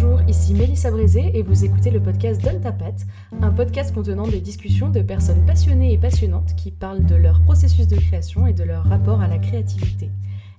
Bonjour, 0.00 0.20
ici 0.28 0.54
Mélissa 0.54 0.92
Brézé 0.92 1.32
et 1.34 1.42
vous 1.42 1.64
écoutez 1.64 1.90
le 1.90 2.00
podcast 2.00 2.40
Donne 2.40 2.60
ta 2.60 2.70
patte, 2.70 3.04
un 3.42 3.50
podcast 3.50 3.92
contenant 3.92 4.28
des 4.28 4.40
discussions 4.40 4.90
de 4.90 5.02
personnes 5.02 5.44
passionnées 5.44 5.92
et 5.92 5.98
passionnantes 5.98 6.54
qui 6.54 6.70
parlent 6.70 7.04
de 7.04 7.16
leur 7.16 7.40
processus 7.40 7.88
de 7.88 7.96
création 7.96 8.46
et 8.46 8.52
de 8.52 8.62
leur 8.62 8.84
rapport 8.84 9.20
à 9.20 9.26
la 9.26 9.38
créativité. 9.38 10.08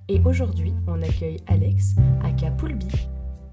Et 0.08 0.20
aujourd'hui, 0.26 0.74
on 0.86 1.00
accueille 1.00 1.38
Alex, 1.46 1.94
aka 2.22 2.50
Poulby. 2.50 2.88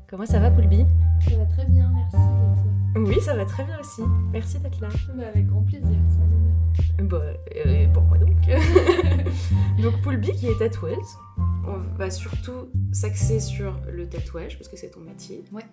Comment 0.09 0.25
ça 0.25 0.41
va 0.41 0.51
Poulby? 0.51 0.85
Ça 1.21 1.37
va 1.37 1.45
très 1.45 1.65
bien, 1.67 1.89
merci. 1.95 2.17
Et 2.17 2.93
toi? 2.93 3.03
Oui, 3.07 3.21
ça 3.21 3.35
va 3.37 3.45
très 3.45 3.63
bien 3.63 3.79
aussi. 3.79 4.01
Merci 4.33 4.59
d'être 4.59 4.81
là. 4.81 4.89
Bah, 5.15 5.23
avec 5.33 5.45
grand 5.45 5.61
plaisir, 5.61 5.97
c'est 6.09 6.19
un 6.19 7.05
honneur. 7.05 7.09
Bon, 7.09 7.21
euh, 7.65 7.87
pour 7.93 8.03
moi 8.03 8.17
donc. 8.17 8.35
donc 9.81 10.01
Poulby 10.01 10.33
qui 10.33 10.47
est 10.47 10.59
tatoueuse. 10.59 11.17
On 11.65 11.77
va 11.97 12.09
surtout 12.09 12.69
s'axer 12.91 13.39
sur 13.39 13.79
le 13.89 14.07
tatouage 14.07 14.57
parce 14.57 14.69
que 14.69 14.77
c'est 14.77 14.89
ton 14.89 15.01
métier. 15.01 15.43
Ouais. 15.53 15.63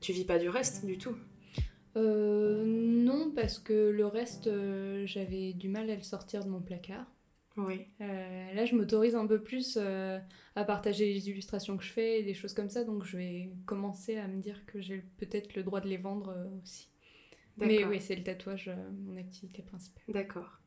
Tu 0.00 0.12
vis 0.12 0.24
pas 0.24 0.38
du 0.38 0.48
reste 0.48 0.84
du 0.86 0.98
tout. 0.98 1.16
Euh, 1.96 2.64
non, 2.64 3.32
parce 3.34 3.58
que 3.58 3.90
le 3.90 4.06
reste, 4.06 4.46
euh, 4.46 5.04
j'avais 5.06 5.52
du 5.52 5.68
mal 5.68 5.90
à 5.90 5.96
le 5.96 6.02
sortir 6.02 6.44
de 6.44 6.48
mon 6.48 6.60
placard. 6.60 7.06
Oui. 7.56 7.86
Euh, 8.00 8.52
là, 8.54 8.64
je 8.66 8.76
m'autorise 8.76 9.16
un 9.16 9.26
peu 9.26 9.42
plus 9.42 9.78
à 9.78 10.64
partager 10.64 11.12
les 11.12 11.28
illustrations 11.28 11.76
que 11.76 11.82
je 11.82 11.90
fais 11.90 12.20
et 12.20 12.22
des 12.22 12.34
choses 12.34 12.54
comme 12.54 12.68
ça, 12.68 12.84
donc 12.84 13.04
je 13.04 13.16
vais 13.16 13.50
commencer 13.66 14.16
à 14.16 14.28
me 14.28 14.40
dire 14.40 14.64
que 14.66 14.80
j'ai 14.80 15.04
peut-être 15.16 15.56
le 15.56 15.64
droit 15.64 15.80
de 15.80 15.88
les 15.88 15.96
vendre 15.96 16.36
aussi. 16.62 16.88
Mais 17.56 17.84
oui, 17.84 18.00
c'est 18.00 18.14
le 18.14 18.22
tatouage, 18.22 18.70
mon 19.06 19.16
activité 19.16 19.62
principale. 19.62 20.04
D'accord. 20.06 20.60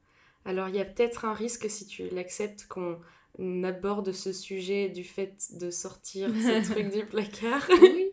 Alors 0.44 0.68
il 0.68 0.76
y 0.76 0.80
a 0.80 0.86
peut-être 0.86 1.24
un 1.24 1.34
risque 1.34 1.70
si 1.70 1.86
tu 1.86 2.10
l'acceptes 2.10 2.68
qu'on 2.68 3.00
aborde 3.64 4.12
ce 4.12 4.34
sujet 4.34 4.90
du 4.90 5.06
fait 5.06 5.38
de 5.60 5.72
sortir 5.72 6.30
ce 6.34 6.72
truc 6.72 6.92
du 6.92 7.06
placard. 7.06 7.66
oui, 7.82 8.12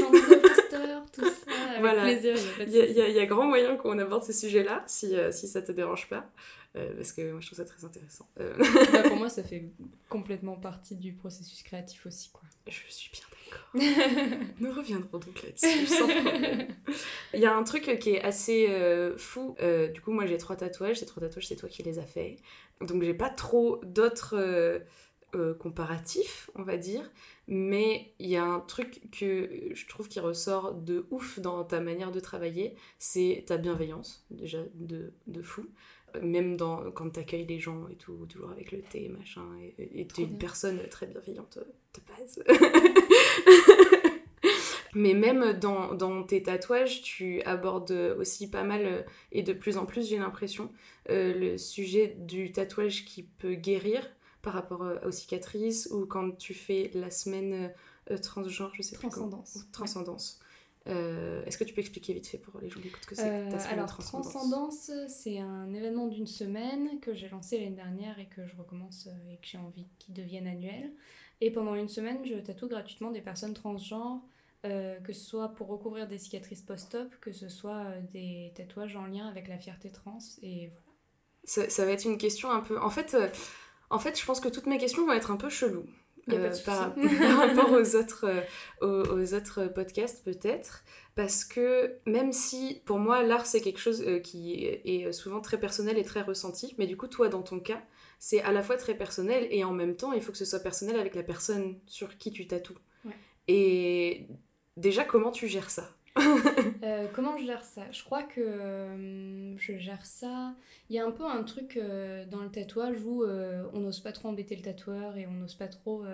sans 0.00 0.32
imposteur, 0.32 1.04
tout 1.12 1.24
ça, 1.24 1.68
avec 1.68 1.80
Voilà. 1.80 2.02
plaisir, 2.02 2.34
il 2.60 2.72
y 2.72 2.80
a 2.80 2.84
Il 2.86 2.96
y, 2.96 3.10
il 3.16 3.22
y 3.22 3.26
grand 3.26 3.46
moyen 3.46 3.76
qu'on 3.76 3.98
aborde 3.98 4.24
ce 4.24 4.32
sujet-là, 4.32 4.84
si, 4.86 5.14
euh, 5.16 5.30
si 5.32 5.48
ça 5.48 5.62
te 5.62 5.72
dérange 5.72 6.08
pas, 6.08 6.30
euh, 6.76 6.94
parce 6.96 7.12
que 7.12 7.30
moi 7.32 7.40
je 7.40 7.46
trouve 7.46 7.58
ça 7.58 7.64
très 7.64 7.84
intéressant. 7.84 8.26
Euh, 8.40 8.54
Bah, 8.92 9.02
pour 9.04 9.16
moi, 9.16 9.28
ça 9.28 9.42
fait 9.42 9.64
complètement 10.08 10.56
partie 10.56 10.96
du 10.96 11.12
processus 11.12 11.62
créatif 11.62 12.06
aussi, 12.06 12.30
quoi. 12.30 12.42
je 12.68 12.80
suis 12.88 13.10
bien 13.10 13.22
d'accord. 13.30 14.52
Nous 14.60 14.72
reviendrons 14.72 15.18
donc 15.18 15.42
là-dessus, 15.42 15.86
sans 15.98 16.08
problème. 16.08 16.68
Il 17.34 17.40
y 17.40 17.46
a 17.46 17.54
un 17.54 17.62
truc 17.64 17.98
qui 17.98 18.10
est 18.10 18.22
assez 18.22 18.66
euh, 18.70 19.16
fou. 19.18 19.54
Euh, 19.60 19.88
du 19.88 20.00
coup, 20.00 20.12
moi 20.12 20.24
j'ai 20.26 20.38
trois 20.38 20.56
tatouages. 20.56 20.98
Ces 21.00 21.06
trois 21.06 21.22
tatouages, 21.22 21.46
c'est 21.48 21.56
toi 21.56 21.68
qui 21.68 21.82
les 21.82 21.98
as 21.98 22.06
faits. 22.06 22.38
Donc 22.80 23.02
j'ai 23.02 23.14
pas 23.14 23.28
trop 23.30 23.80
d'autres 23.84 24.82
euh, 25.34 25.54
comparatifs, 25.54 26.50
on 26.54 26.62
va 26.62 26.76
dire. 26.76 27.10
Mais 27.48 28.12
il 28.18 28.28
y 28.28 28.36
a 28.36 28.44
un 28.44 28.60
truc 28.60 29.00
que 29.10 29.48
je 29.74 29.86
trouve 29.88 30.08
qui 30.08 30.20
ressort 30.20 30.74
de 30.74 31.06
ouf 31.10 31.38
dans 31.40 31.64
ta 31.64 31.80
manière 31.80 32.12
de 32.12 32.20
travailler, 32.20 32.74
c'est 32.98 33.44
ta 33.46 33.56
bienveillance, 33.56 34.24
déjà 34.30 34.62
de, 34.74 35.12
de 35.26 35.42
fou. 35.42 35.66
Euh, 36.16 36.20
Même 36.22 36.56
dans, 36.56 36.90
quand 36.92 37.10
tu 37.10 37.20
accueilles 37.20 37.46
les 37.46 37.58
gens 37.58 37.88
et 37.88 37.96
tout, 37.96 38.26
toujours 38.28 38.50
avec 38.50 38.70
le 38.72 38.80
thé, 38.82 39.08
machin, 39.08 39.44
et- 39.78 40.00
et 40.00 40.06
tu 40.06 40.12
Trop 40.14 40.22
es 40.22 40.24
une 40.24 40.30
bien. 40.30 40.38
personne 40.38 40.80
très 40.90 41.06
bienveillante 41.06 41.58
euh, 41.58 41.64
de 41.94 42.00
base. 42.08 42.44
Mais 44.94 45.14
même 45.14 45.54
dans, 45.58 45.94
dans 45.94 46.22
tes 46.22 46.42
tatouages, 46.42 47.00
tu 47.00 47.40
abordes 47.44 47.92
aussi 48.18 48.50
pas 48.50 48.62
mal, 48.62 49.06
et 49.32 49.42
de 49.42 49.54
plus 49.54 49.78
en 49.78 49.86
plus 49.86 50.06
j'ai 50.06 50.18
l'impression, 50.18 50.70
euh, 51.08 51.32
le 51.32 51.56
sujet 51.56 52.14
du 52.18 52.52
tatouage 52.52 53.06
qui 53.06 53.22
peut 53.22 53.54
guérir 53.54 54.06
par 54.42 54.54
rapport 54.54 54.82
euh, 54.82 54.98
aux 55.06 55.12
cicatrices, 55.12 55.88
ou 55.92 56.06
quand 56.06 56.36
tu 56.36 56.52
fais 56.54 56.90
la 56.94 57.10
semaine 57.10 57.72
euh, 58.10 58.18
transgenre, 58.18 58.72
je 58.74 58.82
sais 58.82 58.96
plus 58.96 59.08
comment. 59.08 59.28
Transcendance. 59.28 59.66
Transcendance. 59.72 60.40
Euh, 60.88 61.44
Est-ce 61.44 61.56
que 61.56 61.64
tu 61.64 61.74
peux 61.74 61.80
expliquer 61.80 62.12
vite 62.12 62.26
fait 62.26 62.38
pour 62.38 62.60
les 62.60 62.68
gens 62.68 62.80
qui 62.80 62.88
écoutent 62.88 63.02
ce 63.02 63.06
que 63.06 63.14
c'est 63.14 63.30
Euh, 63.30 63.46
que 63.46 63.52
ta 63.52 63.58
semaine 63.60 63.74
alors, 63.74 63.86
transcendance 63.86 64.30
Transcendance, 64.30 64.90
c'est 65.08 65.38
un 65.38 65.72
événement 65.72 66.08
d'une 66.08 66.26
semaine 66.26 66.98
que 67.00 67.14
j'ai 67.14 67.28
lancé 67.28 67.58
l'année 67.58 67.76
dernière 67.76 68.18
et 68.18 68.26
que 68.26 68.44
je 68.46 68.56
recommence 68.56 69.08
et 69.30 69.36
que 69.36 69.46
j'ai 69.46 69.58
envie 69.58 69.86
qu'il 69.98 70.14
devienne 70.14 70.48
annuel. 70.48 70.92
Et 71.40 71.52
pendant 71.52 71.76
une 71.76 71.88
semaine, 71.88 72.24
je 72.24 72.34
tatoue 72.34 72.68
gratuitement 72.68 73.12
des 73.12 73.20
personnes 73.20 73.54
transgenres, 73.54 74.22
euh, 74.64 74.98
que 75.00 75.12
ce 75.12 75.24
soit 75.24 75.50
pour 75.50 75.68
recouvrir 75.68 76.08
des 76.08 76.18
cicatrices 76.18 76.62
post-op, 76.62 77.14
que 77.20 77.32
ce 77.32 77.48
soit 77.48 77.84
des 78.12 78.52
tatouages 78.56 78.96
en 78.96 79.06
lien 79.06 79.28
avec 79.28 79.46
la 79.46 79.58
fierté 79.58 79.90
trans. 79.90 80.18
Et 80.42 80.68
voilà. 80.68 80.82
ça, 81.44 81.68
ça 81.68 81.84
va 81.84 81.92
être 81.92 82.04
une 82.06 82.18
question 82.18 82.50
un 82.50 82.60
peu... 82.60 82.80
En 82.80 82.90
fait, 82.90 83.16
en 83.92 83.98
fait, 83.98 84.18
je 84.18 84.24
pense 84.26 84.40
que 84.40 84.48
toutes 84.48 84.66
mes 84.66 84.78
questions 84.78 85.06
vont 85.06 85.12
être 85.12 85.30
un 85.30 85.36
peu 85.36 85.48
cheloues. 85.50 85.86
Y 86.28 86.36
a 86.36 86.38
pas 86.38 86.48
de 86.50 86.54
Euh, 86.54 86.64
par, 86.64 86.94
rapport 87.56 87.72
aux 87.72 87.96
autres, 87.96 88.26
euh, 88.26 88.42
aux, 88.80 89.18
aux 89.18 89.34
autres 89.34 89.66
podcasts 89.66 90.24
peut-être 90.24 90.84
parce 91.16 91.44
que 91.44 91.96
même 92.06 92.32
si 92.32 92.80
pour 92.86 92.98
moi 93.00 93.24
l'art 93.24 93.44
c'est 93.44 93.60
quelque 93.60 93.80
chose 93.80 94.02
euh, 94.06 94.20
qui 94.20 94.64
est 94.64 95.10
souvent 95.12 95.40
très 95.40 95.58
personnel 95.58 95.98
et 95.98 96.04
très 96.04 96.22
ressenti 96.22 96.76
mais 96.78 96.86
du 96.86 96.96
coup 96.96 97.08
toi 97.08 97.28
dans 97.28 97.42
ton 97.42 97.58
cas 97.58 97.82
c'est 98.20 98.40
à 98.42 98.52
la 98.52 98.62
fois 98.62 98.76
très 98.76 98.94
personnel 98.96 99.48
et 99.50 99.64
en 99.64 99.72
même 99.72 99.96
temps 99.96 100.12
il 100.12 100.22
faut 100.22 100.30
que 100.30 100.38
ce 100.38 100.44
soit 100.44 100.60
personnel 100.60 100.96
avec 100.96 101.16
la 101.16 101.24
personne 101.24 101.80
sur 101.88 102.16
qui 102.18 102.30
tu 102.30 102.46
tatoues 102.46 102.78
Ouais. 103.04 103.16
et 103.48 104.28
déjà 104.76 105.02
comment 105.04 105.32
tu 105.32 105.48
gères 105.48 105.70
ça? 105.70 105.90
Euh, 106.84 107.06
comment 107.12 107.38
je 107.38 107.46
gère 107.46 107.62
ça? 107.62 107.82
Je 107.92 108.02
crois 108.02 108.24
que 108.24 108.40
euh, 108.40 109.56
je 109.56 109.76
gère 109.78 110.04
ça. 110.04 110.56
Il 110.90 110.96
y 110.96 110.98
a 110.98 111.06
un 111.06 111.12
peu 111.12 111.24
un 111.24 111.44
truc 111.44 111.76
euh, 111.76 112.26
dans 112.26 112.42
le 112.42 112.50
tatouage 112.50 112.96
où 113.04 113.24
on 113.24 113.80
n'ose 113.80 114.00
pas 114.00 114.10
trop 114.10 114.28
embêter 114.28 114.56
le 114.56 114.62
tatoueur 114.62 115.16
et 115.16 115.26
on 115.28 115.32
n'ose 115.32 115.54
pas 115.54 115.68
trop 115.68 116.04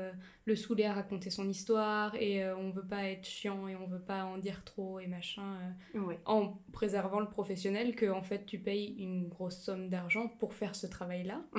le 0.44 0.56
saouler 0.56 0.84
à 0.84 0.92
raconter 0.92 1.30
son 1.30 1.48
histoire 1.48 2.14
et 2.16 2.46
on 2.52 2.70
veut 2.70 2.86
pas 2.86 3.04
être 3.04 3.24
chiant 3.24 3.66
et 3.66 3.76
on 3.76 3.86
veut 3.86 3.98
pas 3.98 4.24
en 4.24 4.36
dire 4.36 4.62
trop 4.64 5.00
et 5.00 5.06
machin 5.06 5.56
ouais 5.94 6.20
en 6.26 6.58
préservant 6.72 7.20
le 7.20 7.28
professionnel 7.28 7.94
que 7.94 8.10
en 8.10 8.22
fait 8.22 8.44
tu 8.44 8.58
payes 8.58 8.94
une 8.98 9.28
grosse 9.28 9.58
somme 9.58 9.88
d'argent 9.88 10.28
pour 10.38 10.52
faire 10.52 10.74
ce 10.74 10.86
travail 10.86 11.24
là. 11.24 11.42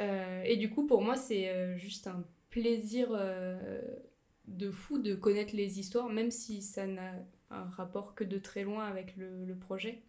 Euh, 0.00 0.42
et 0.44 0.56
du 0.56 0.70
coup, 0.70 0.86
pour 0.86 1.02
moi, 1.02 1.16
c'est 1.16 1.76
juste 1.78 2.06
un 2.06 2.24
plaisir 2.50 3.10
de 4.48 4.70
fou 4.70 4.98
de 4.98 5.14
connaître 5.14 5.54
les 5.54 5.78
histoires, 5.78 6.08
même 6.08 6.30
si 6.30 6.62
ça 6.62 6.86
n'a 6.86 7.14
un 7.52 7.64
rapport 7.64 8.14
que 8.14 8.24
de 8.24 8.38
très 8.38 8.64
loin 8.64 8.86
avec 8.86 9.16
le, 9.16 9.44
le 9.44 9.54
projet. 9.56 10.02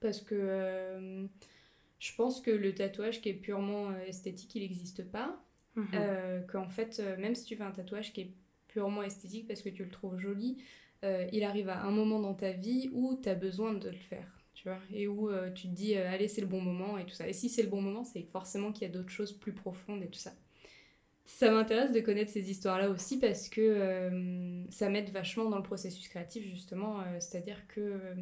Parce 0.00 0.20
que 0.20 0.34
euh, 0.34 1.26
je 1.98 2.12
pense 2.16 2.40
que 2.40 2.50
le 2.50 2.74
tatouage 2.74 3.20
qui 3.20 3.28
est 3.28 3.34
purement 3.34 3.90
euh, 3.90 4.04
esthétique, 4.06 4.54
il 4.54 4.62
n'existe 4.62 5.04
pas. 5.10 5.40
Mhm. 5.76 5.88
Euh, 5.94 6.40
Qu'en 6.42 6.68
fait, 6.68 7.00
même 7.18 7.34
si 7.34 7.44
tu 7.44 7.56
fais 7.56 7.62
un 7.62 7.70
tatouage 7.70 8.12
qui 8.12 8.22
est 8.22 8.34
purement 8.68 9.02
esthétique 9.02 9.46
parce 9.46 9.62
que 9.62 9.68
tu 9.68 9.84
le 9.84 9.90
trouves 9.90 10.18
joli, 10.18 10.62
euh, 11.04 11.28
il 11.32 11.44
arrive 11.44 11.68
à 11.68 11.82
un 11.82 11.90
moment 11.90 12.20
dans 12.20 12.34
ta 12.34 12.52
vie 12.52 12.90
où 12.92 13.18
tu 13.22 13.28
as 13.28 13.34
besoin 13.34 13.72
de 13.74 13.88
le 13.88 13.96
faire. 13.96 14.26
Tu 14.54 14.68
vois, 14.68 14.78
et 14.92 15.08
où 15.08 15.30
tu 15.54 15.68
te 15.68 15.74
dis, 15.74 15.96
allez, 15.96 16.28
c'est 16.28 16.40
le 16.40 16.46
bon 16.46 16.60
moment 16.60 16.96
et 16.98 17.04
tout 17.04 17.14
ça. 17.14 17.26
Et 17.26 17.32
si 17.32 17.48
c'est 17.48 17.62
le 17.62 17.68
bon 17.68 17.80
moment, 17.80 18.04
c'est 18.04 18.22
forcément 18.22 18.70
qu'il 18.70 18.82
y 18.86 18.90
a 18.90 18.94
d'autres 18.94 19.08
choses 19.10 19.32
plus 19.32 19.52
profondes 19.52 20.02
et 20.02 20.08
tout 20.08 20.18
ça. 20.20 20.32
Ça 21.24 21.50
m'intéresse 21.50 21.92
de 21.92 22.00
connaître 22.00 22.30
ces 22.30 22.50
histoires-là 22.50 22.90
aussi 22.90 23.18
parce 23.18 23.48
que 23.48 23.60
euh, 23.60 24.64
ça 24.70 24.88
m'aide 24.90 25.10
vachement 25.10 25.48
dans 25.48 25.56
le 25.56 25.62
processus 25.62 26.08
créatif, 26.08 26.44
justement. 26.44 27.00
euh, 27.00 27.04
C'est-à-dire 27.20 27.66
que 27.68 27.80
euh, 27.80 28.14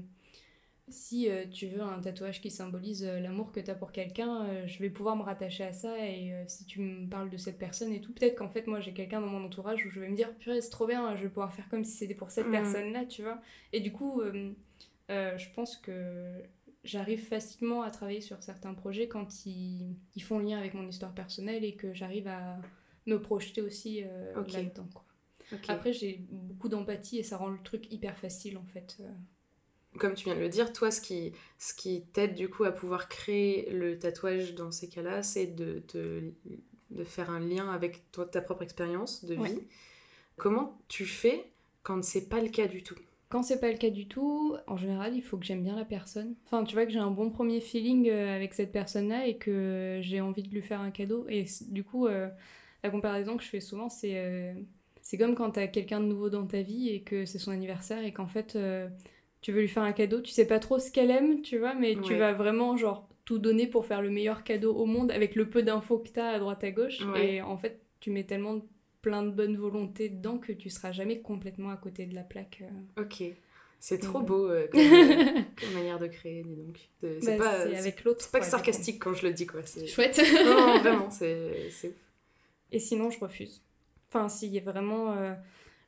si 0.89 1.29
tu 1.53 1.69
veux 1.69 1.83
un 1.83 2.01
tatouage 2.01 2.41
qui 2.41 2.51
symbolise 2.51 3.05
l'amour 3.05 3.53
que 3.53 3.61
tu 3.61 3.71
as 3.71 3.77
pour 3.77 3.93
quelqu'un, 3.93 4.67
je 4.67 4.79
vais 4.81 4.91
pouvoir 4.91 5.15
me 5.17 5.23
rattacher 5.23 5.63
à 5.65 5.73
ça. 5.73 5.97
Et 6.05 6.33
si 6.49 6.65
tu 6.67 6.81
me 6.81 7.09
parles 7.09 7.31
de 7.31 7.37
cette 7.37 7.59
personne 7.59 7.93
et 7.93 8.01
tout, 8.01 8.13
peut-être 8.13 8.37
qu'en 8.37 8.49
fait, 8.49 8.67
moi, 8.67 8.81
j'ai 8.81 8.93
quelqu'un 8.93 9.21
dans 9.21 9.29
mon 9.29 9.45
entourage 9.45 9.87
où 9.87 9.91
je 9.91 10.01
vais 10.01 10.09
me 10.09 10.17
dire, 10.17 10.35
purée, 10.39 10.61
c'est 10.61 10.71
trop 10.71 10.89
bien, 10.89 11.15
je 11.17 11.23
vais 11.23 11.29
pouvoir 11.29 11.55
faire 11.55 11.69
comme 11.69 11.85
si 11.85 11.93
c'était 11.97 12.15
pour 12.15 12.33
cette 12.33 12.47
Mhm. 12.47 12.53
personne-là, 12.53 13.05
tu 13.07 13.23
vois. 13.23 13.41
Et 13.73 13.79
du 13.81 13.93
coup, 13.93 14.21
je 15.09 15.49
pense 15.55 15.77
que 15.77 16.33
j'arrive 16.83 17.25
facilement 17.25 17.83
à 17.83 17.91
travailler 17.91 18.21
sur 18.21 18.43
certains 18.43 18.75
projets 18.75 19.07
quand 19.07 19.47
ils, 19.47 19.95
ils 20.17 20.23
font 20.23 20.41
lien 20.41 20.59
avec 20.59 20.75
mon 20.75 20.89
histoire 20.89 21.15
personnelle 21.15 21.63
et 21.65 21.75
que 21.75 21.95
j'arrive 21.95 22.27
à 22.27 22.59
me 23.07 23.21
projeter 23.21 23.63
aussi 23.63 24.03
euh, 24.05 24.35
Ok. 24.41 24.53
là-dedans. 24.53 24.89
quoi. 24.93 25.05
Ok. 25.53 25.65
Après, 25.69 25.93
j'ai 25.93 26.25
beaucoup 26.31 26.69
d'empathie 26.69 27.19
et 27.19 27.23
ça 27.23 27.37
rend 27.37 27.49
le 27.49 27.59
truc 27.63 27.93
hyper 27.93 28.17
facile 28.17 28.57
en 28.59 28.65
fait. 28.65 28.97
euh. 29.01 29.09
comme 29.99 30.15
tu 30.15 30.25
viens 30.27 30.37
de 30.37 30.41
le 30.41 30.49
dire, 30.49 30.73
toi, 30.73 30.91
ce 30.91 31.01
qui, 31.01 31.33
ce 31.59 31.75
qui 31.75 32.05
t'aide 32.13 32.35
du 32.35 32.49
coup 32.49 32.65
à 32.65 32.73
pouvoir 32.73 33.09
créer 33.09 33.71
le 33.71 33.99
tatouage 33.99 34.55
dans 34.55 34.71
ces 34.71 34.89
cas-là, 34.89 35.23
c'est 35.25 35.49
de, 35.49 35.83
de, 35.95 36.33
de 36.91 37.05
faire 37.05 37.31
un 37.31 37.41
lien 37.41 37.71
avec 37.73 38.11
toi, 38.13 38.25
ta 38.27 38.41
propre 38.41 38.63
expérience 38.63 39.25
de 39.25 39.35
vie. 39.35 39.41
Ouais. 39.41 39.67
Comment 40.37 40.79
tu 40.89 41.05
fais 41.07 41.45
quand 41.83 42.03
c'est 42.05 42.29
pas 42.29 42.41
le 42.41 42.49
cas 42.49 42.67
du 42.69 42.83
tout? 42.83 42.95
Quand 43.31 43.43
c'est 43.45 43.61
pas 43.61 43.71
le 43.71 43.79
cas 43.79 43.91
du 43.91 44.09
tout, 44.09 44.57
en 44.67 44.77
général, 44.77 45.15
il 45.15 45.23
faut 45.23 45.37
que 45.39 45.45
j'aime 45.45 45.63
bien 45.63 45.77
la 45.77 45.85
personne. 45.85 46.35
Enfin, 46.47 46.65
tu 46.65 46.75
vois 46.75 46.85
que 46.85 46.91
j'ai 46.93 46.99
un 46.99 47.11
bon 47.13 47.31
premier 47.31 47.61
feeling 47.61 48.09
euh, 48.09 48.35
avec 48.35 48.55
cette 48.55 48.73
personne-là 48.73 49.27
et 49.29 49.37
que 49.39 49.99
j'ai 50.03 50.21
envie 50.21 50.43
de 50.43 50.49
lui 50.49 50.63
faire 50.63 50.81
un 50.81 50.91
cadeau. 50.91 51.27
Et 51.29 51.47
du 51.69 51.85
coup, 51.85 52.09
euh, 52.09 52.29
la 52.83 52.91
comparaison 52.91 53.37
que 53.37 53.43
je 53.43 53.49
fais 53.49 53.61
souvent, 53.61 53.89
c'est 53.89 54.13
euh, 54.17 54.53
c'est 55.03 55.19
comme 55.19 55.35
quand 55.35 55.51
t'as 55.53 55.67
quelqu'un 55.67 56.01
de 56.01 56.07
nouveau 56.07 56.31
dans 56.31 56.47
ta 56.47 56.63
vie 56.63 56.89
et 56.91 57.03
que 57.03 57.25
c'est 57.25 57.39
son 57.39 57.51
anniversaire 57.51 58.05
et 58.05 58.13
qu'en 58.13 58.27
fait, 58.27 58.55
euh, 58.57 58.89
tu 59.41 59.53
veux 59.53 59.61
lui 59.63 59.69
faire 59.69 59.83
un 59.83 59.93
cadeau, 59.93 60.21
tu 60.21 60.31
sais 60.31 60.47
pas 60.47 60.59
trop 60.59 60.79
ce 60.79 60.91
qu'elle 60.91 61.11
aime, 61.11 61.43
tu 61.43 61.59
vois, 61.59 61.75
mais 61.75 61.95
tu 62.03 62.15
vas 62.17 62.33
vraiment, 62.33 62.77
genre, 62.77 63.09
tout 63.25 63.39
donner 63.39 63.67
pour 63.67 63.87
faire 63.87 64.03
le 64.03 64.11
meilleur 64.11 64.45
cadeau 64.45 64.75
au 64.75 64.87
monde 64.87 65.11
avec 65.13 65.35
le 65.35 65.49
peu 65.49 65.63
d'infos 65.63 65.99
que 65.99 66.09
t'as 66.09 66.29
à 66.31 66.39
droite 66.39 66.63
à 66.65 66.71
gauche. 66.71 67.01
Ouais. 67.15 67.35
Et 67.35 67.43
en 67.43 67.57
fait, 67.57 67.81
tu 68.01 68.11
mets 68.11 68.25
tellement 68.25 68.61
plein 69.03 69.23
de 69.23 69.31
bonne 69.31 69.57
volonté 69.57 70.09
dedans 70.11 70.37
que 70.37 70.53
tu 70.53 70.69
seras 70.69 70.93
jamais 70.93 71.21
complètement 71.21 71.71
à 71.71 71.77
côté 71.77 72.05
de 72.07 72.15
la 72.15 72.23
plaque. 72.23 72.63
euh. 72.99 73.03
Ok. 73.03 73.23
C'est 73.79 73.99
trop 73.99 74.21
beau 74.21 74.47
euh, 74.51 74.67
comme, 74.71 74.81
euh, 74.81 75.41
comme 75.61 75.73
manière 75.73 75.99
de 75.99 76.07
créer, 76.07 76.43
dis 76.43 76.55
donc. 76.55 76.79
C'est 77.01 77.39
Bah, 77.39 77.45
pas, 77.45 77.63
c'est 77.65 77.71
c'est- 77.71 77.79
avec 77.79 78.05
l'autre. 78.05 78.21
c'est 78.21 78.31
pas 78.33 78.41
que 78.41 78.47
sarcastique 78.47 78.99
quand 79.03 79.15
je 79.15 79.27
le 79.27 79.33
dis, 79.33 79.47
quoi. 79.47 79.61
Chouette. 79.87 80.21
Non, 80.45 80.79
vraiment, 80.81 81.11
c'est. 81.11 81.71
Et 82.73 82.79
sinon, 82.79 83.11
je 83.11 83.19
refuse. 83.21 83.63
Enfin, 84.09 84.29
s'il 84.29 84.53
y 84.53 84.59
a 84.59 84.63
vraiment. 84.63 85.13
euh, 85.13 85.35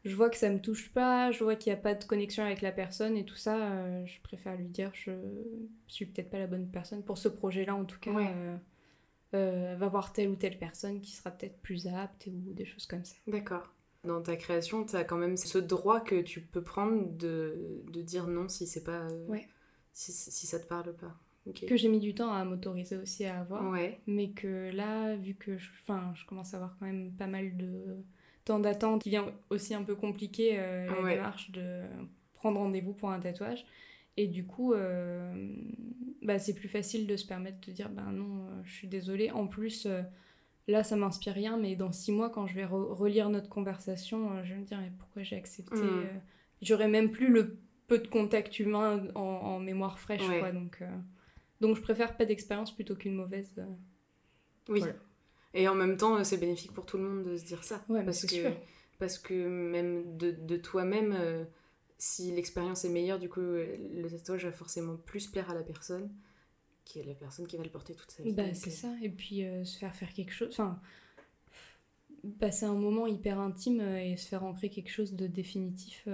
je 0.04 0.14
vois 0.16 0.30
que 0.30 0.36
ça 0.36 0.50
me 0.50 0.60
touche 0.60 0.92
pas, 0.92 1.30
je 1.30 1.44
vois 1.44 1.54
qu'il 1.56 1.72
n'y 1.72 1.78
a 1.78 1.82
pas 1.82 1.94
de 1.94 2.04
connexion 2.04 2.44
avec 2.44 2.60
la 2.60 2.72
personne 2.72 3.16
et 3.16 3.24
tout 3.24 3.36
ça, 3.36 3.56
euh, 3.72 4.04
je 4.04 4.20
préfère 4.22 4.56
lui 4.56 4.66
dire 4.68 4.90
je 4.94 5.12
suis 5.86 6.06
peut-être 6.06 6.28
pas 6.30 6.38
la 6.38 6.48
bonne 6.48 6.68
personne 6.68 7.04
pour 7.04 7.18
ce 7.18 7.28
projet-là 7.28 7.74
en 7.76 7.84
tout 7.84 8.00
cas. 8.00 8.10
Ouais. 8.10 8.34
euh, 9.34 9.76
va 9.78 9.88
voir 9.88 10.12
telle 10.12 10.28
ou 10.28 10.36
telle 10.36 10.58
personne 10.58 11.00
qui 11.00 11.12
sera 11.12 11.30
peut-être 11.30 11.58
plus 11.62 11.86
apte 11.86 12.26
ou 12.26 12.52
des 12.52 12.64
choses 12.64 12.86
comme 12.86 13.04
ça. 13.04 13.14
D'accord. 13.26 13.72
Dans 14.04 14.20
ta 14.20 14.36
création, 14.36 14.84
tu 14.84 14.96
as 14.96 15.04
quand 15.04 15.16
même 15.16 15.36
ce 15.36 15.58
droit 15.58 16.00
que 16.00 16.20
tu 16.20 16.40
peux 16.40 16.62
prendre 16.62 17.08
de, 17.16 17.82
de 17.90 18.02
dire 18.02 18.26
non 18.26 18.48
si 18.48 18.66
c'est 18.66 18.82
pas. 18.84 19.06
Ouais. 19.28 19.48
Si, 19.92 20.12
si 20.12 20.46
ça 20.46 20.58
te 20.58 20.66
parle 20.66 20.92
pas. 20.94 21.14
Que 21.66 21.76
j'ai 21.76 21.88
mis 21.88 21.98
du 21.98 22.14
temps 22.14 22.32
à 22.32 22.44
m'autoriser 22.44 22.96
aussi 22.96 23.24
à 23.24 23.40
avoir. 23.40 23.68
Ouais. 23.70 24.00
mais 24.06 24.30
que 24.30 24.70
là, 24.72 25.16
vu 25.16 25.34
que 25.34 25.58
je, 25.58 25.68
je 26.14 26.24
commence 26.26 26.54
à 26.54 26.58
avoir 26.58 26.76
quand 26.78 26.86
même 26.86 27.12
pas 27.12 27.26
mal 27.26 27.56
de 27.56 27.96
temps 28.44 28.60
d'attente, 28.60 29.02
qui 29.02 29.10
vient 29.10 29.26
aussi 29.50 29.74
un 29.74 29.82
peu 29.82 29.94
compliquer 29.96 30.58
euh, 30.58 30.86
la 30.86 31.02
Ouais. 31.02 31.14
démarche 31.16 31.50
de 31.52 31.82
prendre 32.34 32.58
rendez-vous 32.60 32.92
pour 32.92 33.10
un 33.10 33.18
tatouage. 33.20 33.64
Et 34.16 34.26
du 34.26 34.44
coup, 34.44 34.72
euh, 34.74 35.32
bah, 36.22 36.38
c'est 36.38 36.54
plus 36.54 36.68
facile 36.68 37.06
de 37.06 37.16
se 37.16 37.26
permettre 37.26 37.58
de 37.66 37.72
dire 37.72 37.88
bah 37.88 38.06
non, 38.12 38.44
euh, 38.46 38.60
je 38.64 38.72
suis 38.72 38.88
désolée. 38.88 39.30
En 39.30 39.46
plus, 39.46 39.88
là, 40.68 40.84
ça 40.84 40.96
m'inspire 40.96 41.32
rien, 41.34 41.56
mais 41.56 41.74
dans 41.76 41.92
six 41.92 42.12
mois, 42.12 42.30
quand 42.30 42.46
je 42.46 42.54
vais 42.54 42.64
re- 42.66 42.92
relire 42.94 43.30
notre 43.30 43.48
conversation, 43.48 44.44
je 44.44 44.54
vais 44.54 44.60
me 44.60 44.64
dire 44.64 44.78
mais 44.80 44.92
pourquoi 44.98 45.22
j'ai 45.22 45.36
accepté 45.36 45.76
Mm. 45.76 45.88
euh, 46.04 46.04
J'aurais 46.62 46.88
même 46.88 47.10
plus 47.10 47.28
le 47.28 47.58
peu 47.88 47.98
de 47.98 48.06
contact 48.06 48.60
humain 48.60 49.08
en, 49.16 49.20
en 49.20 49.58
mémoire 49.58 49.98
fraîche, 49.98 50.26
Ouais. 50.28 50.38
quoi. 50.38 50.52
Donc, 50.52 50.80
donc, 51.62 51.76
je 51.76 51.80
préfère 51.80 52.16
pas 52.16 52.26
d'expérience 52.26 52.74
plutôt 52.74 52.94
qu'une 52.94 53.14
mauvaise. 53.14 53.54
euh, 53.56 53.64
Oui. 54.68 54.80
Voilà. 54.80 54.94
Et 55.54 55.66
en 55.68 55.74
même 55.74 55.96
temps, 55.96 56.22
c'est 56.24 56.36
bénéfique 56.38 56.72
pour 56.72 56.84
tout 56.84 56.98
le 56.98 57.04
monde 57.04 57.22
de 57.24 57.36
se 57.38 57.44
dire 57.44 57.62
ça. 57.64 57.84
Ouais, 57.88 58.00
mais 58.00 58.04
parce 58.06 58.18
c'est 58.18 58.26
que, 58.26 58.34
sûr. 58.34 58.52
Parce 58.98 59.18
que 59.18 59.34
même 59.48 60.16
de, 60.16 60.30
de 60.30 60.56
toi-même, 60.56 61.14
euh, 61.18 61.44
si 61.98 62.32
l'expérience 62.32 62.84
est 62.84 62.88
meilleure, 62.90 63.18
du 63.18 63.28
coup, 63.28 63.40
euh, 63.40 63.76
le 63.94 64.08
tatouage 64.10 64.44
va 64.44 64.52
forcément 64.52 64.96
plus 64.96 65.26
plaire 65.26 65.50
à 65.50 65.54
la 65.54 65.62
personne, 65.62 66.10
qui 66.84 66.98
est 67.00 67.04
la 67.04 67.14
personne 67.14 67.46
qui 67.46 67.56
va 67.56 67.64
le 67.64 67.70
porter 67.70 67.94
toute 67.94 68.10
sa 68.10 68.22
vie. 68.22 68.32
Bah, 68.32 68.54
c'est 68.54 68.70
ça. 68.70 68.88
Et 69.02 69.08
puis 69.10 69.44
euh, 69.44 69.64
se 69.64 69.78
faire 69.78 69.94
faire 69.94 70.12
quelque 70.12 70.32
chose. 70.32 70.48
Enfin, 70.52 70.80
passer 72.40 72.64
un 72.64 72.74
moment 72.74 73.06
hyper 73.06 73.38
intime 73.38 73.80
et 73.80 74.16
se 74.16 74.28
faire 74.28 74.44
ancrer 74.44 74.70
quelque 74.70 74.90
chose 74.90 75.12
de 75.14 75.26
définitif 75.26 76.08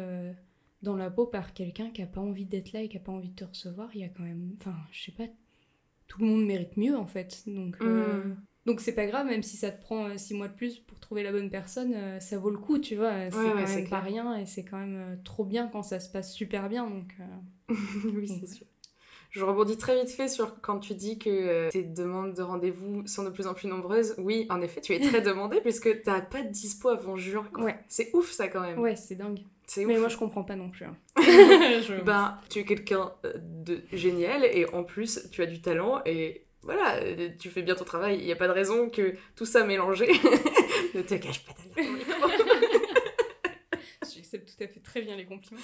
dans 0.82 0.96
la 0.96 1.10
peau 1.10 1.26
par 1.26 1.52
quelqu'un 1.54 1.90
qui 1.90 2.02
a 2.02 2.06
pas 2.06 2.20
envie 2.20 2.44
d'être 2.46 2.72
là 2.72 2.82
et 2.82 2.88
qui 2.88 2.96
a 2.96 3.00
pas 3.00 3.12
envie 3.12 3.30
de 3.30 3.34
te 3.36 3.44
recevoir, 3.44 3.90
il 3.94 4.00
y 4.00 4.04
a 4.04 4.08
quand 4.08 4.22
même. 4.22 4.52
Enfin, 4.60 4.74
je 4.92 5.04
sais 5.04 5.12
pas. 5.12 5.24
Tout 6.06 6.20
le 6.20 6.26
monde 6.26 6.46
mérite 6.46 6.76
mieux 6.76 6.96
en 6.96 7.06
fait. 7.06 7.42
Donc. 7.46 7.76
euh, 7.82 8.24
Mm. 8.24 8.36
Donc 8.66 8.80
c'est 8.80 8.94
pas 8.94 9.06
grave, 9.06 9.26
même 9.26 9.42
si 9.42 9.56
ça 9.56 9.70
te 9.70 9.80
prend 9.80 10.08
euh, 10.08 10.18
six 10.18 10.34
mois 10.34 10.48
de 10.48 10.52
plus 10.54 10.78
pour 10.78 11.00
trouver 11.00 11.22
la 11.22 11.32
bonne 11.32 11.48
personne, 11.48 11.94
euh, 11.94 12.20
ça 12.20 12.36
vaut 12.38 12.50
le 12.50 12.58
coup, 12.58 12.78
tu 12.78 12.96
vois. 12.96 13.30
C'est 13.30 13.36
Ouais, 13.38 13.44
quand 13.50 13.54
même 13.54 13.88
pas 13.88 14.00
clair. 14.00 14.04
rien 14.04 14.36
et 14.36 14.44
c'est 14.44 14.62
quand 14.64 14.76
même 14.78 14.96
euh, 14.96 15.16
trop 15.24 15.44
bien 15.46 15.68
quand 15.68 15.82
ça 15.82 16.00
se 16.00 16.10
passe 16.10 16.34
super 16.34 16.68
bien. 16.68 16.86
Donc 16.88 17.14
euh, 17.18 17.74
oui, 18.14 18.28
c'est 18.28 18.46
sûr. 18.46 18.66
Je 19.30 19.42
rebondis 19.44 19.78
très 19.78 19.98
vite 19.98 20.10
fait 20.10 20.28
sur 20.28 20.60
quand 20.60 20.80
tu 20.80 20.94
dis 20.94 21.18
que 21.18 21.30
euh, 21.30 21.70
tes 21.70 21.82
demandes 21.82 22.34
de 22.34 22.42
rendez-vous 22.42 23.06
sont 23.06 23.24
de 23.24 23.30
plus 23.30 23.46
en 23.46 23.54
plus 23.54 23.68
nombreuses. 23.68 24.14
Oui, 24.18 24.46
en 24.50 24.60
effet, 24.60 24.82
tu 24.82 24.92
es 24.94 25.00
très 25.00 25.22
demandée 25.22 25.60
puisque 25.62 26.02
t'as 26.02 26.20
pas 26.20 26.42
de 26.42 26.50
dispo 26.50 26.88
avant 26.90 27.16
juin. 27.16 27.46
Ouais. 27.54 27.78
C'est 27.88 28.10
ouf 28.14 28.30
ça 28.30 28.48
quand 28.48 28.60
même. 28.60 28.78
ouais, 28.78 28.96
c'est 28.96 29.16
dingue. 29.16 29.40
C'est 29.70 29.84
Mais 29.84 29.94
ouf. 29.94 30.00
moi 30.00 30.08
je 30.08 30.16
comprends 30.16 30.42
pas 30.44 30.56
non 30.56 30.70
plus. 30.70 30.86
hein. 30.86 30.96
Je- 31.16 32.00
Ben, 32.02 32.38
tu 32.48 32.60
es 32.60 32.64
quelqu'un 32.64 33.12
euh, 33.26 33.34
de 33.36 33.82
génial 33.92 34.44
et 34.44 34.66
en 34.72 34.82
plus 34.82 35.28
tu 35.30 35.42
as 35.42 35.46
du 35.46 35.60
talent 35.60 36.00
et 36.06 36.44
voilà, 36.62 36.96
euh, 37.02 37.28
tu 37.38 37.50
fais 37.50 37.62
bien 37.62 37.74
ton 37.74 37.84
travail. 37.84 38.18
Il 38.18 38.24
n'y 38.24 38.32
a 38.32 38.36
pas 38.36 38.48
de 38.48 38.52
raison 38.52 38.88
que 38.90 39.14
tout 39.36 39.44
ça 39.44 39.64
mélangé 39.64 40.06
ne 40.94 41.02
te 41.02 41.14
cache 41.14 41.44
pas 41.44 41.52
micro. 41.76 42.28
J'accepte 44.14 44.56
tout 44.56 44.64
à 44.64 44.68
fait 44.68 44.80
très 44.80 45.02
bien 45.02 45.16
les 45.16 45.26
compliments. 45.26 45.60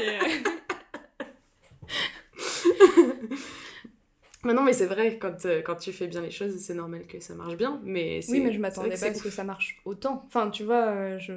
Euh, 0.00 0.18
Mais 4.44 4.54
non, 4.54 4.62
mais 4.62 4.72
c'est 4.72 4.86
vrai, 4.86 5.18
quand, 5.18 5.44
euh, 5.46 5.62
quand 5.62 5.74
tu 5.76 5.92
fais 5.92 6.06
bien 6.06 6.20
les 6.22 6.30
choses, 6.30 6.56
c'est 6.58 6.74
normal 6.74 7.06
que 7.06 7.18
ça 7.20 7.34
marche 7.34 7.56
bien. 7.56 7.80
Mais 7.84 8.22
c'est- 8.22 8.32
oui, 8.32 8.40
mais 8.40 8.52
je 8.52 8.58
m'attendais 8.60 8.96
pas 8.96 9.06
à 9.06 9.14
ce 9.14 9.22
que 9.22 9.30
ça 9.30 9.42
marche 9.44 9.80
autant. 9.84 10.22
Enfin, 10.26 10.48
tu 10.50 10.62
vois, 10.64 11.18
je 11.18 11.32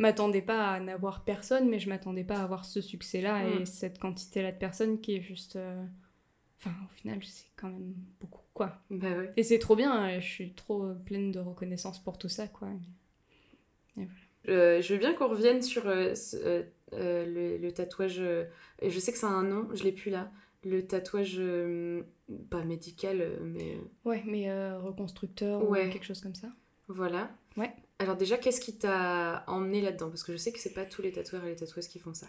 m'attendais 0.00 0.42
pas 0.42 0.72
à 0.72 0.80
n'avoir 0.80 1.24
personne, 1.24 1.68
mais 1.68 1.78
je 1.78 1.88
m'attendais 1.88 2.24
pas 2.24 2.38
à 2.38 2.42
avoir 2.42 2.64
ce 2.64 2.80
succès-là 2.80 3.44
Mm. 3.44 3.62
et 3.62 3.66
cette 3.66 3.98
quantité-là 3.98 4.52
de 4.52 4.58
personnes 4.58 5.00
qui 5.00 5.16
est 5.16 5.20
juste. 5.22 5.56
euh, 5.56 5.84
Enfin, 6.62 6.74
au 6.84 6.94
final, 6.94 7.18
c'est 7.24 7.46
quand 7.56 7.68
même 7.70 7.94
beaucoup, 8.20 8.42
quoi. 8.52 8.82
Bah 8.90 9.08
ouais. 9.16 9.30
Et 9.38 9.42
c'est 9.42 9.58
trop 9.58 9.76
bien, 9.76 10.06
et 10.10 10.20
je 10.20 10.26
suis 10.28 10.52
trop 10.52 10.84
euh, 10.84 10.94
pleine 10.94 11.32
de 11.32 11.38
reconnaissance 11.40 11.98
pour 11.98 12.18
tout 12.18 12.28
ça, 12.28 12.48
quoi. 12.48 12.68
Euh, 14.48 14.80
je 14.80 14.92
veux 14.94 14.98
bien 14.98 15.12
qu'on 15.14 15.28
revienne 15.28 15.62
sur 15.62 15.86
euh, 15.86 16.14
ce- 16.14 16.36
euh, 16.36 16.62
euh, 16.94 17.26
le, 17.26 17.58
le 17.58 17.72
tatouage. 17.72 18.18
euh, 18.20 18.44
je 18.82 18.98
sais 18.98 19.12
que 19.12 19.18
ça 19.18 19.28
a 19.28 19.32
un 19.32 19.42
nom, 19.44 19.68
je 19.74 19.84
l'ai 19.84 19.92
plus 19.92 20.10
là. 20.10 20.30
Le 20.64 20.86
tatouage, 20.86 21.36
euh, 21.38 22.02
pas 22.50 22.64
médical, 22.64 23.20
euh, 23.20 23.38
mais 23.42 23.76
euh, 23.76 23.80
Ouais, 24.08 24.22
mais 24.26 24.50
euh, 24.50 24.78
reconstructeur 24.78 25.66
Ouais. 25.68 25.88
ou 25.88 25.90
quelque 25.92 26.04
chose 26.06 26.20
comme 26.20 26.34
ça. 26.34 26.48
voilà. 26.88 27.30
Ouais. 27.56 27.72
Alors 27.98 28.16
déjà, 28.16 28.38
qu'est-ce 28.38 28.60
qui 28.60 28.76
t'a 28.78 29.44
emmené 29.46 29.80
là-dedans? 29.82 30.08
Parce 30.08 30.22
que 30.22 30.32
je 30.32 30.38
sais 30.38 30.52
que 30.52 30.58
c'est 30.58 30.72
pas 30.72 30.84
tous 30.86 31.02
les 31.02 31.12
tatoueurs 31.12 31.44
et 31.44 31.50
les 31.50 31.56
tatoueuses 31.56 31.88
qui 31.88 31.98
font 31.98 32.14
ça. 32.14 32.26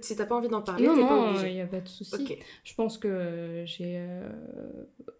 Si 0.00 0.16
t'as 0.16 0.24
pas 0.24 0.34
envie 0.36 0.48
d'en 0.48 0.62
parler, 0.62 0.86
non, 0.86 0.94
t'es 0.94 1.00
pas 1.02 1.32
non, 1.32 1.44
il 1.44 1.52
n'y 1.52 1.60
a 1.60 1.66
pas 1.66 1.80
de 1.80 1.88
souci. 1.88 2.38
Je 2.64 2.74
pense 2.74 2.96
que 2.96 3.08
euh, 3.08 3.66
j'ai 3.66 3.96
euh, 3.98 4.26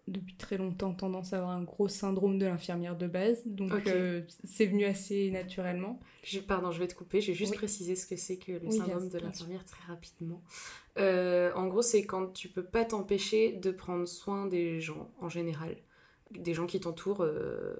depuis 0.07 0.33
très 0.35 0.57
longtemps 0.57 0.91
tendance 0.95 1.31
à 1.31 1.37
avoir 1.37 1.51
un 1.51 1.61
gros 1.61 1.87
syndrome 1.87 2.39
de 2.39 2.47
l'infirmière 2.47 2.97
de 2.97 3.05
base, 3.05 3.43
donc 3.45 3.71
euh, 3.85 4.23
c'est 4.43 4.65
venu 4.65 4.85
assez 4.85 5.29
naturellement. 5.29 5.99
Je- 6.23 6.39
pardon, 6.39 6.71
je 6.71 6.79
vais 6.79 6.87
te 6.87 6.95
couper. 6.95 7.21
Je 7.21 7.27
vais 7.27 7.33
juste 7.37 7.51
Oui. 7.51 7.57
préciser 7.59 7.95
ce 7.95 8.07
que 8.07 8.15
c'est 8.15 8.37
que 8.37 8.53
le 8.53 8.61
Oui, 8.65 8.71
syndrome 8.77 9.09
de 9.09 9.19
l'infirmière 9.19 9.63
très 9.63 9.83
rapidement. 9.87 10.41
Euh, 10.97 11.53
en 11.53 11.67
gros, 11.67 11.83
c'est 11.83 12.03
quand 12.03 12.33
tu 12.33 12.49
peux 12.49 12.63
pas 12.65 12.83
t'empêcher 12.83 13.51
de 13.53 13.69
prendre 13.69 14.07
soin 14.07 14.47
des 14.47 14.81
gens 14.81 15.11
en 15.21 15.29
général, 15.29 15.75
des 16.39 16.53
gens 16.53 16.65
qui 16.65 16.79
t'entourent. 16.79 17.21
euh, 17.23 17.75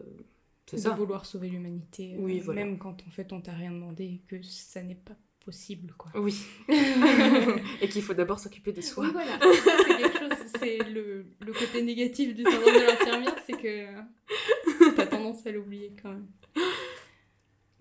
c'est 0.65 0.77
De 0.77 0.81
ça. 0.81 0.91
vouloir 0.91 1.25
sauver 1.25 1.49
l'humanité, 1.49 2.15
euh, 2.15 2.19
Oui, 2.21 2.39
voilà. 2.39 2.63
même 2.63 2.77
quand 2.77 3.01
en 3.05 3.09
fait 3.11 3.33
on 3.33 3.41
t'a 3.41 3.51
rien 3.51 3.71
demandé 3.71 4.03
et 4.05 4.21
que 4.27 4.41
ça 4.41 4.81
n'est 4.81 4.95
pas 4.95 5.15
possible, 5.43 5.93
quoi. 5.97 6.09
Oui. 6.15 6.37
Et 7.81 7.89
qu'il 7.89 8.01
faut 8.01 8.13
d'abord 8.13 8.39
s'occuper 8.39 8.71
de 8.71 8.79
soi. 8.79 9.03
Oui, 9.05 9.11
voilà, 9.11 9.37
c'est 9.41 9.97
quelque 9.97 10.19
chose, 10.19 10.37
c'est 10.57 10.77
le, 10.89 11.25
le 11.41 11.51
côté 11.51 11.81
négatif 11.83 12.33
du 12.33 12.43
syndrome 12.43 12.63
de 12.73 12.87
l'infirmière, 12.87 13.35
c'est 13.45 13.57
que 13.61 14.95
t'as 14.95 15.05
tendance 15.07 15.45
à 15.45 15.51
l'oublier 15.51 15.93
quand 16.01 16.11
même. 16.13 16.27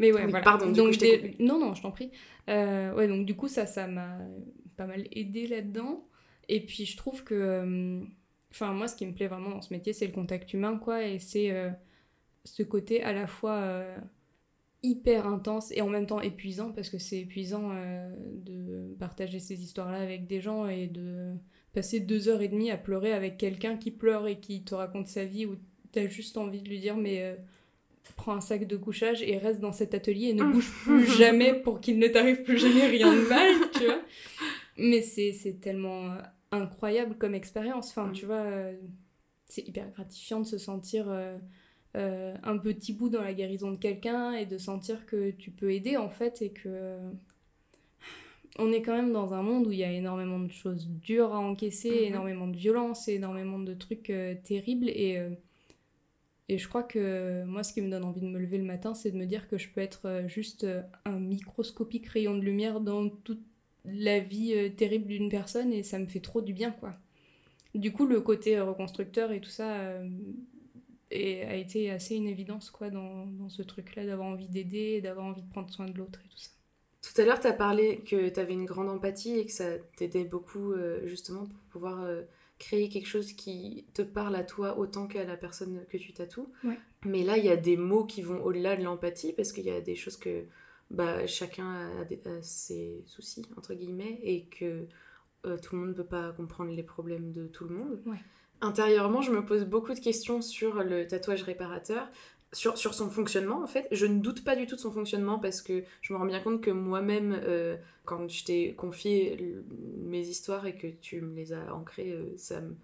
Mais 0.01 0.11
ouais, 0.11 0.25
Oui, 0.25 0.31
voilà. 0.31 0.43
pardon, 0.45 0.67
du 0.67 0.73
donc, 0.73 0.89
coup, 0.89 0.93
je 0.95 0.99
des-. 0.99 1.37
Non, 1.39 1.61
non, 1.61 1.75
je 1.75 1.83
t'en 1.83 1.93
prie. 1.93 2.11
Euh, 2.49 2.93
ouais, 2.95 3.07
donc 3.07 3.25
du 3.27 3.37
coup, 3.37 3.47
ça, 3.47 3.67
ça 3.67 3.87
m'a 3.87 4.19
pas 4.77 4.87
mal 4.87 5.07
aidé 5.13 5.47
là-dedans. 5.47 6.09
Et 6.49 6.65
puis, 6.67 6.85
je 6.85 6.97
trouve 6.97 7.23
que... 7.23 8.03
Enfin, 8.53 8.73
moi, 8.73 8.87
ce 8.87 8.95
qui 8.95 9.07
me 9.07 9.13
plaît 9.13 9.29
vraiment 9.29 9.51
dans 9.51 9.63
ce 9.63 9.73
métier, 9.73 9.95
c'est 9.95 10.07
le 10.07 10.13
contact 10.13 10.53
humain, 10.53 10.77
quoi. 10.77 11.05
Et 11.07 11.19
c'est 11.19 11.51
euh, 11.51 11.71
ce 12.45 12.63
côté 12.63 13.03
à 13.03 13.15
la 13.15 13.27
fois 13.27 13.55
euh, 13.55 13.97
hyper 14.83 15.27
intense 15.27 15.73
et 15.73 15.81
en 15.81 15.89
même 15.89 16.07
temps 16.07 16.21
épuisant, 16.21 16.71
parce 16.71 16.91
que 16.91 16.99
c'est 16.99 17.21
épuisant 17.21 17.71
euh, 17.73 18.15
de 18.45 18.95
partager 18.99 19.39
ces 19.39 19.63
histoires-là 19.63 19.99
avec 19.99 20.27
des 20.27 20.43
gens 20.43 20.69
et 20.69 20.87
de 20.87 21.33
passer 21.73 22.01
deux 22.01 22.29
heures 22.29 22.43
et 22.43 22.49
demie 22.49 22.71
à 22.71 22.77
pleurer 22.77 23.15
avec 23.15 23.39
quelqu'un 23.39 23.79
qui 23.79 23.91
pleure 23.91 24.27
et 24.27 24.39
qui 24.39 24.63
te 24.63 24.75
raconte 24.75 25.07
sa 25.07 25.25
vie 25.25 25.47
où 25.47 25.57
t'as 25.91 26.07
juste 26.07 26.37
envie 26.37 26.61
de 26.61 26.69
lui 26.69 26.81
dire 26.81 26.97
mais 26.97 27.39
prends 28.17 28.35
un 28.35 28.43
sac 28.43 28.67
de 28.67 28.77
couchage 28.77 29.23
et 29.23 29.39
reste 29.39 29.61
dans 29.61 29.73
cet 29.73 29.95
atelier 29.95 30.27
et 30.29 30.35
ne 30.35 30.45
bouge 30.45 30.71
plus 30.85 31.07
jamais 31.07 31.55
pour 31.55 31.81
qu'il 31.81 31.99
ne 31.99 32.09
t'arrive 32.09 32.43
plus 32.43 32.59
jamais 32.59 32.87
rien 32.89 33.11
de 33.15 33.27
mal, 33.27 33.55
tu 33.73 33.87
vois. 33.87 34.03
Mais 34.77 35.01
c'est 35.01 35.61
tellement 35.63 36.15
incroyable 36.53 37.17
comme 37.19 37.35
expérience, 37.35 37.91
enfin 37.91 38.09
Mm. 38.09 38.13
tu 38.13 38.27
vois, 38.27 38.37
euh, 38.43 38.75
c'est 39.49 39.67
hyper 39.69 39.91
gratifiant 39.91 40.41
de 40.41 40.47
se 40.47 40.59
sentir 40.59 41.07
euh, 41.09 41.37
euh, 41.97 42.35
un 42.43 42.59
petit 42.59 42.93
bout 42.95 43.09
dans 43.11 43.23
la 43.23 43.35
guérison 43.35 43.71
de 43.73 43.77
quelqu'un 43.77 44.33
et 44.35 44.47
de 44.47 44.59
sentir 44.59 45.07
que 45.07 45.31
tu 45.33 45.51
peux 45.51 45.73
aider 45.73 45.97
en 45.97 46.09
fait 46.11 46.43
et 46.43 46.51
que 46.53 46.99
on 48.59 48.71
est 48.71 48.83
quand 48.83 48.95
même 48.95 49.13
dans 49.13 49.33
un 49.35 49.43
monde 49.43 49.67
où 49.67 49.73
il 49.73 49.79
y 49.79 49.85
a 49.85 49.91
énormément 49.93 50.39
de 50.39 50.51
choses 50.51 50.87
dures 50.89 51.35
à 51.35 51.39
encaisser, 51.39 51.91
Mhm. 51.91 52.07
énormément 52.09 52.47
de 52.49 52.57
violence, 52.57 53.09
énormément 53.09 53.59
de 53.59 53.75
trucs 53.75 54.11
euh, 54.11 54.35
terribles 54.45 54.89
et 54.91 55.19
euh, 55.19 55.31
et 56.49 56.59
je 56.59 56.69
crois 56.69 56.83
que 56.83 57.45
moi, 57.45 57.63
ce 57.63 57.73
qui 57.73 57.81
me 57.81 57.89
donne 57.89 58.05
envie 58.05 58.21
de 58.21 58.27
me 58.27 58.39
lever 58.39 58.59
le 58.59 58.65
matin, 58.65 58.93
c'est 58.95 59.11
de 59.11 59.17
me 59.17 59.25
dire 59.27 59.49
que 59.49 59.57
je 59.57 59.71
peux 59.71 59.81
être 59.81 60.25
juste 60.27 60.67
un 61.07 61.19
microscopique 61.19 62.07
rayon 62.09 62.35
de 62.35 62.41
lumière 62.43 62.81
dans 62.81 63.09
toute 63.09 63.41
la 63.85 64.21
vie 64.21 64.55
euh, 64.55 64.69
terrible 64.71 65.07
d'une 65.07 65.29
personne 65.29 65.73
et 65.73 65.83
ça 65.83 65.99
me 65.99 66.07
fait 66.07 66.21
trop 66.21 66.41
du 66.41 66.53
bien, 66.53 66.71
quoi. 66.71 66.93
Du 67.75 67.93
coup, 67.93 68.07
le 68.07 68.21
côté 68.21 68.57
euh, 68.57 68.65
reconstructeur 68.65 69.33
et 69.33 69.41
tout 69.41 69.51
ça 69.51 69.81
euh, 69.81 70.09
et 71.11 71.43
a 71.43 71.57
été 71.57 71.91
assez 71.91 72.15
une 72.15 72.27
évidence 72.27 72.71
quoi 72.71 72.91
dans, 72.91 73.27
dans 73.27 73.49
ce 73.49 73.63
truc-là 73.63 74.07
d'avoir 74.07 74.29
envie 74.29 74.49
d'aider, 74.49 75.01
d'avoir 75.01 75.27
envie 75.27 75.43
de 75.43 75.51
prendre 75.51 75.71
soin 75.71 75.87
de 75.87 75.97
l'autre 75.97 76.21
et 76.25 76.29
tout 76.29 76.39
ça. 76.39 76.51
Tout 77.03 77.21
à 77.21 77.25
l'heure, 77.25 77.41
tu 77.41 77.49
as 77.49 77.53
parlé 77.53 77.99
que 77.99 78.29
tu 78.29 78.41
avais 78.41 78.53
une 78.53 78.65
grande 78.65 78.89
empathie 78.89 79.37
et 79.39 79.45
que 79.45 79.53
ça 79.53 79.77
t'aidait 79.97 80.25
beaucoup 80.25 80.73
justement 81.05 81.47
pour 81.47 81.59
pouvoir 81.71 82.07
créer 82.61 82.89
quelque 82.89 83.09
chose 83.09 83.33
qui 83.33 83.85
te 83.93 84.03
parle 84.03 84.37
à 84.37 84.45
toi 84.45 84.79
autant 84.79 85.09
qu'à 85.09 85.25
la 85.25 85.37
personne 85.37 85.85
que 85.91 85.97
tu 85.99 86.13
tatoues. 86.13 86.49
Ouais. 86.63 86.79
Mais 87.05 87.25
là, 87.25 87.37
il 87.37 87.45
y 87.45 87.51
a 87.51 87.57
des 87.57 87.77
mots 87.77 88.05
qui 88.05 88.23
vont 88.23 88.41
au-delà 88.45 88.77
de 88.77 88.85
l'empathie 88.85 89.33
parce 89.33 89.53
qu'il 89.53 89.65
y 89.65 89.71
a 89.71 89.81
des 89.81 89.97
choses 89.97 90.17
que 90.17 90.45
bah, 90.93 91.27
chacun 91.27 91.91
a, 92.01 92.05
des- 92.05 92.21
a 92.27 92.43
ses 92.43 93.03
soucis, 93.07 93.45
entre 93.57 93.75
guillemets, 93.75 94.21
et 94.23 94.45
que 94.47 94.87
euh, 95.45 95.59
tout 95.59 95.75
le 95.75 95.81
monde 95.81 95.91
ne 95.91 95.95
peut 95.95 96.05
pas 96.19 96.33
comprendre 96.33 96.71
les 96.71 96.85
problèmes 96.85 97.33
de 97.33 97.47
tout 97.49 97.65
le 97.65 97.75
monde. 97.75 98.01
Ouais. 98.07 98.23
Intérieurement, 98.61 99.23
je 99.23 99.33
me 99.33 99.45
pose 99.45 99.65
beaucoup 99.65 99.93
de 99.93 99.99
questions 100.01 100.41
sur 100.41 100.85
le 100.85 101.07
tatouage 101.07 101.43
réparateur, 101.43 102.09
sur, 102.53 102.79
sur 102.79 102.95
son 102.95 103.11
fonctionnement 103.11 103.63
en 103.63 103.67
fait. 103.67 103.89
Je 103.91 104.07
ne 104.07 104.21
doute 104.21 104.45
pas 104.45 104.55
du 104.55 104.67
tout 104.67 104.77
de 104.77 104.81
son 104.81 104.93
fonctionnement 104.93 105.39
parce 105.41 105.63
que 105.63 105.83
je 106.01 106.13
me 106.13 106.19
rends 106.19 106.27
bien 106.27 106.41
compte 106.41 106.61
que 106.61 106.71
moi-même, 106.71 107.33
euh, 107.43 107.77
quand 108.05 108.29
je 108.29 108.45
t'ai 108.45 108.75
confié 108.75 109.55
mes 109.99 110.21
histoires 110.29 110.67
et 110.67 110.77
que 110.77 110.87
tu 110.87 111.23
me 111.23 111.35
les 111.35 111.53
as 111.53 111.75
ancrées, 111.75 112.13
euh, 112.13 112.37
ça 112.37 112.61
me... 112.61 112.77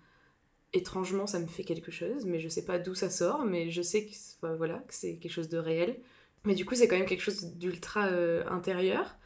étrangement 0.72 1.26
ça 1.26 1.38
me 1.38 1.46
fait 1.46 1.64
quelque 1.64 1.92
chose, 1.92 2.24
mais 2.26 2.40
je 2.40 2.48
sais 2.48 2.64
pas 2.64 2.78
d'où 2.78 2.94
ça 2.94 3.10
sort, 3.10 3.44
mais 3.44 3.70
je 3.70 3.82
sais 3.82 4.06
que, 4.06 4.12
enfin, 4.40 4.56
voilà, 4.56 4.78
que 4.88 4.94
c'est 4.94 5.16
quelque 5.16 5.32
chose 5.32 5.48
de 5.48 5.58
réel. 5.58 5.96
Mais 6.48 6.54
du 6.54 6.64
coup, 6.64 6.74
c'est 6.74 6.88
quand 6.88 6.96
même 6.96 7.04
quelque 7.04 7.20
chose 7.20 7.44
d'ultra 7.56 8.06
euh, 8.06 8.42
intérieur. 8.48 9.18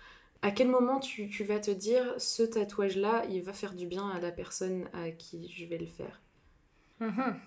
À 0.43 0.51
quel 0.51 0.69
moment 0.69 0.99
tu, 0.99 1.29
tu 1.29 1.45
vas 1.45 1.61
te 1.61 1.71
dire 1.71 2.15
ce 2.19 2.43
tatouage-là, 2.43 3.25
il 3.31 3.43
va 3.43 3.53
faire 3.53 3.75
du 3.75 3.87
bien 3.87 4.09
à 4.09 4.19
la 4.19 4.33
personne 4.33 4.89
à 4.93 5.13
qui 5.13 5.49
je 5.57 5.65
vais 5.67 5.79
le 5.79 5.87
faire? 5.87 6.21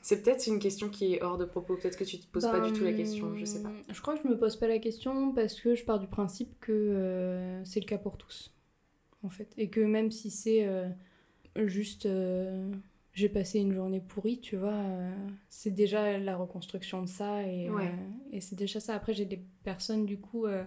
C'est 0.02 0.22
peut-être 0.22 0.48
une 0.48 0.60
question 0.60 0.90
qui 0.90 1.14
est 1.14 1.22
hors 1.22 1.38
de 1.38 1.44
propos, 1.44 1.76
peut-être 1.76 1.98
que 1.98 2.06
tu 2.06 2.18
te 2.20 2.26
poses 2.26 2.44
pas 2.44 2.62
du 2.62 2.72
tout 2.72 2.86
la 2.86 2.94
question, 2.94 3.36
je 3.36 3.44
sais 3.44 3.62
pas. 3.62 3.70
Ben, 3.70 3.94
Je 3.94 4.02
crois 4.02 4.18
que 4.18 4.24
je 4.24 4.30
me 4.30 4.38
pose 4.38 4.56
pas 4.56 4.68
la 4.68 4.80
question 4.80 5.34
parce 5.34 5.60
que 5.60 5.76
je 5.76 5.84
pars 5.84 6.00
du 6.00 6.08
principe 6.08 6.58
que 6.62 6.72
euh, 6.72 7.64
c'est 7.66 7.82
le 7.82 7.86
cas 7.86 7.98
pour 7.98 8.18
tous, 8.18 8.54
en 9.24 9.30
fait. 9.30 9.50
Et 9.58 9.70
que 9.70 9.82
même 9.82 10.10
si 10.10 10.32
c'est 10.32 10.66
euh, 10.66 10.88
juste 11.66 12.08
j'ai 13.16 13.30
passé 13.30 13.60
une 13.62 13.74
journée 13.74 14.02
pourrie, 14.02 14.42
tu 14.42 14.58
vois, 14.58 14.74
euh, 14.74 15.16
c'est 15.50 15.72
déjà 15.72 16.18
la 16.20 16.38
reconstruction 16.38 17.02
de 17.04 17.08
ça 17.08 17.44
et, 17.48 17.70
Ouais. 17.70 17.92
euh, 17.92 17.96
et 18.32 18.42
c'est 18.42 18.56
déjà 18.58 18.80
ça. 18.82 18.96
Après, 18.96 19.14
j'ai 19.16 19.26
des 19.26 19.42
personnes, 19.64 20.06
du 20.06 20.20
coup, 20.20 20.48
euh, 20.48 20.66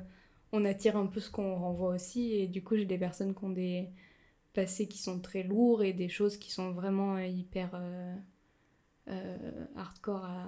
on 0.52 0.64
attire 0.66 0.96
un 0.96 1.06
peu 1.06 1.20
ce 1.20 1.30
qu'on 1.30 1.56
renvoie 1.56 1.94
aussi 1.94 2.34
et 2.34 2.48
du 2.48 2.64
coup, 2.64 2.76
j'ai 2.76 2.86
des 2.86 2.98
personnes 2.98 3.34
qui 3.34 3.44
ont 3.44 3.50
des 3.50 3.88
passés 4.54 4.88
qui 4.88 4.98
sont 4.98 5.20
très 5.20 5.42
lourds 5.44 5.82
et 5.84 5.92
des 5.94 6.08
choses 6.10 6.38
qui 6.38 6.52
sont 6.52 6.72
vraiment 6.72 7.18
hyper 7.18 7.70
euh, 7.74 8.16
euh, 9.08 9.66
hardcore 9.76 10.24
à, 10.24 10.46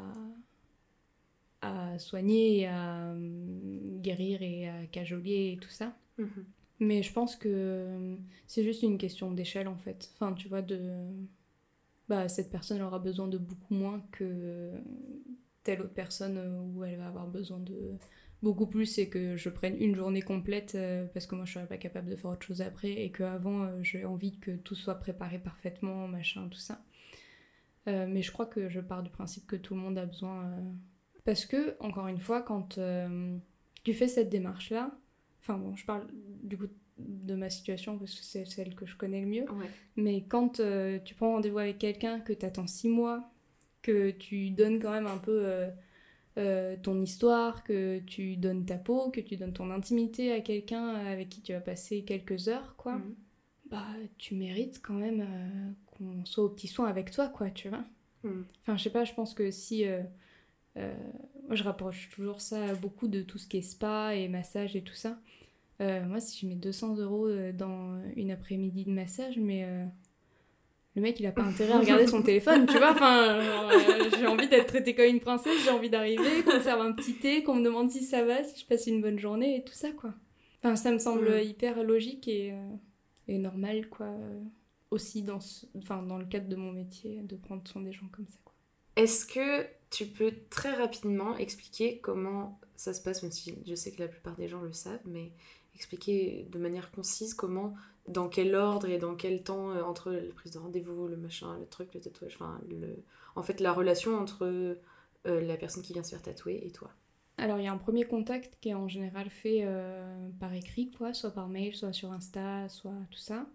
à 1.63 1.99
soigner, 1.99 2.61
et 2.61 2.67
à 2.67 3.11
hum, 3.13 4.01
guérir 4.01 4.43
et 4.43 4.69
à 4.69 4.87
cajoler 4.87 5.53
et 5.55 5.59
tout 5.59 5.69
ça. 5.71 5.95
Mhm. 6.19 6.53
Mais 6.81 7.03
je 7.03 7.13
pense 7.13 7.37
que 7.37 8.17
c'est 8.47 8.65
juste 8.65 8.83
une 8.83 8.99
question 8.99 9.33
d'échelle 9.33 9.69
en 9.69 9.77
fait. 9.77 10.11
Enfin, 10.15 10.35
tu 10.35 10.49
vois, 10.49 10.63
de. 10.63 10.81
Bah, 12.11 12.29
cette 12.29 12.51
personne 12.51 12.83
aura 12.83 12.99
besoin 12.99 13.29
de 13.29 13.39
beaucoup 13.39 13.73
moins 13.73 14.05
que 14.11 14.73
telle 15.63 15.81
autre 15.81 15.95
personne 15.95 16.39
euh, 16.39 16.61
où 16.61 16.83
elle 16.83 16.97
va 16.97 17.07
avoir 17.07 17.29
besoin 17.29 17.61
de 17.61 17.93
beaucoup 18.43 18.67
plus 18.67 18.99
et 18.99 19.09
que 19.09 19.37
je 19.37 19.49
prenne 19.49 19.77
une 19.81 19.95
journée 19.95 20.21
complète 20.21 20.75
euh, 20.75 21.07
parce 21.15 21.29
que 21.29 21.37
moi 21.37 21.45
je 21.45 21.53
serais 21.53 21.69
pas 21.69 21.77
capable 21.77 22.11
de 22.11 22.17
faire 22.17 22.33
autre 22.33 22.45
chose 22.45 22.63
après 22.63 22.91
et 22.91 23.13
qu'avant 23.13 23.63
euh, 23.63 23.81
j'ai 23.83 24.05
envie 24.05 24.41
que 24.41 24.51
tout 24.51 24.75
soit 24.75 24.97
préparé 24.97 25.39
parfaitement, 25.39 26.09
machin, 26.09 26.49
tout 26.49 26.59
ça. 26.59 26.83
Mais 27.87 28.23
je 28.23 28.31
crois 28.31 28.47
que 28.47 28.69
je 28.69 28.79
pars 28.79 29.03
du 29.03 29.11
principe 29.11 29.47
que 29.49 29.57
tout 29.57 29.75
le 29.75 29.81
monde 29.81 29.99
a 29.99 30.07
besoin. 30.07 30.49
Parce 31.25 31.45
que, 31.45 31.77
encore 31.81 32.07
une 32.07 32.21
fois, 32.21 32.41
quand 32.41 32.79
tu 33.83 33.95
fais 33.95 34.07
cette 34.07 34.29
démarche-là, 34.29 34.97
enfin 35.41 35.59
bon, 35.59 35.75
je 35.75 35.85
parle 35.85 36.07
du 36.45 36.57
coup 36.57 36.69
de 37.07 37.35
ma 37.35 37.51
situation 37.51 37.99
parce 37.99 38.15
que 38.15 38.25
c'est 38.25 38.45
celle 38.45 38.75
que 38.75 38.87
je 38.87 38.97
connais 38.97 39.21
le 39.21 39.27
mieux, 39.27 39.51
Ouais. 39.51 39.67
mais 39.97 40.25
quand 40.29 40.61
euh, 40.61 40.99
tu 41.05 41.15
prends 41.15 41.33
rendez-vous 41.33 41.59
avec 41.59 41.79
quelqu'un, 41.79 42.21
que 42.21 42.33
tu 42.33 42.45
attends 42.47 42.67
six 42.67 42.89
mois, 42.89 43.31
que 43.83 44.11
tu 44.11 44.51
donnes 44.51 44.79
quand 44.79 44.91
même 44.93 45.07
un 45.07 45.19
peu 45.19 45.41
euh, 45.45 45.71
euh, 46.39 46.77
ton 46.83 47.01
histoire, 47.01 47.65
que 47.65 47.99
tu 48.01 48.37
donnes 48.37 48.65
ta 48.67 48.77
peau, 48.79 49.11
que 49.11 49.21
tu 49.21 49.37
donnes 49.37 49.53
ton 49.53 49.71
intimité 49.71 50.33
à 50.33 50.41
quelqu'un 50.41 50.89
avec 50.95 51.29
qui 51.29 51.43
tu 51.43 51.53
vas 51.53 51.61
passer 51.61 52.03
quelques 52.05 52.49
heures, 52.49 52.77
quoi, 52.77 52.97
Mhm. 52.97 53.15
bah 53.71 53.87
tu 54.19 54.35
mérites 54.35 54.81
quand 54.83 54.95
même 54.95 55.27
qu'on 55.87 56.25
soit 56.25 56.45
aux 56.45 56.49
petits 56.51 56.69
soins 56.69 56.89
avec 56.89 57.11
toi, 57.11 57.29
quoi, 57.29 57.51
tu 57.51 57.69
vois. 57.69 57.85
Mhm. 58.25 58.45
Enfin, 58.63 58.77
je 58.77 58.83
sais 58.85 58.91
pas, 58.91 59.05
je 59.05 59.15
pense 59.15 59.35
que 59.35 59.51
si. 59.51 59.85
moi, 60.77 61.57
je 61.57 61.63
rapproche 61.65 62.11
toujours 62.11 62.41
ça 62.41 62.75
beaucoup 62.75 63.09
de 63.09 63.23
tout 63.23 63.39
ce 63.39 63.47
qui 63.49 63.59
est 63.59 63.63
spa 63.63 64.15
et 64.15 64.29
massage 64.29 64.77
et 64.77 64.83
tout 64.83 64.95
ça. 64.95 65.19
Euh, 65.81 66.05
moi, 66.05 66.21
si 66.21 66.39
je 66.41 66.47
mets 66.47 66.57
200 66.57 66.97
euros 66.97 67.27
euh, 67.27 67.53
dans 67.53 68.01
une 68.17 68.31
après-midi 68.31 68.85
de 68.85 68.91
massage, 68.91 69.39
mais 69.39 69.65
euh, 69.65 69.85
le 70.97 71.03
mec, 71.03 71.19
il 71.21 71.27
a 71.27 71.33
pas 71.33 71.43
intérêt 71.43 71.73
à 71.73 71.79
regarder 71.79 72.07
son 72.07 72.23
téléphone, 72.31 72.67
tu 72.67 72.77
vois. 72.77 72.93
Enfin, 72.93 73.23
euh, 73.39 74.11
j'ai 74.19 74.27
envie 74.27 74.49
d'être 74.49 74.67
traitée 74.67 74.95
comme 74.95 75.07
une 75.07 75.21
princesse, 75.21 75.63
j'ai 75.65 75.71
envie 75.71 75.89
d'arriver, 75.91 76.43
qu'on 76.45 76.57
me 76.57 76.61
serve 76.61 76.81
un 76.83 76.93
petit 76.93 77.15
thé, 77.15 77.43
qu'on 77.43 77.55
me 77.55 77.65
demande 77.65 77.91
si 77.91 78.03
ça 78.05 78.25
va, 78.25 78.43
si 78.45 78.61
je 78.61 78.67
passe 78.67 78.87
une 78.87 79.01
bonne 79.01 79.19
journée 79.19 79.57
et 79.57 79.65
tout 79.65 79.73
ça, 79.75 79.91
quoi. 79.93 80.13
Enfin, 80.59 80.77
ça 80.77 80.91
me 80.93 80.99
semble 80.99 81.31
Mm. 81.39 81.43
hyper 81.45 81.83
logique 81.85 82.29
et, 82.29 82.55
et 83.29 83.39
normal, 83.39 83.89
quoi. 83.89 84.09
aussi 84.91 85.23
dans, 85.23 85.39
ce- 85.41 85.65
enfin, 85.79 86.03
dans 86.03 86.19
le 86.19 86.25
cadre 86.27 86.49
de 86.49 86.57
mon 86.57 86.73
métier, 86.73 87.21
de 87.23 87.37
prendre 87.37 87.63
soin 87.67 87.81
des 87.81 87.93
gens 87.93 88.09
comme 88.13 88.27
ça, 88.29 88.39
quoi. 88.45 88.53
Est-ce 88.97 89.25
que 89.25 89.65
tu 89.91 90.05
peux 90.05 90.33
très 90.51 90.75
rapidement 90.75 91.37
expliquer 91.39 91.99
comment 92.01 92.59
ça 92.77 92.93
se 92.93 93.01
passe, 93.01 93.23
même 93.23 93.31
si 93.33 93.55
je 93.67 93.75
sais 93.77 93.93
que 93.93 94.01
la 94.03 94.09
plupart 94.09 94.35
des 94.37 94.49
gens 94.49 94.61
le 94.61 94.73
savent, 94.73 94.99
mais 95.07 95.31
expliquer 95.75 96.47
de 96.51 96.59
manière 96.59 96.91
concise 96.91 97.35
comment, 97.35 97.75
dans 98.09 98.29
quel 98.29 98.55
ordre 98.55 98.89
et 98.89 98.99
dans 98.99 99.15
quel 99.15 99.43
temps, 99.43 99.71
euh, 99.71 99.83
entre 99.83 100.11
la 100.13 100.33
prise 100.35 100.53
de 100.53 100.59
rendez-vous, 100.59 101.09
le 101.09 101.17
machin, 101.17 101.57
le 101.59 101.67
truc, 101.67 101.95
le 101.95 102.01
tatouage, 102.01 102.37
enfin, 102.37 102.61
le... 102.69 103.03
en 103.37 103.43
fait, 103.43 103.61
la 103.61 103.73
relation 103.73 104.17
entre 104.17 104.45
euh, 104.45 104.75
la 105.25 105.57
personne 105.57 105.83
qui 105.83 105.93
vient 105.93 106.03
se 106.03 106.11
faire 106.11 106.23
tatouer 106.23 106.61
et 106.65 106.71
toi. 106.71 106.91
Alors, 107.39 107.59
il 107.59 107.65
y 107.65 107.69
a 107.69 107.73
un 107.73 107.79
premier 107.79 108.05
contact 108.05 108.59
qui 108.61 108.71
est 108.71 108.75
en 108.75 108.89
général 108.89 109.31
fait 109.31 109.61
euh, 109.63 110.29
par 110.39 110.53
écrit, 110.53 110.91
quoi, 110.91 111.15
soit 111.15 111.31
par 111.31 111.49
mail, 111.49 111.75
soit 111.75 111.93
sur 111.93 112.13
Insta, 112.13 112.69
soit 112.69 112.93
tout 113.11 113.19
ça, 113.19 113.47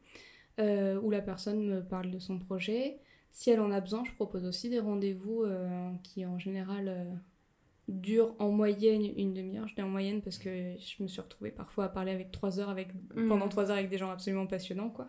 où 0.57 1.11
la 1.11 1.21
personne 1.21 1.63
me 1.63 1.83
parle 1.83 2.09
de 2.09 2.17
son 2.17 2.39
projet. 2.39 2.97
Si 3.31 3.51
elle 3.51 3.59
en 3.59 3.69
a 3.69 3.81
besoin, 3.81 4.03
je 4.05 4.13
propose 4.13 4.45
aussi 4.45 4.69
des 4.69 4.79
rendez-vous 4.79 5.43
qui, 6.01 6.25
en 6.25 6.39
général, 6.39 7.19
durent 7.87 8.35
en 8.39 8.51
moyenne 8.51 9.05
une 9.17 9.33
demi-heure. 9.33 9.67
Je 9.67 9.75
dis 9.75 9.81
en 9.81 9.89
moyenne 9.89 10.21
parce 10.21 10.37
que 10.39 10.49
je 10.79 11.03
me 11.03 11.07
suis 11.07 11.21
retrouvée 11.21 11.51
parfois 11.51 11.85
à 11.85 11.89
parler 11.89 12.11
avec 12.11 12.31
trois 12.31 12.59
heures 12.59 12.69
avec, 12.69 12.87
Mhm. 13.15 13.27
pendant 13.27 13.47
trois 13.47 13.69
heures 13.69 13.77
avec 13.77 13.89
des 13.89 13.97
gens 13.97 14.09
absolument 14.09 14.47
passionnants, 14.47 14.89
quoi. 14.89 15.07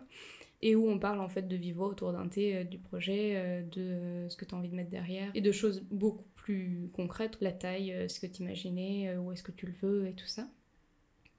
Et 0.61 0.75
où 0.75 0.87
on 0.89 0.97
parle 0.99 1.19
en 1.19 1.29
fait 1.29 1.47
de 1.47 1.55
vivo 1.55 1.85
autour 1.85 2.11
d'un 2.13 2.27
thé, 2.27 2.55
euh, 2.55 2.63
du 2.63 2.79
projet, 2.79 3.33
euh, 3.35 3.61
de 3.63 3.81
euh, 3.81 4.29
ce 4.29 4.35
que 4.37 4.45
tu 4.45 4.53
as 4.55 4.57
envie 4.57 4.69
de 4.69 4.75
mettre 4.75 4.89
derrière, 4.89 5.29
et 5.35 5.41
de 5.41 5.51
choses 5.51 5.83
beaucoup 5.91 6.25
plus 6.35 6.89
concrètes, 6.93 7.37
la 7.41 7.51
taille, 7.51 7.93
ce 8.09 8.19
que 8.19 8.25
tu 8.27 8.41
imaginais, 8.41 9.15
où 9.17 9.31
est-ce 9.31 9.43
que 9.43 9.51
tu 9.51 9.65
le 9.67 9.73
veux, 9.81 10.07
et 10.07 10.13
tout 10.13 10.25
ça. 10.27 10.47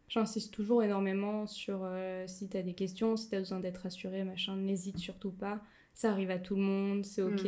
J'insiste 0.09 0.53
toujours 0.55 0.83
énormément 0.83 1.47
sur 1.47 1.87
si 2.27 2.49
tu 2.49 2.57
as 2.57 2.63
des 2.63 2.75
questions, 2.75 3.17
si 3.17 3.29
tu 3.29 3.35
as 3.37 3.39
besoin 3.41 3.61
d'être 3.61 3.79
rassuré, 3.79 4.25
machin, 4.25 4.57
n'hésite 4.57 4.99
surtout 4.99 5.31
pas. 5.31 5.63
Ça 5.95 6.11
arrive 6.13 6.31
à 6.31 6.39
tout 6.39 6.55
le 6.57 6.63
monde, 6.63 7.05
c'est 7.05 7.23
ok. 7.23 7.47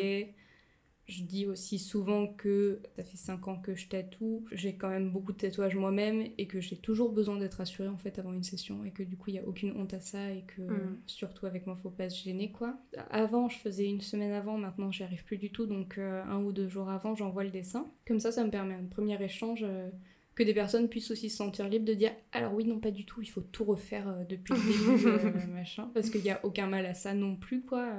Je 1.11 1.25
dis 1.25 1.45
aussi 1.47 1.79
souvent 1.79 2.29
que 2.29 2.81
ça 2.97 3.03
fait 3.03 3.17
5 3.17 3.49
ans 3.49 3.57
que 3.57 3.75
je 3.75 3.89
tatoue, 3.89 4.45
j'ai 4.53 4.77
quand 4.77 4.89
même 4.89 5.11
beaucoup 5.11 5.33
de 5.33 5.37
tatouages 5.39 5.75
moi-même 5.77 6.25
et 6.39 6.47
que 6.47 6.61
j'ai 6.61 6.77
toujours 6.77 7.11
besoin 7.13 7.37
d'être 7.37 7.55
rassurée 7.55 7.89
en 7.89 7.97
fait 7.99 8.19
avant 8.19 8.33
une 8.33 8.45
session 8.45 8.85
et 8.85 8.93
que 8.93 9.03
du 9.03 9.17
coup 9.17 9.31
il 9.31 9.33
n'y 9.35 9.39
a 9.41 9.47
aucune 9.47 9.77
honte 9.77 9.93
à 9.93 10.01
ça 10.01 10.31
et 10.31 10.43
que 10.47 10.63
Mm. 10.63 10.97
surtout 11.07 11.47
avec 11.47 11.67
moi 11.67 11.77
faut 11.83 11.91
pas 11.91 12.09
se 12.09 12.25
gêner 12.25 12.53
quoi. 12.53 12.79
Avant 13.11 13.49
je 13.49 13.59
faisais 13.59 13.87
une 13.87 14.01
semaine 14.01 14.33
avant, 14.33 14.57
maintenant 14.57 14.91
j'y 14.93 15.03
arrive 15.03 15.25
plus 15.25 15.37
du 15.37 15.51
tout 15.51 15.67
donc 15.67 15.99
euh, 15.99 16.23
un 16.25 16.43
ou 16.45 16.53
deux 16.53 16.69
jours 16.69 16.89
avant 16.89 17.15
j'envoie 17.17 17.43
le 17.45 17.51
dessin. 17.51 17.91
Comme 18.07 18.21
ça 18.21 18.31
ça 18.33 18.45
me 18.45 18.51
permet 18.51 18.75
un 18.75 18.85
premier 18.85 19.21
échange 19.23 19.65
euh, 19.65 19.89
que 20.37 20.45
des 20.45 20.55
personnes 20.55 20.89
puissent 20.89 21.11
aussi 21.11 21.29
se 21.29 21.37
sentir 21.39 21.69
libres 21.69 21.85
de 21.87 21.95
dire 21.95 22.13
alors 22.33 22.55
oui 22.55 22.65
non 22.65 22.79
pas 22.79 22.93
du 22.93 23.05
tout 23.05 23.21
il 23.21 23.27
faut 23.27 23.41
tout 23.43 23.65
refaire 23.65 24.09
euh, 24.09 24.25
depuis 24.29 24.55
le 24.55 24.61
début 24.61 25.09
euh, 25.09 25.47
machin 25.53 25.91
parce 25.93 26.09
qu'il 26.09 26.23
n'y 26.23 26.31
a 26.31 26.39
aucun 26.45 26.69
mal 26.69 26.87
à 26.87 26.95
ça 26.95 27.15
non 27.15 27.35
plus 27.37 27.63
quoi. 27.63 27.93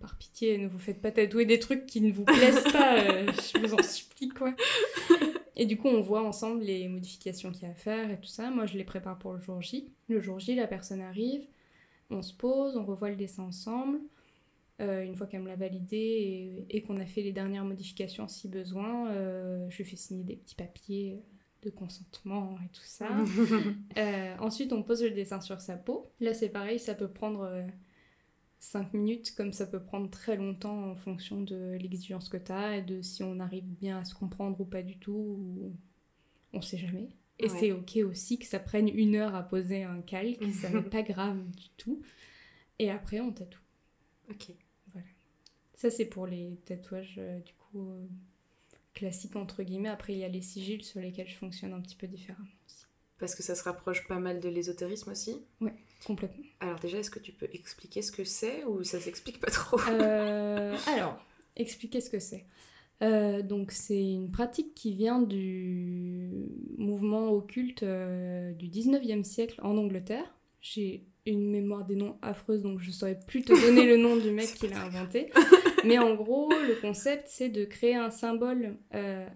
Par 0.00 0.16
pitié, 0.16 0.58
ne 0.58 0.66
vous 0.66 0.78
faites 0.78 1.00
pas 1.00 1.12
tatouer 1.12 1.44
des 1.44 1.58
trucs 1.58 1.86
qui 1.86 2.00
ne 2.00 2.10
vous 2.10 2.24
plaisent 2.24 2.64
pas, 2.72 2.98
euh, 2.98 3.26
je 3.32 3.58
vous 3.58 3.74
en 3.74 3.82
supplie, 3.82 4.30
quoi. 4.30 4.54
Et 5.56 5.66
du 5.66 5.76
coup, 5.76 5.88
on 5.88 6.00
voit 6.00 6.22
ensemble 6.22 6.62
les 6.62 6.88
modifications 6.88 7.52
qu'il 7.52 7.64
y 7.64 7.66
a 7.66 7.70
à 7.70 7.74
faire 7.74 8.10
et 8.10 8.18
tout 8.18 8.28
ça. 8.28 8.50
Moi, 8.50 8.66
je 8.66 8.78
les 8.78 8.84
prépare 8.84 9.18
pour 9.18 9.34
le 9.34 9.40
jour 9.40 9.60
J. 9.60 9.92
Le 10.08 10.20
jour 10.20 10.40
J, 10.40 10.54
la 10.54 10.66
personne 10.66 11.02
arrive, 11.02 11.46
on 12.08 12.22
se 12.22 12.32
pose, 12.32 12.76
on 12.76 12.84
revoit 12.84 13.10
le 13.10 13.16
dessin 13.16 13.42
ensemble. 13.42 14.00
Euh, 14.80 15.04
une 15.04 15.14
fois 15.14 15.26
qu'elle 15.26 15.42
me 15.42 15.48
l'a 15.48 15.56
validé 15.56 15.96
et, 15.98 16.76
et 16.76 16.82
qu'on 16.82 16.96
a 16.96 17.04
fait 17.04 17.20
les 17.20 17.32
dernières 17.32 17.66
modifications 17.66 18.26
si 18.28 18.48
besoin, 18.48 19.10
euh, 19.10 19.68
je 19.68 19.76
lui 19.76 19.84
fais 19.84 19.96
signer 19.96 20.24
des 20.24 20.36
petits 20.36 20.54
papiers 20.54 21.20
de 21.62 21.68
consentement 21.68 22.56
et 22.64 22.68
tout 22.72 22.84
ça. 22.84 23.08
Euh, 23.98 24.34
ensuite, 24.38 24.72
on 24.72 24.82
pose 24.82 25.02
le 25.02 25.10
dessin 25.10 25.40
sur 25.40 25.60
sa 25.60 25.76
peau. 25.76 26.10
Là, 26.20 26.32
c'est 26.32 26.48
pareil, 26.48 26.78
ça 26.78 26.94
peut 26.94 27.08
prendre 27.08 27.66
5 28.60 28.92
minutes, 28.94 29.34
comme 29.34 29.52
ça 29.52 29.66
peut 29.66 29.82
prendre 29.82 30.08
très 30.10 30.36
longtemps 30.36 30.90
en 30.90 30.94
fonction 30.96 31.40
de 31.40 31.76
l'exigence 31.80 32.28
que 32.28 32.36
tu 32.36 32.52
as 32.52 32.76
et 32.76 32.82
de 32.82 33.00
si 33.02 33.22
on 33.22 33.40
arrive 33.40 33.64
bien 33.64 33.98
à 33.98 34.04
se 34.04 34.14
comprendre 34.14 34.60
ou 34.60 34.64
pas 34.64 34.82
du 34.82 34.98
tout, 34.98 35.12
ou 35.12 35.72
on 36.52 36.60
sait 36.60 36.78
jamais. 36.78 37.08
Et 37.38 37.48
Ouais. 37.48 37.58
c'est 37.58 37.72
ok 37.72 37.96
aussi 38.04 38.38
que 38.38 38.44
ça 38.44 38.58
prenne 38.60 38.88
une 38.88 39.16
heure 39.16 39.34
à 39.34 39.42
poser 39.42 39.82
un 39.84 40.02
calque, 40.02 40.44
ça 40.52 40.68
n'est 40.68 40.82
pas 40.90 41.02
grave 41.02 41.38
du 41.52 41.70
tout. 41.78 42.02
Et 42.78 42.90
après, 42.90 43.20
on 43.20 43.32
tatoue. 43.32 43.60
Ok. 44.30 44.52
Ça, 45.74 45.90
c'est 45.90 46.04
pour 46.04 46.26
les 46.26 46.58
tatouages, 46.66 47.14
euh, 47.16 47.40
du 47.40 47.54
coup, 47.54 47.88
euh, 47.90 48.06
classiques, 48.92 49.36
entre 49.36 49.62
guillemets. 49.62 49.88
Après, 49.88 50.12
il 50.12 50.18
y 50.18 50.24
a 50.24 50.28
les 50.28 50.42
sigils 50.42 50.84
sur 50.84 51.00
lesquels 51.00 51.26
je 51.28 51.34
fonctionne 51.36 51.72
un 51.72 51.80
petit 51.80 51.96
peu 51.96 52.06
différemment 52.06 52.44
aussi. 52.66 52.84
Parce 53.18 53.34
que 53.34 53.42
ça 53.42 53.54
se 53.54 53.62
rapproche 53.62 54.06
pas 54.06 54.18
mal 54.18 54.40
de 54.40 54.50
l'ésotérisme 54.50 55.10
aussi. 55.10 55.38
Complètement. 56.06 56.44
Alors 56.60 56.78
déjà, 56.78 56.98
est-ce 56.98 57.10
que 57.10 57.18
tu 57.18 57.32
peux 57.32 57.48
expliquer 57.52 58.02
ce 58.02 58.12
que 58.12 58.24
c'est 58.24 58.64
ou 58.64 58.82
ça 58.84 59.00
s'explique 59.00 59.40
pas 59.40 59.50
trop 59.50 59.78
Euh, 59.88 60.76
alors, 60.86 61.18
expliquer 61.56 62.00
ce 62.00 62.10
que 62.10 62.18
c'est. 62.18 62.46
Euh, 63.02 63.42
donc, 63.42 63.72
c'est 63.72 64.12
une 64.12 64.30
pratique 64.30 64.74
qui 64.74 64.94
vient 64.94 65.20
du 65.20 66.30
mouvement 66.76 67.30
occulte 67.30 67.82
euh, 67.82 68.52
du 68.52 68.68
19e 68.68 69.24
siècle 69.24 69.60
en 69.62 69.76
Angleterre. 69.76 70.34
J'ai 70.60 71.06
une 71.26 71.50
mémoire 71.50 71.84
des 71.84 71.96
noms 71.96 72.18
affreuse, 72.22 72.62
donc 72.62 72.80
je 72.80 72.90
saurais 72.90 73.18
plus 73.26 73.42
te 73.42 73.52
donner 73.52 73.86
le 73.86 73.96
nom 73.96 74.16
du 74.16 74.30
mec 74.30 74.46
qui 74.54 74.68
l'a 74.68 74.82
inventé. 74.82 75.30
Mais 75.84 75.98
en 75.98 76.14
gros, 76.14 76.50
le 76.50 76.80
concept, 76.80 77.28
c'est 77.28 77.48
de 77.48 77.64
créer 77.64 77.94
un 77.94 78.10
symbole 78.10 78.76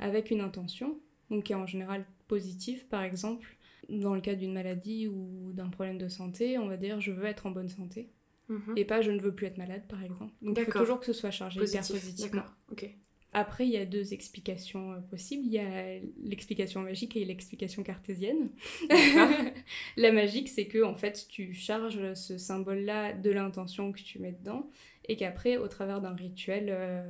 avec 0.00 0.30
une 0.30 0.40
intention, 0.42 0.98
donc 1.30 1.44
qui 1.44 1.52
est 1.52 1.56
en 1.56 1.66
général 1.66 2.04
positif, 2.26 2.86
par 2.88 3.02
exemple. 3.02 3.53
Dans 3.88 4.14
le 4.14 4.20
cas 4.20 4.34
d'une 4.34 4.52
maladie 4.52 5.08
ou 5.08 5.52
d'un 5.52 5.68
problème 5.68 5.98
de 5.98 6.08
santé, 6.08 6.58
on 6.58 6.68
va 6.68 6.76
dire 6.76 7.00
je 7.00 7.12
veux 7.12 7.26
être 7.26 7.46
en 7.46 7.50
bonne 7.50 7.68
santé. 7.68 8.10
Mhm. 8.48 8.74
Et 8.76 8.84
pas 8.84 9.00
je 9.00 9.10
ne 9.10 9.20
veux 9.20 9.34
plus 9.34 9.46
être 9.46 9.58
malade, 9.58 9.82
par 9.88 10.02
exemple. 10.02 10.32
Donc 10.42 10.58
il 10.58 10.64
faut 10.64 10.78
toujours 10.78 11.00
que 11.00 11.06
ce 11.06 11.12
soit 11.12 11.30
chargé 11.30 11.60
hyper 11.60 11.80
Positif. 11.80 12.00
positivement. 12.00 12.42
D'accord. 12.42 12.54
Ok. 12.72 12.90
Après, 13.36 13.66
il 13.66 13.72
y 13.72 13.76
a 13.76 13.84
deux 13.84 14.14
explications 14.14 14.92
euh, 14.92 15.00
possibles. 15.00 15.42
Il 15.44 15.52
y 15.52 15.58
a 15.58 15.98
l'explication 16.22 16.82
magique 16.82 17.16
et 17.16 17.24
l'explication 17.24 17.82
cartésienne. 17.82 18.50
La 19.96 20.12
magique, 20.12 20.48
c'est 20.48 20.68
que 20.68 20.84
en 20.84 20.94
fait, 20.94 21.26
tu 21.28 21.52
charges 21.52 22.14
ce 22.14 22.38
symbole-là 22.38 23.12
de 23.12 23.30
l'intention 23.30 23.90
que 23.90 24.00
tu 24.00 24.20
mets 24.20 24.30
dedans, 24.30 24.70
et 25.08 25.16
qu'après, 25.16 25.56
au 25.56 25.66
travers 25.66 26.00
d'un 26.00 26.14
rituel 26.14 26.68
euh, 26.70 27.02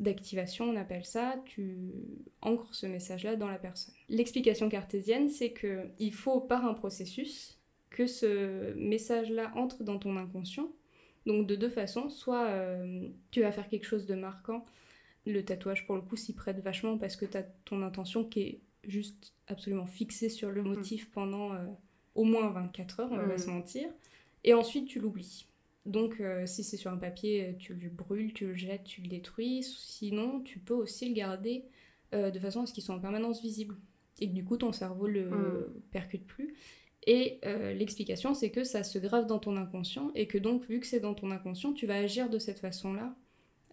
d'activation, 0.00 0.66
on 0.66 0.76
appelle 0.76 1.04
ça, 1.04 1.36
tu 1.46 1.78
ancres 2.42 2.74
ce 2.74 2.86
message-là 2.86 3.36
dans 3.36 3.48
la 3.48 3.58
personne. 3.58 3.94
L'explication 4.08 4.68
cartésienne, 4.68 5.28
c'est 5.30 5.50
que 5.52 5.86
il 5.98 6.12
faut 6.12 6.40
par 6.40 6.66
un 6.66 6.74
processus 6.74 7.58
que 7.90 8.06
ce 8.06 8.74
message-là 8.74 9.52
entre 9.56 9.84
dans 9.84 9.98
ton 9.98 10.16
inconscient. 10.16 10.70
Donc 11.24 11.46
de 11.46 11.56
deux 11.56 11.70
façons, 11.70 12.08
soit 12.10 12.44
euh, 12.46 13.08
tu 13.30 13.40
vas 13.40 13.52
faire 13.52 13.68
quelque 13.68 13.86
chose 13.86 14.06
de 14.06 14.14
marquant, 14.14 14.64
le 15.26 15.44
tatouage 15.44 15.86
pour 15.86 15.96
le 15.96 16.02
coup 16.02 16.14
s'y 16.16 16.34
prête 16.34 16.60
vachement 16.60 16.98
parce 16.98 17.16
que 17.16 17.24
tu 17.26 17.36
as 17.36 17.42
ton 17.64 17.82
intention 17.82 18.22
qui 18.24 18.40
est 18.42 18.60
juste 18.84 19.32
absolument 19.48 19.86
fixée 19.86 20.28
sur 20.28 20.50
le 20.52 20.62
motif 20.62 21.10
pendant 21.10 21.52
euh, 21.54 21.64
au 22.14 22.22
moins 22.24 22.48
24 22.50 23.00
heures, 23.00 23.08
on 23.12 23.16
va 23.16 23.24
Mm. 23.26 23.30
pas 23.30 23.38
se 23.38 23.50
mentir, 23.50 23.88
et 24.44 24.54
ensuite 24.54 24.86
tu 24.86 25.00
l'oublies. 25.00 25.45
Donc 25.86 26.20
euh, 26.20 26.46
si 26.46 26.64
c'est 26.64 26.76
sur 26.76 26.90
un 26.90 26.96
papier, 26.96 27.48
euh, 27.48 27.52
tu 27.58 27.72
le 27.74 27.88
brûles, 27.88 28.32
tu 28.32 28.46
le 28.48 28.54
jettes, 28.54 28.84
tu 28.84 29.00
le 29.02 29.08
détruis, 29.08 29.62
sinon 29.62 30.40
tu 30.40 30.58
peux 30.58 30.74
aussi 30.74 31.08
le 31.08 31.14
garder 31.14 31.64
euh, 32.14 32.30
de 32.30 32.38
façon 32.38 32.62
à 32.62 32.66
ce 32.66 32.72
qu'il 32.72 32.82
soit 32.82 32.94
en 32.94 33.00
permanence 33.00 33.40
visible 33.40 33.76
et 34.20 34.28
que 34.28 34.34
du 34.34 34.44
coup 34.44 34.56
ton 34.56 34.72
cerveau 34.72 35.06
le 35.06 35.24
Mm. 35.30 35.80
percute 35.92 36.26
plus. 36.26 36.54
Et 37.08 37.38
euh, 37.44 37.72
l'explication, 37.72 38.34
c'est 38.34 38.50
que 38.50 38.64
ça 38.64 38.82
se 38.82 38.98
grave 38.98 39.26
dans 39.26 39.38
ton 39.38 39.56
inconscient 39.56 40.10
et 40.16 40.26
que 40.26 40.38
donc, 40.38 40.66
vu 40.68 40.80
que 40.80 40.86
c'est 40.88 40.98
dans 40.98 41.14
ton 41.14 41.30
inconscient, 41.30 41.72
tu 41.72 41.86
vas 41.86 41.94
agir 41.98 42.28
de 42.28 42.40
cette 42.40 42.58
façon-là, 42.58 43.14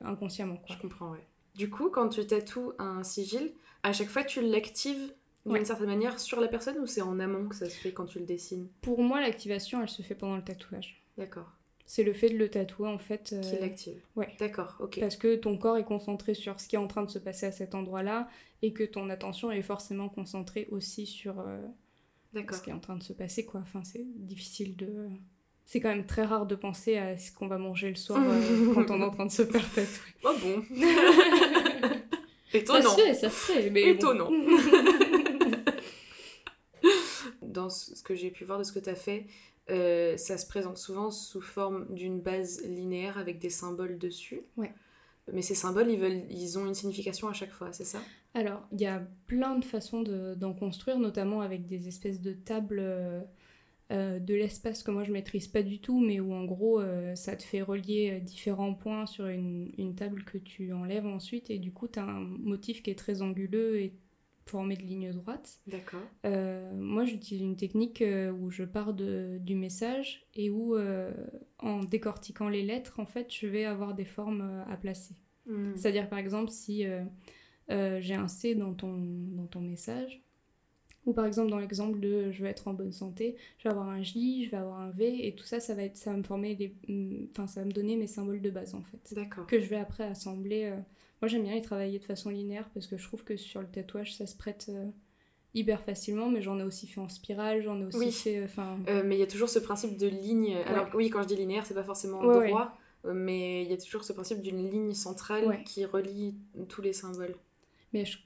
inconsciemment. 0.02 0.58
Quoi. 0.58 0.76
Je 0.76 0.82
comprends, 0.82 1.12
ouais. 1.14 1.26
Du 1.56 1.70
coup, 1.70 1.90
quand 1.90 2.10
tu 2.10 2.26
tatoues 2.28 2.74
un 2.78 3.04
sigil, 3.04 3.54
à 3.82 3.92
chaque 3.92 4.10
fois 4.10 4.24
tu 4.24 4.42
l'actives 4.42 5.14
d'une 5.46 5.54
Ouais. 5.56 5.66
certaine 5.66 5.88
manière 5.88 6.20
sur 6.20 6.40
la 6.40 6.48
personne 6.48 6.78
ou 6.78 6.86
c'est 6.86 7.02
en 7.02 7.20
amont 7.20 7.48
que 7.50 7.56
ça 7.56 7.68
se 7.70 7.76
fait 7.76 7.92
quand 7.92 8.06
tu 8.06 8.20
le 8.20 8.26
dessines? 8.26 8.68
Pour 8.82 9.02
moi, 9.02 9.20
l'activation, 9.20 9.82
elle 9.82 9.90
se 9.90 10.02
fait 10.04 10.16
pendant 10.16 10.36
le 10.38 10.44
tatouage. 10.44 11.02
D'accord. 11.18 11.52
C'est 11.86 12.04
le 12.04 12.14
fait 12.14 12.30
de 12.30 12.38
le 12.38 12.50
tatouer, 12.50 12.88
en 12.88 12.98
fait. 12.98 13.34
euh, 13.34 13.42
Qui 13.42 13.60
l'active 13.60 14.02
ouais. 14.16 14.30
D'accord, 14.40 14.76
ok. 14.80 15.00
parce 15.00 15.18
que 15.18 15.36
ton 15.36 15.58
corps 15.58 15.78
est 15.78 15.84
concentré 15.84 16.34
sur 16.34 16.60
ce 16.60 16.68
qui 16.68 16.76
est 16.76 16.80
en 16.80 16.88
train 16.88 17.04
de 17.04 17.10
se 17.10 17.20
passer 17.20 17.46
à 17.46 17.52
cet 17.52 17.76
endroit-là 17.76 18.28
et 18.62 18.72
que 18.74 18.84
ton 18.84 19.10
attention 19.10 19.52
est 19.52 19.62
forcément 19.62 20.08
concentrée 20.10 20.68
aussi 20.72 21.06
sur 21.06 21.40
euh, 21.42 21.60
ce 22.34 22.62
qui 22.62 22.70
est 22.70 22.74
en 22.74 22.80
train 22.80 22.96
de 22.96 23.04
se 23.04 23.14
passer, 23.14 23.46
quoi. 23.46 23.60
Enfin, 23.62 23.84
c'est 23.84 24.06
difficile 24.16 24.76
de... 24.78 25.10
C'est 25.66 25.80
quand 25.80 25.90
même 25.90 26.06
très 26.06 26.24
rare 26.24 26.46
de 26.46 26.56
penser 26.56 26.98
à 26.98 27.18
ce 27.18 27.32
qu'on 27.32 27.48
va 27.48 27.58
manger 27.58 27.90
le 27.90 27.96
soir 27.96 28.22
euh, 28.26 28.74
quand 28.74 28.90
on 28.92 29.02
est 29.02 29.06
en 29.06 29.12
train 29.12 29.26
de 29.26 29.32
se 29.32 29.46
faire 29.46 29.70
tatouer. 29.74 30.14
Oh 30.24 30.32
bon. 30.42 30.64
Ça 32.52 32.60
Étonnant. 32.60 32.90
se 32.96 33.02
fait, 33.02 33.14
ça 33.16 33.30
se 33.32 33.52
fait, 33.52 33.70
mais 33.72 33.82
bon. 33.84 33.90
Étonnant. 33.96 34.30
Dans 37.42 37.70
ce 37.70 37.96
ce 37.96 38.04
que 38.04 38.16
j'ai 38.16 38.30
pu 38.32 38.44
voir 38.46 38.60
de 38.60 38.64
ce 38.64 38.72
que 38.72 38.80
tu 38.80 38.90
as 38.90 38.96
fait, 38.96 39.26
euh, 39.70 40.18
ça 40.18 40.38
se 40.38 40.46
présente 40.48 40.78
souvent 40.78 41.12
sous 41.12 41.42
forme 41.42 41.94
d'une 41.94 42.22
base 42.22 42.64
linéaire 42.66 43.18
avec 43.18 43.40
des 43.40 43.50
symboles 43.50 43.98
dessus. 43.98 44.42
Ouais. 44.58 44.74
Mais 45.32 45.42
ces 45.42 45.56
symboles, 45.56 45.90
ils, 45.90 46.00
veulent, 46.00 46.24
ils 46.30 46.60
ont 46.60 46.66
une 46.66 46.74
signification 46.74 47.30
à 47.30 47.34
chaque 47.34 47.52
fois, 47.52 47.72
c'est 47.72 47.86
ça? 47.86 48.02
Alors, 48.34 48.68
il 48.74 48.82
y 48.82 48.86
a 48.86 49.02
plein 49.28 49.58
de 49.58 49.64
façons 49.64 50.02
de- 50.02 50.36
d'en 50.36 50.54
construire, 50.54 51.00
notamment 51.00 51.42
avec 51.42 51.66
des 51.66 51.88
espèces 51.88 52.20
de 52.20 52.34
tables 52.34 52.80
euh, 52.80 53.22
euh, 53.92 54.20
de 54.20 54.34
l'espace 54.34 54.82
que 54.82 54.92
moi 54.92 55.04
je 55.04 55.12
maîtrise 55.12 55.48
pas 55.48 55.62
du 55.62 55.80
tout, 55.80 56.00
mais 56.00 56.20
où 56.20 56.34
en 56.34 56.46
gros 56.46 56.80
euh, 56.82 57.16
ça 57.16 57.36
te 57.36 57.44
fait 57.44 57.62
relier 57.62 58.20
différents 58.22 58.74
points 58.74 59.06
sur 59.06 59.28
une, 59.28 59.72
une 59.78 59.94
table 59.96 60.24
que 60.24 60.38
tu 60.38 60.74
enlèves 60.74 61.06
ensuite, 61.06 61.50
et 61.50 61.60
du 61.60 61.72
coup 61.72 61.88
tu 61.88 62.00
as 62.00 62.04
un 62.04 62.22
motif 62.22 62.82
qui 62.82 62.90
est 62.92 62.96
très 62.98 63.22
anguleux 63.22 63.80
et 63.80 63.94
formé 64.46 64.76
de 64.76 64.84
lignes 64.84 65.12
droites. 65.12 65.62
D'accord. 65.68 66.02
Euh, 66.26 66.72
moi 66.76 67.06
j'utilise 67.06 67.42
une 67.42 67.56
technique 67.56 68.02
euh, 68.02 68.32
où 68.32 68.50
je 68.50 68.64
pars 68.64 68.94
de, 68.94 69.38
du 69.40 69.56
message 69.56 70.28
et 70.36 70.50
où 70.50 70.76
euh, 70.76 71.14
en 71.60 71.84
décortiquant 71.84 72.50
les 72.50 72.64
lettres, 72.64 73.00
en 73.00 73.06
fait, 73.06 73.34
je 73.34 73.48
vais 73.48 73.66
avoir 73.66 73.94
des 73.94 74.06
formes 74.06 74.64
à 74.70 74.78
placer. 74.78 75.16
Hmm. 75.46 75.76
C'est-à-dire, 75.76 76.10
par 76.10 76.20
exemple, 76.20 76.52
si 76.52 76.86
euh, 77.70 78.00
j'ai 78.02 78.16
un 78.16 78.28
C 78.28 78.56
dans 78.56 78.74
ton, 78.74 78.98
dans 78.98 79.48
ton 79.48 79.62
message, 79.62 80.22
ou 81.06 81.14
par 81.14 81.26
exemple 81.26 81.50
dans 81.50 81.60
l'exemple 81.60 82.00
de 82.00 82.32
je 82.32 82.44
veux 82.44 82.50
être 82.50 82.68
en 82.68 82.74
bonne 82.74 82.94
santé, 82.94 83.36
je 83.58 83.64
vais 83.64 83.70
avoir 83.70 83.90
un 83.90 84.02
J, 84.02 84.46
je 84.46 84.52
vais 84.52 84.58
avoir 84.58 84.80
un 84.80 84.92
V, 84.92 85.28
et 85.28 85.36
tout 85.36 85.46
ça, 85.46 85.60
ça 85.60 85.76
va, 85.76 85.84
être, 85.84 85.98
ça 85.98 86.12
va 86.12 86.18
me 86.18 86.24
former 86.24 86.56
les, 86.56 86.76
mm, 86.88 87.28
enfin, 87.32 87.48
ça 87.48 87.62
va 87.62 87.66
me 87.66 87.72
donner 87.72 87.96
mes 87.98 88.08
symboles 88.08 88.42
de 88.42 88.50
base 88.50 88.76
en 88.76 88.82
fait, 88.82 89.14
D'accord. 89.14 89.48
que 89.48 89.60
je 89.60 89.68
vais 89.68 89.78
après 89.78 90.04
assembler. 90.04 90.74
Moi, 91.24 91.30
j'aime 91.30 91.44
bien 91.44 91.54
les 91.54 91.62
travailler 91.62 92.00
de 92.00 92.04
façon 92.04 92.30
linéaire 92.30 92.70
parce 92.74 92.86
que 92.86 92.98
je 92.98 93.08
trouve 93.08 93.24
que 93.24 93.38
sur 93.38 93.62
le 93.62 93.68
tatouage, 93.68 94.14
ça 94.14 94.28
se 94.28 94.36
prête 94.36 94.66
euh, 94.68 94.88
hyper 95.54 95.82
facilement, 95.82 96.28
mais 96.30 96.42
j'en 96.42 96.60
ai 96.60 96.64
aussi 96.64 96.86
fait 96.86 97.00
en 97.00 97.08
spirale, 97.08 97.64
j'en 97.64 97.80
ai 97.80 97.86
aussi 97.86 97.98
Oui. 97.98 98.12
fait, 98.12 98.40
euh, 98.40 98.44
enfin, 98.44 98.78
Euh, 98.90 99.04
mais 99.06 99.16
il 99.16 99.20
y 99.20 99.24
a 99.24 99.28
toujours 99.28 99.48
ce 99.48 99.60
principe 99.60 99.98
de 99.98 100.08
ligne. 100.08 100.54
Alors 100.66 100.90
oui, 100.94 101.10
quand 101.10 101.24
je 101.24 101.30
dis 101.30 101.38
linéaire, 101.38 101.66
c'est 101.66 101.76
pas 101.76 101.84
forcément 101.86 102.22
Ouais, 102.26 102.50
droit, 102.50 102.78
euh, 103.06 103.14
mais 103.14 103.64
il 103.64 103.72
y 103.72 103.74
a 103.74 103.78
toujours 103.78 104.04
ce 104.04 104.12
principe 104.12 104.42
d'une 104.42 104.70
ligne 104.70 104.94
centrale 104.94 105.64
qui 105.64 105.86
relie 105.86 106.36
tous 106.68 106.82
les 106.82 106.92
symboles. 106.92 107.38
mais 107.94 108.04
je- 108.04 108.18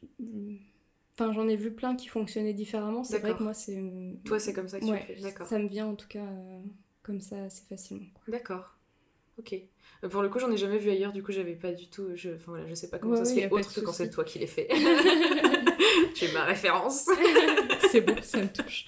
Enfin, 1.14 1.34
j'en 1.34 1.48
ai 1.48 1.56
vu 1.56 1.72
plein 1.72 1.96
qui 1.96 2.08
fonctionnaient 2.08 2.54
différemment. 2.56 3.04
C'est 3.04 3.20
vrai 3.20 3.36
que 3.36 3.44
moi, 3.44 3.54
c'est. 3.54 3.80
Toi, 4.26 4.40
c'est 4.40 4.54
comme 4.54 4.68
ça 4.70 4.80
que 4.80 4.86
tu 4.86 4.92
le 4.92 4.98
fais. 4.98 5.22
D'accord. 5.22 5.46
Ça 5.48 5.60
me 5.60 5.68
vient 5.68 5.86
en 5.86 5.96
tout 5.96 6.08
cas 6.08 6.26
euh, 6.26 6.62
comme 7.04 7.22
ça 7.22 7.44
assez 7.44 7.62
facilement. 7.70 8.08
D'accord. 8.28 8.77
Ok. 9.40 9.56
Euh, 10.04 10.10
Pour 10.10 10.22
le 10.22 10.30
coup, 10.30 10.40
j'en 10.40 10.52
ai 10.52 10.58
jamais 10.58 10.78
vu 10.78 10.90
ailleurs, 10.90 11.14
du 11.14 11.24
coup, 11.24 11.32
j'avais 11.32 11.56
pas 11.56 11.72
du 11.72 11.90
tout. 11.90 12.10
Je... 12.16 12.30
Enfin 12.32 12.52
voilà, 12.52 12.68
je 12.68 12.74
sais 12.74 12.90
pas 12.90 13.00
comment 13.00 13.14
Ouais, 13.14 13.20
ça 13.20 13.26
se 13.26 13.34
fait 13.34 13.50
autre 13.50 13.74
que 13.74 13.82
quand 13.82 13.94
c'est 13.94 14.10
toi 14.10 14.24
qui 14.24 14.40
l'ai 14.40 14.48
fait. 14.48 14.68
tu 16.16 16.26
es 16.26 16.32
ma 16.34 16.44
référence. 16.44 17.10
c'est 17.92 18.02
bon, 18.02 18.16
ça 18.22 18.40
me 18.40 18.48
touche. 18.48 18.86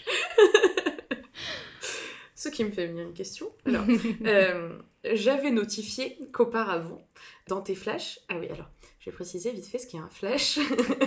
Ce 2.35 2.47
qui 2.47 2.63
me 2.63 2.71
fait 2.71 2.87
venir 2.87 3.05
une 3.05 3.13
question. 3.13 3.51
Alors, 3.65 3.83
euh, 4.25 4.79
j'avais 5.13 5.51
notifié 5.51 6.17
qu'auparavant, 6.31 7.05
dans 7.47 7.61
tes 7.61 7.75
flashs, 7.75 8.19
ah 8.29 8.39
oui, 8.39 8.47
alors, 8.47 8.69
je 8.99 9.09
vais 9.09 9.11
préciser 9.11 9.51
vite 9.51 9.65
fait 9.65 9.77
ce 9.77 9.87
qu'est 9.87 9.97
un 9.97 10.09
flash. 10.09 10.57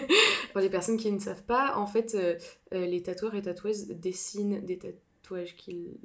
Pour 0.52 0.60
les 0.60 0.68
personnes 0.68 0.98
qui 0.98 1.10
ne 1.10 1.18
savent 1.18 1.44
pas, 1.44 1.76
en 1.76 1.86
fait, 1.86 2.14
euh, 2.14 2.36
les 2.70 3.02
tatoueurs 3.02 3.34
et 3.34 3.40
tatoueuses 3.40 3.86
dessinent 3.88 4.60
des 4.60 4.78
tatouages 4.78 5.56
qu'ils 5.56 5.96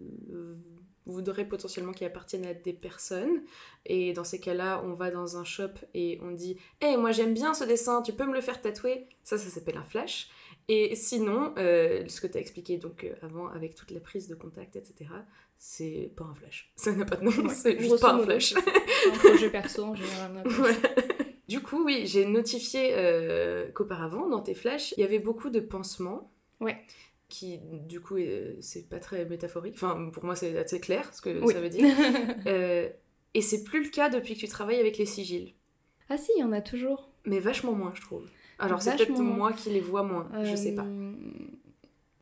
euh, 1.07 1.11
voudraient 1.11 1.47
potentiellement 1.47 1.93
qui 1.93 2.05
appartiennent 2.05 2.45
à 2.45 2.53
des 2.53 2.73
personnes. 2.73 3.41
Et 3.85 4.13
dans 4.13 4.23
ces 4.23 4.39
cas-là, 4.39 4.81
on 4.85 4.93
va 4.93 5.11
dans 5.11 5.37
un 5.37 5.43
shop 5.43 5.71
et 5.93 6.19
on 6.21 6.31
dit 6.31 6.57
Hé, 6.81 6.97
moi 6.97 7.11
j'aime 7.11 7.33
bien 7.33 7.53
ce 7.53 7.63
dessin, 7.63 8.01
tu 8.01 8.13
peux 8.13 8.25
me 8.25 8.33
le 8.33 8.41
faire 8.41 8.61
tatouer? 8.61 9.07
Ça, 9.23 9.37
ça 9.37 9.49
s'appelle 9.49 9.77
un 9.77 9.83
flash. 9.83 10.29
Et 10.69 10.95
sinon, 10.95 11.53
euh, 11.57 12.03
ce 12.07 12.19
que 12.19 12.27
tu 12.27 12.37
as 12.37 12.41
expliqué 12.41 12.77
donc 12.77 13.05
euh, 13.05 13.13
avant 13.21 13.47
avec 13.47 13.73
toute 13.75 13.91
la 13.91 14.01
prise 14.01 14.27
de 14.27 14.35
contact, 14.35 14.75
etc., 14.75 15.09
c'est 15.57 16.11
pas 16.15 16.25
un 16.25 16.35
flash. 16.35 16.71
Ça 16.75 16.91
n'a 16.91 17.05
pas 17.05 17.15
de 17.15 17.23
nom, 17.23 17.31
Ouais, 17.31 17.53
c'est 17.53 17.79
juste 17.79 17.99
pas 17.99 18.13
un 18.13 18.19
flash. 18.19 18.53
un 18.55 19.17
projet 19.17 19.49
perso 19.49 19.83
en 19.83 19.95
général. 19.95 20.43
Du 21.47 21.61
coup, 21.61 21.85
oui, 21.85 22.03
j'ai 22.05 22.25
notifié 22.25 22.89
euh, 22.91 23.71
qu'auparavant, 23.71 24.27
dans 24.27 24.41
tes 24.41 24.53
flashs, 24.53 24.93
il 24.97 24.99
y 24.99 25.03
avait 25.03 25.19
beaucoup 25.19 25.49
de 25.49 25.61
pansements. 25.61 26.29
Ouais. 26.59 26.77
Qui, 27.29 27.59
du 27.87 27.99
coup, 27.99 28.15
c'est 28.61 28.87
pas 28.87 28.99
très 28.99 29.25
métaphorique. 29.25 29.73
Enfin, 29.75 30.09
pour 30.13 30.23
moi, 30.23 30.35
c'est 30.35 30.57
assez 30.57 30.79
clair 30.79 31.13
ce 31.13 31.21
que 31.21 31.43
Oui. 31.43 31.53
ça 31.53 31.59
veut 31.61 31.69
dire. 31.69 31.85
Euh, 32.47 32.89
Et 33.33 33.41
c'est 33.41 33.63
plus 33.65 33.83
le 33.83 33.89
cas 33.89 34.09
depuis 34.09 34.33
que 34.35 34.39
tu 34.39 34.47
travailles 34.47 34.79
avec 34.79 34.97
les 34.97 35.05
sigils. 35.05 35.53
Ah 36.09 36.17
si, 36.17 36.31
il 36.37 36.39
y 36.39 36.43
en 36.43 36.53
a 36.53 36.61
toujours. 36.61 37.09
Mais 37.25 37.39
vachement 37.39 37.73
moins, 37.73 37.91
je 37.95 38.01
trouve. 38.01 38.25
Alors 38.59 38.81
c'est 38.81 38.95
peut-être 38.95 39.19
moi 39.19 39.51
qui 39.53 39.69
les 39.69 39.81
vois 39.81 40.03
moins, 40.03 40.29
je 40.45 40.55
sais 40.55 40.73
pas. 40.73 40.85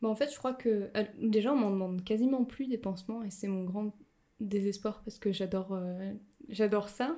Bah, 0.02 0.08
en 0.08 0.14
fait, 0.16 0.30
je 0.32 0.36
crois 0.38 0.52
que. 0.52 0.90
Déjà, 1.20 1.52
on 1.52 1.56
m'en 1.56 1.70
demande 1.70 2.04
quasiment 2.04 2.44
plus 2.44 2.66
des 2.66 2.76
pansements 2.78 3.22
et 3.22 3.30
c'est 3.30 3.46
mon 3.48 3.64
grand 3.64 3.94
désespoir 4.40 5.00
parce 5.04 5.18
que 5.18 5.32
j'adore 5.32 5.72
euh, 5.72 6.12
j'adore 6.48 6.88
ça. 6.88 7.16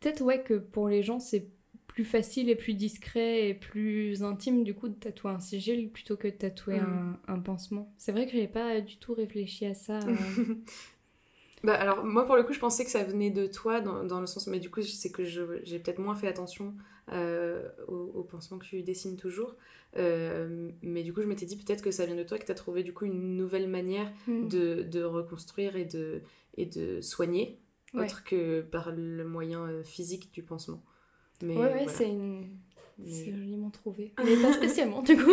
Peut-être, 0.00 0.22
ouais, 0.22 0.42
que 0.42 0.54
pour 0.54 0.88
les 0.88 1.02
gens, 1.02 1.18
c'est 1.18 1.48
plus 1.96 2.04
facile 2.04 2.50
et 2.50 2.56
plus 2.56 2.74
discret 2.74 3.48
et 3.48 3.54
plus 3.54 4.22
intime 4.22 4.64
du 4.64 4.74
coup 4.74 4.88
de 4.90 4.94
tatouer 4.94 5.30
un 5.32 5.40
sigil 5.40 5.88
plutôt 5.90 6.18
que 6.18 6.28
de 6.28 6.34
tatouer 6.34 6.78
Mm. 6.78 7.16
un, 7.26 7.34
un 7.34 7.38
pansement. 7.40 7.90
C'est 7.96 8.12
vrai 8.12 8.26
que 8.26 8.32
j'avais 8.32 8.48
pas 8.48 8.82
du 8.82 8.98
tout 8.98 9.14
réfléchi 9.14 9.64
à 9.64 9.72
ça. 9.74 10.00
euh. 10.00 10.14
Bah 11.64 11.72
alors 11.74 12.04
moi 12.04 12.26
pour 12.26 12.36
le 12.36 12.42
coup 12.42 12.52
je 12.52 12.58
pensais 12.60 12.84
que 12.84 12.90
ça 12.90 13.02
venait 13.02 13.30
de 13.30 13.46
toi 13.46 13.80
dans, 13.80 14.04
dans 14.04 14.20
le 14.20 14.26
sens 14.26 14.46
mais 14.46 14.60
du 14.60 14.70
coup 14.70 14.82
c'est 14.82 15.10
que 15.10 15.24
je- 15.24 15.60
j'ai 15.64 15.78
peut-être 15.78 15.98
moins 15.98 16.14
fait 16.14 16.28
attention 16.28 16.74
euh, 17.12 17.66
aux 17.88 18.22
pansements 18.24 18.58
que 18.58 18.66
tu 18.66 18.82
dessines 18.82 19.16
toujours 19.16 19.56
Euh, 19.96 20.70
mais 20.82 21.02
du 21.02 21.14
coup 21.14 21.22
je 21.22 21.26
m'étais 21.26 21.46
dit 21.46 21.56
peut-être 21.56 21.82
que 21.82 21.90
ça 21.90 22.04
vient 22.04 22.14
de 22.14 22.22
toi 22.24 22.36
que 22.38 22.44
tu 22.44 22.52
as 22.52 22.54
trouvé 22.54 22.82
du 22.82 22.92
coup 22.92 23.06
une 23.06 23.36
nouvelle 23.38 23.68
manière 23.68 24.12
Mm. 24.26 24.48
de, 24.48 24.82
de 24.82 25.02
reconstruire 25.02 25.76
et 25.76 25.86
de, 25.86 26.20
et 26.58 26.66
de 26.66 27.00
soigner 27.00 27.58
Ouais. 27.94 28.04
autre 28.04 28.22
que 28.24 28.60
par 28.60 28.92
le 28.92 29.24
moyen 29.24 29.82
physique 29.84 30.30
du 30.34 30.42
pansement. 30.42 30.82
Mais 31.42 31.54
Ouais, 31.54 31.62
ouais, 31.64 31.68
voilà. 31.72 31.88
c'est 31.88 32.08
une... 32.10 32.48
Mais- 32.98 33.10
C'est 33.12 33.30
joliment 33.30 33.70
trouvé. 33.70 34.14
Mais 34.24 34.36
pas 34.40 34.52
spécialement, 34.54 35.02
du 35.02 35.16
coup. 35.16 35.30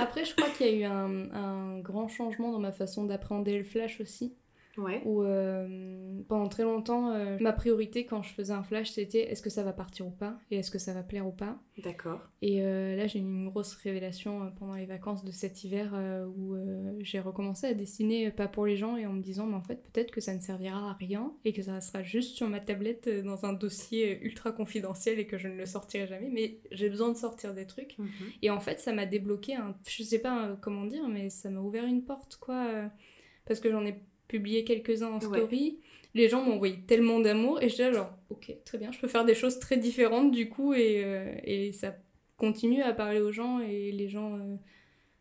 Après, 0.00 0.24
je 0.24 0.34
crois 0.34 0.48
qu'il 0.50 0.66
y 0.66 0.70
a 0.70 0.72
eu 0.80 0.84
un, 0.84 1.30
un 1.34 1.78
grand 1.80 2.08
changement 2.08 2.50
dans 2.50 2.58
ma 2.60 2.72
façon 2.72 3.04
d'appréhender 3.04 3.58
le 3.58 3.64
flash 3.64 4.00
aussi. 4.00 4.34
Ouais. 4.78 5.02
Où 5.04 5.22
euh, 5.22 6.22
pendant 6.28 6.48
très 6.48 6.62
longtemps, 6.62 7.10
euh, 7.10 7.36
ma 7.40 7.52
priorité 7.52 8.06
quand 8.06 8.22
je 8.22 8.32
faisais 8.32 8.52
un 8.52 8.62
flash, 8.62 8.90
c'était 8.90 9.30
est-ce 9.30 9.42
que 9.42 9.50
ça 9.50 9.64
va 9.64 9.72
partir 9.72 10.06
ou 10.06 10.10
pas 10.10 10.38
Et 10.50 10.58
est-ce 10.58 10.70
que 10.70 10.78
ça 10.78 10.94
va 10.94 11.02
plaire 11.02 11.26
ou 11.26 11.32
pas 11.32 11.60
D'accord. 11.82 12.20
Et 12.42 12.62
euh, 12.62 12.96
là, 12.96 13.08
j'ai 13.08 13.18
eu 13.18 13.22
une 13.22 13.48
grosse 13.48 13.74
révélation 13.74 14.52
pendant 14.56 14.74
les 14.74 14.86
vacances 14.86 15.24
de 15.24 15.32
cet 15.32 15.64
hiver 15.64 15.92
où 16.36 16.56
j'ai 17.00 17.18
recommencé 17.18 17.66
à 17.66 17.74
dessiner 17.74 18.30
pas 18.30 18.46
pour 18.46 18.66
les 18.66 18.76
gens 18.76 18.96
et 18.96 19.06
en 19.06 19.12
me 19.12 19.20
disant, 19.20 19.46
mais 19.46 19.56
en 19.56 19.62
fait, 19.62 19.82
peut-être 19.92 20.12
que 20.12 20.20
ça 20.20 20.34
ne 20.34 20.40
servira 20.40 20.90
à 20.90 20.92
rien 20.92 21.32
et 21.44 21.52
que 21.52 21.62
ça 21.62 21.80
sera 21.80 22.02
juste 22.02 22.36
sur 22.36 22.48
ma 22.48 22.60
tablette 22.60 23.08
dans 23.24 23.44
un 23.44 23.52
dossier 23.52 24.20
ultra 24.22 24.52
confidentiel 24.52 25.18
et 25.18 25.26
que 25.26 25.38
je 25.38 25.48
ne 25.48 25.56
le 25.56 25.66
sortirai 25.66 26.06
jamais. 26.06 26.30
Mais 26.32 26.60
j'ai 26.70 26.88
besoin 26.88 27.10
de 27.10 27.16
sortir 27.16 27.52
des 27.52 27.66
trucs. 27.66 27.98
Mhm. 27.98 28.08
Et 28.42 28.50
en 28.50 28.60
fait, 28.60 28.78
ça 28.78 28.92
m'a 28.92 29.06
débloqué, 29.06 29.56
un... 29.56 29.76
je 29.88 30.02
sais 30.04 30.20
pas 30.20 30.56
comment 30.62 30.84
dire, 30.84 31.08
mais 31.08 31.30
ça 31.30 31.50
m'a 31.50 31.60
ouvert 31.60 31.84
une 31.84 32.04
porte, 32.04 32.36
quoi. 32.36 32.90
Parce 33.44 33.60
que 33.60 33.70
j'en 33.70 33.84
ai 33.84 33.98
publié 34.28 34.64
quelques-uns 34.64 35.08
en 35.08 35.18
Ouais. 35.18 35.38
story. 35.38 35.78
Les 36.14 36.28
gens 36.28 36.42
m'ont 36.42 36.54
envoyé 36.54 36.80
tellement 36.86 37.20
d'amour 37.20 37.62
et 37.62 37.68
j'étais 37.68 37.92
genre, 37.92 38.10
ok, 38.30 38.52
très 38.64 38.78
bien, 38.78 38.90
je 38.92 38.98
peux 38.98 39.08
faire 39.08 39.24
des 39.24 39.34
choses 39.34 39.58
très 39.58 39.76
différentes 39.76 40.30
du 40.30 40.48
coup 40.48 40.72
et, 40.74 41.02
euh, 41.04 41.34
et 41.44 41.72
ça 41.72 41.96
continue 42.36 42.82
à 42.82 42.92
parler 42.92 43.20
aux 43.20 43.32
gens 43.32 43.60
et 43.60 43.92
les 43.92 44.08
gens 44.08 44.36
euh, 44.38 44.56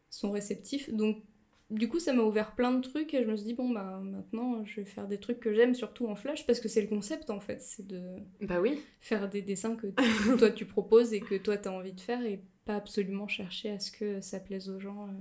sont 0.10 0.32
réceptifs. 0.32 0.90
Donc, 0.94 1.24
du 1.70 1.90
coup, 1.90 2.00
ça 2.00 2.14
m'a 2.14 2.24
ouvert 2.24 2.56
plein 2.56 2.72
de 2.72 2.82
trucs 2.82 3.14
et 3.14 3.24
je 3.24 3.30
me 3.30 3.36
suis 3.36 3.46
dit, 3.46 3.54
bon, 3.54 3.70
bah 3.72 4.00
maintenant, 4.02 4.64
je 4.66 4.78
vais 4.80 4.86
faire 4.86 5.08
des 5.08 5.18
trucs 5.20 5.42
que 5.42 5.54
j'aime, 5.54 5.76
surtout 5.76 6.08
en 6.08 6.16
flash, 6.16 6.46
parce 6.48 6.62
que 6.62 6.70
c'est 6.70 6.82
le 6.82 6.88
concept 6.88 7.30
en 7.30 7.42
fait, 7.42 7.62
c'est 7.62 7.86
de 7.86 8.02
Bah 8.42 8.62
oui. 8.62 8.80
faire 9.02 9.30
des 9.30 9.42
dessins 9.42 9.76
que 9.76 9.88
toi 10.40 10.50
tu 10.50 10.66
proposes 10.66 11.14
et 11.14 11.20
que 11.20 11.36
toi 11.36 11.58
t'as 11.58 11.72
envie 11.72 11.92
de 11.94 12.00
faire 12.00 12.26
et 12.26 12.40
pas 12.64 12.76
absolument 12.78 13.28
chercher 13.28 13.70
à 13.72 13.80
ce 13.80 13.92
que 13.92 14.22
ça 14.22 14.40
plaise 14.40 14.70
aux 14.70 14.80
gens. 14.80 15.08
euh. 15.10 15.12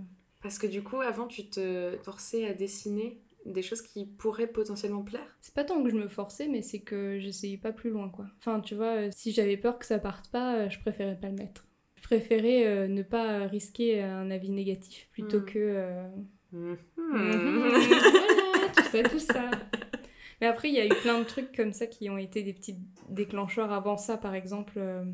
Parce 0.42 0.58
que 0.58 0.68
du 0.68 0.82
coup 0.82 1.00
avant 1.00 1.26
tu 1.26 1.48
te 1.50 1.96
forçais 2.04 2.46
à 2.46 2.54
dessiner 2.54 3.18
des 3.52 3.62
choses 3.62 3.82
qui 3.82 4.06
pourraient 4.06 4.46
potentiellement 4.46 5.02
plaire. 5.02 5.36
C'est 5.40 5.54
pas 5.54 5.64
tant 5.64 5.82
que 5.82 5.88
je 5.90 5.96
me 5.96 6.08
forçais, 6.08 6.48
mais 6.48 6.62
c'est 6.62 6.80
que 6.80 7.18
j'essayais 7.18 7.56
pas 7.58 7.72
plus 7.72 7.90
loin 7.90 8.08
quoi. 8.08 8.26
Enfin, 8.38 8.60
tu 8.60 8.74
vois, 8.74 8.94
euh, 8.96 9.08
si 9.14 9.32
j'avais 9.32 9.56
peur 9.56 9.78
que 9.78 9.86
ça 9.86 9.98
parte 9.98 10.30
pas, 10.30 10.56
euh, 10.56 10.70
je 10.70 10.78
préférais 10.80 11.18
pas 11.20 11.28
le 11.28 11.34
mettre. 11.36 11.66
Je 11.96 12.02
préférais 12.02 12.66
euh, 12.66 12.88
ne 12.88 13.02
pas 13.02 13.46
risquer 13.46 14.02
un 14.02 14.30
avis 14.30 14.50
négatif 14.50 15.08
plutôt 15.12 15.40
Mm. 15.40 15.44
que. 15.44 15.58
euh, 15.58 16.08
voilà, 16.96 17.78
tout 18.76 18.82
ça, 18.90 19.02
tout 19.02 19.18
ça. 19.18 19.50
Mais 20.40 20.46
après, 20.46 20.68
il 20.68 20.74
y 20.74 20.80
a 20.80 20.86
eu 20.86 20.94
plein 21.02 21.18
de 21.18 21.24
trucs 21.24 21.54
comme 21.54 21.72
ça 21.72 21.86
qui 21.86 22.10
ont 22.10 22.18
été 22.18 22.42
des 22.42 22.52
petits 22.52 22.76
déclencheurs 23.08 23.72
avant 23.72 23.96
ça. 23.96 24.16
Par 24.18 24.34
exemple, 24.34 24.74
euh, 24.76 25.04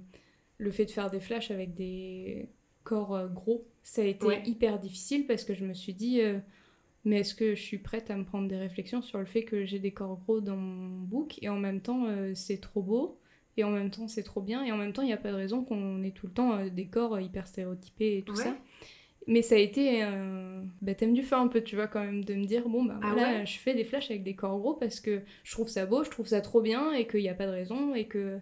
le 0.59 0.71
fait 0.71 0.85
de 0.87 0.91
faire 0.91 1.11
des 1.11 1.21
flashs 1.21 1.51
avec 1.51 1.75
des 1.75 2.49
corps 2.85 3.29
gros, 3.29 3.67
ça 3.83 4.03
a 4.03 4.05
été 4.05 4.27
Ouais. 4.27 4.43
hyper 4.47 4.79
difficile 4.79 5.27
parce 5.27 5.45
que 5.45 5.55
je 5.55 5.65
me 5.65 5.75
suis 5.75 5.95
dit, 5.95 6.21
euh, 6.21 6.39
mais 7.05 7.21
est-ce 7.21 7.35
que 7.35 7.55
je 7.55 7.61
suis 7.63 7.79
prête 7.79 8.11
à 8.11 8.17
me 8.17 8.25
prendre 8.25 8.49
des 8.49 8.57
réflexions 8.57 9.03
sur 9.03 9.19
le 9.19 9.25
fait 9.27 9.45
que 9.45 9.65
j'ai 9.65 9.79
des 9.79 9.93
corps 9.93 10.19
gros 10.21 10.41
dans 10.41 10.57
mon 10.57 11.01
book 11.03 11.39
et 11.43 11.49
en 11.49 11.57
même 11.59 11.81
temps, 11.81 12.07
euh, 12.07 12.33
c'est 12.35 12.59
trop 12.61 12.83
beau 12.83 13.19
et 13.57 13.65
en 13.65 13.71
même 13.71 13.91
temps, 13.91 14.09
c'est 14.09 14.23
trop 14.23 14.41
bien 14.41 14.65
et 14.65 14.73
en 14.73 14.77
même 14.79 14.93
temps, 14.93 15.03
il 15.03 15.07
n'y 15.07 15.13
a 15.13 15.17
pas 15.19 15.31
de 15.33 15.37
raison 15.37 15.65
qu'on 15.65 16.03
ait 16.05 16.13
tout 16.13 16.27
le 16.27 16.33
temps 16.33 16.55
euh, 16.59 16.69
des 16.71 16.87
corps 16.87 17.21
hyper 17.21 17.47
stéréotypés 17.47 18.19
et 18.19 18.23
tout 18.23 18.35
Ouais. 18.35 18.45
ça. 18.45 18.57
Mais 19.29 19.43
ça 19.43 19.55
a 19.55 19.59
été 19.59 20.03
un 20.03 20.65
baptême 20.83 21.15
du 21.15 21.23
feu 21.23 21.37
un 21.37 21.49
peu, 21.49 21.63
tu 21.63 21.77
vois, 21.77 21.87
quand 21.87 22.01
même, 22.01 22.25
de 22.25 22.35
me 22.35 22.45
dire, 22.45 22.69
bon, 22.69 22.85
bah 22.85 22.99
Ah 23.01 23.15
voilà, 23.15 23.45
ouais? 23.45 23.47
je 23.47 23.59
fais 23.59 23.75
des 23.75 23.85
flashs 23.85 24.11
avec 24.11 24.25
des 24.25 24.35
corps 24.35 24.59
gros 24.59 24.75
parce 24.75 25.01
que 25.01 25.23
je 25.45 25.53
trouve 25.53 25.69
ça 25.69 25.87
beau, 25.87 26.03
je 26.05 26.11
trouve 26.11 26.27
ça 26.27 26.41
trop 26.41 26.61
bien 26.61 26.93
et 26.93 27.07
qu'il 27.07 27.21
n'y 27.21 27.29
a 27.29 27.35
pas 27.35 27.47
de 27.47 27.53
raison 27.53 27.95
et 27.95 28.07
que... 28.07 28.39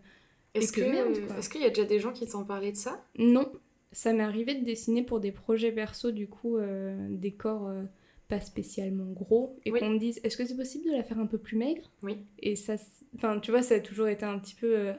Est-ce 0.54 0.72
que 0.72 0.80
que 0.80 0.84
merde, 0.84 1.18
quoi. 1.26 1.36
est-ce 1.38 1.48
qu'il 1.48 1.60
y 1.60 1.64
a 1.64 1.70
déjà 1.70 1.84
des 1.84 1.98
gens 2.00 2.12
qui 2.12 2.26
t'ont 2.28 2.44
parlé 2.44 2.70
de 2.72 2.76
ça? 2.76 3.04
Non, 3.18 3.50
ça 3.92 4.12
m'est 4.12 4.22
arrivé 4.22 4.54
de 4.54 4.64
dessiner 4.64 5.02
pour 5.02 5.20
des 5.20 5.32
projets 5.32 5.72
perso, 5.72 6.10
du 6.12 6.28
coup, 6.28 6.56
euh, 6.56 7.06
des 7.10 7.32
corps 7.32 7.66
euh, 7.66 7.82
pas 8.30 8.40
spécialement 8.40 9.10
gros 9.12 9.58
et 9.66 9.70
Oui. 9.72 9.80
qu'on 9.80 9.90
me 9.90 9.98
dise, 9.98 10.20
est-ce 10.24 10.36
que 10.38 10.46
c'est 10.46 10.56
possible 10.56 10.86
de 10.86 10.92
la 10.96 11.02
faire 11.02 11.18
un 11.18 11.26
peu 11.26 11.36
plus 11.38 11.56
maigre? 11.58 11.90
Oui. 12.02 12.16
Et 12.38 12.56
ça, 12.56 12.76
enfin, 13.16 13.38
tu 13.40 13.50
vois, 13.50 13.62
ça 13.62 13.74
a 13.74 13.80
toujours 13.80 14.08
été 14.08 14.24
un 14.24 14.38
petit 14.38 14.54
peu... 14.54 14.78
euh, 14.78 14.92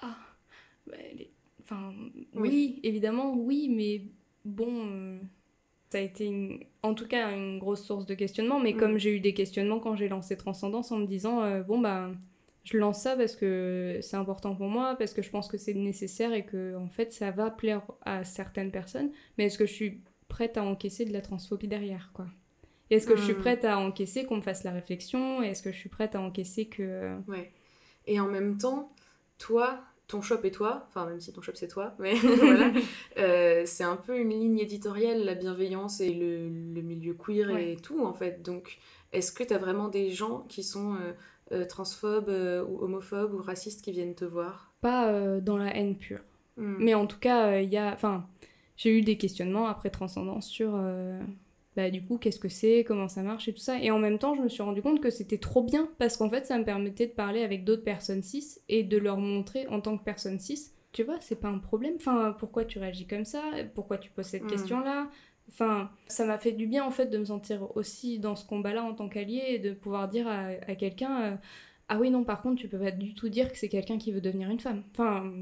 ah, 0.00 0.16
bah, 0.86 0.96
les- 1.14 1.30
enfin, 1.62 1.92
Oui. 2.34 2.48
oui. 2.48 2.80
évidemment, 2.82 3.34
oui, 3.34 3.68
mais 3.68 4.02
bon... 4.44 4.86
euh, 4.86 5.18
ça 5.90 5.98
a 5.98 6.00
été 6.00 6.26
une- 6.26 6.60
en 6.82 6.94
tout 6.94 7.06
cas 7.06 7.30
une 7.36 7.58
grosse 7.58 7.84
source 7.84 8.06
de 8.06 8.14
questionnement, 8.14 8.58
mais 8.60 8.72
Mm. 8.72 8.76
comme 8.76 8.98
j'ai 8.98 9.14
eu 9.16 9.20
des 9.20 9.34
questionnements 9.34 9.78
quand 9.78 9.94
j'ai 9.96 10.08
lancé 10.08 10.36
Transcendance 10.36 10.90
en 10.92 10.98
me 10.98 11.06
disant 11.06 11.42
euh, 11.42 11.62
bon 11.62 11.78
bah 11.78 12.10
je 12.64 12.76
lance 12.76 13.00
ça 13.02 13.16
parce 13.16 13.36
que 13.36 13.98
c'est 14.02 14.16
important 14.16 14.56
pour 14.56 14.66
moi, 14.68 14.96
parce 14.98 15.14
que 15.14 15.22
je 15.22 15.30
pense 15.30 15.46
que 15.46 15.56
c'est 15.56 15.74
nécessaire 15.74 16.32
et 16.34 16.44
que 16.44 16.74
en 16.76 16.88
fait 16.88 17.12
ça 17.12 17.30
va 17.30 17.50
plaire 17.52 17.82
à 18.04 18.24
certaines 18.24 18.72
personnes, 18.72 19.10
mais 19.38 19.44
est-ce 19.44 19.58
que 19.58 19.66
je 19.66 19.72
suis 19.72 20.00
prête 20.28 20.56
à 20.58 20.64
encaisser 20.64 21.04
de 21.04 21.12
la 21.12 21.20
transphobie 21.20 21.68
derrière 21.68 22.10
quoi? 22.12 22.26
Et 22.90 22.96
Est-ce 22.96 23.06
que 23.06 23.16
je 23.16 23.22
suis 23.22 23.32
Mm. 23.34 23.38
prête 23.38 23.64
à 23.64 23.78
encaisser 23.78 24.24
qu'on 24.24 24.36
me 24.36 24.42
fasse 24.42 24.62
la 24.64 24.70
réflexion 24.72 25.42
Est-ce 25.42 25.62
que 25.62 25.72
je 25.72 25.76
suis 25.76 25.88
prête 25.88 26.14
à 26.14 26.20
encaisser 26.20 26.66
que 26.66 27.16
Ouais. 27.28 27.52
Et 28.06 28.20
en 28.20 28.28
même 28.28 28.56
temps, 28.58 28.92
toi, 29.38 29.80
ton 30.06 30.22
shop 30.22 30.38
et 30.44 30.52
toi, 30.52 30.84
enfin 30.88 31.04
même 31.06 31.18
si 31.20 31.32
ton 31.32 31.42
shop 31.42 31.52
c'est 31.56 31.66
toi, 31.66 31.94
mais 31.98 32.14
voilà, 32.40 32.72
euh, 33.18 33.62
c'est 33.66 33.82
un 33.84 33.96
peu 33.96 34.16
une 34.18 34.30
ligne 34.30 34.58
éditoriale, 34.60 35.24
la 35.24 35.34
bienveillance 35.34 36.00
et 36.00 36.12
le, 36.14 36.48
le 36.48 36.82
milieu 36.82 37.14
queer 37.14 37.48
Ouais. 37.52 37.72
et 37.72 37.76
tout 37.76 38.04
en 38.04 38.12
fait. 38.14 38.42
Donc 38.42 38.78
est-ce 39.12 39.32
que 39.32 39.42
t'as 39.42 39.58
vraiment 39.58 39.88
des 39.88 40.10
gens 40.10 40.42
qui 40.48 40.62
sont 40.62 40.94
euh, 40.94 41.12
euh, 41.52 41.64
transphobes 41.64 42.28
euh, 42.28 42.64
ou 42.64 42.82
homophobes 42.84 43.34
ou 43.34 43.42
racistes 43.42 43.82
qui 43.84 43.90
viennent 43.90 44.14
te 44.14 44.24
voir? 44.24 44.72
Pas 44.80 45.08
euh, 45.10 45.40
dans 45.40 45.56
la 45.58 45.74
haine 45.76 45.96
pure 45.98 46.20
Hmm. 46.58 46.76
Mais 46.78 46.94
en 46.94 47.06
tout 47.06 47.18
cas, 47.18 47.58
il 47.60 47.68
y 47.68 47.76
a. 47.76 47.92
Enfin, 47.92 48.26
j'ai 48.78 48.96
eu 48.96 49.02
des 49.02 49.18
questionnements 49.18 49.66
après 49.66 49.90
Transcendance 49.90 50.46
sur. 50.48 50.74
Bah, 51.76 51.90
du 51.90 52.02
coup, 52.04 52.18
qu'est-ce 52.18 52.40
que 52.40 52.48
c'est, 52.48 52.84
comment 52.84 53.08
ça 53.08 53.22
marche 53.22 53.48
et 53.48 53.52
tout 53.52 53.60
ça. 53.60 53.78
Et 53.80 53.90
en 53.90 53.98
même 53.98 54.18
temps, 54.18 54.34
je 54.34 54.40
me 54.42 54.48
suis 54.48 54.62
rendu 54.62 54.82
compte 54.82 55.00
que 55.00 55.10
c'était 55.10 55.38
trop 55.38 55.62
bien 55.62 55.88
parce 55.98 56.16
qu'en 56.16 56.30
fait, 56.30 56.46
ça 56.46 56.58
me 56.58 56.64
permettait 56.64 57.06
de 57.06 57.12
parler 57.12 57.42
avec 57.42 57.64
d'autres 57.64 57.84
personnes 57.84 58.22
cis 58.22 58.58
et 58.68 58.82
de 58.82 58.96
leur 58.98 59.18
montrer 59.18 59.66
en 59.68 59.80
tant 59.80 59.96
que 59.98 60.04
personne 60.04 60.38
cis, 60.40 60.72
tu 60.92 61.02
vois, 61.04 61.16
c'est 61.20 61.40
pas 61.40 61.48
un 61.48 61.58
problème. 61.58 61.94
Enfin, 61.96 62.34
pourquoi 62.38 62.64
tu 62.64 62.78
réagis 62.78 63.06
comme 63.06 63.24
ça? 63.26 63.42
Pourquoi 63.74 63.98
tu 63.98 64.10
poses 64.10 64.26
cette 64.26 64.44
Mm. 64.44 64.48
question-là? 64.48 65.10
Enfin, 65.48 65.90
ça 66.08 66.24
m'a 66.26 66.38
fait 66.38 66.52
du 66.52 66.66
bien 66.66 66.84
en 66.84 66.90
fait 66.90 67.06
de 67.06 67.18
me 67.18 67.24
sentir 67.26 67.76
aussi 67.76 68.18
dans 68.18 68.34
ce 68.34 68.44
combat-là 68.46 68.82
en 68.82 68.94
tant 68.94 69.08
qu'allié 69.08 69.42
et 69.48 69.58
de 69.60 69.72
pouvoir 69.72 70.08
dire 70.08 70.26
à, 70.26 70.46
à 70.66 70.74
quelqu'un 70.74 71.22
euh, 71.22 71.36
Ah 71.88 71.98
oui, 72.00 72.10
non, 72.10 72.24
par 72.24 72.42
contre, 72.42 72.60
tu 72.60 72.68
peux 72.68 72.78
pas 72.80 72.90
du 72.90 73.14
tout 73.14 73.28
dire 73.28 73.52
que 73.52 73.58
c'est 73.58 73.68
quelqu'un 73.68 73.96
qui 73.98 74.10
veut 74.12 74.20
devenir 74.20 74.50
une 74.50 74.58
femme. 74.60 74.82
Enfin, 74.92 75.32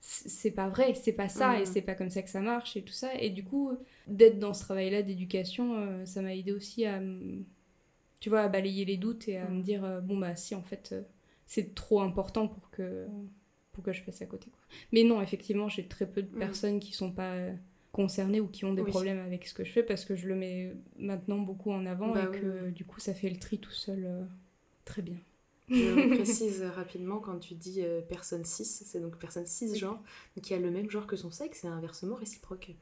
c'est 0.00 0.50
pas 0.52 0.68
vrai, 0.68 0.94
c'est 0.94 1.12
pas 1.12 1.28
ça 1.28 1.60
et 1.60 1.66
c'est 1.66 1.82
pas 1.82 1.94
comme 1.94 2.10
ça 2.10 2.22
que 2.22 2.30
ça 2.30 2.40
marche 2.40 2.76
et 2.76 2.82
tout 2.82 2.92
ça. 2.92 3.14
Et 3.20 3.30
du 3.30 3.44
coup, 3.44 3.72
d'être 4.06 4.38
dans 4.38 4.54
ce 4.54 4.62
travail-là 4.62 5.02
d'éducation, 5.02 5.74
euh, 5.76 6.04
ça 6.06 6.22
m'a 6.22 6.34
aidé 6.34 6.52
aussi 6.52 6.86
à, 6.86 7.00
tu 8.20 8.28
vois, 8.28 8.40
à 8.42 8.48
balayer 8.48 8.84
les 8.84 8.96
doutes 8.96 9.28
et 9.28 9.38
à 9.38 9.46
Mhm. 9.46 9.56
me 9.58 9.62
dire 9.62 9.84
euh, 9.84 10.00
Bon, 10.00 10.18
bah 10.18 10.36
si, 10.36 10.54
en 10.54 10.62
fait, 10.62 10.90
euh, 10.92 11.02
c'est 11.46 11.74
trop 11.74 12.00
important 12.00 12.48
pour 12.48 12.70
que, 12.70 13.06
pour 13.72 13.82
que 13.84 13.92
je 13.92 14.02
passe 14.04 14.22
à 14.22 14.26
côté. 14.26 14.50
Quoi. 14.50 14.60
Mais 14.92 15.04
non, 15.04 15.22
effectivement, 15.22 15.68
j'ai 15.68 15.86
très 15.86 16.06
peu 16.10 16.22
de 16.22 16.28
personnes 16.28 16.80
qui 16.80 16.92
sont 16.92 17.12
pas. 17.12 17.36
concernées 17.92 18.40
ou 18.40 18.46
qui 18.48 18.64
ont 18.64 18.74
des 18.74 18.82
Oui. 18.82 18.90
problèmes 18.90 19.18
avec 19.18 19.46
ce 19.48 19.54
que 19.54 19.64
je 19.64 19.72
fais 19.72 19.82
parce 19.82 20.04
que 20.04 20.14
je 20.14 20.28
le 20.28 20.36
mets 20.36 20.74
maintenant 20.96 21.38
beaucoup 21.38 21.72
en 21.72 21.86
avant 21.86 22.14
Bah 22.14 22.22
et 22.22 22.28
oui, 22.30 22.38
que 22.40 22.70
du 22.70 22.84
coup 22.84 23.00
ça 23.00 23.14
fait 23.14 23.28
le 23.28 23.36
tri 23.36 23.58
tout 23.58 23.72
seul 23.72 24.28
très 24.84 25.02
bien. 25.02 25.16
Je 25.70 26.08
précise 26.16 26.62
rapidement 26.76 27.18
quand 27.20 27.38
tu 27.38 27.54
dis 27.54 27.82
euh, 27.82 28.00
personne 28.00 28.44
cis, 28.44 28.64
c'est 28.64 29.00
donc 29.00 29.16
personne 29.18 29.46
cisgenre, 29.46 30.00
qui 30.42 30.52
a 30.54 30.58
le 30.58 30.70
même 30.70 30.90
genre 30.90 31.06
que 31.06 31.16
son 31.16 31.30
sexe 31.30 31.64
et 31.64 31.68
inversement 31.68 32.16
réciproque. 32.16 32.72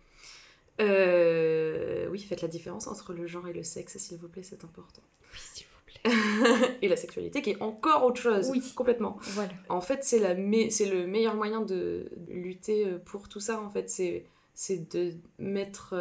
Euh, 0.81 2.09
oui, 2.11 2.21
faites 2.21 2.43
la 2.43 2.49
différence 2.49 2.87
entre 2.87 3.13
le 3.13 3.27
genre 3.27 3.49
et 3.49 3.53
le 3.53 3.63
sexe, 3.63 3.97
s'il 3.99 4.19
vous 4.19 4.29
plaît, 4.29 4.43
c'est 4.45 4.65
important. 4.65 5.03
Oui, 5.33 5.39
s'il 5.39 5.67
vous 5.67 5.85
plaît. 5.87 6.79
et 6.83 6.89
la 6.89 6.97
sexualité 6.97 7.43
qui 7.43 7.51
est 7.51 7.63
encore 7.63 8.05
autre 8.05 8.21
chose. 8.21 8.49
Oui. 8.51 8.63
Complètement. 8.75 9.17
Voilà. 9.21 9.51
En 9.69 9.81
fait, 9.81 10.05
c'est 10.05 10.19
la 10.21 10.35
me- 10.35 10.71
c'est 10.71 10.87
le 10.87 11.07
meilleur 11.07 11.35
moyen 11.35 11.63
de 11.63 12.09
lutter 12.29 12.87
euh, 12.87 12.99
pour 12.99 13.29
tout 13.29 13.41
ça. 13.41 13.61
En 13.61 13.71
fait, 13.71 13.91
c'est 13.91 14.25
c'est 14.55 14.91
de 14.93 15.15
mettre 15.39 15.95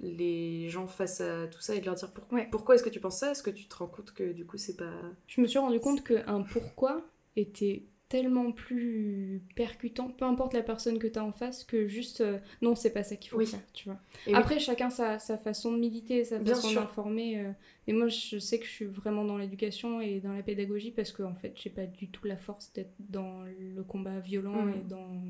les 0.00 0.68
gens 0.68 0.86
face 0.86 1.20
à 1.20 1.46
tout 1.46 1.60
ça 1.60 1.74
et 1.74 1.80
de 1.80 1.86
leur 1.86 1.94
dire 1.94 2.12
pour- 2.12 2.30
Ouais. 2.32 2.48
pourquoi 2.50 2.74
est-ce 2.74 2.82
que 2.82 2.90
tu 2.90 3.00
penses 3.00 3.18
ça? 3.18 3.30
Est-ce 3.32 3.42
que 3.42 3.50
tu 3.50 3.66
te 3.66 3.74
rends 3.76 3.86
compte 3.86 4.12
que 4.12 4.32
du 4.32 4.44
coup 4.44 4.56
c'est 4.58 4.76
pas 4.76 4.92
Je 5.26 5.40
me 5.40 5.46
suis 5.46 5.58
rendu 5.58 5.80
compte 5.80 6.02
qu'un 6.04 6.42
pourquoi 6.42 7.06
était 7.36 7.84
tellement 8.10 8.52
plus 8.52 9.42
percutant, 9.56 10.08
peu 10.08 10.24
importe 10.24 10.52
la 10.52 10.62
personne 10.62 10.98
que 10.98 11.06
tu 11.08 11.18
as 11.18 11.24
en 11.24 11.32
face, 11.32 11.64
que 11.64 11.86
juste 11.88 12.20
euh, 12.20 12.38
non, 12.62 12.74
c'est 12.76 12.90
pas 12.92 13.02
ça 13.02 13.16
qu'il 13.16 13.30
faut 13.30 13.38
Oui. 13.38 13.46
faire, 13.46 13.62
tu 13.72 13.88
vois. 13.88 13.98
Et 14.26 14.30
oui. 14.30 14.34
Après, 14.36 14.60
chacun 14.60 14.88
sa, 14.90 15.18
sa 15.18 15.36
façon 15.36 15.72
de 15.72 15.78
militer, 15.78 16.22
sa 16.24 16.38
Bien 16.38 16.54
façon 16.54 16.72
d'informer. 16.74 17.40
euh, 17.40 17.50
mais 17.88 17.92
moi, 17.94 18.06
je 18.08 18.38
sais 18.38 18.58
que 18.60 18.66
je 18.66 18.70
suis 18.70 18.84
vraiment 18.84 19.24
dans 19.24 19.36
l'éducation 19.38 20.00
et 20.00 20.20
dans 20.20 20.32
la 20.32 20.42
pédagogie 20.44 20.92
parce 20.92 21.10
que, 21.10 21.22
en 21.24 21.34
fait, 21.34 21.54
j'ai 21.56 21.70
pas 21.70 21.86
du 21.86 22.08
tout 22.08 22.26
la 22.26 22.36
force 22.36 22.72
d'être 22.74 22.92
dans 23.00 23.42
le 23.44 23.82
combat 23.82 24.20
violent 24.20 24.62
Mhm. 24.66 24.74
et 24.74 24.88
dans 24.88 25.22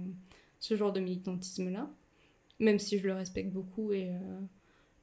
ce 0.59 0.77
genre 0.77 0.93
de 0.93 1.01
militantisme-là. 1.01 1.89
Même 2.65 2.79
si 2.79 2.99
je 2.99 3.07
le 3.07 3.13
respecte 3.15 3.51
beaucoup 3.53 3.93
et, 3.93 4.09
euh, 4.09 4.41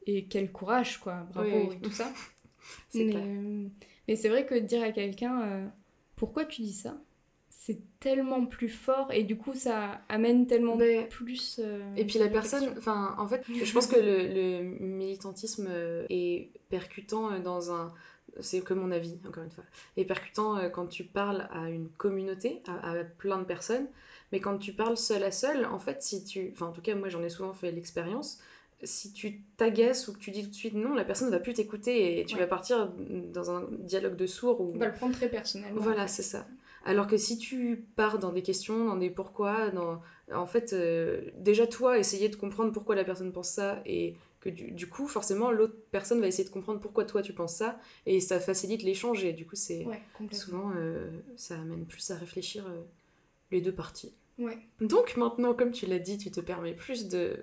et 0.08 0.26
quel 0.26 0.52
courage, 0.52 1.00
quoi. 1.00 1.26
Bravo 1.34 1.50
Oui, 1.50 1.66
oui. 1.70 1.76
et 1.76 1.80
tout 1.82 1.92
ça. 1.92 2.12
Mais 2.94 3.16
euh, 3.16 3.68
mais 4.08 4.16
c'est 4.16 4.30
vrai 4.30 4.46
que 4.46 4.54
dire 4.56 4.84
à 4.84 4.92
quelqu'un 4.92 5.42
euh, 5.42 5.68
pourquoi 6.16 6.46
tu 6.46 6.62
dis 6.62 6.74
ça, 6.74 7.02
c'est 7.50 7.80
tellement 8.00 8.46
plus 8.46 8.70
fort 8.70 9.12
et 9.12 9.24
du 9.24 9.36
coup 9.38 9.54
ça 9.56 10.02
amène 10.10 10.46
tellement 10.46 10.76
Mais- 10.76 11.08
plus. 11.08 11.60
Et 11.98 12.06
puis 12.06 12.20
la 12.20 12.28
personne, 12.28 12.74
enfin, 12.78 13.16
en 13.18 13.28
fait, 13.28 13.44
je 13.64 13.74
pense 13.74 13.88
que 13.88 14.00
le, 14.00 14.62
le 14.62 14.64
militantisme 14.86 15.70
est 16.10 16.50
percutant 16.70 17.40
dans 17.40 17.72
un. 17.72 17.94
C'est 18.40 18.62
que 18.62 18.74
mon 18.74 18.92
avis, 18.92 19.18
encore 19.28 19.44
une 19.44 19.52
fois. 19.52 19.66
Est 19.98 20.06
percutant 20.06 20.56
euh, 20.58 20.70
quand 20.70 20.88
tu 20.88 21.04
parles 21.04 21.50
à 21.52 21.70
une 21.70 21.90
communauté, 21.90 22.62
à, 22.68 22.92
à 22.92 23.04
plein 23.04 23.38
de 23.40 23.44
personnes. 23.44 23.88
Mais 24.32 24.40
quand 24.40 24.58
tu 24.58 24.74
parles 24.74 24.98
seul 24.98 25.24
à 25.24 25.32
seul, 25.32 25.66
en 25.66 25.80
fait, 25.80 26.02
si 26.02 26.24
tu. 26.24 26.52
Enfin, 26.54 26.68
en 26.68 26.72
tout 26.72 26.82
cas, 26.82 26.96
moi 26.96 27.10
j'en 27.10 27.24
ai 27.24 27.30
souvent 27.30 27.54
fait 27.54 27.72
l'expérience. 27.72 28.40
Si 28.84 29.14
tu 29.14 29.42
t'agaces 29.58 30.08
ou 30.08 30.14
que 30.14 30.20
tu 30.20 30.32
dis 30.32 30.44
tout 30.44 30.50
de 30.50 30.56
suite 30.56 30.74
non, 30.74 30.96
la 30.96 31.04
personne 31.06 31.28
ne 31.28 31.32
va 31.32 31.40
plus 31.40 31.54
t'écouter 31.54 32.20
et 32.20 32.26
tu 32.26 32.34
Ouais. 32.36 32.42
vas 32.42 32.48
partir 32.48 32.92
dans 33.32 33.52
un 33.52 33.68
dialogue 33.80 34.16
de 34.16 34.26
sourds 34.26 34.60
ou. 34.62 34.72
On 34.74 34.78
va 34.80 34.88
le 34.88 34.94
prendre 34.94 35.14
très 35.14 35.30
personnellement. 35.30 35.80
Voilà, 35.80 36.08
c'est 36.08 36.24
ça. 36.24 36.48
Alors 36.84 37.06
que 37.06 37.16
si 37.16 37.38
tu 37.38 37.86
pars 37.96 38.18
dans 38.18 38.32
des 38.32 38.42
questions, 38.42 38.86
dans 38.86 38.96
des 38.98 39.12
pourquoi, 39.12 39.70
dans... 39.70 40.02
en 40.34 40.48
fait, 40.48 40.74
euh, 40.74 41.22
déjà 41.38 41.68
toi, 41.68 42.00
essayer 42.00 42.28
de 42.28 42.36
comprendre 42.36 42.72
pourquoi 42.72 42.96
la 42.96 43.04
personne 43.04 43.32
pense 43.32 43.50
ça, 43.50 43.84
et 43.86 44.16
que 44.40 44.50
du, 44.50 44.72
du 44.72 44.88
coup, 44.90 45.06
forcément, 45.08 45.52
l'autre 45.52 45.76
personne 45.92 46.20
va 46.20 46.26
essayer 46.26 46.44
de 46.44 46.50
comprendre 46.52 46.80
pourquoi 46.80 47.06
toi 47.06 47.22
tu 47.22 47.34
penses 47.34 47.54
ça, 47.54 47.78
et 48.08 48.20
ça 48.20 48.40
facilite 48.40 48.82
l'échange, 48.82 49.24
et 49.24 49.32
du 49.34 49.46
coup, 49.46 49.56
c'est 49.56 49.86
Ouais, 49.86 50.02
souvent, 50.32 50.72
euh, 50.76 51.08
ça 51.36 51.54
amène 51.60 51.86
plus 51.86 52.10
à 52.10 52.16
réfléchir 52.16 52.66
euh, 52.68 52.82
les 53.52 53.62
deux 53.62 53.74
parties. 53.74 54.14
Ouais. 54.40 54.58
Donc 54.80 55.16
maintenant, 55.18 55.54
comme 55.54 55.72
tu 55.72 55.86
l'as 55.86 56.00
dit, 56.00 56.18
tu 56.18 56.32
te 56.32 56.40
permets 56.40 56.74
plus 56.74 57.08
de 57.08 57.36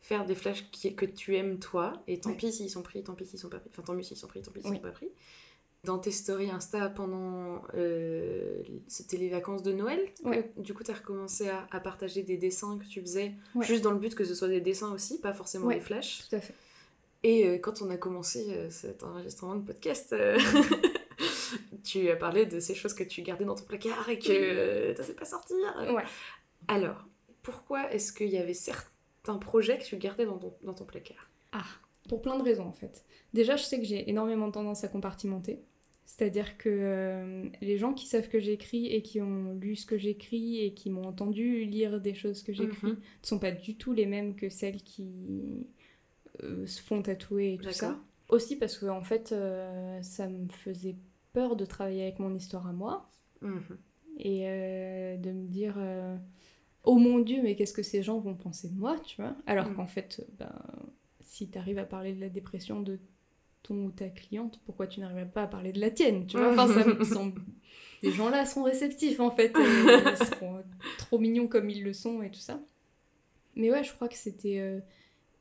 faire 0.00 0.24
des 0.26 0.34
flashs 0.34 0.68
qui, 0.72 0.94
que 0.94 1.06
tu 1.06 1.36
aimes 1.36 1.58
toi, 1.58 1.92
et 2.08 2.18
tant 2.18 2.30
Ouais. 2.30 2.36
pis 2.36 2.52
s'ils 2.52 2.68
sont 2.70 2.82
pris, 2.82 3.02
tant 3.04 3.14
pis 3.14 3.24
s'ils 3.26 3.38
sont 3.38 3.48
pas 3.48 3.58
pris, 3.58 3.70
enfin 3.72 3.82
tant 3.82 3.94
mieux 3.94 4.02
s'ils 4.02 4.16
sont 4.16 4.26
pris, 4.26 4.42
tant 4.42 4.50
pis 4.50 4.60
s'ils 4.60 4.70
Oui. 4.70 4.76
sont 4.76 4.82
pas 4.82 4.90
pris. 4.90 5.08
Dans 5.84 5.98
tes 5.98 6.10
stories 6.12 6.50
Insta 6.50 6.88
pendant. 6.90 7.62
euh, 7.74 8.62
C'était 8.86 9.16
les 9.16 9.28
vacances 9.28 9.62
de 9.64 9.72
Noël 9.72 10.00
que. 10.24 10.60
Du 10.60 10.74
coup, 10.74 10.84
tu 10.84 10.90
as 10.90 10.94
recommencé 10.94 11.48
à, 11.48 11.66
à 11.72 11.80
partager 11.80 12.22
des 12.22 12.36
dessins 12.36 12.78
que 12.78 12.84
tu 12.84 13.00
faisais, 13.00 13.32
juste 13.62 13.82
dans 13.82 13.90
le 13.90 13.98
but 13.98 14.14
que 14.14 14.24
ce 14.24 14.34
soit 14.34 14.48
des 14.48 14.60
dessins 14.60 14.92
aussi, 14.92 15.18
pas 15.20 15.32
forcément 15.32 15.68
des 15.68 15.80
flashs. 15.80 16.28
Tout 16.28 16.36
à 16.36 16.40
fait. 16.40 16.54
Et 17.24 17.46
euh, 17.48 17.58
quand 17.58 17.82
on 17.82 17.90
a 17.90 17.96
commencé 17.96 18.46
euh, 18.50 18.68
cet 18.70 19.02
enregistrement 19.04 19.54
de 19.56 19.62
podcast, 19.64 20.12
euh, 20.12 20.38
tu 21.82 22.08
as 22.10 22.16
parlé 22.16 22.46
de 22.46 22.60
ces 22.60 22.74
choses 22.74 22.94
que 22.94 23.04
tu 23.04 23.22
gardais 23.22 23.44
dans 23.44 23.54
ton 23.54 23.64
placard 23.64 24.08
et 24.08 24.18
que 24.18 24.92
tu 24.92 24.98
n'osais 24.98 25.14
pas 25.14 25.24
sortir. 25.24 25.56
Ouais. 25.94 26.04
Alors, 26.68 27.06
pourquoi 27.42 27.92
est-ce 27.92 28.12
qu'il 28.12 28.28
y 28.30 28.38
avait 28.38 28.54
certains 28.54 29.38
projets 29.38 29.78
que 29.78 29.84
tu 29.84 29.96
gardais 29.96 30.26
dans 30.26 30.38
ton, 30.38 30.54
dans 30.62 30.74
ton 30.74 30.84
placard? 30.84 31.30
Ah, 31.52 31.64
pour 32.08 32.22
plein 32.22 32.36
de 32.38 32.42
raisons 32.42 32.66
en 32.66 32.72
fait. 32.72 33.04
Déjà, 33.34 33.56
je 33.56 33.62
sais 33.64 33.78
que 33.78 33.84
j'ai 33.84 34.08
énormément 34.08 34.50
tendance 34.50 34.84
à 34.84 34.88
compartimenter. 34.88 35.60
C'est-à-dire 36.04 36.58
que 36.58 36.68
euh, 36.68 37.48
les 37.62 37.78
gens 37.78 37.94
qui 37.94 38.06
savent 38.06 38.28
que 38.28 38.38
j'écris 38.38 38.88
et 38.88 39.02
qui 39.02 39.20
ont 39.22 39.54
lu 39.54 39.76
ce 39.76 39.86
que 39.86 39.96
j'écris 39.96 40.60
et 40.60 40.74
qui 40.74 40.90
m'ont 40.90 41.04
entendu 41.06 41.64
lire 41.64 42.00
des 42.00 42.12
choses 42.14 42.42
que 42.42 42.52
j'écris 42.52 42.88
Mhm. 42.88 42.96
ne 42.96 43.26
sont 43.26 43.38
pas 43.38 43.50
du 43.52 43.76
tout 43.76 43.92
les 43.92 44.04
mêmes 44.06 44.34
que 44.36 44.48
celles 44.50 44.82
qui 44.82 45.66
euh, 46.42 46.66
se 46.66 46.82
font 46.82 47.00
tatouer 47.02 47.54
et 47.54 47.58
tout 47.58 47.70
ça. 47.72 47.98
Aussi 48.28 48.56
parce 48.56 48.78
que 48.78 48.86
en 48.86 49.02
fait, 49.02 49.32
euh, 49.32 50.02
ça 50.02 50.28
me 50.28 50.48
faisait 50.48 50.96
peur 51.32 51.56
de 51.56 51.64
travailler 51.64 52.02
avec 52.02 52.18
mon 52.18 52.34
histoire 52.34 52.66
à 52.66 52.72
moi 52.72 53.08
Mhm. 53.40 53.78
et 54.18 54.42
euh, 54.48 55.16
de 55.16 55.30
me 55.32 55.46
dire 55.48 55.74
euh, 55.78 56.16
oh 56.84 56.96
mon 56.96 57.18
dieu 57.18 57.40
mais 57.42 57.56
qu'est-ce 57.56 57.72
que 57.72 57.82
ces 57.82 58.02
gens 58.02 58.18
vont 58.20 58.34
penser 58.34 58.68
de 58.68 58.74
moi 58.78 58.98
tu 59.00 59.20
vois? 59.20 59.34
Alors 59.46 59.68
Mm. 59.70 59.74
qu'en 59.74 59.86
fait 59.86 60.24
ben, 60.38 60.52
si 61.20 61.48
tu 61.50 61.58
arrives 61.58 61.78
à 61.78 61.84
parler 61.84 62.12
de 62.12 62.20
la 62.20 62.28
dépression 62.28 62.80
de 62.80 62.98
ton 63.62 63.86
ou 63.86 63.90
ta 63.90 64.08
cliente 64.08 64.60
pourquoi 64.64 64.86
tu 64.86 65.00
n'arriverais 65.00 65.28
pas 65.30 65.42
à 65.44 65.46
parler 65.46 65.72
de 65.72 65.80
la 65.80 65.90
tienne 65.90 66.26
tu 66.26 66.36
vois? 66.36 66.52
Enfin 66.52 66.66
ça 66.68 66.84
me 66.86 67.02
semble 67.04 67.40
ces 68.02 68.12
gens 68.12 68.28
là 68.28 68.44
sont 68.46 68.62
réceptifs 68.64 69.18
en 69.20 69.30
fait 69.30 69.52
ils 69.56 70.16
seront 70.26 70.62
trop 70.98 71.18
mignons 71.18 71.48
comme 71.48 71.68
ils 71.70 71.82
le 71.82 71.92
sont 71.92 72.22
et 72.22 72.30
tout 72.30 72.40
ça 72.40 72.60
mais 73.56 73.70
ouais 73.70 73.82
je 73.84 73.92
crois 73.92 74.08
que 74.08 74.16
c'était 74.16 74.58
euh, 74.60 74.80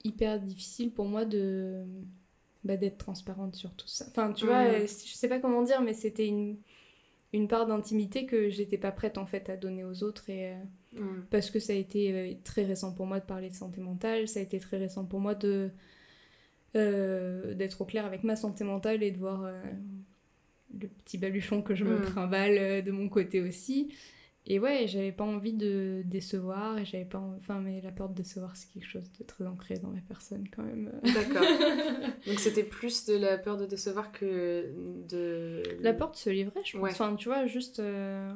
hyper 0.03 0.39
difficile 0.39 0.91
pour 0.91 1.05
moi 1.05 1.25
de 1.25 1.83
bah, 2.63 2.77
d'être 2.77 2.97
transparente 2.97 3.55
sur 3.55 3.73
tout 3.73 3.87
ça 3.87 4.05
enfin 4.09 4.31
tu 4.33 4.45
vois 4.45 4.63
euh, 4.65 4.81
je 4.81 5.13
sais 5.13 5.27
pas 5.27 5.39
comment 5.39 5.63
dire 5.63 5.81
mais 5.81 5.93
c'était 5.93 6.27
une 6.27 6.57
une 7.33 7.47
part 7.47 7.65
d'intimité 7.65 8.25
que 8.25 8.49
j'étais 8.49 8.77
pas 8.77 8.91
prête 8.91 9.17
en 9.17 9.25
fait 9.25 9.49
à 9.49 9.55
donner 9.57 9.83
aux 9.85 10.03
autres 10.03 10.29
et 10.29 10.53
euh, 10.53 11.01
parce 11.29 11.49
que 11.49 11.59
ça 11.59 11.71
a 11.73 11.75
été 11.77 12.13
euh, 12.13 12.33
très 12.43 12.65
récent 12.65 12.93
pour 12.93 13.05
moi 13.05 13.19
de 13.19 13.25
parler 13.25 13.49
de 13.49 13.55
santé 13.55 13.79
mentale, 13.79 14.27
ça 14.27 14.39
a 14.39 14.43
été 14.43 14.59
très 14.59 14.77
récent 14.77 15.05
pour 15.05 15.21
moi 15.21 15.33
de 15.33 15.69
euh, 16.75 17.53
d'être 17.53 17.81
au 17.81 17.85
clair 17.85 18.05
avec 18.05 18.23
ma 18.23 18.35
santé 18.35 18.63
mentale 18.63 19.01
et 19.03 19.11
de 19.11 19.17
voir 19.17 19.49
le 20.79 20.87
petit 20.87 21.17
baluchon 21.17 21.61
que 21.61 21.75
je 21.75 21.83
me 21.85 21.99
Mm. 21.99 22.01
trimballe 22.01 22.83
de 22.83 22.91
mon 22.91 23.09
côté 23.09 23.41
aussi. 23.41 23.93
Et 24.47 24.59
ouais, 24.59 24.87
j'avais 24.87 25.11
pas 25.11 25.23
envie 25.23 25.53
de 25.53 26.01
décevoir 26.05 26.79
et 26.79 26.85
j'avais 26.85 27.05
pas 27.05 27.19
en- 27.19 27.35
enfin 27.35 27.59
mais 27.59 27.79
la 27.81 27.91
peur 27.91 28.09
de 28.09 28.15
décevoir 28.15 28.55
c'est 28.55 28.71
quelque 28.71 28.87
chose 28.87 29.11
de 29.19 29.23
très 29.23 29.45
ancré 29.45 29.77
dans 29.77 29.89
ma 29.89 30.01
personne 30.01 30.47
quand 30.49 30.63
même. 30.63 30.91
D'accord. 31.13 31.43
Donc 32.27 32.39
c'était 32.39 32.63
plus 32.63 33.05
de 33.05 33.15
la 33.17 33.37
peur 33.37 33.57
de 33.57 33.67
décevoir 33.67 34.11
que 34.11 34.71
de... 35.07 35.61
la 35.81 35.93
peur 35.93 36.11
de 36.11 36.15
se 36.15 36.29
livrer, 36.31 36.59
je 36.65 36.73
pense. 36.73 36.81
Ouais. 36.81 36.89
Enfin, 36.91 37.15
tu 37.15 37.29
vois, 37.29 37.45
juste 37.45 37.79
euh, 37.79 38.33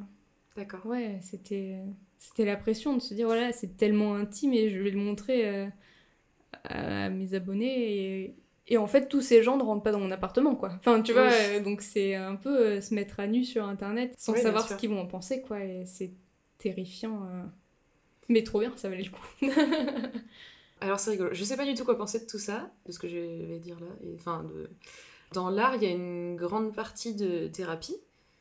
D'accord. 0.56 0.86
Ouais, 0.86 1.18
c'était 1.22 1.80
c'était 2.18 2.46
la 2.46 2.56
pression 2.56 2.96
de 2.96 3.02
se 3.02 3.14
dire 3.14 3.26
voilà, 3.28 3.52
c'est 3.52 3.76
tellement 3.76 4.16
intime 4.16 4.54
et 4.54 4.70
je 4.70 4.80
vais 4.80 4.92
le 4.92 5.00
montrer 5.00 5.50
euh, 5.50 5.68
à 6.66 7.10
mes 7.10 7.34
abonnés 7.34 8.24
et, 8.24 8.36
et 8.68 8.78
en 8.78 8.88
fait 8.88 9.08
tous 9.08 9.22
ces 9.22 9.44
gens 9.44 9.58
ne 9.58 9.64
rentrent 9.64 9.84
pas 9.84 9.92
dans 9.92 10.00
mon 10.00 10.12
appartement 10.12 10.56
quoi. 10.56 10.72
Enfin, 10.80 11.02
tu 11.02 11.14
vois, 11.14 11.28
Oui. 11.28 11.34
euh, 11.34 11.60
donc 11.62 11.82
c'est 11.82 12.16
un 12.16 12.36
peu 12.36 12.58
euh, 12.58 12.82
se 12.82 12.94
mettre 12.94 13.20
à 13.20 13.28
nu 13.28 13.44
sur 13.44 13.66
internet 13.66 14.14
sans 14.18 14.34
Oui, 14.34 14.42
savoir 14.42 14.68
ce 14.68 14.76
qu'ils 14.76 14.90
vont 14.90 15.00
en 15.00 15.06
penser 15.08 15.42
quoi 15.42 15.64
et 15.64 15.86
c'est 15.86 16.12
terrifiant 16.58 17.24
euh. 17.26 17.44
mais 18.30 18.44
trop 18.44 18.60
bien, 18.60 18.74
ça 18.76 18.90
valait 18.90 19.04
le 19.04 19.12
coup. 19.12 19.26
Alors 20.82 21.00
c'est 21.00 21.12
rigolo. 21.12 21.30
Je 21.34 21.44
sais 21.44 21.58
pas 21.58 21.66
du 21.66 21.74
tout 21.74 21.86
quoi 21.86 21.98
penser 21.98 22.20
de 22.20 22.26
tout 22.26 22.38
ça, 22.38 22.70
de 22.86 22.92
ce 22.92 23.00
que 23.00 23.08
je 23.08 23.18
vais 23.18 23.60
dire 23.60 23.80
là. 23.80 23.88
Et, 24.04 24.14
enfin, 24.16 24.44
de... 24.44 24.70
Dans 25.34 25.50
l'art, 25.50 25.76
il 25.76 25.84
y 25.84 25.88
a 25.88 25.92
une 25.92 26.36
grande 26.36 26.76
partie 26.76 27.16
de 27.16 27.48
thérapie. 27.48 27.96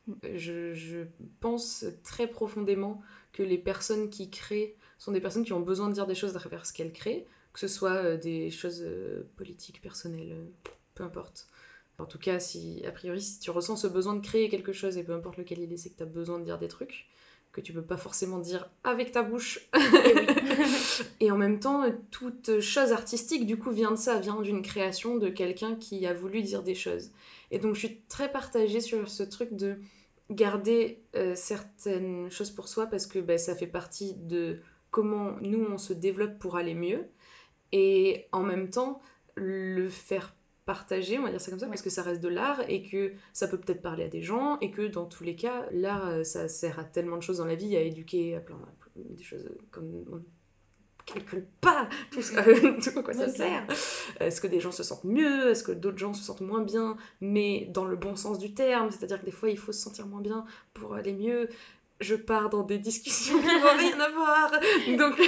Mm. 0.07 0.13
Je, 0.35 0.73
je 0.73 0.99
pense 1.39 1.85
très 2.03 2.27
profondément 2.27 3.01
que 3.31 3.41
les 3.41 3.57
personnes 3.57 4.09
qui 4.09 4.29
créent 4.29 4.75
sont 4.97 5.11
des 5.11 5.21
personnes 5.21 5.43
qui 5.43 5.53
ont 5.53 5.59
besoin 5.61 5.87
de 5.89 5.93
dire 5.93 6.07
des 6.07 6.15
choses 6.15 6.35
à 6.35 6.39
travers 6.39 6.65
ce 6.65 6.73
qu'elles 6.73 6.93
créent, 6.93 7.25
que 7.55 7.61
ce 7.61 7.69
soit 7.69 8.03
euh, 8.03 8.17
des 8.17 8.51
choses 8.51 8.83
euh, 8.85 9.23
politiques, 9.37 9.81
personnelles, 9.81 10.33
euh, 10.33 10.69
peu 10.93 11.05
importe. 11.05 11.47
En 11.99 12.05
tout 12.05 12.19
cas, 12.19 12.37
si 12.37 12.83
a 12.85 12.91
priori, 12.91 13.21
si 13.21 13.39
tu 13.39 13.49
ressens 13.49 13.77
ce 13.77 13.87
besoin 13.87 14.13
de 14.13 14.19
créer 14.19 14.49
quelque 14.49 14.73
chose, 14.73 14.97
et 14.97 15.05
peu 15.05 15.13
importe 15.13 15.37
lequel 15.37 15.59
il 15.59 15.71
est, 15.71 15.77
c'est 15.77 15.89
que 15.89 15.95
tu 15.95 16.03
as 16.03 16.05
besoin 16.05 16.37
de 16.37 16.43
dire 16.43 16.59
des 16.59 16.67
trucs 16.67 17.07
que 17.53 17.61
tu 17.61 17.71
peux 17.71 17.81
pas 17.81 17.95
forcément 17.95 18.39
dire 18.39 18.69
avec 18.83 19.13
ta 19.13 19.23
bouche. 19.23 19.69
Et 21.21 21.31
en 21.31 21.37
même 21.37 21.61
temps, 21.61 21.85
toute 22.11 22.59
chose 22.59 22.91
artistique, 22.91 23.45
du 23.45 23.57
coup, 23.57 23.71
vient 23.71 23.91
de 23.91 23.95
ça, 23.95 24.19
vient 24.19 24.41
d'une 24.41 24.61
création 24.61 25.15
de 25.15 25.29
quelqu'un 25.29 25.77
qui 25.77 26.05
a 26.05 26.13
voulu 26.13 26.41
dire 26.41 26.63
des 26.63 26.75
choses. 26.75 27.11
Et 27.51 27.59
donc, 27.59 27.75
je 27.75 27.79
suis 27.79 28.01
très 28.09 28.29
partagée 28.29 28.81
sur 28.81 29.07
ce 29.07 29.23
truc 29.23 29.55
de 29.55 29.77
garder 30.29 30.99
euh, 31.15 31.33
certaines 31.35 32.29
choses 32.29 32.51
pour 32.51 32.67
soi 32.67 32.87
parce 32.87 33.07
que 33.07 33.19
bah, 33.19 33.37
ça 33.37 33.55
fait 33.55 33.67
partie 33.67 34.15
de 34.15 34.59
comment 34.91 35.37
nous, 35.39 35.65
on 35.71 35.77
se 35.77 35.93
développe 35.93 36.37
pour 36.39 36.57
aller 36.57 36.73
mieux. 36.73 37.05
Et 37.71 38.27
en 38.31 38.41
même 38.43 38.69
temps, 38.69 39.01
le 39.35 39.89
faire 39.89 40.35
partager, 40.65 41.19
on 41.19 41.23
va 41.23 41.29
dire 41.29 41.39
ça 41.41 41.51
comme 41.51 41.59
ça, 41.59 41.65
Ouais. 41.65 41.71
parce 41.71 41.81
que 41.83 41.89
ça 41.91 42.01
reste 42.01 42.21
de 42.21 42.29
l'art 42.29 42.61
et 42.67 42.81
que 42.81 43.13
ça 43.33 43.47
peut 43.47 43.59
peut-être 43.59 43.81
parler 43.81 44.03
à 44.05 44.07
des 44.07 44.21
gens 44.23 44.57
et 44.61 44.71
que 44.71 44.87
dans 44.87 45.05
tous 45.05 45.23
les 45.23 45.35
cas, 45.35 45.65
l'art, 45.71 46.07
euh, 46.07 46.23
ça 46.23 46.47
sert 46.47 46.79
à 46.79 46.83
tellement 46.83 47.17
de 47.17 47.21
choses 47.21 47.37
dans 47.37 47.45
la 47.45 47.53
vie, 47.55 47.75
à 47.77 47.81
éduquer, 47.81 48.35
à 48.35 48.39
plein 48.39 48.57
des 48.95 49.23
choses 49.23 49.45
euh, 49.45 49.57
comme 49.71 50.23
calcule 51.05 51.45
pas 51.61 51.87
tout 52.11 52.21
ce 52.23 52.33
tout 52.91 52.99
à 52.99 53.03
quoi 53.03 53.13
ça 53.13 53.29
sert. 53.29 53.67
Est-ce 54.19 54.41
que 54.41 54.47
des 54.47 54.59
gens 54.59 54.71
se 54.71 54.81
sentent 54.81 55.03
mieux? 55.03 55.49
Est-ce 55.51 55.63
que 55.63 55.71
d'autres 55.71 55.99
gens 55.99 56.13
se 56.15 56.23
sentent 56.23 56.41
moins 56.41 56.61
bien 56.63 56.97
Mais 57.21 57.67
dans 57.71 57.85
le 57.85 57.95
bon 57.95 58.15
sens 58.15 58.39
du 58.39 58.55
terme, 58.55 58.89
c'est-à-dire 58.89 59.19
que 59.21 59.25
des 59.25 59.31
fois 59.31 59.51
il 59.51 59.59
faut 59.59 59.71
se 59.71 59.81
sentir 59.81 60.07
moins 60.07 60.21
bien 60.21 60.45
pour 60.73 60.95
aller 60.95 61.13
mieux. 61.13 61.47
Je 62.01 62.15
pars 62.15 62.49
dans 62.49 62.63
des 62.63 62.79
discussions 62.79 63.39
qui 63.39 63.45
n'ont 63.45 63.77
rien 63.77 63.99
à 63.99 64.09
voir. 64.09 64.51
Donc. 64.97 65.21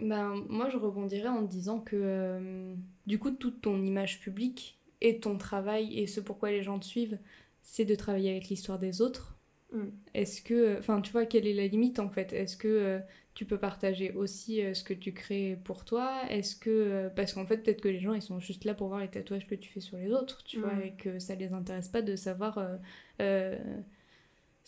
Ben, 0.00 0.44
moi, 0.48 0.68
je 0.68 0.76
rebondirais 0.76 1.28
en 1.28 1.42
disant 1.42 1.80
que 1.80 1.96
euh, 1.96 2.74
du 3.06 3.18
coup, 3.18 3.30
toute 3.30 3.60
ton 3.60 3.80
image 3.82 4.20
publique 4.20 4.78
et 5.00 5.20
ton 5.20 5.38
travail 5.38 5.98
et 5.98 6.06
ce 6.06 6.20
pourquoi 6.20 6.50
les 6.50 6.62
gens 6.62 6.78
te 6.78 6.84
suivent, 6.84 7.18
c'est 7.62 7.84
de 7.84 7.94
travailler 7.94 8.30
avec 8.30 8.48
l'histoire 8.48 8.78
des 8.78 9.00
autres. 9.00 9.36
Mm. 9.72 9.88
Est-ce 10.14 10.40
que, 10.42 10.78
enfin, 10.78 11.00
tu 11.00 11.12
vois, 11.12 11.26
quelle 11.26 11.46
est 11.46 11.54
la 11.54 11.66
limite 11.66 11.98
en 11.98 12.08
fait? 12.08 12.32
Est-ce 12.32 12.56
que 12.56 12.68
euh, 12.68 12.98
tu 13.34 13.44
peux 13.44 13.58
partager 13.58 14.12
aussi 14.12 14.62
euh, 14.62 14.72
ce 14.72 14.84
que 14.84 14.94
tu 14.94 15.12
crées 15.12 15.58
pour 15.64 15.84
toi? 15.84 16.22
Est-ce 16.30 16.54
que, 16.54 17.10
parce 17.16 17.32
qu'en 17.32 17.46
fait, 17.46 17.58
peut-être 17.58 17.80
que 17.80 17.88
les 17.88 18.00
gens 18.00 18.14
ils 18.14 18.22
sont 18.22 18.38
juste 18.38 18.64
là 18.64 18.74
pour 18.74 18.88
voir 18.88 19.00
les 19.00 19.08
tatouages 19.08 19.46
que 19.46 19.54
tu 19.56 19.68
fais 19.68 19.80
sur 19.80 19.98
les 19.98 20.10
autres, 20.10 20.44
tu 20.44 20.60
vois, 20.60 20.74
mm. 20.74 20.82
et 20.82 20.92
que 20.92 21.18
ça 21.18 21.34
les 21.34 21.52
intéresse 21.52 21.88
pas 21.88 22.02
de 22.02 22.14
savoir 22.14 22.58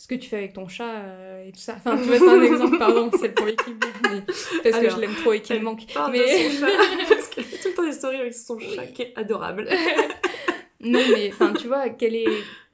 ce 0.01 0.09
que 0.09 0.15
tu 0.15 0.31
fais 0.31 0.39
avec 0.39 0.55
ton 0.55 0.67
chat 0.67 1.05
et 1.45 1.53
tout 1.53 1.61
ça. 1.61 1.75
Enfin, 1.77 1.95
tu 1.99 2.05
vois, 2.05 2.19
c'est 2.19 2.27
un 2.27 2.43
exemple, 2.43 2.79
pardon, 2.79 3.11
c'est 3.21 3.35
pour 3.35 3.45
l'équipe, 3.45 3.85
parce 4.63 4.79
que 4.79 4.89
je 4.89 4.99
l'aime 4.99 5.15
trop 5.15 5.35
et 5.35 5.43
qu'il 5.43 5.61
manque. 5.61 5.83
Mais... 6.11 6.49
Son 6.49 6.67
chat, 6.67 6.73
parce 7.11 7.29
qu'elle 7.29 7.45
fait 7.45 7.59
tout 7.59 7.69
le 7.69 7.75
temps 7.75 7.85
des 7.85 7.93
stories 7.93 8.17
avec 8.17 8.33
son 8.33 8.59
chat 8.59 8.87
qui 8.87 9.03
est 9.03 9.13
adorable. 9.15 9.69
non, 10.81 11.01
mais 11.13 11.29
enfin, 11.31 11.53
tu 11.53 11.67
vois, 11.67 11.91
quelle 11.91 12.15
est 12.15 12.27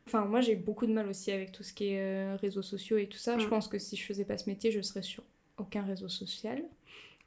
Enfin, 0.06 0.24
moi, 0.24 0.40
j'ai 0.40 0.54
beaucoup 0.54 0.86
de 0.86 0.92
mal 0.92 1.08
aussi 1.08 1.32
avec 1.32 1.50
tout 1.50 1.64
ce 1.64 1.72
qui 1.72 1.88
est 1.88 2.00
euh, 2.00 2.36
réseaux 2.36 2.62
sociaux 2.62 2.96
et 2.96 3.08
tout 3.08 3.18
ça. 3.18 3.38
Je 3.40 3.46
mm. 3.46 3.50
pense 3.50 3.66
que 3.66 3.80
si 3.80 3.96
je 3.96 4.04
faisais 4.04 4.24
pas 4.24 4.38
ce 4.38 4.48
métier, 4.48 4.70
je 4.70 4.80
serais 4.80 5.02
sur 5.02 5.24
aucun 5.58 5.82
réseau 5.82 6.08
social. 6.08 6.62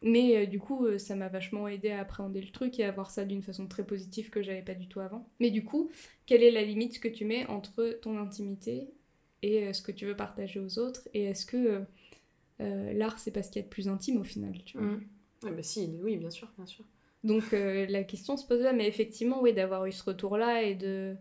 Mais 0.01 0.37
euh, 0.37 0.45
du 0.45 0.59
coup, 0.59 0.85
euh, 0.85 0.97
ça 0.97 1.15
m'a 1.15 1.27
vachement 1.27 1.67
aidé 1.67 1.91
à 1.91 1.99
appréhender 1.99 2.39
le 2.39 2.51
truc 2.51 2.79
et 2.79 2.85
à 2.85 2.91
voir 2.91 3.11
ça 3.11 3.25
d'une 3.25 3.41
façon 3.41 3.67
très 3.67 3.83
positive 3.85 4.29
que 4.29 4.41
j'avais 4.41 4.61
pas 4.61 4.75
du 4.75 4.87
tout 4.87 5.01
avant. 5.01 5.27
Mais 5.41 5.51
du 5.51 5.65
coup, 5.65 5.91
quelle 6.25 6.41
est 6.41 6.51
la 6.51 6.61
limite 6.61 7.01
que 7.01 7.09
tu 7.09 7.25
mets 7.25 7.45
entre 7.47 7.99
ton 8.01 8.17
intimité 8.17 8.87
et 9.41 9.73
ce 9.73 9.81
que 9.81 9.91
tu 9.91 10.05
veux 10.05 10.15
partager 10.15 10.59
aux 10.59 10.79
autres 10.79 11.07
Et 11.13 11.25
est-ce 11.25 11.45
que 11.45 11.83
l'art, 12.59 13.19
c'est 13.19 13.31
pas 13.31 13.43
ce 13.43 13.49
qu'il 13.51 13.61
y 13.61 13.63
a 13.63 13.67
de 13.67 13.71
plus 13.71 13.87
intime 13.87 14.19
au 14.19 14.23
final 14.23 14.53
tu 14.65 14.77
vois? 14.77 14.87
Mm. 14.87 15.05
bah 15.43 15.63
si, 15.63 15.97
oui, 16.03 16.17
bien 16.17 16.29
sûr, 16.29 16.51
bien 16.57 16.65
sûr. 16.65 16.85
Donc 17.23 17.51
la 17.51 18.03
question 18.03 18.37
se 18.37 18.45
pose 18.45 18.61
là, 18.61 18.73
mais 18.73 18.87
effectivement, 18.87 19.41
oui, 19.41 19.53
d'avoir 19.53 19.85
eu 19.85 19.91
ce 19.91 20.03
retour-là 20.03 20.63
et 20.63 20.75
de 20.75 21.15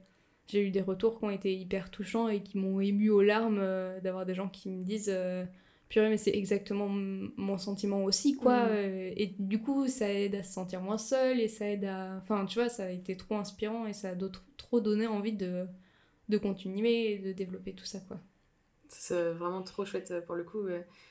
j'ai 0.49 0.67
eu 0.67 0.71
des 0.71 0.81
retours 0.81 1.19
qui 1.19 1.25
ont 1.25 1.31
été 1.31 1.55
hyper 1.55 1.91
touchants 1.91 2.29
et 2.29 2.43
qui 2.43 2.59
m'ont 2.59 2.81
ému 2.81 3.11
aux 3.11 3.23
larmes 3.23 3.61
euh, 3.61 4.01
d'avoir 4.01 4.27
des 4.27 4.35
gens 4.35 4.49
qui 4.49 4.71
me 4.71 4.83
disent 4.83 5.13
euh, 5.13 5.45
purée 5.89 6.09
mais 6.09 6.17
c'est 6.17 6.35
exactement 6.35 6.89
mon 6.89 7.59
sentiment 7.59 8.03
aussi 8.05 8.35
quoi 8.35 8.65
mm. 8.65 8.69
euh, 8.71 9.13
et 9.17 9.35
du 9.39 9.61
coup 9.61 9.87
ça 9.89 10.11
aide 10.11 10.35
à 10.35 10.43
se 10.43 10.53
sentir 10.53 10.81
moins 10.81 10.99
seul 10.99 11.41
et 11.41 11.49
ça 11.49 11.69
aide 11.69 11.85
à 11.85 12.17
enfin 12.23 12.47
tu 12.47 12.59
vois 12.59 12.69
ça 12.69 12.85
a 12.85 12.91
été 12.91 13.17
trop 13.17 13.37
inspirant 13.37 13.87
et 13.87 13.93
ça 13.93 14.11
a 14.11 14.15
trop 14.57 14.81
donné 14.81 15.07
envie 15.07 15.35
de 15.35 15.67
de 16.29 16.39
continuer 16.39 17.13
et 17.13 17.19
de 17.19 17.33
développer 17.33 17.73
tout 17.73 17.85
ça 17.85 18.01
quoi 18.01 18.19
c'est 18.89 19.33
vraiment 19.33 19.63
trop 19.63 19.85
chouette 19.85 20.15
pour 20.27 20.35
le 20.35 20.45
coup 20.45 20.67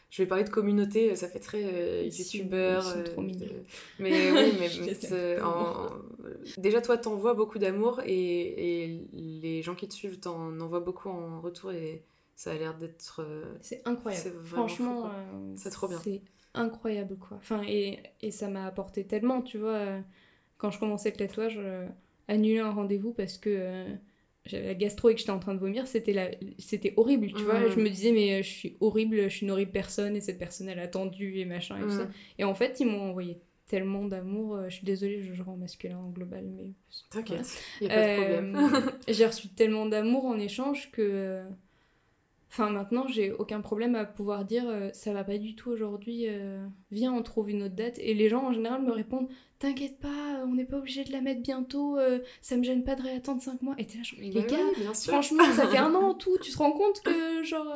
je 0.10 0.22
vais 0.22 0.28
parler 0.28 0.46
de 0.46 0.50
communauté, 0.50 1.16
ça 1.16 1.28
fait 1.28 1.40
très 1.40 1.64
euh, 1.66 2.04
youtubeur. 2.06 2.88
Euh, 2.88 3.04
trop 3.04 3.22
mais 3.22 4.32
oui, 4.32 4.54
mais 5.12 5.42
en... 5.42 5.90
déjà 6.58 6.82
toi 6.82 6.98
t'envoies 6.98 7.34
beaucoup 7.34 7.60
d'amour 7.60 8.02
et, 8.06 8.86
et, 8.86 9.08
les 9.14 9.62
gens 9.62 9.76
qui 9.76 9.88
te 9.88 9.94
suivent 9.94 10.20
t'en 10.20 10.58
envoient 10.62 10.80
beaucoup 10.80 11.10
en 11.10 11.42
retour 11.42 11.74
et 11.74 12.04
ça 12.36 12.52
a 12.52 12.56
l'air 12.56 12.78
d'être. 12.78 13.22
Euh, 13.22 13.58
c'est 13.60 13.86
incroyable. 13.86 14.46
Franchement, 14.46 15.12
c'est 15.56 15.72
trop 15.72 15.90
bien. 15.90 16.00
C'est 16.02 16.22
incroyable 16.54 17.18
quoi. 17.18 17.36
Enfin 17.38 17.62
et, 17.68 18.00
et 18.22 18.32
ça 18.32 18.48
m'a 18.48 18.66
apporté 18.66 19.06
tellement, 19.06 19.42
tu 19.42 19.58
vois. 19.58 19.84
Quand 20.58 20.72
je 20.72 20.80
commençais 20.80 21.12
le 21.12 21.18
tatouage, 21.18 21.60
annuler 22.30 22.60
un 22.60 22.72
rendez-vous 22.72 23.12
parce 23.12 23.38
que 23.38 23.86
j'avais 24.48 24.68
la 24.68 24.74
gastro 24.74 25.10
et 25.10 25.14
que 25.14 25.20
j'étais 25.20 25.32
en 25.32 25.40
train 25.40 25.54
de 25.54 25.60
vomir, 25.60 25.88
c'était 25.88 26.14
la... 26.14 26.30
c'était 26.58 26.94
horrible, 26.98 27.28
tu 27.28 27.44
vois. 27.44 27.70
Je 27.70 27.80
me 27.80 27.90
disais, 27.90 28.12
mais 28.12 28.44
je 28.44 28.50
suis 28.50 28.78
horrible, 28.80 29.24
je 29.24 29.30
suis 29.30 29.46
une 29.46 29.52
horrible 29.52 29.72
personne 29.72 30.16
et 30.16 30.22
cette 30.22 30.40
personne, 30.40 30.70
elle 30.70 30.80
a 30.80 30.84
attendu 30.84 31.38
et 31.38 31.46
machin 31.46 31.78
et 31.78 31.82
tout 31.82 31.92
ça. 31.92 32.08
Et 32.38 32.44
en 32.44 32.54
fait, 32.54 32.80
ils 32.80 32.88
m'ont 32.88 33.10
envoyé 33.10 33.40
tellement 33.68 34.06
d'amour. 34.06 34.56
Euh, 34.56 34.70
je 34.70 34.76
suis 34.76 34.86
désolée, 34.86 35.22
je 35.22 35.44
rends 35.44 35.58
masculin 35.58 35.98
en 35.98 36.10
global, 36.10 36.46
mais. 36.46 36.72
T'inquiète, 37.12 37.62
il 37.82 37.92
a 37.92 37.96
pas 37.96 38.08
de 38.08 38.16
problème. 38.16 38.56
Euh, 38.56 38.92
j'ai 39.08 39.26
reçu 39.26 39.50
tellement 39.50 39.86
d'amour 39.86 40.26
en 40.26 40.40
échange 40.40 40.90
que. 40.92 41.44
Euh, 42.48 42.64
enfin, 42.64 42.70
maintenant, 42.70 43.08
j'ai 43.08 43.32
aucun 43.32 43.62
problème 43.62 43.96
à 43.96 44.06
pouvoir 44.06 44.46
dire 44.46 44.66
ça 44.94 45.14
va 45.14 45.24
pas 45.24 45.38
du 45.38 45.56
tout 45.56 45.70
aujourd'hui, 45.70 46.26
viens, 46.92 47.14
on 47.14 47.22
trouve 47.24 47.50
une 47.50 47.64
autre 47.64 47.76
date. 47.76 48.00
Et 48.00 48.14
les 48.14 48.30
gens 48.30 48.44
en 48.44 48.54
général 48.54 48.82
me 48.82 48.92
répondent 48.92 49.28
T'inquiète 49.60 50.00
pas, 50.00 50.44
on 50.46 50.54
n'est 50.54 50.66
pas 50.66 50.78
obligé 50.78 51.04
de 51.04 51.12
la 51.12 51.20
mettre 51.20 51.42
bientôt, 51.42 51.98
ça 52.42 52.58
me 52.58 52.64
gêne 52.64 52.84
pas 52.84 52.94
de 52.94 53.02
réattendre 53.02 53.42
5 53.42 53.64
mois. 53.64 53.74
Et 53.80 53.88
t'es 53.88 53.98
là, 53.98 54.04
genre, 54.04 54.20
les 54.22 54.30
gars, 54.30 54.94
franchement, 54.94 55.44
ça 55.56 55.68
fait 55.68 55.80
un 55.80 55.96
an 55.96 56.10
en 56.10 56.14
tout, 56.14 56.38
tu 56.38 56.52
te 56.52 56.58
rends 56.60 56.74
compte 56.74 57.02
que, 57.02 57.44
genre, 57.44 57.76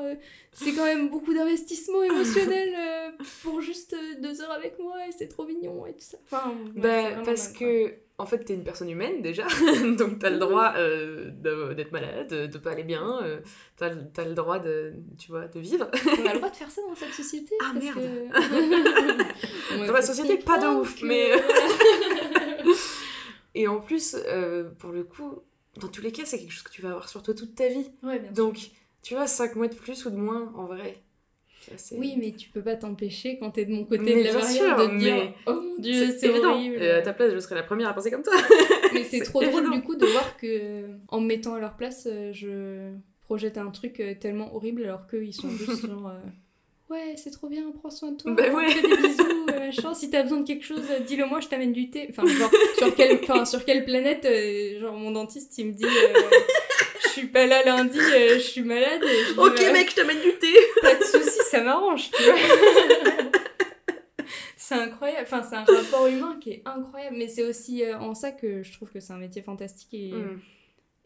c'est 0.51 0.73
quand 0.73 0.86
même 0.86 1.10
beaucoup 1.10 1.34
d'investissement 1.34 2.03
émotionnel 2.03 2.75
pour 3.41 3.62
juste 3.62 3.95
deux 4.21 4.41
heures 4.41 4.51
avec 4.51 4.77
moi 4.77 4.95
et 5.07 5.12
c'est 5.12 5.27
trop 5.27 5.45
mignon 5.45 5.86
et 5.88 5.93
tout 5.93 6.01
ça. 6.01 6.17
Enfin, 6.25 6.53
bah, 6.75 7.23
parce 7.25 7.47
que 7.47 7.95
en 8.21 8.25
fait, 8.27 8.43
t'es 8.43 8.53
une 8.53 8.63
personne 8.63 8.89
humaine 8.89 9.21
déjà, 9.21 9.47
donc 9.97 10.19
t'as 10.19 10.29
le 10.29 10.38
droit 10.38 10.73
euh, 10.77 11.31
d'être 11.73 11.91
malade, 11.91 12.27
de 12.29 12.57
pas 12.60 12.71
aller 12.71 12.84
bien, 12.84 13.19
euh, 13.23 13.39
t'as 13.77 13.89
as 13.89 14.25
le 14.25 14.36
droit 14.36 14.60
de, 14.60 14.93
tu 15.17 15.31
vois, 15.31 15.47
de 15.47 15.60
vivre. 15.60 15.89
On 16.05 16.25
a 16.27 16.34
le 16.34 16.38
droit 16.38 16.51
de 16.51 16.55
faire 16.55 16.69
ça 16.69 16.81
dans 16.88 16.95
cette 16.95 17.13
société. 17.13 17.55
Ah 17.62 17.73
merde 17.73 17.99
Dans 19.88 19.93
la 19.93 20.01
société, 20.01 20.38
pas 20.38 20.60
de 20.60 20.67
ouf, 20.67 21.01
mais... 21.01 21.31
Et 23.55 23.67
en 23.67 23.79
plus, 23.81 24.15
euh, 24.27 24.69
pour 24.79 24.91
le 24.91 25.03
coup, 25.03 25.39
dans 25.79 25.88
tous 25.88 26.01
les 26.01 26.12
cas, 26.12 26.23
c'est 26.25 26.38
quelque 26.38 26.51
chose 26.51 26.63
que 26.63 26.71
tu 26.71 26.81
vas 26.81 26.89
avoir 26.89 27.10
sur 27.10 27.23
toi 27.23 27.34
toute 27.34 27.55
ta 27.55 27.67
vie. 27.67 27.89
Ouais, 28.03 28.19
bien 28.19 28.31
donc, 28.31 28.71
tu 29.01 29.15
vois, 29.15 29.27
5 29.27 29.55
mois 29.55 29.67
de 29.67 29.75
plus 29.75 30.05
ou 30.05 30.12
de 30.12 30.15
moins, 30.15 30.53
en 30.55 30.65
vrai, 30.65 31.01
oui, 31.93 32.15
mais 32.17 32.32
tu 32.32 32.50
peux 32.50 32.62
pas 32.62 32.76
t'empêcher 32.76 33.38
quand 33.38 33.52
t'es 33.52 33.65
de 33.65 33.71
mon 33.71 33.86
côté 33.86 34.15
de 34.15 34.24
la 34.24 34.34
barrière 34.34 34.78
de 34.78 34.97
dire 34.97 35.34
Oh 35.45 35.54
mon 35.54 35.78
dieu, 35.82 36.15
c'est 36.17 36.30
horrible. 36.30 36.82
Et 36.82 36.91
à 36.91 37.02
ta 37.02 37.13
place, 37.13 37.34
je 37.34 37.39
serais 37.39 37.56
la 37.56 37.63
première 37.63 37.89
à 37.89 37.93
penser 37.93 38.12
comme 38.12 38.24
toi. 38.24 38.34
mais 38.93 39.04
c'est 39.04 39.21
trop 39.21 39.43
drôle 39.43 39.71
du 39.71 39.82
coup 39.82 39.95
de 39.95 40.06
voir 40.06 40.38
que 40.38 40.86
en 41.08 41.19
me 41.19 41.28
mettant 41.28 41.56
à 41.56 41.60
leur 41.60 41.76
place, 41.76 42.08
euh, 42.10 42.32
je 42.34 42.93
projette 43.21 43.58
un 43.58 43.69
truc 43.71 44.00
euh, 44.00 44.13
tellement 44.19 44.56
horrible 44.56 44.84
alors 44.84 45.08
qu'ils 45.08 45.34
sont 45.34 45.50
juste 45.58 45.88
genre. 45.88 46.08
Euh, 46.10 46.93
ouais, 46.93 47.15
c'est 47.15 47.32
trop 47.32 47.47
bien, 47.47 47.63
prends 47.71 47.89
soin 47.89 48.12
de 48.12 48.17
toi, 48.17 48.34
bah 48.34 48.50
ouais. 48.52 48.69
fais 48.69 48.82
des 48.82 48.95
bisous, 48.95 49.45
machin. 49.45 49.93
Si 49.93 50.10
t'as 50.10 50.24
besoin 50.24 50.39
de 50.39 50.47
quelque 50.47 50.65
chose, 50.65 50.84
dis-le 51.08 51.26
moi, 51.26 51.39
je 51.39 51.47
t'amène 51.47 51.74
du 51.74 51.89
thé. 51.89 52.08
Enfin, 52.10 52.26
genre, 52.26 52.52
sur, 52.78 52.95
quelle, 52.95 53.19
sur 53.45 53.65
quelle 53.65 53.86
planète, 53.86 54.28
genre, 54.80 54.95
mon 54.95 55.12
dentiste, 55.12 55.58
il 55.58 55.67
me 55.67 55.74
dit 55.74 55.86
suis 57.21 57.31
pas 57.31 57.45
là 57.45 57.63
lundi, 57.63 57.99
euh, 57.99 58.36
je 58.36 58.39
suis 58.39 58.63
malade. 58.63 59.03
ok, 59.38 59.60
mec, 59.73 59.91
je 59.91 59.95
t'amène 59.95 60.21
du 60.21 60.34
thé. 60.39 60.53
Pas 60.81 60.95
de 60.95 61.03
soucis, 61.03 61.43
ça 61.49 61.63
m'arrange, 61.63 62.10
tu 62.12 62.23
vois. 62.23 62.36
c'est 64.57 64.75
incroyable. 64.75 65.23
Enfin, 65.23 65.43
c'est 65.43 65.55
un 65.55 65.63
rapport 65.63 66.07
humain 66.07 66.38
qui 66.41 66.51
est 66.51 66.62
incroyable. 66.65 67.17
Mais 67.17 67.27
c'est 67.27 67.43
aussi 67.43 67.84
euh, 67.84 67.99
en 67.99 68.15
ça 68.15 68.31
que 68.31 68.63
je 68.63 68.73
trouve 68.73 68.91
que 68.91 68.99
c'est 68.99 69.13
un 69.13 69.17
métier 69.17 69.41
fantastique. 69.41 69.93
Et, 69.93 70.12
mm. 70.12 70.41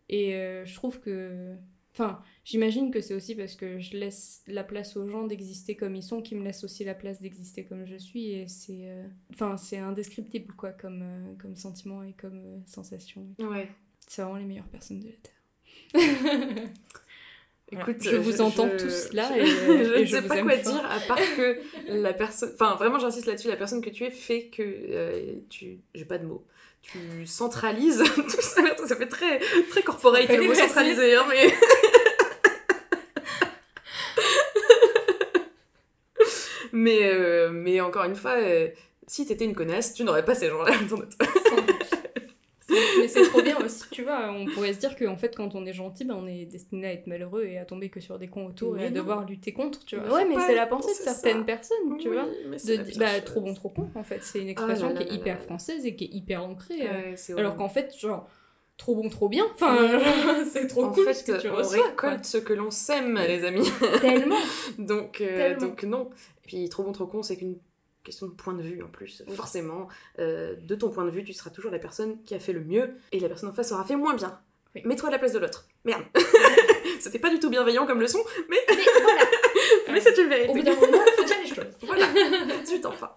et 0.09 0.35
euh, 0.35 0.65
je 0.65 0.73
trouve 0.75 0.99
que. 0.99 1.53
Enfin, 1.91 2.21
j'imagine 2.43 2.91
que 2.91 2.99
c'est 2.99 3.13
aussi 3.13 3.35
parce 3.35 3.55
que 3.55 3.79
je 3.79 3.95
laisse 3.95 4.43
la 4.47 4.65
place 4.65 4.97
aux 4.97 5.07
gens 5.07 5.23
d'exister 5.23 5.75
comme 5.77 5.95
ils 5.95 6.03
sont 6.03 6.21
qui 6.21 6.35
me 6.35 6.43
laissent 6.43 6.65
aussi 6.65 6.83
la 6.83 6.93
place 6.93 7.21
d'exister 7.21 7.63
comme 7.65 7.85
je 7.85 7.95
suis. 7.95 8.31
Et 8.31 8.47
c'est. 8.47 8.89
Enfin, 9.33 9.57
c'est 9.57 9.77
indescriptible, 9.77 10.53
quoi, 10.55 10.71
comme, 10.71 11.35
comme 11.41 11.55
sentiment 11.55 12.03
et 12.03 12.13
comme 12.13 12.63
sensation. 12.65 13.27
Ouais. 13.39 13.69
C'est 14.07 14.21
vraiment 14.21 14.37
les 14.37 14.45
meilleures 14.45 14.67
personnes 14.67 14.99
de 14.99 15.07
la 15.07 15.13
Terre. 15.13 15.33
Écoute, 17.71 17.97
je 18.01 18.15
vous 18.15 18.41
entends 18.41 18.69
tous 18.69 19.11
là 19.11 19.35
et, 19.35 19.45
je, 19.45 20.01
ne 20.01 20.05
sais 20.05 20.21
pas 20.21 20.41
quoi 20.41 20.55
dire 20.55 20.85
à 20.89 20.99
part 20.99 21.17
que 21.35 21.57
la 21.87 22.13
personne, 22.13 22.51
enfin 22.53 22.75
vraiment 22.75 22.99
j'insiste 22.99 23.25
là-dessus, 23.25 23.47
la 23.47 23.55
personne 23.55 23.81
que 23.81 23.89
tu 23.89 24.03
es 24.03 24.11
fait 24.11 24.49
que 24.49 24.61
euh, 24.61 25.33
tu, 25.49 25.79
j'ai 25.95 26.05
pas 26.05 26.19
de 26.19 26.25
mots, 26.25 26.45
tu 26.83 27.25
centralises 27.25 28.03
tout 28.15 28.29
ça, 28.29 28.61
ça 28.85 28.95
fait 28.95 29.07
très 29.07 29.39
très 29.69 29.81
corporate 29.81 30.29
le 30.29 30.43
mot 30.43 30.53
centraliser, 30.53 31.15
hein, 31.15 31.25
mais 31.27 31.53
mais 36.71 36.99
euh, 37.03 37.49
mais 37.51 37.81
encore 37.81 38.03
une 38.05 38.15
fois, 38.15 38.37
euh, 38.37 38.67
si 39.07 39.25
t'étais 39.25 39.45
une 39.45 39.55
connasse, 39.55 39.95
tu 39.95 40.03
n'aurais 40.03 40.23
pas 40.23 40.35
ces 40.35 40.49
gens-là 40.49 40.73
mais 42.99 43.07
c'est 43.07 43.23
trop 43.23 43.41
bien 43.41 43.57
aussi, 43.57 43.83
tu 43.91 44.03
vois. 44.03 44.31
On 44.31 44.45
pourrait 44.45 44.73
se 44.73 44.79
dire 44.79 44.95
qu'en 44.95 45.17
fait, 45.17 45.35
quand 45.35 45.55
on 45.55 45.65
est 45.65 45.73
gentil, 45.73 46.05
ben, 46.05 46.15
on 46.15 46.27
est 46.27 46.45
destiné 46.45 46.87
à 46.87 46.93
être 46.93 47.07
malheureux 47.07 47.45
et 47.45 47.57
à 47.57 47.65
tomber 47.65 47.89
que 47.89 47.99
sur 47.99 48.17
des 48.19 48.27
cons 48.27 48.47
autour 48.47 48.77
et 48.77 48.87
à 48.87 48.89
devoir 48.89 49.25
lutter 49.25 49.53
contre, 49.53 49.85
tu 49.85 49.97
vois. 49.97 50.13
Ouais, 50.13 50.25
mais 50.25 50.35
c'est 50.45 50.55
la 50.55 50.67
pensée 50.67 50.91
de 50.91 51.03
certaines 51.03 51.45
personnes, 51.45 51.97
tu 51.99 52.09
vois. 52.09 52.25
De, 52.25 52.99
bah, 52.99 53.21
trop 53.21 53.41
bon, 53.41 53.53
trop 53.53 53.69
con, 53.69 53.89
en 53.95 54.03
fait. 54.03 54.23
C'est 54.23 54.39
une 54.39 54.49
expression 54.49 54.93
qui 54.93 55.03
est 55.03 55.13
hyper 55.13 55.39
française 55.41 55.85
et 55.85 55.95
qui 55.95 56.05
est 56.05 56.13
hyper 56.13 56.43
ancrée. 56.43 56.87
Euh, 56.87 57.37
alors 57.37 57.55
qu'en 57.55 57.69
fait, 57.69 57.95
genre 57.97 58.27
trop 58.77 58.95
bon, 58.95 59.09
trop 59.09 59.29
bien. 59.29 59.45
Enfin, 59.53 59.77
c'est 60.51 60.67
trop 60.67 60.89
cool 60.89 61.13
ce 61.13 61.23
que 61.23 61.39
tu 61.39 61.49
on 61.49 61.55
récolte 61.55 62.25
ce 62.25 62.37
que 62.37 62.53
l'on 62.53 62.71
sème, 62.71 63.19
les 63.27 63.45
amis. 63.45 63.69
Tellement. 64.01 64.37
donc, 64.77 65.21
euh, 65.21 65.57
donc 65.57 65.83
non. 65.83 66.09
Et 66.43 66.47
puis 66.47 66.69
trop 66.69 66.83
bon, 66.83 66.91
trop 66.91 67.07
con, 67.07 67.23
c'est 67.23 67.37
qu'une 67.37 67.57
question 68.05 68.27
de 68.27 68.31
point 68.31 68.53
de 68.53 68.61
vue 68.61 68.81
en 68.81 68.87
plus. 68.87 69.23
Forcément, 69.35 69.89
euh, 70.19 70.55
de 70.55 70.75
ton 70.75 70.89
point 70.89 71.03
de 71.03 71.09
vue, 71.09 71.23
tu 71.23 71.33
seras 71.33 71.49
toujours 71.49 71.71
la 71.71 71.79
personne 71.79 72.21
qui 72.23 72.33
a 72.35 72.39
fait 72.39 72.53
le 72.53 72.63
mieux 72.63 72.93
et 73.11 73.19
la 73.19 73.27
personne 73.27 73.49
en 73.49 73.53
face 73.53 73.71
aura 73.73 73.83
fait 73.83 73.97
moins 73.97 74.13
bien. 74.13 74.39
Oui. 74.75 74.81
Mets-toi 74.85 75.09
à 75.09 75.11
la 75.11 75.19
place 75.19 75.33
de 75.33 75.39
l'autre. 75.39 75.67
Merde. 75.83 76.03
C'était 76.99 77.19
pas 77.19 77.29
du 77.29 77.39
tout 77.39 77.49
bienveillant 77.49 77.85
comme 77.85 77.99
leçon, 77.99 78.19
mais, 78.49 78.57
Mais 78.69 78.83
voilà 79.01 79.21
mais 79.91 79.99
c'est 79.99 80.17
une 80.17 80.29
vérité. 80.29 80.49
Au 80.49 80.53
bout 80.53 80.61
d'un 80.61 80.75
moment, 80.75 81.03
faut 81.17 81.23
dire 81.23 81.35
les 81.41 81.47
choses. 81.47 81.77
Voilà, 81.81 82.05
zut 82.65 82.85
enfin. 82.85 83.11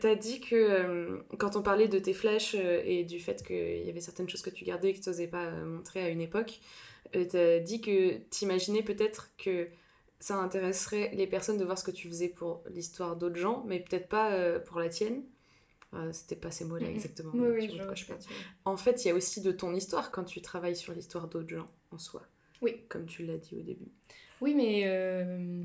T'as 0.00 0.14
dit 0.14 0.40
que 0.40 0.54
euh, 0.54 1.18
quand 1.38 1.56
on 1.56 1.62
parlait 1.62 1.88
de 1.88 1.98
tes 1.98 2.14
flashs 2.14 2.54
euh, 2.54 2.82
et 2.84 3.04
du 3.04 3.18
fait 3.18 3.42
qu'il 3.44 3.84
y 3.84 3.90
avait 3.90 4.00
certaines 4.00 4.28
choses 4.28 4.42
que 4.42 4.50
tu 4.50 4.64
gardais 4.64 4.90
et 4.90 4.94
que 4.94 5.00
tu 5.00 5.08
n'osais 5.08 5.26
pas 5.26 5.50
montrer 5.50 6.02
à 6.02 6.08
une 6.08 6.20
époque, 6.20 6.60
t'as 7.12 7.58
dit 7.58 7.80
que 7.80 8.18
t'imaginais 8.30 8.82
peut-être 8.82 9.30
que 9.36 9.68
ça 10.20 10.36
intéresserait 10.36 11.10
les 11.14 11.26
personnes 11.26 11.56
de 11.58 11.64
voir 11.64 11.78
ce 11.78 11.84
que 11.84 11.90
tu 11.90 12.08
faisais 12.08 12.28
pour 12.28 12.62
l'histoire 12.70 13.16
d'autres 13.16 13.36
gens, 13.36 13.64
mais 13.66 13.80
peut-être 13.80 14.08
pas 14.08 14.32
euh, 14.32 14.60
pour 14.60 14.78
la 14.78 14.88
tienne. 14.90 15.24
Euh, 15.94 16.10
C'était 16.12 16.36
pas 16.36 16.50
ces 16.50 16.64
mots-là 16.66 16.88
exactement. 16.88 17.32
Oui, 17.34 17.48
oui, 17.52 17.70
je 17.76 17.82
vois 17.82 17.94
je 17.94 18.04
parle. 18.04 18.20
En 18.64 18.76
fait, 18.76 19.04
il 19.04 19.08
y 19.08 19.10
a 19.10 19.14
aussi 19.14 19.40
de 19.40 19.50
ton 19.50 19.74
histoire 19.74 20.12
quand 20.12 20.24
tu 20.24 20.40
travailles 20.40 20.76
sur 20.76 20.92
l'histoire 20.92 21.26
d'autres 21.26 21.48
gens 21.48 21.66
en 21.90 21.98
soi. 21.98 22.22
Oui. 22.62 22.84
Comme 22.88 23.06
tu 23.06 23.24
l'as 23.24 23.38
dit 23.38 23.56
au 23.56 23.62
début. 23.62 23.88
Oui, 24.40 24.54
mais, 24.54 24.82
euh, 24.84 25.64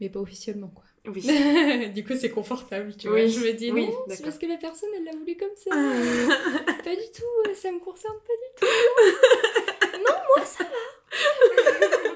mais 0.00 0.10
pas 0.10 0.20
officiellement, 0.20 0.68
quoi. 0.68 0.84
Oui. 1.06 1.22
du 1.94 2.04
coup, 2.04 2.14
c'est 2.14 2.30
confortable, 2.30 2.94
tu 2.96 3.08
Oui, 3.08 3.22
vois. 3.22 3.26
Je 3.26 3.40
me 3.40 3.52
dis, 3.52 3.72
oui, 3.72 3.86
non, 3.86 4.04
c'est 4.08 4.22
parce 4.22 4.38
que 4.38 4.46
la 4.46 4.58
personne, 4.58 4.90
elle 4.96 5.04
l'a 5.04 5.12
voulu 5.12 5.36
comme 5.36 5.56
ça. 5.56 5.70
pas 6.84 6.94
du 6.94 7.10
tout, 7.14 7.50
euh, 7.50 7.54
ça 7.54 7.72
me 7.72 7.80
concerne 7.80 8.16
pas 8.18 8.32
du 8.32 8.50
tout. 8.60 9.98
non, 9.98 10.14
moi, 10.36 10.44
ça 10.44 10.64
va. 10.64 12.10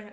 voilà. 0.00 0.10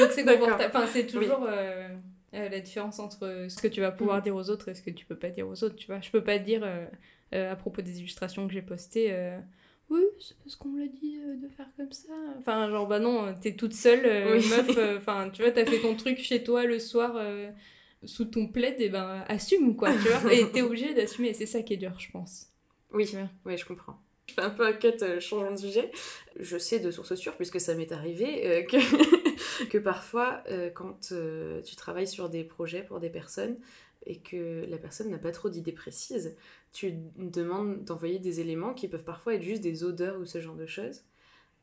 Donc, 0.00 0.10
c'est 0.12 0.24
confortable. 0.24 0.64
Enfin, 0.74 0.86
c'est 0.86 1.06
toujours 1.06 1.44
euh, 1.48 1.88
euh, 2.34 2.48
la 2.48 2.60
différence 2.60 2.98
entre 2.98 3.46
ce 3.48 3.56
que 3.60 3.68
tu 3.68 3.80
vas 3.80 3.90
pouvoir 3.90 4.18
Mm. 4.18 4.22
dire 4.22 4.36
aux 4.36 4.50
autres 4.50 4.68
et 4.68 4.74
ce 4.74 4.82
que 4.82 4.90
tu 4.90 5.06
peux 5.06 5.16
pas 5.16 5.30
dire 5.30 5.48
aux 5.48 5.64
autres, 5.64 5.76
tu 5.76 5.86
vois. 5.86 6.00
Je 6.00 6.10
peux 6.10 6.22
pas 6.22 6.38
dire, 6.38 6.62
euh, 6.64 6.86
euh, 7.34 7.52
à 7.52 7.56
propos 7.56 7.82
des 7.82 7.98
illustrations 7.98 8.46
que 8.46 8.52
j'ai 8.52 8.62
postées, 8.62 9.08
euh, 9.12 9.38
oui, 9.90 10.02
c'est 10.20 10.36
parce 10.38 10.56
qu'on 10.56 10.68
me 10.70 10.80
l'a 10.80 10.88
dit 10.88 11.18
euh, 11.22 11.36
de 11.36 11.48
faire 11.48 11.66
comme 11.76 11.92
ça. 11.92 12.12
Enfin, 12.38 12.70
genre, 12.70 12.86
bah 12.86 12.98
non, 12.98 13.34
t'es 13.40 13.54
toute 13.54 13.74
seule, 13.74 14.04
euh, 14.06 14.38
Oui. 14.38 14.48
meuf. 14.48 14.70
euh, 14.78 14.96
Enfin, 14.98 15.28
tu 15.30 15.42
vois, 15.42 15.50
t'as 15.50 15.66
fait 15.66 15.80
ton 15.80 15.94
truc 15.96 16.18
chez 16.18 16.42
toi 16.42 16.64
le 16.64 16.78
soir 16.78 17.14
euh, 17.16 17.50
sous 18.04 18.24
ton 18.24 18.46
plaid, 18.48 18.80
et 18.80 18.88
ben 18.88 19.24
assume, 19.28 19.76
quoi, 19.76 19.90
tu 19.92 20.08
vois. 20.08 20.32
Et 20.32 20.50
t'es 20.50 20.62
obligé 20.62 20.92
d'assumer, 20.94 21.28
et 21.28 21.34
c'est 21.34 21.46
ça 21.46 21.62
qui 21.62 21.74
est 21.74 21.76
dur, 21.78 21.92
je 21.98 22.10
pense. 22.10 22.48
Oui, 22.92 23.10
oui, 23.46 23.56
je 23.56 23.64
comprends. 23.64 23.98
Je 24.32 24.40
fais 24.40 24.46
un 24.46 24.50
peu 24.50 24.66
un 24.66 24.72
cut 24.72 24.94
euh, 25.02 25.20
changeant 25.20 25.50
de 25.50 25.58
sujet. 25.58 25.90
Je 26.40 26.56
sais 26.56 26.80
de 26.80 26.90
source 26.90 27.14
sûre, 27.16 27.36
puisque 27.36 27.60
ça 27.60 27.74
m'est 27.74 27.92
arrivé, 27.92 28.46
euh, 28.48 28.62
que, 28.62 29.64
que 29.68 29.76
parfois, 29.76 30.42
euh, 30.48 30.70
quand 30.70 31.12
euh, 31.12 31.60
tu 31.60 31.76
travailles 31.76 32.08
sur 32.08 32.30
des 32.30 32.42
projets 32.42 32.82
pour 32.82 32.98
des 32.98 33.10
personnes 33.10 33.58
et 34.06 34.20
que 34.20 34.64
la 34.68 34.78
personne 34.78 35.10
n'a 35.10 35.18
pas 35.18 35.32
trop 35.32 35.50
d'idées 35.50 35.72
précises, 35.72 36.34
tu 36.72 36.94
demandes 37.18 37.84
d'envoyer 37.84 38.18
des 38.18 38.40
éléments 38.40 38.72
qui 38.72 38.88
peuvent 38.88 39.04
parfois 39.04 39.34
être 39.34 39.42
juste 39.42 39.60
des 39.60 39.84
odeurs 39.84 40.18
ou 40.18 40.24
ce 40.24 40.40
genre 40.40 40.56
de 40.56 40.66
choses. 40.66 41.02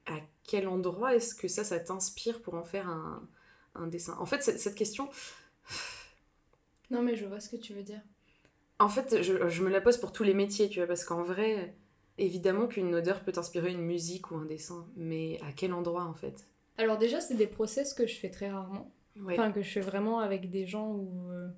À 0.05 0.19
quel 0.47 0.67
endroit 0.67 1.15
est-ce 1.15 1.33
que 1.33 1.47
ça, 1.47 1.63
ça 1.63 1.79
t'inspire 1.79 2.41
pour 2.41 2.53
en 2.53 2.63
faire 2.63 2.87
un, 2.87 3.27
un 3.73 3.87
dessin? 3.87 4.15
En 4.19 4.27
fait, 4.27 4.43
cette, 4.43 4.59
cette 4.59 4.75
question, 4.75 5.09
Non, 6.91 7.01
mais 7.01 7.15
je 7.15 7.25
vois 7.25 7.39
ce 7.39 7.49
que 7.49 7.55
tu 7.55 7.73
veux 7.73 7.83
dire. 7.83 8.01
En 8.79 8.89
fait, 8.89 9.21
je, 9.21 9.49
je 9.49 9.63
me 9.63 9.69
la 9.69 9.81
pose 9.81 9.97
pour 9.97 10.11
tous 10.11 10.23
les 10.23 10.33
métiers, 10.33 10.69
tu 10.69 10.79
vois, 10.79 10.87
parce 10.87 11.03
qu'en 11.03 11.23
vrai, 11.23 11.75
évidemment 12.19 12.67
qu'une 12.67 12.93
odeur 12.95 13.21
peut 13.21 13.33
inspirer 13.35 13.71
une 13.71 13.81
musique 13.81 14.31
ou 14.31 14.35
un 14.35 14.45
dessin, 14.45 14.85
mais 14.95 15.39
à 15.41 15.51
quel 15.51 15.73
endroit 15.73 16.03
en 16.03 16.13
fait? 16.13 16.47
Alors, 16.77 16.97
déjà, 16.97 17.19
c'est 17.19 17.35
des 17.35 17.47
process 17.47 17.93
que 17.93 18.07
je 18.07 18.15
fais 18.15 18.29
très 18.29 18.49
rarement. 18.49 18.91
Ouais. 19.19 19.33
Enfin, 19.33 19.51
que 19.51 19.61
je 19.61 19.69
fais 19.69 19.81
vraiment 19.81 20.19
avec 20.19 20.49
des 20.49 20.65
gens 20.65 20.91
où 20.93 21.29
euh, 21.29 21.49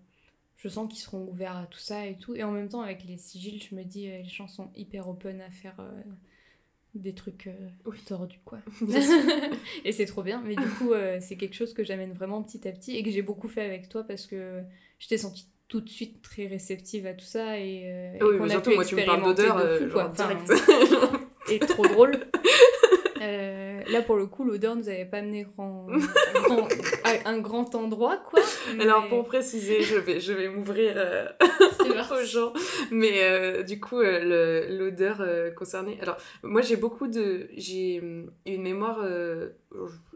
je 0.57 0.67
sens 0.67 0.91
qu'ils 0.91 1.01
seront 1.01 1.27
ouverts 1.27 1.57
à 1.57 1.65
tout 1.67 1.79
ça 1.79 2.07
et 2.07 2.17
tout. 2.17 2.35
Et 2.35 2.43
en 2.43 2.51
même 2.51 2.69
temps, 2.69 2.81
avec 2.81 3.03
les 3.03 3.17
sigils, 3.17 3.61
je 3.61 3.75
me 3.75 3.83
dis, 3.83 4.09
euh, 4.09 4.17
les 4.23 4.29
gens 4.29 4.47
sont 4.47 4.71
hyper 4.75 5.07
open 5.07 5.39
à 5.41 5.51
faire 5.51 5.75
euh, 5.79 6.01
des 6.95 7.13
trucs 7.13 7.49
Oui. 7.85 7.99
tordus, 8.07 8.39
quoi. 8.43 8.59
Et 9.85 9.91
c'est 9.91 10.05
trop 10.05 10.23
bien. 10.23 10.41
Mais 10.43 10.55
du 10.55 10.67
coup, 10.79 10.91
c'est 11.19 11.37
quelque 11.37 11.55
chose 11.55 11.73
que 11.73 11.83
j'amène 11.83 12.13
vraiment 12.13 12.41
petit 12.41 12.67
à 12.67 12.71
petit 12.71 12.95
et 12.95 13.03
que 13.03 13.11
j'ai 13.11 13.21
beaucoup 13.21 13.47
fait 13.47 13.61
avec 13.61 13.89
toi 13.89 14.03
parce 14.03 14.25
que 14.25 14.63
je 14.97 15.07
t'ai 15.07 15.17
sentie 15.17 15.47
tout 15.71 15.79
de 15.79 15.89
suite 15.89 16.21
très 16.21 16.47
réceptive 16.47 17.07
à 17.07 17.13
tout 17.13 17.23
ça 17.25 17.57
et, 17.57 17.83
euh, 17.85 18.13
et 18.15 18.23
oui, 18.23 18.37
qu'on 18.37 18.43
mais 18.43 18.49
a 18.49 18.53
surtout, 18.55 18.71
pu 18.71 18.75
moi, 18.75 18.83
tu 18.83 18.95
me 18.95 19.05
parles 19.05 19.19
expérimenter 19.19 19.43
d'odeur, 19.43 19.65
de 19.65 19.77
fou, 19.77 19.83
genre 19.85 19.93
quoi. 19.93 20.11
Enfin, 20.11 20.35
direct. 20.35 21.21
et 21.49 21.59
trop 21.59 21.87
drôle. 21.87 22.11
Euh, 23.21 23.81
là, 23.89 24.01
pour 24.01 24.15
le 24.15 24.25
coup, 24.25 24.43
l'odeur 24.43 24.75
nous 24.75 24.89
avait 24.89 25.05
pas 25.05 25.17
amené 25.17 25.43
grand, 25.55 25.87
grand- 26.33 26.67
à 27.03 27.29
un 27.29 27.39
grand 27.39 27.75
endroit, 27.75 28.17
quoi. 28.17 28.39
Alors, 28.79 29.07
pour 29.07 29.23
préciser, 29.23 29.81
je 29.81 29.95
vais, 29.95 30.19
je 30.19 30.33
vais 30.33 30.49
m'ouvrir 30.49 30.93
euh, 30.95 31.27
aux 32.11 32.25
gens, 32.25 32.51
mais 32.89 33.21
euh, 33.21 33.63
du 33.63 33.79
coup, 33.79 33.99
l'odeur 34.01 35.23
concernée. 35.55 35.97
Alors, 36.01 36.17
moi, 36.43 36.61
j'ai 36.61 36.75
beaucoup 36.77 37.07
de. 37.07 37.47
J'ai 37.55 37.95
une 37.95 38.61
mémoire. 38.61 39.05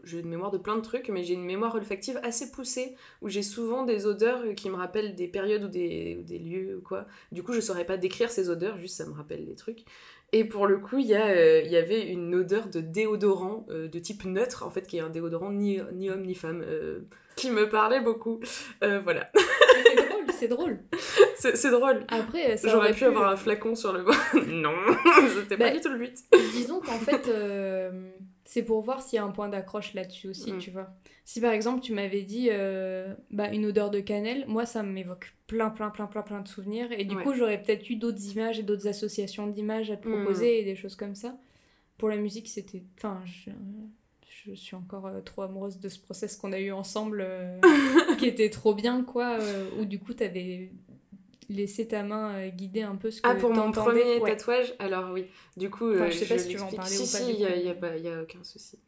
j'ai 0.02 0.18
une 0.20 0.28
mémoire 0.28 0.50
de 0.50 0.58
plein 0.58 0.76
de 0.76 0.82
trucs, 0.82 1.08
mais 1.08 1.22
j'ai 1.22 1.34
une 1.34 1.44
mémoire 1.44 1.74
olfactive 1.74 2.18
assez 2.22 2.50
poussée, 2.50 2.96
où 3.22 3.28
j'ai 3.28 3.42
souvent 3.42 3.84
des 3.84 4.06
odeurs 4.06 4.42
qui 4.56 4.68
me 4.68 4.76
rappellent 4.76 5.14
des 5.14 5.28
périodes 5.28 5.64
ou 5.64 5.68
des, 5.68 6.16
ou 6.18 6.22
des 6.22 6.38
lieux 6.38 6.76
ou 6.78 6.82
quoi. 6.82 7.06
Du 7.32 7.42
coup, 7.42 7.52
je 7.52 7.60
saurais 7.60 7.84
pas 7.84 7.96
décrire 7.96 8.30
ces 8.30 8.50
odeurs, 8.50 8.78
juste 8.78 8.96
ça 8.96 9.06
me 9.06 9.12
rappelle 9.14 9.46
des 9.46 9.54
trucs. 9.54 9.84
Et 10.32 10.44
pour 10.44 10.66
le 10.66 10.78
coup, 10.78 10.98
il 10.98 11.06
y, 11.06 11.14
a, 11.14 11.26
euh, 11.28 11.62
il 11.64 11.70
y 11.70 11.76
avait 11.76 12.02
une 12.08 12.34
odeur 12.34 12.68
de 12.68 12.80
déodorant 12.80 13.64
euh, 13.70 13.88
de 13.88 13.98
type 13.98 14.24
neutre, 14.24 14.64
en 14.66 14.70
fait, 14.70 14.86
qui 14.86 14.96
est 14.96 15.00
un 15.00 15.08
déodorant 15.08 15.52
ni, 15.52 15.80
ni 15.94 16.10
homme 16.10 16.22
ni 16.22 16.34
femme, 16.34 16.64
euh, 16.66 17.00
qui 17.36 17.50
me 17.50 17.68
parlait 17.68 18.00
beaucoup. 18.00 18.40
Voilà. 18.80 19.30
C'est 19.88 19.94
drôle, 20.04 20.26
c'est 20.38 20.48
drôle. 20.48 20.78
C'est 21.38 21.70
drôle. 21.70 22.04
Après, 22.08 22.56
J'aurais 22.62 22.92
pu 22.92 23.04
avoir 23.04 23.30
un 23.30 23.36
flacon 23.36 23.74
sur 23.74 23.94
le 23.94 24.02
bras. 24.02 24.16
non, 24.46 24.74
c'était 25.34 25.56
pas 25.56 25.70
Bah, 25.70 25.74
du 25.74 25.80
tout 25.80 25.88
le 25.88 25.98
but. 25.98 26.14
Disons 26.52 26.80
qu'en 26.80 26.98
fait, 26.98 27.30
c'est 28.46 28.62
pour 28.62 28.80
voir 28.80 29.02
s'il 29.02 29.16
y 29.16 29.18
a 29.20 29.24
un 29.24 29.30
point 29.30 29.48
d'accroche 29.50 29.92
là-dessus 29.92 30.28
aussi, 30.28 30.52
Mm. 30.54 30.58
tu 30.58 30.70
vois. 30.70 30.88
Si 31.24 31.40
par 31.40 31.52
exemple 31.52 31.80
tu 31.82 31.92
m'avais 31.92 32.22
dit 32.22 32.48
euh, 32.50 33.12
bah, 33.30 33.48
une 33.52 33.66
odeur 33.66 33.90
de 33.90 34.00
cannelle, 34.00 34.44
moi 34.48 34.64
ça 34.64 34.82
m'évoque 34.82 35.34
plein, 35.46 35.68
plein, 35.70 35.90
plein, 35.90 36.06
plein, 36.06 36.22
plein 36.22 36.40
de 36.40 36.48
souvenirs. 36.48 36.88
Et 36.92 37.04
du 37.04 37.16
Ouais. 37.16 37.22
coup, 37.22 37.34
j'aurais 37.34 37.62
peut-être 37.62 37.90
eu 37.90 37.96
d'autres 37.96 38.24
images 38.32 38.58
et 38.58 38.62
d'autres 38.62 38.86
associations 38.88 39.46
d'images 39.48 39.90
à 39.90 39.96
te 39.96 40.08
Mm. 40.08 40.12
proposer 40.12 40.60
et 40.60 40.64
des 40.64 40.76
choses 40.76 40.96
comme 40.96 41.14
ça. 41.14 41.36
Pour 41.98 42.08
la 42.08 42.16
musique, 42.16 42.48
c'était. 42.48 42.82
Enfin, 42.98 43.20
je, 43.24 43.50
je 44.44 44.54
suis 44.54 44.76
encore 44.76 45.06
euh, 45.06 45.20
trop 45.22 45.42
amoureuse 45.42 45.78
de 45.80 45.88
ce 45.88 45.98
process 45.98 46.36
qu'on 46.36 46.52
a 46.52 46.60
eu 46.60 46.70
ensemble, 46.72 47.20
euh, 47.26 47.60
qui 48.18 48.26
était 48.26 48.50
trop 48.50 48.74
bien, 48.74 49.02
quoi. 49.02 49.38
où 49.80 49.84
du 49.84 49.98
coup, 49.98 50.14
t'avais 50.14 50.70
laissé 51.48 51.86
ta 51.88 52.02
main 52.02 52.34
euh, 52.34 52.48
guider 52.48 52.82
un 52.82 52.96
peu 52.96 53.10
ce 53.10 53.20
que 53.22 53.28
Ah, 53.28 53.34
pour 53.34 53.52
mon 53.52 53.70
premier 53.72 54.18
Ouais. 54.20 54.30
tatouage 54.36 54.74
Alors 54.78 55.12
oui, 55.12 55.26
du 55.56 55.70
coup, 55.70 55.90
Enfin, 55.92 56.04
euh, 56.06 56.10
je 56.10 56.16
sais 56.18 56.26
pas 56.26 56.38
si 56.38 56.48
tu 56.48 56.56
veux 56.56 56.62
en 56.62 56.72
parler 56.72 56.90
si, 56.90 56.96
ou 56.98 57.00
pas, 57.02 57.24
Si, 57.24 57.32
il 57.34 57.40
y 57.40 57.44
a, 57.46 57.56
y 57.56 57.68
a 57.68 57.74
pas- 57.74 57.96
y 57.96 58.08
a 58.08 58.22
aucun 58.22 58.42
souci. 58.44 58.78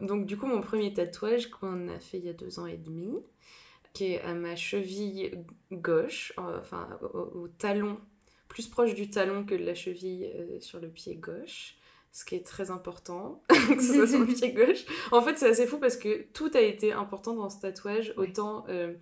Donc 0.00 0.26
du 0.26 0.36
coup, 0.36 0.46
mon 0.46 0.60
premier 0.60 0.92
tatouage 0.92 1.50
qu'on 1.50 1.88
a 1.88 1.98
fait 1.98 2.18
il 2.18 2.24
y 2.24 2.28
a 2.28 2.32
deux 2.32 2.58
ans 2.58 2.66
et 2.66 2.76
demi, 2.76 3.14
qui 3.92 4.12
est 4.14 4.20
à 4.22 4.34
ma 4.34 4.56
cheville 4.56 5.44
gauche, 5.72 6.32
euh, 6.38 6.58
enfin 6.60 6.88
au, 7.14 7.18
au 7.42 7.48
talon, 7.48 7.98
plus 8.48 8.66
proche 8.66 8.94
du 8.94 9.08
talon 9.10 9.44
que 9.44 9.54
de 9.54 9.64
la 9.64 9.74
cheville 9.74 10.30
euh, 10.34 10.60
sur 10.60 10.80
le 10.80 10.88
pied 10.88 11.14
gauche. 11.16 11.76
Ce 12.12 12.24
qui 12.24 12.36
est 12.36 12.46
très 12.46 12.70
important, 12.70 13.42
que 13.48 13.82
ce 13.82 13.94
soit 13.94 14.06
sur 14.06 14.20
le 14.20 14.26
pied 14.34 14.52
gauche. 14.52 14.84
En 15.10 15.20
fait, 15.20 15.36
c'est 15.36 15.48
assez 15.48 15.66
fou 15.66 15.78
parce 15.78 15.96
que 15.96 16.26
tout 16.32 16.48
a 16.54 16.60
été 16.60 16.92
important 16.92 17.34
dans 17.34 17.50
ce 17.50 17.60
tatouage. 17.60 18.14
Ouais. 18.16 18.28
Autant 18.28 18.64
euh, 18.68 18.94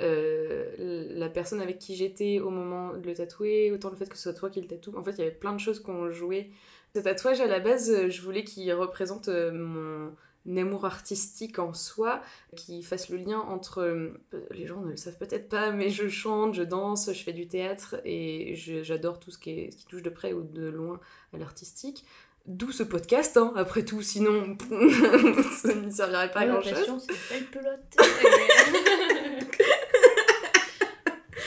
euh, 0.00 1.08
la 1.10 1.28
personne 1.28 1.60
avec 1.60 1.78
qui 1.78 1.96
j'étais 1.96 2.40
au 2.40 2.50
moment 2.50 2.94
de 2.94 3.06
le 3.06 3.14
tatouer, 3.14 3.72
autant 3.72 3.90
le 3.90 3.96
fait 3.96 4.08
que 4.08 4.16
ce 4.16 4.24
soit 4.24 4.34
toi 4.34 4.50
qui 4.50 4.60
le 4.60 4.66
tatoue. 4.66 4.96
En 4.96 5.02
fait, 5.02 5.12
il 5.12 5.18
y 5.18 5.22
avait 5.22 5.30
plein 5.30 5.52
de 5.52 5.60
choses 5.60 5.80
qu'on 5.80 6.10
jouait. 6.10 6.50
Ce 6.94 7.00
tatouage, 7.00 7.40
à 7.40 7.46
la 7.46 7.60
base, 7.60 7.90
euh, 7.90 8.08
je 8.08 8.22
voulais 8.22 8.44
qu'il 8.44 8.72
représente 8.72 9.28
euh, 9.28 9.52
mon 9.52 10.12
amour 10.56 10.86
artistique 10.86 11.58
en 11.58 11.74
soi, 11.74 12.22
qu'il 12.56 12.84
fasse 12.84 13.10
le 13.10 13.18
lien 13.18 13.38
entre... 13.38 14.14
les 14.50 14.66
gens 14.66 14.80
ne 14.80 14.92
le 14.92 14.96
savent 14.96 15.18
peut-être 15.18 15.50
pas, 15.50 15.72
mais 15.72 15.90
je 15.90 16.08
chante, 16.08 16.54
je 16.54 16.62
danse, 16.62 17.12
je 17.12 17.22
fais 17.22 17.34
du 17.34 17.48
théâtre 17.48 17.96
et 18.06 18.54
j'adore 18.56 19.20
tout 19.20 19.30
ce 19.30 19.36
qui, 19.36 19.50
est, 19.50 19.70
ce 19.72 19.76
qui 19.76 19.84
touche 19.84 20.02
de 20.02 20.08
près 20.08 20.32
ou 20.32 20.42
de 20.42 20.68
loin 20.68 21.00
à 21.34 21.38
l'artistique. 21.38 22.06
D'où 22.48 22.72
ce 22.72 22.82
podcast, 22.82 23.36
hein, 23.36 23.52
après 23.56 23.84
tout, 23.84 24.00
sinon 24.00 24.56
ça 25.60 25.74
ne 25.74 25.90
servirait 25.90 26.30
pas 26.30 26.40
à 26.40 26.46
la 26.46 26.52
grand 26.54 26.62
chose. 26.62 26.72
passion, 26.72 26.98
c'est 26.98 27.12
une 27.12 27.40
belle 27.40 27.50
pelote. 27.50 27.96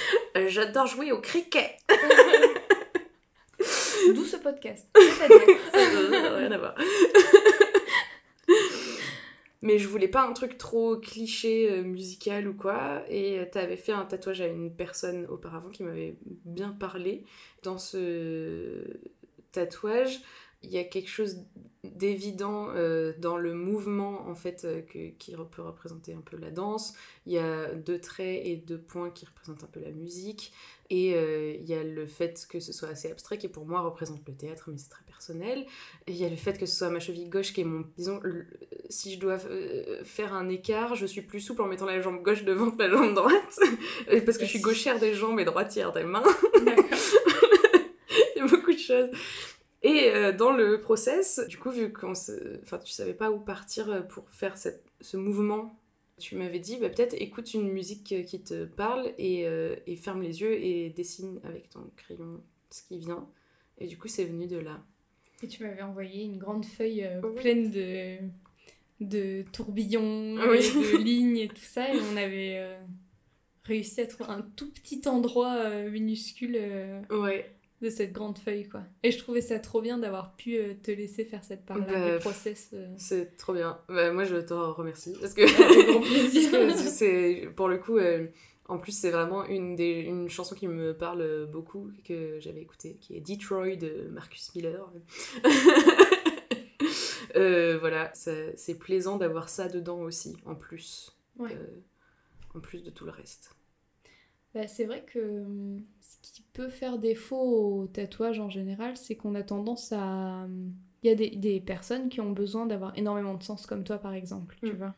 Euh, 0.03 0.20
J'adore 0.47 0.87
jouer 0.87 1.11
au 1.11 1.19
cricket. 1.19 1.77
D'où 4.13 4.25
ce 4.25 4.37
podcast. 4.37 4.87
C'est-à-dire. 4.95 5.57
Ça 5.73 5.79
n'a 6.09 6.35
rien 6.35 6.51
à 6.51 6.57
voir. 6.57 6.75
Mais 9.63 9.77
je 9.77 9.87
voulais 9.87 10.07
pas 10.07 10.23
un 10.23 10.33
truc 10.33 10.57
trop 10.57 10.97
cliché 10.97 11.71
euh, 11.71 11.83
musical 11.83 12.47
ou 12.47 12.55
quoi. 12.55 13.03
Et 13.09 13.39
euh, 13.39 13.45
t'avais 13.45 13.77
fait 13.77 13.91
un 13.91 14.05
tatouage 14.05 14.41
à 14.41 14.47
une 14.47 14.75
personne 14.75 15.27
auparavant 15.27 15.69
qui 15.69 15.83
m'avait 15.83 16.15
bien 16.25 16.71
parlé. 16.71 17.25
Dans 17.61 17.77
ce 17.77 18.99
tatouage, 19.51 20.19
il 20.63 20.71
y 20.71 20.77
a 20.77 20.83
quelque 20.83 21.09
chose 21.09 21.37
d'évident 21.83 22.67
euh, 22.75 23.13
dans 23.17 23.37
le 23.37 23.55
mouvement 23.55 24.27
en 24.27 24.35
fait 24.35 24.65
euh, 24.65 24.81
que, 24.81 25.09
qui 25.17 25.35
peut 25.51 25.63
représenter 25.63 26.13
un 26.13 26.21
peu 26.21 26.37
la 26.37 26.51
danse. 26.51 26.93
Il 27.25 27.33
y 27.33 27.39
a 27.39 27.73
deux 27.73 27.99
traits 27.99 28.41
et 28.45 28.55
deux 28.55 28.77
points 28.77 29.09
qui 29.09 29.25
représentent 29.25 29.63
un 29.63 29.67
peu 29.67 29.79
la 29.79 29.91
musique. 29.91 30.53
Et 30.91 31.15
euh, 31.15 31.55
il 31.59 31.65
y 31.67 31.73
a 31.73 31.83
le 31.83 32.05
fait 32.05 32.45
que 32.49 32.59
ce 32.59 32.73
soit 32.73 32.89
assez 32.89 33.09
abstrait 33.09 33.37
qui 33.37 33.47
pour 33.47 33.65
moi 33.65 33.81
représente 33.81 34.21
le 34.27 34.33
théâtre 34.33 34.69
mais 34.71 34.77
c'est 34.77 34.89
très 34.89 35.03
personnel. 35.05 35.65
Et 36.05 36.11
il 36.11 36.17
y 36.17 36.25
a 36.25 36.29
le 36.29 36.35
fait 36.35 36.57
que 36.59 36.65
ce 36.67 36.75
soit 36.75 36.89
ma 36.89 36.99
cheville 36.99 37.29
gauche 37.29 37.53
qui 37.53 37.61
est 37.61 37.65
mon... 37.65 37.85
Disons, 37.97 38.19
si 38.89 39.13
je 39.13 39.19
dois 39.19 39.39
faire 40.03 40.33
un 40.33 40.49
écart, 40.49 40.95
je 40.95 41.05
suis 41.05 41.21
plus 41.21 41.39
souple 41.39 41.63
en 41.63 41.67
mettant 41.67 41.85
la 41.85 42.01
jambe 42.01 42.21
gauche 42.21 42.43
devant 42.43 42.69
que 42.69 42.77
la 42.77 42.89
jambe 42.89 43.15
droite. 43.15 43.59
parce 44.25 44.37
que 44.37 44.45
je 44.45 44.49
suis 44.49 44.59
gauchère 44.61 44.99
des 44.99 45.13
jambes 45.13 45.39
et 45.39 45.45
droitière 45.45 45.93
des 45.93 46.03
mains. 46.03 46.23
il 46.55 48.37
y 48.37 48.39
a 48.41 48.45
beaucoup 48.45 48.73
de 48.73 48.77
choses. 48.77 49.09
Et 49.83 50.11
euh, 50.13 50.31
dans 50.31 50.51
le 50.51 50.79
process, 50.79 51.39
du 51.47 51.57
coup, 51.57 51.71
vu 51.71 51.91
qu'on 51.91 52.11
enfin, 52.11 52.77
tu 52.77 52.91
savais 52.91 53.13
pas 53.13 53.31
où 53.31 53.39
partir 53.39 53.89
euh, 53.89 54.01
pour 54.01 54.29
faire 54.29 54.57
cette, 54.57 54.83
ce 55.01 55.17
mouvement, 55.17 55.75
tu 56.19 56.35
m'avais 56.35 56.59
dit, 56.59 56.77
bah, 56.77 56.89
peut-être 56.89 57.15
écoute 57.19 57.53
une 57.55 57.71
musique 57.71 58.11
euh, 58.11 58.21
qui 58.21 58.41
te 58.41 58.65
parle 58.65 59.11
et, 59.17 59.47
et, 59.87 59.95
ferme 59.95 60.21
les 60.21 60.41
yeux 60.41 60.53
et 60.53 60.89
dessine 60.91 61.39
avec 61.43 61.69
ton 61.69 61.89
crayon 61.97 62.41
ce 62.69 62.83
qui 62.83 62.99
vient. 62.99 63.27
Et 63.79 63.87
du 63.87 63.97
coup, 63.97 64.07
c'est 64.07 64.25
venu 64.25 64.45
de 64.45 64.57
là. 64.57 64.83
Et 65.41 65.47
tu 65.47 65.63
m'avais 65.63 65.81
envoyé 65.81 66.23
une 66.23 66.37
grande 66.37 66.63
feuille 66.63 67.09
pleine 67.37 67.71
de, 67.71 68.17
de 68.99 69.43
tourbillons, 69.51 70.35
de 70.35 70.97
lignes 71.03 71.37
et 71.37 71.47
tout 71.47 71.55
ça, 71.55 71.91
et 71.91 71.97
on 72.13 72.17
avait 72.17 72.77
réussi 73.63 74.01
à 74.01 74.05
trouver 74.05 74.29
un 74.29 74.41
tout 74.55 74.71
petit 74.71 75.01
endroit 75.07 75.67
minuscule. 75.89 76.59
ouais 77.09 77.51
de 77.81 77.89
cette 77.89 78.13
grande 78.13 78.37
feuille, 78.37 78.69
quoi. 78.69 78.81
Et 79.03 79.11
je 79.11 79.17
trouvais 79.17 79.41
ça 79.41 79.59
trop 79.59 79.81
bien 79.81 79.97
d'avoir 79.97 80.35
pu 80.35 80.57
euh, 80.57 80.73
te 80.81 80.91
laisser 80.91 81.25
faire 81.25 81.43
cette 81.43 81.65
part-là 81.65 81.85
bah, 81.85 82.13
du 82.13 82.19
process. 82.19 82.69
Euh. 82.73 82.93
C'est 82.97 83.37
trop 83.37 83.53
bien. 83.53 83.79
Bah, 83.89 84.11
moi, 84.11 84.23
je 84.23 84.37
te 84.37 84.53
remercie. 84.53 85.15
Parce 85.19 85.33
que, 85.33 85.47
c'est, 86.75 87.49
pour 87.55 87.67
le 87.67 87.79
coup, 87.79 87.97
euh, 87.97 88.27
en 88.67 88.77
plus, 88.77 88.91
c'est 88.91 89.09
vraiment 89.09 89.45
une, 89.45 89.75
des, 89.75 90.01
une 90.01 90.29
chanson 90.29 90.53
qui 90.53 90.67
me 90.67 90.95
parle 90.95 91.47
beaucoup, 91.51 91.89
que 92.05 92.39
j'avais 92.39 92.61
écoutée, 92.61 92.97
qui 93.01 93.17
est 93.17 93.21
Detroit 93.21 93.75
de 93.75 94.07
Marcus 94.11 94.53
Miller. 94.55 94.91
voilà, 97.79 98.11
c'est 98.13 98.79
plaisant 98.79 99.17
d'avoir 99.17 99.49
ça 99.49 99.67
dedans 99.67 100.01
aussi, 100.01 100.37
en 100.45 100.55
plus. 100.55 101.17
en 101.39 102.59
plus 102.59 102.83
de 102.83 102.91
tout 102.91 103.05
le 103.05 103.11
reste. 103.11 103.55
Bah, 104.53 104.67
c'est 104.67 104.85
vrai 104.85 105.05
que 105.05 105.19
hum, 105.19 105.85
qui 106.21 106.43
peut 106.53 106.69
faire 106.69 106.99
défaut 106.99 107.81
au 107.81 107.87
tatouage 107.87 108.39
en 108.39 108.49
général, 108.49 108.97
c'est 108.97 109.15
qu'on 109.15 109.35
a 109.35 109.43
tendance 109.43 109.91
à. 109.91 110.47
Il 111.03 111.07
y 111.07 111.09
a 111.09 111.15
des, 111.15 111.31
des, 111.31 111.59
personnes 111.59 112.09
qui 112.09 112.21
ont 112.21 112.31
besoin 112.31 112.67
d'avoir 112.67 112.95
énormément 112.95 113.33
de 113.33 113.41
sens, 113.41 113.65
comme 113.65 113.83
toi 113.83 113.97
par 113.97 114.13
exemple, 114.13 114.57
tu 114.61 114.73
mm. 114.73 114.77
vois. 114.77 114.95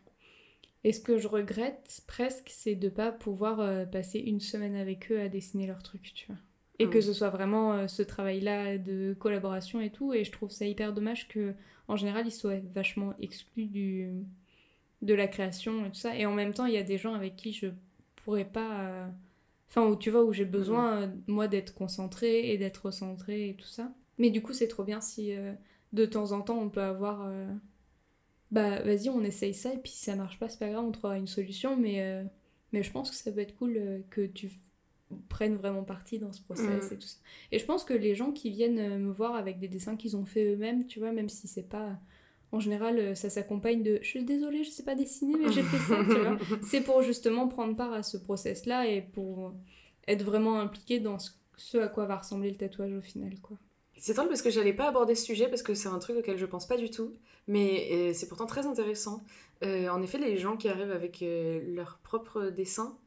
Et 0.84 0.92
ce 0.92 1.00
que 1.00 1.18
je 1.18 1.28
regrette 1.28 2.02
presque, 2.08 2.50
c'est 2.50 2.76
de 2.76 2.90
pas 2.90 3.12
pouvoir 3.12 3.62
euh, 3.62 3.86
passer 3.86 4.20
une 4.20 4.42
semaine 4.42 4.76
avec 4.76 5.12
eux 5.12 5.22
à 5.22 5.30
dessiner 5.30 5.66
leur 5.66 5.82
truc, 5.82 6.12
tu 6.14 6.28
vois. 6.28 6.36
Et 6.80 6.90
que 6.90 6.98
mm. 6.98 7.04
ce 7.04 7.14
soit 7.14 7.30
vraiment 7.30 7.74
euh, 7.74 7.88
ce 7.88 8.02
travail-là 8.02 8.78
de 8.78 9.16
collaboration 9.18 9.80
et 9.80 9.92
tout. 9.92 10.14
Et 10.14 10.26
je 10.26 10.32
trouve 10.32 10.50
ça 10.50 10.66
hyper 10.66 10.92
dommage 10.92 11.30
que, 11.30 11.54
en 11.88 11.96
général, 11.96 12.28
ils 12.28 12.32
soient 12.32 12.60
vachement 12.74 13.14
exclus 13.22 13.68
du, 13.68 14.10
de 15.02 15.14
la 15.14 15.28
création 15.28 15.86
et 15.86 15.90
tout 15.90 15.96
ça. 15.96 16.18
Et 16.18 16.26
en 16.26 16.34
même 16.34 16.54
temps, 16.54 16.66
il 16.66 16.74
y 16.74 16.78
a 16.78 16.84
des 16.84 16.98
gens 16.98 17.14
avec 17.14 17.38
qui 17.38 17.54
je 17.54 17.68
pourrais 18.18 18.46
pas. 18.46 18.82
Euh, 18.82 19.08
Enfin, 19.70 19.88
où 19.88 19.96
tu 19.96 20.12
vois, 20.12 20.24
où 20.24 20.34
j'ai 20.34 20.46
besoin, 20.46 21.02
euh, 21.02 21.08
moi, 21.28 21.48
d'être 21.48 21.74
concentrée 21.74 22.52
et 22.52 22.58
d'être 22.58 22.92
centrée 22.92 23.50
et 23.50 23.56
tout 23.56 23.68
ça. 23.68 23.92
Mais 24.18 24.30
du 24.30 24.42
coup, 24.42 24.54
c'est 24.54 24.68
trop 24.68 24.84
bien 24.84 25.02
si 25.02 25.36
euh, 25.36 25.54
de 25.94 26.06
temps 26.06 26.32
en 26.32 26.42
temps, 26.42 26.60
on 26.60 26.70
peut 26.70 26.82
avoir. 26.82 27.26
Euh, 27.26 27.48
bah, 28.52 28.82
vas-y, 28.84 29.10
on 29.10 29.24
essaye 29.24 29.54
ça, 29.54 29.74
et 29.74 29.78
puis 29.78 29.92
si 29.92 30.04
ça 30.04 30.16
marche 30.16 30.38
pas, 30.38 30.48
c'est 30.48 30.60
pas 30.60 30.70
grave, 30.70 30.86
on 30.86 30.92
trouvera 30.92 31.18
une 31.18 31.28
solution. 31.28 31.76
Mais, 31.76 32.24
mais 32.72 32.84
je 32.84 32.92
pense 32.92 33.10
que 33.10 33.16
ça 33.16 33.32
peut 33.32 33.40
être 33.40 33.56
cool 33.56 34.04
que 34.12 34.28
tu 34.28 34.52
prennes 35.28 35.56
vraiment 35.56 35.84
partie 35.84 36.20
dans 36.20 36.32
ce 36.32 36.42
process 36.42 36.92
mm. 36.92 36.94
et 36.94 36.98
tout 36.98 37.08
ça. 37.08 37.18
Et 37.52 37.58
je 37.58 37.66
pense 37.66 37.84
que 37.84 37.96
les 37.96 38.14
gens 38.14 38.32
qui 38.32 38.52
viennent 38.52 39.00
me 39.00 39.12
voir 39.12 39.34
avec 39.34 39.58
des 39.58 39.68
dessins 39.68 39.96
qu'ils 39.96 40.16
ont 40.16 40.26
fait 40.26 40.54
eux-mêmes, 40.54 40.86
tu 40.86 41.00
vois, 41.00 41.12
même 41.12 41.30
si 41.30 41.48
c'est 41.48 41.68
pas 41.68 41.98
en 42.54 42.60
général, 42.60 43.16
ça 43.16 43.30
s'accompagne 43.30 43.84
de 43.84 44.00
je 44.02 44.08
suis 44.08 44.24
désolée, 44.24 44.64
je 44.64 44.70
sais 44.70 44.84
pas 44.84 44.96
dessiner, 44.96 45.36
mais 45.38 45.52
j'ai 45.52 45.64
fait 45.64 45.78
ça, 45.78 46.04
tu 46.06 46.20
vois. 46.20 46.38
C'est 46.62 46.82
pour 46.82 47.02
justement 47.02 47.48
prendre 47.48 47.76
part 47.76 47.92
à 47.92 48.04
ce 48.04 48.16
process-là 48.18 48.88
et 48.88 49.02
pour 49.02 49.54
être 50.08 50.24
vraiment 50.24 50.60
impliqué 50.60 51.00
dans 51.00 51.18
ce, 51.20 51.78
à 51.78 51.88
quoi 51.88 52.06
va 52.06 52.18
ressembler 52.18 52.52
le 52.52 52.58
tatouage 52.58 52.94
au 52.94 53.02
final, 53.02 53.40
quoi. 53.42 53.58
C'est 53.98 54.14
drôle 54.14 54.28
parce 54.28 54.42
que 54.42 54.50
j'allais 54.50 54.74
pas 54.74 54.88
aborder 54.88 55.16
ce 55.16 55.24
sujet 55.24 55.48
parce 55.48 55.64
que 55.64 55.74
c'est 55.74 55.88
un 55.88 56.00
truc 56.00 56.18
auquel 56.18 56.38
je 56.38 56.46
pense 56.46 56.68
pas 56.68 56.78
du 56.78 56.90
tout, 56.90 57.14
mais 57.48 57.90
euh, 57.92 58.14
c'est 58.14 58.28
pourtant 58.28 58.46
très 58.46 58.66
intéressant. 58.66 59.24
Euh, 59.64 59.88
en 59.88 60.02
effet, 60.02 60.18
les 60.18 60.38
gens 60.38 60.58
qui 60.58 60.68
arrivent 60.68 60.92
avec 60.92 61.22
euh, 61.22 61.62
leur 61.74 62.00
propre 62.00 62.50
dessin, 62.50 62.98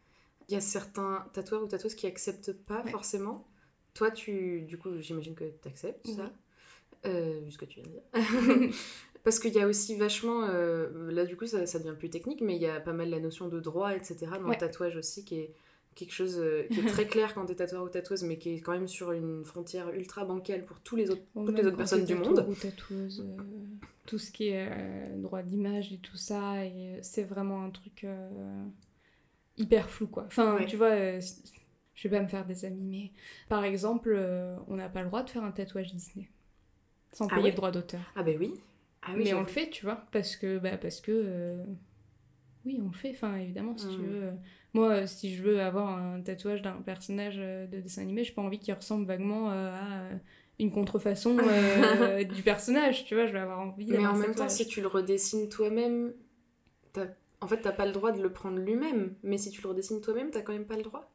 il 0.49 0.55
y 0.55 0.57
a 0.57 0.61
certains 0.61 1.27
tatoueurs 1.33 1.63
ou 1.63 1.67
tatoueuses 1.67 1.95
qui 1.95 2.07
acceptent 2.07 2.53
pas 2.53 2.83
forcément. 2.85 3.47
Toi, 3.95 4.11
tu, 4.11 4.63
du 4.63 4.79
coup, 4.79 5.01
j'imagine 5.01 5.35
que 5.35 5.45
tu 5.45 5.69
acceptes 5.69 6.07
ça, 6.07 6.33
vu 7.05 7.51
ce 7.51 7.59
que 7.59 7.65
tu 7.65 7.81
viens 7.81 7.91
de 7.91 8.67
dire. 8.69 8.75
Parce 9.27 9.41
qu'il 9.41 9.55
y 9.55 9.59
a 9.59 9.67
aussi 9.67 9.97
vachement, 9.97 10.45
euh, 10.45 11.11
là 11.11 11.25
du 11.25 11.37
coup 11.37 11.47
ça, 11.47 11.67
ça, 11.67 11.81
devient 11.81 11.97
plus 11.99 12.11
technique, 12.11 12.41
mais 12.43 12.55
il 12.55 12.63
y 12.63 12.69
a 12.69 12.79
pas 12.79 12.93
mal 12.93 13.11
la 13.11 13.19
notion 13.19 13.49
de 13.49 13.59
droit, 13.59 13.93
etc. 13.93 14.19
dans 14.41 14.49
le 14.49 14.55
tatouage 14.55 14.95
aussi, 14.95 15.25
qui 15.25 15.41
est 15.41 15.53
quelque 15.97 16.13
chose 16.13 16.39
euh, 16.39 16.63
qui 16.71 16.79
est 16.79 16.85
très 16.87 17.09
clair 17.09 17.35
quand 17.35 17.45
t'es 17.45 17.57
tatoueur 17.57 17.83
ou 17.83 17.89
tatoueuse, 17.89 18.23
mais 18.23 18.39
qui 18.39 18.51
est 18.51 18.61
quand 18.61 18.71
même 18.71 18.87
sur 18.87 19.11
une 19.11 19.45
frontière 19.45 19.93
ultra 19.93 20.25
bancale 20.25 20.65
pour 20.65 20.79
tous 20.79 20.95
les 20.95 21.11
autres, 21.11 21.25
toutes 21.35 21.59
les 21.59 21.67
autres 21.67 21.77
personnes 21.77 22.05
du 22.05 22.15
monde. 22.15 22.47
Ou 22.49 22.55
tatoueuse, 22.55 23.27
euh, 23.27 23.43
tout 24.07 24.21
ce 24.21 24.31
qui 24.31 24.51
est 24.51 24.71
droit 25.17 25.43
d'image 25.43 25.93
et 25.93 25.99
tout 25.99 26.17
ça, 26.17 26.65
et 26.65 27.01
c'est 27.03 27.25
vraiment 27.25 27.65
un 27.65 27.71
truc 27.71 28.07
hyper 29.57 29.91
flou 29.91 30.07
quoi. 30.07 30.23
Enfin, 30.29 30.61
tu 30.69 30.77
vois, 30.77 31.19
je 31.19 32.09
vais 32.09 32.17
pas 32.17 32.23
me 32.23 32.29
faire 32.29 32.47
des 32.47 32.65
amis, 32.65 32.87
mais 32.89 33.11
par 33.49 33.65
exemple, 33.65 34.17
on 34.69 34.77
n'a 34.77 34.89
pas 34.89 35.03
le 35.03 35.09
droit 35.09 35.25
de 35.25 35.31
faire 35.31 35.43
un 35.43 35.51
tatouage 35.51 35.93
Disney 35.93 36.29
sans 37.13 37.27
ah 37.27 37.35
payer 37.35 37.51
le 37.51 37.57
droit 37.57 37.73
d'auteur. 37.73 38.13
Ah 38.15 38.23
ben 38.23 38.37
oui. 38.39 38.55
Ah 39.07 39.13
mais 39.17 39.33
on 39.35 39.41
le 39.41 39.47
fait, 39.47 39.71
tu 39.71 39.85
vois, 39.85 40.07
parce 40.13 40.37
que, 40.37 40.59
bah, 40.59 40.77
parce 40.77 41.01
que 41.01 41.13
euh, 41.13 41.65
oui, 42.65 42.79
on 42.83 42.89
le 42.89 42.95
fait, 42.95 43.11
enfin, 43.11 43.37
évidemment, 43.37 43.77
si 43.77 43.89
tu 43.89 43.99
hmm. 43.99 44.07
veux. 44.07 44.23
Euh, 44.25 44.33
moi, 44.75 44.89
euh, 44.91 45.07
si 45.07 45.35
je 45.35 45.43
veux 45.43 45.61
avoir 45.61 45.97
un 45.97 46.21
tatouage 46.21 46.63
d'un 46.63 46.83
personnage 46.83 47.37
de 47.37 47.81
dessin 47.81 48.03
animé, 48.03 48.25
j'ai 48.25 48.33
pas 48.33 48.43
envie 48.43 48.59
qu'il 48.59 48.75
ressemble 48.75 49.07
vaguement 49.07 49.51
à 49.51 50.09
une 50.59 50.71
contrefaçon 50.71 51.37
du 52.35 52.43
personnage, 52.43 53.05
tu 53.05 53.15
vois, 53.15 53.27
je 53.27 53.33
vais 53.33 53.39
avoir 53.39 53.61
envie 53.61 53.91
Mais 53.91 54.07
en 54.07 54.17
même 54.17 54.35
temps, 54.35 54.49
si 54.49 54.67
tu 54.67 54.81
le 54.81 54.87
redessines 54.87 55.49
toi-même, 55.49 56.13
en 57.41 57.47
fait, 57.47 57.61
t'as 57.61 57.73
pas 57.73 57.87
le 57.87 57.93
droit 57.93 58.13
de 58.13 58.23
le 58.23 58.33
prendre 58.33 58.59
lui-même, 58.59 59.15
mais 59.23 59.39
si 59.39 59.51
tu 59.51 59.63
le 59.63 59.69
redessines 59.69 60.01
toi-même, 60.01 60.31
t'as 60.31 60.43
quand 60.43 60.53
même 60.53 60.67
pas 60.67 60.77
le 60.77 60.83
droit? 60.83 61.11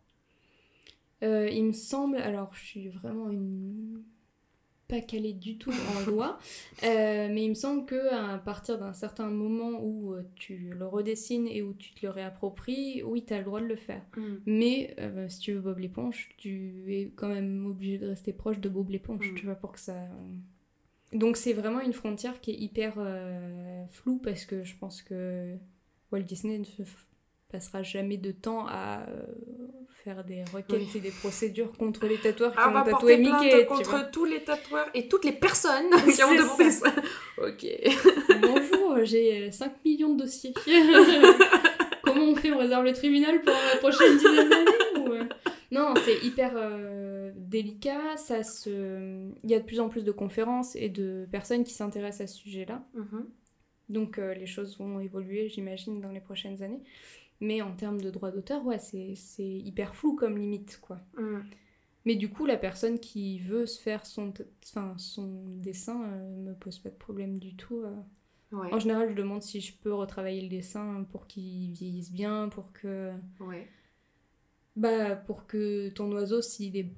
il 1.24 1.66
me 1.66 1.74
semble, 1.74 2.18
alors 2.18 2.52
je 2.56 2.66
suis 2.66 2.90
vraiment 2.90 3.30
une 3.30 4.04
pas 4.92 5.00
calé 5.00 5.32
du 5.32 5.58
tout 5.58 5.72
en 5.72 6.00
loi, 6.10 6.38
euh, 6.84 7.30
mais 7.32 7.46
il 7.46 7.50
me 7.50 7.56
semble 7.56 7.86
que 7.86 8.14
à 8.14 8.38
partir 8.38 8.78
d'un 8.78 8.92
certain 8.92 9.30
moment 9.30 9.80
où 9.82 10.14
euh, 10.14 10.24
tu 10.36 10.74
le 10.78 10.86
redessines 10.86 11.48
et 11.48 11.62
où 11.62 11.74
tu 11.74 11.94
te 11.94 12.06
le 12.06 12.12
réappropries, 12.12 13.02
oui, 13.04 13.24
tu 13.26 13.34
as 13.34 13.38
le 13.38 13.46
droit 13.46 13.62
de 13.62 13.68
le 13.68 13.78
faire. 13.78 14.02
Mm. 14.18 14.22
Mais 14.46 14.94
euh, 15.00 15.30
si 15.30 15.40
tu 15.40 15.54
veux 15.54 15.62
Bob 15.62 15.80
l'éponge, 15.80 16.30
tu 16.38 16.84
es 16.90 17.12
quand 17.16 17.30
même 17.30 17.66
obligé 17.66 18.00
de 18.00 18.08
rester 18.08 18.34
proche 18.34 18.60
de 18.60 18.68
Bob 18.68 18.90
l'éponge, 18.90 19.32
mm. 19.32 19.36
tu 19.36 19.46
vois, 19.46 19.56
pour 19.56 19.72
que 19.72 19.80
ça... 19.80 19.96
Donc 21.14 21.38
c'est 21.38 21.54
vraiment 21.54 21.80
une 21.80 21.94
frontière 21.94 22.42
qui 22.42 22.52
est 22.52 22.58
hyper 22.58 22.96
floue 23.90 24.18
parce 24.18 24.46
que 24.46 24.64
je 24.64 24.76
pense 24.78 25.02
que 25.02 25.58
Walt 26.12 26.22
Disney 26.22 26.58
ne 26.58 26.64
passera 27.52 27.84
jamais 27.84 28.18
de 28.18 28.32
temps 28.32 28.66
à 28.68 29.06
faire 30.04 30.24
des 30.24 30.44
requêtes 30.52 30.96
et 30.96 31.00
des 31.00 31.12
procédures 31.12 31.72
contre 31.74 32.08
les 32.08 32.18
tatoueurs 32.18 32.52
qui 32.54 32.58
ah, 32.60 32.70
ont 32.70 32.84
tatoué 32.84 33.18
Mickey. 33.18 33.66
contre 33.66 34.10
tous 34.12 34.26
les 34.26 34.44
tatoueurs 34.44 34.90
et 34.94 35.08
toutes 35.08 35.26
les 35.26 35.32
personnes 35.32 35.90
qui 36.16 36.24
ont 36.24 36.36
demandé 36.36 36.72
ça. 36.72 36.88
ok. 37.38 37.68
Bonjour, 38.42 39.04
j'ai 39.04 39.52
5 39.52 39.86
millions 39.86 40.14
de 40.14 40.24
dossiers. 40.24 40.54
Comment 42.04 42.24
on 42.24 42.36
fait 42.36 42.52
On 42.52 42.58
réserve 42.58 42.84
le 42.84 42.94
tribunal 42.94 43.42
pour 43.42 43.54
la 43.54 43.78
prochaine 43.78 44.18
dizaine 44.18 44.50
d'années 44.50 45.30
Non, 45.72 45.94
c'est 46.04 46.26
hyper 46.26 46.54
euh, 46.56 47.32
délicat. 47.36 48.18
Ça 48.18 48.44
se... 48.44 49.30
Il 49.44 49.52
y 49.52 49.54
a 49.54 49.60
de 49.60 49.66
plus 49.66 49.80
en 49.80 49.90
plus 49.90 50.04
de 50.04 50.12
conférences 50.12 50.76
et 50.76 50.90
de 50.90 51.28
personnes 51.32 51.64
qui 51.64 51.74
s'intéressent 51.74 52.22
à 52.22 52.28
ce 52.28 52.40
sujet-là. 52.40 52.84
Mhm. 52.96 53.28
Donc 53.90 54.18
euh, 54.18 54.34
les 54.34 54.46
choses 54.46 54.78
vont 54.80 55.00
évoluer, 55.00 55.50
j'imagine, 55.50 56.02
dans 56.02 56.12
les 56.12 56.22
prochaines 56.22 56.64
années. 56.64 56.82
Mais 57.42 57.62
en 57.62 57.76
termes 57.76 58.00
de 58.00 58.12
droit 58.12 58.32
d'auteur, 58.32 58.64
ouais, 58.66 58.80
c'est 58.80 59.16
hyper 59.44 59.96
flou 59.96 60.16
comme 60.16 60.38
limite, 60.38 60.80
quoi. 60.80 61.00
Mm. 61.18 61.40
Mais 62.06 62.16
du 62.16 62.30
coup, 62.30 62.46
la 62.46 62.58
personne 62.58 63.00
qui 63.00 63.40
veut 63.40 63.66
se 63.66 63.80
faire 63.80 64.06
son, 64.06 64.34
enfin, 64.64 64.96
son 64.98 65.58
dessin 65.58 66.04
euh, 66.04 66.36
me 66.38 66.54
pose 66.54 66.80
pas 66.80 66.90
de 66.90 66.96
problème 66.96 67.40
du 67.40 67.56
tout. 67.56 67.82
Euh. 67.84 67.96
En 68.52 68.80
général, 68.80 69.10
je 69.10 69.16
demande 69.16 69.42
si 69.42 69.62
je 69.62 69.74
peux 69.76 69.94
retravailler 69.94 70.42
le 70.42 70.50
dessin 70.50 71.06
pour 71.12 71.28
qu'il 71.28 71.72
vieillisse 71.72 72.12
bien, 72.12 72.50
pour 72.50 72.72
que. 72.74 73.12
Ouais. 73.40 73.68
Bah, 74.76 75.16
pour 75.16 75.48
que 75.48 75.90
ton 75.90 76.12
oiseau, 76.12 76.42
s'il 76.42 76.78
est 76.78 76.94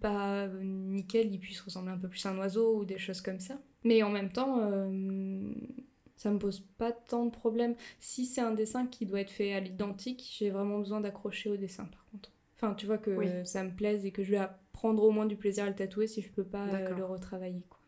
pas 0.00 0.48
nickel, 0.48 1.32
il 1.32 1.38
puisse 1.38 1.60
ressembler 1.60 1.92
un 1.92 1.98
peu 1.98 2.08
plus 2.08 2.24
à 2.26 2.30
un 2.30 2.38
oiseau 2.38 2.78
ou 2.78 2.84
des 2.84 2.98
choses 2.98 3.20
comme 3.20 3.40
ça. 3.40 3.60
Mais 3.84 4.02
en 4.02 4.10
même 4.10 4.30
temps, 4.30 4.58
euh, 4.60 5.52
ça 6.22 6.30
me 6.30 6.38
pose 6.38 6.60
pas 6.78 6.92
tant 6.92 7.26
de 7.26 7.30
problèmes. 7.32 7.74
Si 7.98 8.26
c'est 8.26 8.40
un 8.40 8.52
dessin 8.52 8.86
qui 8.86 9.06
doit 9.06 9.20
être 9.20 9.30
fait 9.30 9.54
à 9.54 9.60
l'identique, 9.60 10.24
j'ai 10.38 10.50
vraiment 10.50 10.78
besoin 10.78 11.00
d'accrocher 11.00 11.50
au 11.50 11.56
dessin 11.56 11.84
par 11.86 12.06
contre. 12.12 12.30
Enfin, 12.54 12.74
tu 12.74 12.86
vois 12.86 12.98
que 12.98 13.42
ça 13.42 13.64
me 13.64 13.70
plaise 13.70 14.06
et 14.06 14.12
que 14.12 14.22
je 14.22 14.30
vais 14.30 14.46
prendre 14.72 15.02
au 15.02 15.10
moins 15.10 15.26
du 15.26 15.34
plaisir 15.34 15.64
à 15.64 15.68
le 15.68 15.74
tatouer 15.74 16.06
si 16.06 16.22
je 16.22 16.30
peux 16.30 16.44
pas 16.44 16.68
euh, 16.68 16.94
le 16.94 17.04
retravailler. 17.04 17.64
Quoi. 17.68 17.80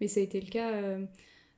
Mais 0.00 0.06
ça 0.06 0.20
a 0.20 0.22
été 0.22 0.40
le 0.40 0.48
cas 0.48 0.70
euh, 0.70 1.04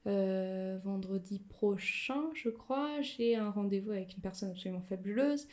euh, 0.06 0.78
vendredi 0.82 1.38
prochain, 1.38 2.30
je 2.32 2.48
crois. 2.48 3.02
J'ai 3.02 3.36
un 3.36 3.50
rendez-vous 3.50 3.90
avec 3.90 4.14
une 4.14 4.22
personne 4.22 4.50
absolument 4.50 4.80
fabuleuse 4.80 5.46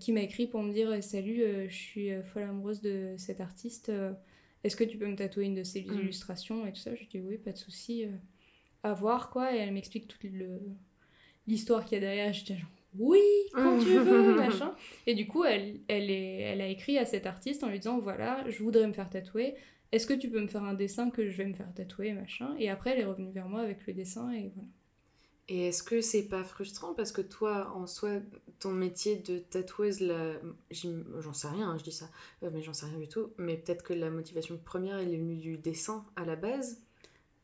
qui 0.00 0.12
m'a 0.12 0.20
écrit 0.20 0.46
pour 0.46 0.62
me 0.62 0.72
dire 0.74 1.02
Salut, 1.02 1.42
je 1.68 1.74
suis 1.74 2.10
folle 2.24 2.42
amoureuse 2.42 2.82
de 2.82 3.14
cet 3.16 3.40
artiste. 3.40 3.90
Est-ce 4.64 4.76
que 4.76 4.84
tu 4.84 4.98
peux 4.98 5.06
me 5.06 5.16
tatouer 5.16 5.46
une 5.46 5.54
de 5.54 5.64
ses 5.64 5.80
mm. 5.80 5.94
illustrations 5.94 6.66
et 6.66 6.72
tout 6.72 6.80
ça? 6.80 6.94
Je 6.94 7.04
dis 7.06 7.20
Oui, 7.20 7.38
pas 7.38 7.52
de 7.52 7.58
souci. 7.58 8.06
À 8.82 8.94
voir 8.94 9.30
quoi. 9.30 9.54
Et 9.54 9.58
elle 9.58 9.72
m'explique 9.72 10.08
toute 10.08 10.24
l'histoire 11.46 11.84
qu'il 11.84 11.94
y 11.94 11.98
a 11.98 12.00
derrière. 12.00 12.32
J'étais 12.32 12.56
genre 12.56 12.70
oui, 12.98 13.22
quand 13.54 13.78
tu 13.78 13.98
veux, 13.98 14.34
machin. 14.36 14.74
Et 15.06 15.14
du 15.14 15.26
coup, 15.26 15.44
elle, 15.44 15.80
elle, 15.88 16.10
est, 16.10 16.40
elle 16.40 16.60
a 16.60 16.66
écrit 16.66 16.98
à 16.98 17.06
cet 17.06 17.26
artiste 17.26 17.64
en 17.64 17.68
lui 17.68 17.78
disant 17.78 17.98
voilà, 17.98 18.44
je 18.50 18.62
voudrais 18.62 18.86
me 18.86 18.92
faire 18.92 19.08
tatouer. 19.08 19.54
Est-ce 19.92 20.06
que 20.06 20.14
tu 20.14 20.30
peux 20.30 20.40
me 20.40 20.46
faire 20.46 20.64
un 20.64 20.74
dessin 20.74 21.10
que 21.10 21.28
je 21.28 21.36
vais 21.36 21.46
me 21.46 21.54
faire 21.54 21.72
tatouer, 21.74 22.12
machin? 22.12 22.54
Et 22.58 22.70
après, 22.70 22.90
elle 22.90 23.00
est 23.00 23.04
revenue 23.04 23.32
vers 23.32 23.48
moi 23.48 23.60
avec 23.60 23.86
le 23.86 23.92
dessin 23.92 24.30
et 24.30 24.50
voilà. 24.54 24.68
Et 25.48 25.68
est-ce 25.68 25.82
que 25.82 26.00
c'est 26.00 26.28
pas 26.28 26.44
frustrant 26.44 26.94
parce 26.94 27.12
que 27.12 27.20
toi, 27.20 27.72
en 27.74 27.86
soi, 27.86 28.20
ton 28.60 28.70
métier 28.70 29.16
de 29.16 29.38
tatoueuse, 29.38 30.00
la... 30.00 30.34
j'en 30.70 31.32
sais 31.32 31.48
rien, 31.48 31.68
hein, 31.68 31.78
je 31.78 31.84
dis 31.84 31.92
ça, 31.92 32.08
euh, 32.42 32.50
mais 32.52 32.62
j'en 32.62 32.72
sais 32.72 32.86
rien 32.86 32.98
du 32.98 33.08
tout, 33.08 33.32
mais 33.38 33.56
peut-être 33.56 33.82
que 33.82 33.92
la 33.92 34.08
motivation 34.08 34.56
première, 34.56 34.98
elle 34.98 35.12
est 35.12 35.18
venue 35.18 35.36
du 35.36 35.58
dessin 35.58 36.06
à 36.16 36.24
la 36.24 36.36
base, 36.36 36.80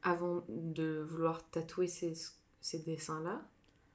avant 0.03 0.45
de 0.49 1.05
vouloir 1.07 1.49
tatouer 1.51 1.87
ces, 1.87 2.15
ces 2.61 2.79
dessins-là 2.81 3.43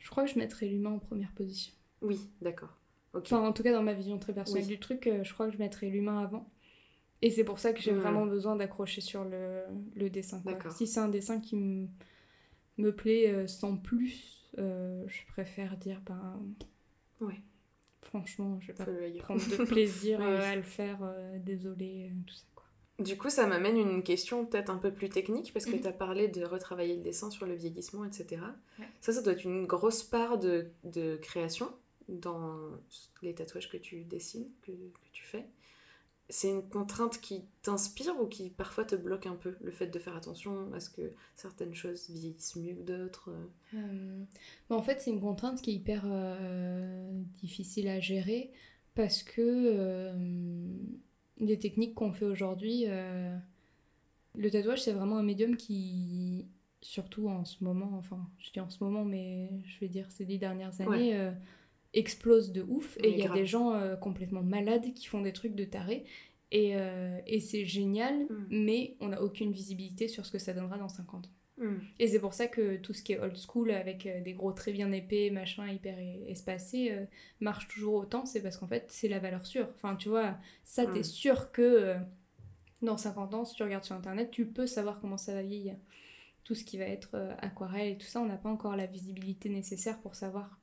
je 0.04 0.10
crois 0.10 0.26
que 0.26 0.30
je 0.30 0.38
mettrais 0.38 0.66
l'humain 0.66 0.91
en 0.91 0.99
première 0.99 1.32
position. 1.32 1.74
Oui, 2.01 2.20
d'accord. 2.41 2.78
Enfin, 3.14 3.39
en 3.39 3.54
tout 3.54 3.64
cas, 3.64 3.72
dans 3.72 3.84
ma 3.84 3.93
vision 3.93 4.20
très 4.20 4.34
personnelle 4.34 4.68
du 4.68 4.78
truc, 4.80 5.08
euh, 5.08 5.24
je 5.24 5.34
crois 5.34 5.47
que 5.47 5.54
je 5.54 5.58
mettrais 5.58 5.88
l'humain 5.88 6.20
avant. 6.20 6.51
Et 7.22 7.30
c'est 7.30 7.45
pour 7.45 7.58
ça 7.58 7.72
que 7.72 7.80
j'ai 7.80 7.93
vraiment 7.93 8.26
besoin 8.26 8.58
d'accrocher 8.58 8.99
sur 8.99 9.24
le, 9.24 9.62
le 9.95 10.10
dessin. 10.10 10.43
Si 10.72 10.88
c'est 10.88 10.99
un 10.99 11.08
dessin 11.08 11.39
qui 11.39 11.56
me 11.56 12.91
plaît 12.91 13.30
euh, 13.30 13.47
sans 13.47 13.78
plus, 13.78 14.49
euh, 14.58 15.06
je 15.08 15.26
préfère 15.28 15.78
dire, 15.78 16.01
ben. 16.06 16.41
Ouais. 17.22 17.39
Franchement, 18.01 18.60
je 18.60 18.68
vais 18.68 18.74
pas 18.74 18.86
prendre 19.20 19.41
de 19.41 19.64
plaisir 19.66 20.20
à 20.20 20.56
le 20.58 20.64
faire, 20.64 20.99
désolé, 21.39 22.12
tout 22.28 22.36
ça. 22.36 22.43
Du 23.00 23.18
coup, 23.18 23.30
ça 23.30 23.48
m'amène 23.48 23.78
une 23.78 24.04
question 24.04 24.46
peut-être 24.46 24.70
un 24.70 24.78
peu 24.78 24.91
plus 24.91 25.10
technique, 25.10 25.52
parce 25.52 25.66
que 25.66 25.72
mhm. 25.72 25.82
tu 25.82 25.88
as 25.88 25.94
parlé 25.94 26.28
de 26.28 26.46
retravailler 26.46 26.96
le 26.96 27.02
dessin 27.02 27.32
sur 27.32 27.48
le 27.48 27.56
vieillissement, 27.56 28.06
etc. 28.06 28.44
Ça, 29.02 29.12
ça 29.12 29.22
doit 29.22 29.34
être 29.34 29.46
une 29.46 29.66
grosse 29.66 30.04
part 30.04 30.38
de, 30.38 30.68
de, 30.84 31.18
création 31.18 31.72
dans 32.08 32.56
les 33.24 33.34
tatouages 33.34 33.70
que 33.70 33.78
tu 33.78 34.04
dessines, 34.04 34.48
que, 34.62 34.72
que 34.72 35.12
tu 35.12 35.24
fais. 35.24 35.48
C'est 36.30 36.50
une 36.50 36.70
contrainte 36.70 37.20
qui 37.20 37.46
t'inspire 37.64 38.20
ou 38.22 38.28
qui 38.28 38.50
parfois 38.50 38.86
te 38.86 38.96
bloque 38.96 39.26
un 39.26 39.36
peu, 39.36 39.56
le 39.62 39.72
fait 39.72 39.88
de 39.88 40.00
faire 40.00 40.16
attention 40.16 40.72
à 40.74 40.80
ce 40.80 40.89
que 40.89 41.14
certaines 41.36 41.74
choses 41.74 42.10
vieillissent 42.10 42.56
mieux 42.56 42.76
que 42.76 42.82
d'autres 42.82 43.32
euh... 43.74 44.24
en 44.70 44.82
fait, 44.84 45.02
c'est 45.02 45.12
une 45.12 45.20
contrainte 45.20 45.62
qui 45.62 45.72
est 45.72 45.76
hyper 45.76 46.04
euh, 46.06 47.12
difficile 47.41 47.88
à 47.88 48.00
gérer, 48.00 48.52
parce 48.96 49.24
que 49.24 49.41
euh, 49.41 50.14
des 51.39 51.57
techniques 51.57 51.93
qu'on 51.93 52.11
fait 52.11 52.25
aujourd'hui. 52.25 52.86
Euh, 52.88 53.36
le 54.36 54.49
tatouage, 54.49 54.81
c'est 54.81 54.93
vraiment 54.93 55.17
un 55.17 55.23
médium 55.23 55.55
qui, 55.55 56.47
surtout 56.81 57.27
en 57.27 57.45
ce 57.45 57.63
moment, 57.63 57.91
enfin, 57.97 58.27
je 58.39 58.51
dis 58.51 58.59
en 58.59 58.69
ce 58.69 58.84
moment, 58.84 59.05
mais 59.05 59.49
je 59.65 59.79
vais 59.79 59.88
dire 59.88 60.11
ces 60.11 60.25
dix 60.25 60.38
dernières 60.38 60.79
années, 60.81 61.15
euh, 61.15 61.31
explose 61.93 62.51
de 62.51 62.63
ouf. 62.67 62.97
Et 63.03 63.11
il 63.11 63.19
y 63.19 63.27
a 63.27 63.34
des 63.34 63.45
gens 63.45 63.73
euh, 63.73 63.95
complètement 63.95 64.43
malades 64.43 64.93
qui 64.93 65.07
font 65.07 65.21
des 65.21 65.34
trucs 65.34 65.55
de 65.55 65.65
taré. 65.65 66.05
Et, 66.55 66.75
et 67.25 67.39
c'est 67.39 67.65
génial, 67.65 68.25
mm. 68.25 68.45
mais 68.51 68.95
on 68.99 69.07
n'a 69.07 69.23
aucune 69.23 69.51
visibilité 69.51 70.07
sur 70.07 70.23
ce 70.23 70.31
que 70.31 70.38
ça 70.38 70.53
donnera 70.53 70.77
dans 70.77 70.88
50 70.88 71.25
ans. 71.25 71.29
Mm. 71.58 71.76
Et 71.99 72.08
c'est 72.08 72.20
pour 72.20 72.34
ça 72.34 72.47
que 72.47 72.78
tout 72.78 72.93
ce 72.93 73.04
qui 73.04 73.14
est 73.14 73.20
old 73.20 73.38
school, 73.38 73.72
avec 73.72 74.06
euh, 74.06 74.22
des 74.22 74.34
gros 74.34 74.51
traits 74.51 74.74
bien 74.74 74.91
épais, 74.91 75.30
machin, 75.30 75.68
hyper 75.68 75.97
espacé, 76.28 76.91
euh, 76.91 77.06
marche 77.39 77.68
toujours 77.68 77.95
autant. 77.95 78.26
C'est 78.26 78.41
parce 78.41 78.58
qu'en 78.58 78.68
fait, 78.68 78.86
c'est 78.89 79.08
la 79.08 79.20
valeur 79.20 79.45
sûre. 79.45 79.68
Enfin, 79.76 79.95
tu 79.95 80.10
vois, 80.10 80.38
ça, 80.64 80.86
t'es 80.86 81.01
mm. 81.01 81.04
sûr 81.04 81.51
que 81.51 81.62
euh, 81.62 81.95
dans 82.82 82.97
50 82.97 83.34
ans, 83.34 83.45
si 83.45 83.56
tu 83.56 83.64
regardes 83.64 83.84
sur 83.84 83.95
internet, 83.95 84.32
tu 84.32 84.45
peux 84.45 84.68
savoir 84.68 84.99
comment 84.99 85.18
ça 85.18 85.34
va 85.34 85.43
vieillir. 85.43 85.76
Tout 86.43 86.56
ce 86.56 86.66
qui 86.66 86.78
va 86.78 86.86
être 86.86 87.16
aquarelle 87.38 87.93
et 87.93 87.97
tout 87.97 88.06
ça, 88.06 88.20
on 88.20 88.26
n'a 88.26 88.36
pas 88.36 88.49
encore 88.49 88.76
la 88.76 88.86
visibilité 88.86 89.47
nécessaire 89.47 90.01
pour 90.01 90.14
savoir 90.14 90.60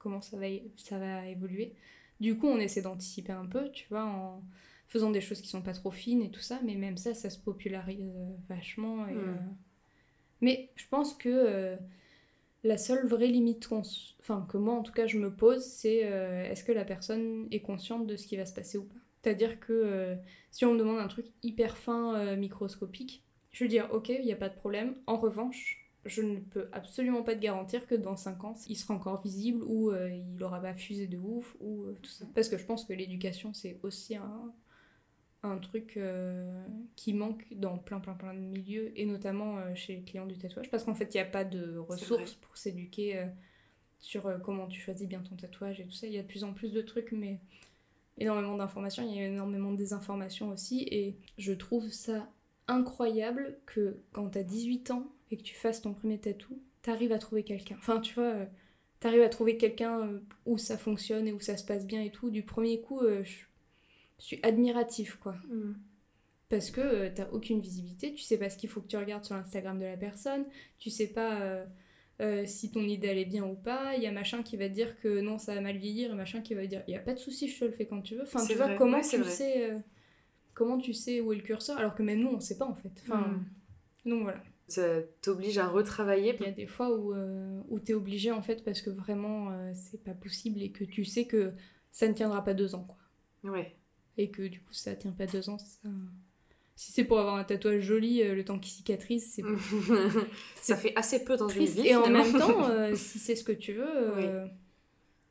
comment 0.00 0.20
ça 0.20 0.36
va, 0.36 0.46
ça 0.76 0.98
va 0.98 1.28
évoluer. 1.28 1.74
Du 2.18 2.36
coup, 2.36 2.48
on 2.48 2.58
essaie 2.58 2.82
d'anticiper 2.82 3.30
un 3.30 3.46
peu, 3.46 3.70
tu 3.70 3.86
vois, 3.90 4.06
en 4.06 4.42
faisant 4.88 5.10
des 5.10 5.20
choses 5.20 5.40
qui 5.40 5.48
sont 5.48 5.62
pas 5.62 5.72
trop 5.72 5.92
fines 5.92 6.22
et 6.22 6.32
tout 6.32 6.40
ça, 6.40 6.58
mais 6.64 6.74
même 6.74 6.96
ça, 6.96 7.14
ça 7.14 7.30
se 7.30 7.38
popularise 7.38 8.10
vachement. 8.48 9.06
Et, 9.06 9.14
mm. 9.14 9.54
Mais 10.40 10.70
je 10.76 10.84
pense 10.88 11.14
que 11.14 11.28
euh, 11.28 11.76
la 12.64 12.78
seule 12.78 13.06
vraie 13.06 13.26
limite 13.26 13.68
enfin, 13.72 14.46
que 14.48 14.56
moi 14.56 14.74
en 14.74 14.82
tout 14.82 14.92
cas 14.92 15.06
je 15.06 15.18
me 15.18 15.34
pose, 15.34 15.64
c'est 15.64 16.00
euh, 16.04 16.44
est-ce 16.44 16.64
que 16.64 16.72
la 16.72 16.84
personne 16.84 17.48
est 17.50 17.60
consciente 17.60 18.06
de 18.06 18.16
ce 18.16 18.26
qui 18.26 18.36
va 18.36 18.46
se 18.46 18.52
passer 18.52 18.78
ou 18.78 18.84
pas? 18.84 19.00
C'est-à-dire 19.22 19.60
que 19.60 19.72
euh, 19.72 20.16
si 20.50 20.64
on 20.64 20.72
me 20.72 20.78
demande 20.78 20.98
un 20.98 21.08
truc 21.08 21.26
hyper 21.42 21.76
fin, 21.76 22.36
microscopique, 22.36 23.24
je 23.52 23.64
vais 23.64 23.68
dire 23.68 23.88
ok, 23.92 24.08
il 24.08 24.24
n'y 24.24 24.32
a 24.32 24.36
pas 24.36 24.48
de 24.48 24.54
problème. 24.54 24.94
En 25.06 25.16
revanche, 25.16 25.90
je 26.06 26.22
ne 26.22 26.38
peux 26.38 26.68
absolument 26.72 27.22
pas 27.22 27.34
te 27.34 27.40
garantir 27.40 27.86
que 27.86 27.94
dans 27.94 28.16
5 28.16 28.44
ans, 28.44 28.54
il 28.68 28.76
sera 28.76 28.94
encore 28.94 29.20
visible 29.20 29.62
ou 29.64 29.92
il 29.92 30.42
aura 30.42 30.60
pas 30.60 30.74
fusé 30.74 31.06
de 31.06 31.18
ouf 31.18 31.54
ou 31.60 31.92
tout 32.00 32.10
ça. 32.10 32.24
Parce 32.34 32.48
que 32.48 32.56
je 32.56 32.64
pense 32.64 32.86
que 32.86 32.94
l'éducation, 32.94 33.52
c'est 33.52 33.78
aussi 33.82 34.16
un, 34.16 34.54
un 35.42 35.58
truc 35.58 35.96
euh, 35.96 36.62
qui 36.96 37.14
manque 37.14 37.46
dans 37.52 37.78
plein 37.78 38.00
plein 38.00 38.14
plein 38.14 38.34
de 38.34 38.40
milieux 38.40 38.92
et 38.98 39.06
notamment 39.06 39.58
euh, 39.58 39.74
chez 39.74 39.96
les 39.96 40.02
clients 40.02 40.26
du 40.26 40.36
tatouage 40.36 40.70
parce 40.70 40.84
qu'en 40.84 40.94
fait 40.94 41.14
il 41.14 41.16
n'y 41.16 41.22
a 41.22 41.26
pas 41.26 41.44
de 41.44 41.78
ressources 41.78 42.34
pour 42.34 42.56
s'éduquer 42.56 43.18
euh, 43.18 43.26
sur 43.98 44.30
comment 44.42 44.66
tu 44.66 44.80
choisis 44.80 45.08
bien 45.08 45.20
ton 45.20 45.36
tatouage 45.36 45.80
et 45.80 45.84
tout 45.84 45.92
ça. 45.92 46.06
Il 46.06 46.12
y 46.12 46.18
a 46.18 46.22
de 46.22 46.26
plus 46.26 46.44
en 46.44 46.52
plus 46.52 46.72
de 46.72 46.80
trucs 46.80 47.12
mais 47.12 47.38
énormément 48.18 48.56
d'informations. 48.56 49.02
Il 49.06 49.14
y 49.14 49.20
a 49.20 49.26
énormément 49.26 49.72
de 49.72 49.76
désinformations 49.76 50.48
aussi. 50.48 50.86
Et 50.90 51.16
je 51.36 51.52
trouve 51.52 51.90
ça 51.90 52.30
incroyable 52.66 53.58
que 53.66 53.98
quand 54.12 54.30
tu 54.30 54.38
as 54.38 54.42
18 54.42 54.90
ans 54.90 55.06
et 55.30 55.36
que 55.36 55.42
tu 55.42 55.54
fasses 55.54 55.82
ton 55.82 55.92
premier 55.92 56.18
tatou 56.18 56.62
t'arrives 56.80 57.12
à 57.12 57.18
trouver 57.18 57.44
quelqu'un. 57.44 57.76
Enfin 57.78 58.00
tu 58.00 58.14
vois 58.14 58.46
t'arrives 59.00 59.22
à 59.22 59.28
trouver 59.28 59.58
quelqu'un 59.58 60.20
où 60.46 60.56
ça 60.56 60.78
fonctionne 60.78 61.28
et 61.28 61.32
où 61.32 61.40
ça 61.40 61.58
se 61.58 61.64
passe 61.64 61.86
bien 61.86 62.02
et 62.02 62.10
tout. 62.10 62.30
Du 62.30 62.42
premier 62.42 62.80
coup 62.80 63.00
je 63.02 63.49
je 64.20 64.26
suis 64.26 64.40
admiratif, 64.42 65.16
quoi. 65.16 65.32
Mm. 65.48 65.74
Parce 66.48 66.70
que 66.70 66.80
tu 66.80 66.86
euh, 66.86 67.10
t'as 67.14 67.28
aucune 67.30 67.60
visibilité, 67.60 68.12
tu 68.12 68.22
sais 68.22 68.36
pas 68.36 68.50
ce 68.50 68.58
qu'il 68.58 68.68
faut 68.68 68.80
que 68.80 68.88
tu 68.88 68.96
regardes 68.96 69.24
sur 69.24 69.36
l'Instagram 69.36 69.78
de 69.78 69.84
la 69.84 69.96
personne, 69.96 70.44
tu 70.78 70.90
sais 70.90 71.06
pas 71.06 71.40
euh, 71.40 71.64
euh, 72.20 72.44
si 72.44 72.72
ton 72.72 72.82
idéal 72.82 73.18
est 73.18 73.24
bien 73.24 73.44
ou 73.44 73.54
pas, 73.54 73.94
il 73.96 74.02
y 74.02 74.06
a 74.06 74.12
machin 74.12 74.42
qui 74.42 74.56
va 74.56 74.68
te 74.68 74.74
dire 74.74 74.98
que 75.00 75.20
non, 75.20 75.38
ça 75.38 75.54
va 75.54 75.60
mal 75.60 75.76
vieillir, 75.76 76.10
et 76.10 76.14
machin 76.14 76.40
qui 76.40 76.54
va 76.54 76.66
dire 76.66 76.82
il 76.88 76.92
y 76.92 76.96
a 76.96 77.00
pas 77.00 77.14
de 77.14 77.20
souci, 77.20 77.48
je 77.48 77.58
te 77.58 77.64
le 77.64 77.70
fais 77.70 77.86
quand 77.86 78.02
tu 78.02 78.16
veux. 78.16 78.22
Enfin, 78.22 78.44
tu 78.44 78.54
vois, 78.54 78.74
comment 78.74 79.00
tu 79.00 79.24
sais 79.24 79.72
comment 80.52 80.76
tu 80.76 80.92
sais 80.92 81.20
où 81.20 81.32
est 81.32 81.36
le 81.36 81.42
curseur 81.42 81.78
alors 81.78 81.94
que 81.94 82.02
même 82.02 82.18
nous 82.20 82.28
on 82.28 82.40
sait 82.40 82.58
pas 82.58 82.66
en 82.66 82.74
fait. 82.74 82.92
Enfin, 83.02 83.28
mm. 84.04 84.10
donc 84.10 84.22
voilà. 84.24 84.42
Ça 84.66 85.02
t'oblige 85.22 85.58
à 85.58 85.66
retravailler. 85.66 86.36
Il 86.38 86.46
y 86.46 86.48
a 86.48 86.52
des 86.52 86.66
fois 86.66 86.96
où, 86.96 87.14
où 87.68 87.78
t'es 87.78 87.94
obligé 87.94 88.32
en 88.32 88.42
fait 88.42 88.64
parce 88.64 88.82
que 88.82 88.90
vraiment 88.90 89.52
c'est 89.72 90.02
pas 90.02 90.14
possible 90.14 90.62
et 90.62 90.70
que 90.70 90.84
tu 90.84 91.04
sais 91.04 91.26
que 91.26 91.52
ça 91.92 92.08
ne 92.08 92.12
tiendra 92.12 92.42
pas 92.44 92.54
deux 92.54 92.74
ans 92.74 92.84
quoi. 92.84 93.52
Ouais 93.52 93.79
et 94.18 94.30
que 94.30 94.42
du 94.42 94.60
coup 94.60 94.72
ça 94.72 94.94
tient 94.94 95.12
pas 95.12 95.26
deux 95.26 95.48
ans, 95.48 95.58
si 96.80 96.92
c'est 96.92 97.04
pour 97.04 97.20
avoir 97.20 97.34
un 97.34 97.44
tatouage 97.44 97.82
joli, 97.82 98.22
euh, 98.22 98.34
le 98.34 98.42
temps 98.42 98.58
qui 98.58 98.70
cicatrise, 98.70 99.30
c'est 99.34 99.42
ça 100.62 100.76
fait 100.76 100.94
assez 100.96 101.22
peu 101.24 101.36
dans 101.36 101.46
une 101.46 101.66
vie. 101.66 101.86
Et 101.86 101.94
en 101.94 102.08
même 102.08 102.32
temps, 102.32 102.66
euh, 102.70 102.94
si 102.94 103.18
c'est 103.18 103.36
ce 103.36 103.44
que 103.44 103.52
tu 103.52 103.74
veux, 103.74 103.84
euh, 103.86 104.46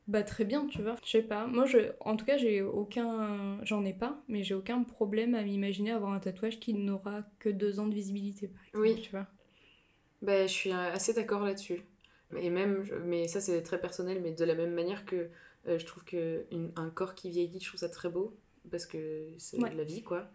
bah 0.07 0.21
très 0.21 0.45
bien, 0.45 0.67
tu 0.67 0.83
vois. 0.83 0.95
Je 1.03 1.09
sais 1.09 1.23
pas. 1.23 1.47
Moi, 1.47 1.65
je, 1.65 1.79
en 2.01 2.15
tout 2.17 2.25
cas, 2.25 2.37
j'ai 2.37 2.61
aucun, 2.61 3.57
j'en 3.63 3.83
ai 3.83 3.93
pas, 3.93 4.21
mais 4.27 4.43
j'ai 4.43 4.53
aucun 4.53 4.83
problème 4.83 5.33
à 5.33 5.41
m'imaginer 5.41 5.89
avoir 5.89 6.13
un 6.13 6.19
tatouage 6.19 6.59
qui 6.59 6.75
n'aura 6.75 7.23
que 7.39 7.49
deux 7.49 7.79
ans 7.79 7.87
de 7.87 7.95
visibilité, 7.95 8.49
par 8.49 8.61
exemple. 8.67 8.83
Oui. 8.83 9.01
Tu 9.01 9.09
vois. 9.09 9.25
Bah, 10.21 10.45
je 10.45 10.53
suis 10.53 10.71
assez 10.71 11.15
d'accord 11.15 11.43
là-dessus. 11.43 11.81
Et 12.37 12.51
même, 12.51 12.85
mais 13.05 13.27
ça 13.27 13.41
c'est 13.41 13.63
très 13.63 13.81
personnel, 13.81 14.21
mais 14.21 14.33
de 14.33 14.45
la 14.45 14.53
même 14.53 14.75
manière 14.75 15.03
que 15.03 15.29
je 15.65 15.83
trouve 15.83 16.03
que 16.03 16.45
un 16.75 16.91
corps 16.91 17.15
qui 17.15 17.31
vieillit, 17.31 17.59
je 17.59 17.69
trouve 17.69 17.79
ça 17.79 17.89
très 17.89 18.09
beau 18.09 18.37
parce 18.69 18.85
que 18.85 19.27
c'est 19.37 19.57
de 19.57 19.77
la 19.77 19.83
vie, 19.83 20.01
quoi. 20.03 20.29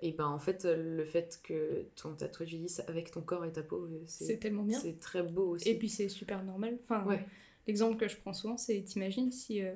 Et 0.00 0.12
ben 0.12 0.26
en 0.26 0.38
fait, 0.38 0.64
le 0.64 1.04
fait 1.04 1.40
que 1.42 1.86
ton 1.96 2.14
tatouage 2.14 2.50
vieillisse 2.50 2.80
avec 2.86 3.10
ton 3.10 3.20
corps 3.20 3.44
et 3.44 3.50
ta 3.52 3.62
peau, 3.64 3.82
euh, 3.90 4.02
c'est 4.06 4.38
tellement 4.38 4.62
bien. 4.62 4.78
C'est 4.78 5.00
très 5.00 5.22
beau 5.24 5.48
aussi. 5.50 5.68
Et 5.68 5.74
puis 5.76 5.88
c'est 5.88 6.08
super 6.08 6.44
normal. 6.44 6.78
Enfin, 6.84 7.18
l'exemple 7.66 7.96
que 7.96 8.08
je 8.08 8.16
prends 8.16 8.32
souvent, 8.32 8.56
c'est 8.56 8.80
t'imagines 8.82 9.32
si 9.32 9.60
euh, 9.60 9.74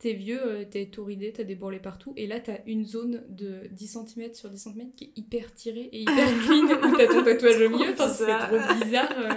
t'es 0.00 0.12
vieux, 0.14 0.44
euh, 0.44 0.64
t'es 0.68 0.86
tout 0.86 1.04
ridé, 1.04 1.32
t'as 1.32 1.44
des 1.44 1.54
bourrelets 1.54 1.78
partout, 1.78 2.12
et 2.16 2.26
là 2.26 2.40
t'as 2.40 2.58
une 2.66 2.84
zone 2.84 3.22
de 3.28 3.68
10 3.70 3.86
cm 4.08 4.34
sur 4.34 4.50
10 4.50 4.58
cm 4.58 4.92
qui 4.96 5.04
est 5.04 5.12
hyper 5.18 5.54
tirée 5.54 5.88
et 5.92 6.00
hyper 6.02 6.14
clean, 6.46 6.64
où 6.64 6.96
t'as 6.96 7.06
ton 7.06 7.22
tatouage 7.22 7.60
au 7.60 7.70
milieu, 7.70 7.92
enfin, 7.92 8.08
c'est 8.08 8.26
trop 8.26 8.74
bizarre. 8.84 9.12
euh, 9.18 9.30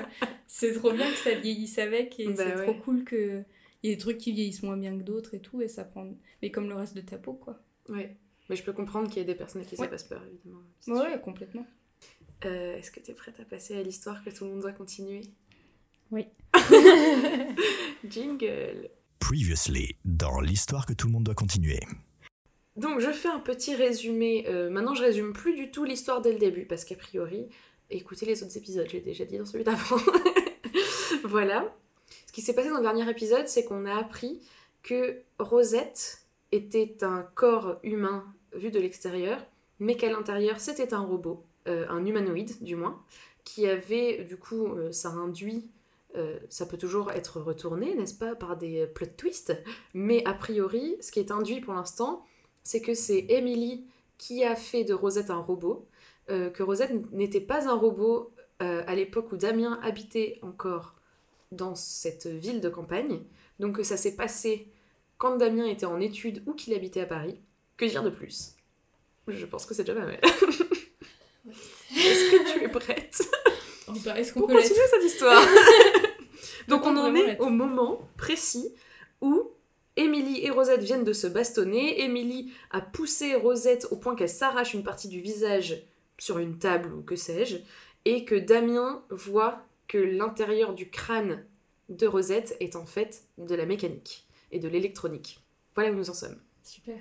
c'est 0.48 0.74
trop 0.74 0.92
bien 0.94 1.10
que 1.12 1.18
ça 1.18 1.36
vieillisse 1.36 1.78
avec, 1.78 2.20
et 2.20 2.26
Bah 2.30 2.34
c'est 2.38 2.56
ouais. 2.56 2.64
trop 2.64 2.74
cool 2.82 3.04
que. 3.04 3.44
Il 3.84 3.90
y 3.90 3.94
a 3.94 3.96
des 3.98 4.00
trucs 4.02 4.18
qui 4.18 4.32
vieillissent 4.32 4.64
moins 4.64 4.78
bien 4.78 4.98
que 4.98 5.04
d'autres 5.04 5.34
et 5.36 5.42
tout, 5.42 5.62
et 5.62 5.68
ça 5.68 5.84
prend. 5.84 6.08
Mais 6.42 6.50
comme 6.52 6.70
le 6.70 6.76
reste 6.76 6.96
de 6.96 7.02
ta 7.02 7.18
peau, 7.18 7.34
quoi. 7.34 7.62
Ouais. 7.90 8.16
Mais 8.50 8.56
je 8.56 8.64
peux 8.64 8.74
comprendre 8.74 9.08
qu'il 9.08 9.18
y 9.18 9.22
ait 9.22 9.26
des 9.26 9.36
personnes 9.36 9.62
à 9.62 9.66
qui 9.66 9.76
ça 9.76 9.84
Ouais. 9.84 9.90
passe 9.90 10.04
peur, 10.04 10.22
évidemment. 10.26 10.62
ouais, 10.88 11.20
complètement. 11.22 11.66
Euh, 12.46 12.76
Est-ce 12.78 12.92
que 12.92 13.00
t'es 13.00 13.14
prête 13.14 13.40
à 13.40 13.46
passer 13.46 13.78
à 13.78 13.82
l'histoire 13.84 14.24
que 14.24 14.30
tout 14.30 14.44
le 14.46 14.52
monde 14.52 14.62
doit 14.62 14.74
continuer? 14.74 15.22
Oui. 16.12 16.28
Jingle 18.08 18.90
Previously, 19.20 19.96
dans 20.04 20.42
l'histoire 20.42 20.86
que 20.86 20.94
tout 20.94 21.08
le 21.08 21.14
monde 21.14 21.24
doit 21.24 21.36
continuer. 21.36 21.80
Donc 22.76 23.00
je 23.00 23.12
fais 23.12 23.30
un 23.30 23.40
petit 23.40 23.76
résumé. 23.76 24.46
Euh, 24.48 24.70
maintenant 24.70 24.96
je 24.96 25.02
résume 25.04 25.32
plus 25.34 25.56
du 25.56 25.72
tout 25.72 25.86
l'histoire 25.86 26.22
dès 26.22 26.34
le 26.34 26.40
début 26.40 26.66
parce 26.66 26.84
qu'a 26.86 26.96
priori, 26.96 27.48
écoutez 27.90 28.26
les 28.26 28.44
autres 28.44 28.58
épisodes, 28.58 28.88
j'ai 28.90 29.00
déjà 29.00 29.24
dit 29.26 29.38
dans 29.38 29.46
celui 29.46 29.64
d'avant. 29.64 29.98
voilà. 31.24 31.74
Ce 32.28 32.34
qui 32.34 32.42
s'est 32.42 32.54
passé 32.54 32.70
dans 32.70 32.78
le 32.78 32.82
dernier 32.84 33.10
épisode, 33.10 33.48
c'est 33.48 33.64
qu'on 33.64 33.86
a 33.86 33.96
appris 33.96 34.42
que 34.82 35.22
Rosette 35.40 36.23
était 36.54 37.04
un 37.04 37.24
corps 37.36 37.80
humain 37.84 38.24
vu 38.54 38.70
de 38.70 38.80
l'extérieur, 38.80 39.40
mais 39.80 39.98
qu'à 39.98 40.12
l'intérieur 40.12 40.60
c'était 40.60 40.94
un 40.94 41.02
robot, 41.02 41.44
euh, 41.68 41.86
un 41.90 42.06
humanoïde 42.06 42.62
du 42.64 42.76
moins, 42.76 43.02
qui 43.44 43.68
avait 43.68 44.24
du 44.24 44.38
coup, 44.38 44.68
euh, 44.68 44.92
ça 44.92 45.10
induit, 45.10 45.70
euh, 46.16 46.38
ça 46.50 46.66
peut 46.66 46.78
toujours 46.78 47.12
être 47.12 47.42
retourné, 47.42 47.96
n'est-ce 47.96 48.14
pas, 48.14 48.36
par 48.36 48.56
des 48.56 48.86
plot 48.88 49.08
twists, 49.18 49.54
mais 49.94 50.24
a 50.26 50.34
priori, 50.34 50.96
ce 51.02 51.12
qui 51.12 51.20
est 51.20 51.32
induit 51.32 51.60
pour 51.60 51.74
l'instant, 51.74 52.24
c'est 52.62 52.82
que 52.82 52.94
c'est 52.94 53.26
Emily 53.30 53.86
qui 54.18 54.44
a 54.44 54.56
fait 54.56 54.84
de 54.84 54.94
Rosette 54.94 55.32
un 55.32 55.40
robot, 55.40 55.88
que 56.28 56.64
Rosette 56.64 57.12
n'était 57.12 57.42
pas 57.42 57.68
un 57.68 57.76
robot 57.76 58.32
à 58.60 58.96
l'époque 58.96 59.34
où 59.34 59.36
Damien 59.36 59.78
habitait 59.84 60.40
encore 60.42 60.96
dans 61.52 61.76
cette 61.76 62.28
ville 62.28 62.62
de 62.62 62.70
campagne, 62.70 63.20
donc 63.60 63.76
que 63.76 63.84
ça 63.84 63.98
s'est 63.98 64.16
passé 64.16 64.72
quand 65.18 65.38
Damien 65.38 65.66
était 65.66 65.86
en 65.86 66.00
études 66.00 66.44
ou 66.46 66.54
qu'il 66.54 66.74
habitait 66.74 67.02
à 67.02 67.06
Paris. 67.06 67.40
Que 67.78 67.86
dire 67.86 68.04
de 68.04 68.10
plus? 68.10 68.56
Je 69.28 69.46
pense 69.46 69.66
que 69.66 69.74
c'est 69.74 69.84
déjà 69.84 70.00
pas 70.00 70.06
mal. 70.06 70.20
Est-ce 71.96 72.32
que 72.32 72.54
tu 72.54 72.64
es 72.64 72.68
prête? 72.70 73.22
Oh, 73.88 73.94
bah, 74.06 74.16
qu'on 74.34 74.40
pour 74.42 74.50
continuer 74.50 74.88
cette 74.90 75.04
histoire 75.04 75.46
Donc 76.68 76.86
on 76.86 76.96
en 76.96 77.14
est 77.16 77.38
au 77.40 77.50
moment 77.50 78.08
précis 78.18 78.74
où 79.22 79.52
Émilie 79.96 80.46
et 80.46 80.50
Rosette 80.50 80.82
viennent 80.82 81.04
de 81.04 81.14
se 81.14 81.28
bastonner. 81.28 82.02
Émilie 82.02 82.54
a 82.72 82.82
poussé 82.82 83.36
Rosette 83.36 83.88
au 83.92 83.98
point 83.98 84.16
qu'elle 84.16 84.30
s'arrache 84.30 84.74
une 84.74 84.84
partie 84.84 85.08
du 85.08 85.20
visage 85.20 85.84
sur 86.18 86.38
une 86.40 86.58
table 86.58 86.94
ou 86.94 87.02
que 87.02 87.16
sais-je, 87.16 87.58
et 88.06 88.26
que 88.26 88.36
Damien 88.36 89.04
voit 89.10 89.64
que 89.88 89.98
l'intérieur 89.98 90.74
du 90.74 90.90
crâne 90.90 91.46
de 91.90 92.08
Rosette 92.08 92.56
est 92.60 92.76
en 92.76 92.86
fait 92.86 93.24
de 93.38 93.56
la 93.56 93.66
mécanique 93.66 94.26
et 94.54 94.60
de 94.60 94.68
l'électronique. 94.68 95.40
Voilà 95.76 95.92
où 95.92 95.96
nous 95.96 96.10
en 96.10 96.14
sommes. 96.14 96.40
Super. 96.64 96.98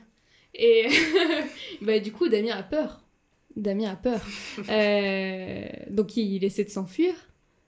Et 0.55 0.87
bah, 1.83 1.99
du 2.01 2.13
coup, 2.13 2.29
Damien 2.29 2.57
a 2.57 2.63
peur. 2.63 3.03
Damien 3.57 3.91
a 3.93 3.97
peur. 3.97 4.21
Euh, 4.69 5.67
donc 5.91 6.17
il, 6.17 6.43
essaie 6.45 6.65
de 6.65 6.71
s'enfuir, 6.71 7.15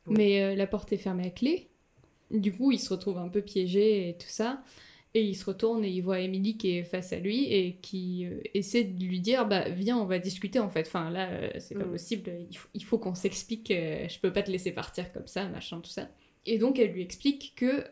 Oui. 0.07 0.15
mais 0.19 0.43
euh, 0.43 0.55
la 0.55 0.67
porte 0.67 0.93
est 0.93 0.97
fermée 0.99 1.27
à 1.27 1.31
clé. 1.31 1.69
Du 2.31 2.53
coup, 2.53 2.73
il 2.73 2.79
se 2.81 2.91
retrouve 2.93 3.19
un 3.19 3.29
peu 3.29 3.43
piégé 3.43 4.09
et 4.09 4.15
tout 4.15 4.29
ça. 4.29 4.63
Et 5.17 5.23
il 5.23 5.35
se 5.37 5.45
retourne 5.45 5.85
et 5.85 5.91
il 5.91 6.01
voit 6.01 6.19
Emily 6.21 6.57
qui 6.57 6.77
est 6.77 6.83
face 6.83 7.13
à 7.13 7.19
lui 7.21 7.45
et 7.53 7.77
qui 7.81 8.27
euh, 8.27 8.41
essaie 8.55 8.83
de 8.83 9.05
lui 9.05 9.21
dire 9.21 9.47
bah 9.47 9.69
viens 9.69 9.97
on 9.97 10.07
va 10.07 10.19
discuter 10.19 10.59
en 10.59 10.69
fait. 10.69 10.87
Enfin 10.89 11.09
là 11.11 11.29
c'est 11.61 11.77
pas 11.77 11.85
Mm. 11.85 11.91
possible. 11.93 12.33
Il 12.51 12.57
faut, 12.57 12.69
faut 12.81 12.99
qu'on 12.99 13.15
s'explique. 13.15 13.69
je 13.71 14.19
peux 14.21 14.33
pas 14.33 14.43
te 14.43 14.51
laisser 14.51 14.73
partir 14.73 15.13
comme 15.13 15.29
ça 15.29 15.47
machin 15.49 15.81
tout 15.81 15.91
ça. 15.91 16.09
Et 16.47 16.59
donc 16.59 16.81
elle 16.81 16.91
lui 16.91 17.03
explique 17.03 17.53
que 17.55 17.85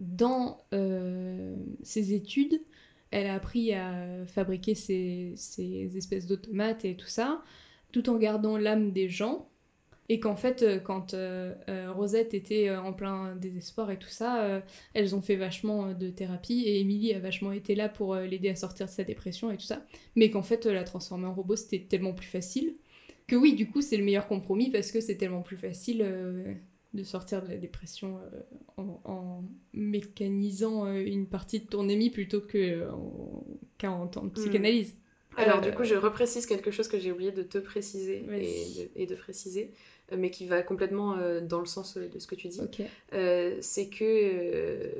dans 0.00 0.64
euh, 0.72 1.54
ses 1.82 2.14
études 2.14 2.60
elle 3.12 3.26
a 3.26 3.34
appris 3.34 3.72
à 3.74 4.24
fabriquer 4.26 4.76
ces, 4.76 5.32
ces 5.34 5.96
espèces 5.96 6.28
d'automates 6.28 6.84
et 6.84 6.96
tout 6.96 7.08
ça, 7.08 7.42
tout 7.90 8.08
en 8.08 8.16
gardant 8.16 8.56
l'âme 8.56 8.92
des 8.92 9.08
gens. 9.08 9.48
Et 10.08 10.20
qu'en 10.20 10.36
fait, 10.36 10.62
euh, 10.62 10.78
quand 10.78 11.12
euh, 11.14 11.54
Rosette 11.92 12.34
était 12.34 12.70
en 12.70 12.92
plein 12.92 13.34
désespoir 13.34 13.90
et 13.90 13.98
tout 13.98 14.08
ça, 14.08 14.62
elles 14.94 15.16
ont 15.16 15.22
fait 15.22 15.34
vachement 15.34 15.92
de 15.92 16.08
thérapie 16.08 16.62
et 16.66 16.78
Emily 16.78 17.12
a 17.12 17.18
vachement 17.18 17.50
été 17.50 17.74
là 17.74 17.88
pour 17.88 18.14
l'aider 18.14 18.48
à 18.48 18.54
sortir 18.54 18.86
de 18.86 18.92
sa 18.92 19.02
dépression 19.02 19.50
et 19.50 19.56
tout 19.56 19.66
ça. 19.66 19.84
Mais 20.14 20.30
qu'en 20.30 20.42
fait, 20.42 20.66
la 20.66 20.84
transformer 20.84 21.26
en 21.26 21.34
robot, 21.34 21.56
c'était 21.56 21.84
tellement 21.84 22.14
plus 22.14 22.28
facile. 22.28 22.76
Que 23.26 23.34
oui, 23.34 23.54
du 23.54 23.68
coup, 23.68 23.80
c'est 23.80 23.96
le 23.96 24.04
meilleur 24.04 24.28
compromis 24.28 24.70
parce 24.70 24.92
que 24.92 25.00
c'est 25.00 25.16
tellement 25.16 25.42
plus 25.42 25.56
facile 25.56 26.04
de 26.92 27.04
sortir 27.04 27.42
de 27.42 27.48
la 27.48 27.56
dépression 27.56 28.18
euh, 28.18 28.40
en, 28.76 29.00
en 29.04 29.44
mécanisant 29.72 30.86
euh, 30.86 31.00
une 31.04 31.26
partie 31.26 31.60
de 31.60 31.66
ton 31.66 31.88
émis 31.88 32.10
plutôt 32.10 32.40
que 32.40 32.88
en- 32.90 33.44
qu'en 33.80 34.06
temps 34.08 34.24
de 34.24 34.30
psychanalyse. 34.30 34.94
Alors 35.36 35.58
Euh, 35.58 35.60
du 35.60 35.72
coup, 35.72 35.84
je 35.84 35.94
reprécise 35.94 36.46
quelque 36.46 36.70
chose 36.72 36.88
que 36.88 36.98
j'ai 36.98 37.12
oublié 37.12 37.30
de 37.30 37.44
te 37.44 37.58
préciser 37.58 38.24
et 38.40 38.80
de, 38.96 39.02
et 39.02 39.06
de 39.06 39.14
préciser, 39.14 39.70
euh, 40.12 40.16
mais 40.18 40.30
qui 40.30 40.46
va 40.46 40.62
complètement 40.62 41.16
euh, 41.16 41.40
dans 41.40 41.60
le 41.60 41.66
sens 41.66 41.96
euh, 41.96 42.08
de 42.08 42.18
ce 42.18 42.26
que 42.26 42.34
tu 42.34 42.48
dis. 42.48 42.60
Euh, 43.12 43.56
c'est 43.60 43.88
que 43.88 44.04
euh, 44.04 44.90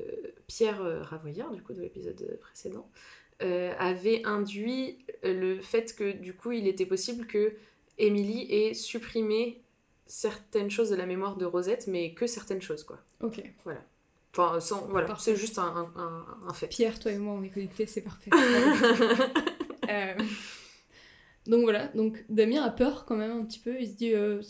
Pierre 0.46 0.82
euh, 0.82 1.02
Ravoyard, 1.02 1.52
du 1.52 1.62
coup, 1.62 1.72
de 1.72 1.80
l'épisode 1.80 2.38
précédent, 2.40 2.88
euh, 3.42 3.72
avait 3.78 4.22
induit 4.24 4.98
le 5.24 5.58
fait 5.60 5.94
que, 5.96 6.12
du 6.12 6.34
coup, 6.34 6.52
il 6.52 6.68
était 6.68 6.86
possible 6.86 7.26
que 7.26 7.54
Émilie 7.98 8.46
ait 8.52 8.74
supprimé 8.74 9.62
certaines 10.10 10.70
choses 10.70 10.90
de 10.90 10.96
la 10.96 11.06
mémoire 11.06 11.36
de 11.36 11.44
Rosette, 11.44 11.86
mais 11.86 12.12
que 12.14 12.26
certaines 12.26 12.60
choses, 12.60 12.82
quoi. 12.84 12.98
Ok. 13.22 13.42
Enfin, 14.32 14.60
sans, 14.60 14.86
voilà, 14.88 15.16
c'est 15.18 15.36
juste 15.36 15.58
un, 15.58 15.92
un- 15.96 16.52
fait. 16.52 16.66
Pierre, 16.68 16.98
toi 16.98 17.10
et 17.12 17.18
moi, 17.18 17.34
on 17.34 17.42
est 17.42 17.48
connectés, 17.50 17.86
c'est 17.86 18.02
parfait. 18.02 18.30
Euh, 19.90 20.14
Donc 21.46 21.62
voilà, 21.62 21.88
donc 21.88 22.24
Damien 22.28 22.62
a 22.62 22.70
peur 22.70 23.04
quand 23.06 23.16
même 23.16 23.32
un 23.32 23.44
petit 23.44 23.58
peu, 23.58 23.80
il 23.80 23.88
se 23.88 23.94
dit 23.94 24.14
euh, 24.14 24.40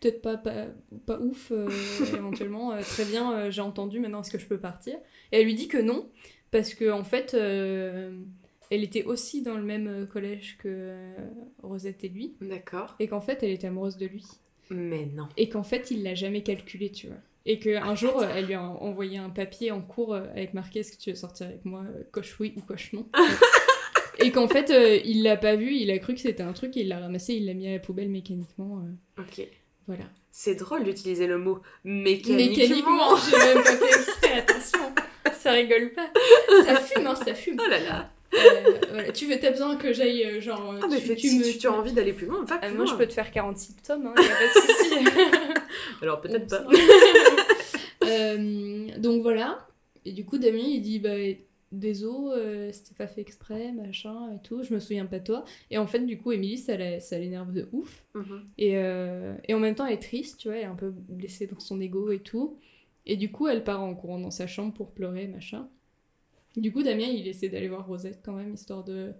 peut-être 0.00 0.20
pas, 0.20 0.36
pas, 0.36 0.66
pas 1.06 1.20
ouf 1.20 1.52
euh, 1.52 1.68
éventuellement, 2.12 2.76
très 2.80 3.04
bien, 3.04 3.50
j'ai 3.50 3.60
entendu, 3.60 4.00
maintenant 4.00 4.22
est-ce 4.22 4.32
que 4.32 4.38
je 4.38 4.46
peux 4.46 4.58
partir? 4.58 4.96
Et 5.30 5.38
elle 5.40 5.44
lui 5.44 5.54
dit 5.54 5.68
que 5.68 5.78
non, 5.78 6.10
parce 6.50 6.74
que 6.74 6.90
en 6.90 7.04
fait, 7.04 7.34
elle 7.34 8.24
était 8.82 9.04
aussi 9.04 9.42
dans 9.42 9.54
le 9.56 9.62
même 9.62 10.08
collège 10.08 10.56
que 10.58 10.96
Rosette 11.62 12.02
et 12.02 12.08
lui, 12.08 12.34
D'accord. 12.40 12.96
et 12.98 13.06
qu'en 13.06 13.20
fait 13.20 13.42
elle 13.44 13.50
était 13.50 13.68
amoureuse 13.68 13.96
de 13.96 14.06
lui, 14.06 14.24
Mais 14.70 15.06
non. 15.14 15.28
et 15.36 15.48
qu'en 15.48 15.62
fait 15.62 15.90
il 15.90 16.02
l'a 16.02 16.14
jamais 16.14 16.42
calculé, 16.42 16.90
tu 16.90 17.08
vois. 17.08 17.16
Et 17.46 17.58
qu'un 17.58 17.94
jour, 17.94 18.22
elle 18.22 18.46
lui 18.46 18.54
a 18.54 18.62
envoyé 18.62 19.16
un 19.18 19.30
papier 19.30 19.70
en 19.70 19.80
cours 19.80 20.14
euh, 20.14 20.24
avec 20.32 20.52
marqué 20.54 20.80
Est-ce 20.80 20.92
que 20.92 21.00
tu 21.02 21.10
veux 21.10 21.16
sortir 21.16 21.46
avec 21.46 21.64
moi 21.64 21.82
euh, 21.88 22.02
Coche 22.12 22.36
oui 22.38 22.52
ou 22.56 22.60
coche 22.60 22.92
non. 22.92 23.06
et 24.18 24.30
qu'en 24.30 24.46
fait, 24.46 24.70
euh, 24.70 25.00
il 25.04 25.22
l'a 25.22 25.38
pas 25.38 25.56
vu, 25.56 25.72
il 25.74 25.90
a 25.90 25.98
cru 25.98 26.14
que 26.14 26.20
c'était 26.20 26.42
un 26.42 26.52
truc, 26.52 26.76
et 26.76 26.80
il 26.82 26.88
l'a 26.88 26.98
ramassé, 27.00 27.32
il 27.34 27.46
l'a 27.46 27.54
mis 27.54 27.66
à 27.66 27.72
la 27.72 27.78
poubelle 27.78 28.10
mécaniquement. 28.10 28.82
euh, 29.18 29.22
Ok. 29.22 29.46
voilà. 29.86 30.04
C'est 30.30 30.54
drôle 30.54 30.84
d'utiliser 30.84 31.26
le 31.26 31.38
mot 31.38 31.60
mécaniquement. 31.82 32.36
Mécaniquement, 32.36 33.16
j'ai 33.16 33.38
même 33.54 33.64
pas 33.64 33.76
fait 33.76 33.86
exprès, 33.88 34.32
attention. 34.38 34.78
Ça 35.38 35.52
rigole 35.52 35.92
pas. 35.94 36.10
Ça 36.66 36.76
fume, 36.76 37.06
hein, 37.06 37.14
ça 37.14 37.34
fume. 37.34 37.56
Oh 37.58 37.70
là 37.70 37.78
là. 37.80 38.10
Euh, 38.34 38.78
voilà. 38.90 39.12
Tu 39.12 39.26
veux, 39.26 39.38
t'as 39.40 39.50
besoin 39.50 39.76
que 39.76 39.92
j'aille, 39.92 40.24
euh, 40.24 40.40
genre. 40.40 40.74
Ah, 40.82 40.86
mais 40.88 41.00
tu, 41.00 41.18
si 41.28 41.38
me- 41.38 41.58
tu, 41.58 41.66
as 41.66 41.72
envie 41.72 41.92
d'aller 41.92 42.12
plus 42.12 42.26
loin, 42.26 42.44
va 42.44 42.58
Ah, 42.62 42.66
plus 42.68 42.76
moi, 42.76 42.84
loin. 42.84 42.92
je 42.94 42.98
peux 42.98 43.06
te 43.08 43.12
faire 43.12 43.30
46 43.30 43.74
tomes, 43.82 44.06
hein, 44.06 44.14
y 44.16 44.24
a 44.24 44.28
pas 44.28 44.46
de 44.46 44.66
souci. 44.66 44.94
Alors 46.02 46.20
peut-être 46.20 46.48
pas. 46.48 46.66
Euh, 48.02 48.88
donc 48.98 49.22
voilà. 49.22 49.66
Et 50.04 50.12
du 50.12 50.24
coup, 50.24 50.38
Damien, 50.38 50.58
il 50.64 50.80
dit 50.80 50.98
bah, 50.98 51.10
Désolé, 51.70 52.34
euh, 52.36 52.72
c'était 52.72 52.94
pas 52.96 53.06
fait 53.06 53.20
exprès, 53.20 53.70
machin 53.70 54.32
et 54.34 54.42
tout, 54.42 54.62
je 54.64 54.74
me 54.74 54.80
souviens 54.80 55.06
pas 55.06 55.20
de 55.20 55.24
toi. 55.24 55.44
Et 55.70 55.78
en 55.78 55.86
fait, 55.86 56.00
du 56.00 56.18
coup, 56.18 56.32
Émilie, 56.32 56.58
ça 56.58 56.76
l'énerve 56.76 57.52
de 57.52 57.68
ouf. 57.72 58.04
Mhm. 58.14 58.42
Et, 58.58 58.72
euh, 58.76 59.34
et 59.46 59.54
en 59.54 59.60
même 59.60 59.76
temps, 59.76 59.86
elle 59.86 59.92
est 59.94 59.98
triste, 60.02 60.38
tu 60.40 60.48
vois, 60.48 60.56
elle 60.56 60.64
est 60.64 60.66
un 60.66 60.74
peu 60.74 60.90
blessée 60.90 61.46
dans 61.46 61.60
son 61.60 61.80
ego 61.80 62.10
et 62.10 62.18
tout. 62.18 62.58
Et 63.06 63.16
du 63.16 63.30
coup, 63.30 63.46
elle 63.46 63.62
part 63.62 63.82
en 63.82 63.94
courant 63.94 64.18
dans 64.18 64.32
sa 64.32 64.48
chambre 64.48 64.74
pour 64.74 64.90
pleurer, 64.90 65.28
machin. 65.28 65.68
Du 66.56 66.72
coup, 66.72 66.82
Damien, 66.82 67.06
il 67.06 67.28
essaie 67.28 67.48
d'aller 67.48 67.68
voir 67.68 67.86
Rosette 67.86 68.20
quand 68.24 68.32
même, 68.32 68.54
histoire 68.54 68.84
de, 68.84 69.12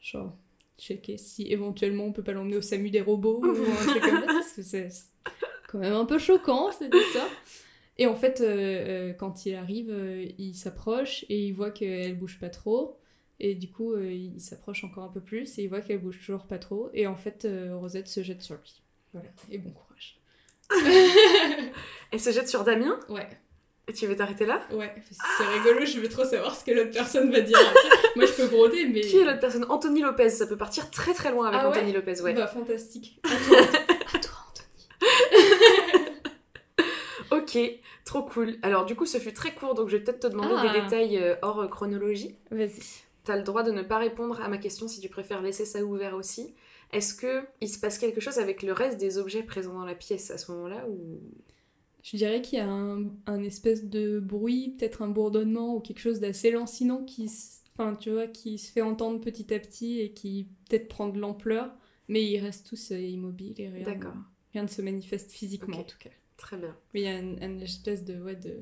genre, 0.00 0.36
checker 0.78 1.18
si 1.18 1.46
éventuellement 1.52 2.04
on 2.04 2.12
peut 2.12 2.22
pas 2.22 2.32
l'emmener 2.32 2.56
au 2.56 2.62
SAMU 2.62 2.90
des 2.90 3.02
robots 3.02 3.42
ou 3.44 3.50
un 3.50 3.86
truc 3.86 4.02
comme 4.02 4.20
ça, 4.20 4.26
parce 4.26 4.52
que 4.52 4.62
c'est 4.62 4.88
quand 5.68 5.78
même 5.78 5.92
un 5.92 6.06
peu 6.06 6.18
choquant, 6.18 6.72
cette 6.72 6.94
histoire. 6.94 7.28
Et 7.98 8.06
en 8.06 8.16
fait, 8.16 8.40
euh, 8.40 8.46
euh, 9.10 9.12
quand 9.12 9.44
il 9.44 9.54
arrive, 9.54 9.90
euh, 9.90 10.26
il 10.38 10.54
s'approche 10.54 11.26
et 11.28 11.46
il 11.46 11.52
voit 11.52 11.70
qu'elle 11.70 12.18
bouge 12.18 12.38
pas 12.40 12.48
trop. 12.48 12.98
Et 13.40 13.54
du 13.54 13.70
coup, 13.70 13.96
il 13.96 14.38
s'approche 14.38 14.84
encore 14.84 15.04
un 15.04 15.08
peu 15.08 15.20
plus 15.20 15.58
et 15.58 15.62
il 15.62 15.68
voit 15.68 15.80
qu'elle 15.80 16.00
bouge 16.00 16.18
toujours 16.18 16.44
pas 16.46 16.58
trop. 16.58 16.90
Et 16.92 17.06
en 17.06 17.16
fait, 17.16 17.48
Rosette 17.72 18.06
se 18.06 18.22
jette 18.22 18.42
sur 18.42 18.54
lui. 18.56 18.82
Voilà. 19.14 19.30
Et 19.50 19.56
bon 19.56 19.70
courage. 19.70 20.20
Elle 22.12 22.20
se 22.20 22.32
jette 22.32 22.50
sur 22.50 22.64
Damien? 22.64 23.00
Ouais. 23.08 23.26
Tu 23.94 24.06
veux 24.06 24.16
t'arrêter 24.16 24.46
là? 24.46 24.60
Ouais, 24.72 24.94
c'est 25.10 25.44
rigolo, 25.46 25.84
je 25.84 25.98
veux 26.00 26.08
trop 26.08 26.24
savoir 26.24 26.54
ce 26.54 26.64
que 26.64 26.70
l'autre 26.70 26.90
personne 26.92 27.30
va 27.30 27.40
dire. 27.40 27.58
Moi, 28.16 28.26
je 28.26 28.32
peux 28.32 28.46
broder, 28.46 28.86
mais. 28.86 29.00
Qui 29.00 29.18
est 29.18 29.24
l'autre 29.24 29.40
personne? 29.40 29.66
Anthony 29.68 30.02
Lopez. 30.02 30.30
Ça 30.30 30.46
peut 30.46 30.56
partir 30.56 30.90
très 30.90 31.12
très 31.14 31.30
loin 31.30 31.48
avec 31.48 31.60
Ah 31.62 31.68
ouais 31.70 31.76
Anthony 31.76 31.92
Lopez, 31.92 32.20
ouais. 32.22 32.34
Bah, 32.34 32.46
fantastique. 32.46 33.20
À 33.24 33.28
toi, 33.28 33.58
à 34.14 34.18
toi, 34.18 34.36
Anthony. 34.48 34.88
Ok, 37.32 37.56
trop 38.04 38.22
cool. 38.22 38.56
Alors 38.62 38.84
du 38.84 38.96
coup, 38.96 39.06
ce 39.06 39.18
fut 39.18 39.32
très 39.32 39.54
court, 39.54 39.74
donc 39.74 39.88
je 39.88 39.96
vais 39.96 40.02
peut-être 40.02 40.20
te 40.20 40.26
demander 40.26 40.54
Ah. 40.58 40.72
des 40.72 40.80
détails 40.80 41.16
euh, 41.18 41.36
hors 41.42 41.60
euh, 41.60 41.68
chronologie. 41.68 42.34
Vas-y. 42.50 42.80
T'as 43.24 43.36
le 43.36 43.42
droit 43.44 43.62
de 43.62 43.70
ne 43.70 43.82
pas 43.82 43.98
répondre 43.98 44.40
à 44.42 44.48
ma 44.48 44.58
question 44.58 44.88
si 44.88 45.00
tu 45.00 45.08
préfères 45.08 45.40
laisser 45.42 45.64
ça 45.64 45.82
ouvert 45.84 46.14
aussi. 46.14 46.54
Est-ce 46.92 47.14
que 47.14 47.44
il 47.60 47.68
se 47.68 47.78
passe 47.78 47.98
quelque 47.98 48.20
chose 48.20 48.38
avec 48.38 48.62
le 48.64 48.72
reste 48.72 48.98
des 48.98 49.16
objets 49.18 49.42
présents 49.44 49.74
dans 49.74 49.84
la 49.84 49.94
pièce 49.94 50.30
à 50.32 50.38
ce 50.38 50.50
moment-là 50.52 50.84
ou 50.88 51.20
Je 52.02 52.16
dirais 52.16 52.40
qu'il 52.42 52.58
y 52.58 52.62
a 52.62 52.68
un, 52.68 53.04
un 53.26 53.42
espèce 53.42 53.84
de 53.84 54.20
bruit, 54.20 54.74
peut-être 54.78 55.02
un 55.02 55.08
bourdonnement 55.08 55.74
ou 55.76 55.80
quelque 55.80 56.00
chose 56.00 56.20
d'assez 56.20 56.50
lancinant 56.50 57.04
qui, 57.04 57.24
s- 57.26 57.62
enfin, 57.74 57.94
tu 57.94 58.10
vois, 58.10 58.26
qui 58.26 58.58
se 58.58 58.72
fait 58.72 58.80
entendre 58.82 59.20
petit 59.20 59.52
à 59.52 59.58
petit 59.58 60.00
et 60.00 60.12
qui 60.12 60.48
peut-être 60.68 60.88
prend 60.88 61.08
de 61.08 61.18
l'ampleur, 61.20 61.70
mais 62.08 62.24
ils 62.24 62.38
restent 62.38 62.66
tous 62.68 62.90
immobiles 62.90 63.54
et 63.60 63.68
rien, 63.68 63.84
rien 64.52 64.62
ne 64.62 64.68
se 64.68 64.80
manifeste 64.82 65.30
physiquement 65.30 65.76
Ok. 65.76 65.80
en 65.82 65.84
tout 65.84 65.98
cas. 65.98 66.10
Très 66.38 66.56
bien, 66.56 66.74
Mais 66.94 67.00
il 67.00 67.04
y 67.04 67.08
a 67.08 67.18
une, 67.18 67.42
une 67.42 67.60
espèce 67.60 68.02
de, 68.04 68.14
ouais, 68.20 68.34
de, 68.36 68.56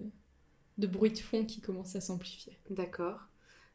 de 0.79 0.87
bruit 0.89 1.13
de 1.13 1.19
fond 1.19 1.45
qui 1.45 1.61
commence 1.61 1.95
à 1.95 2.01
s'amplifier. 2.01 2.59
d'accord. 2.71 3.21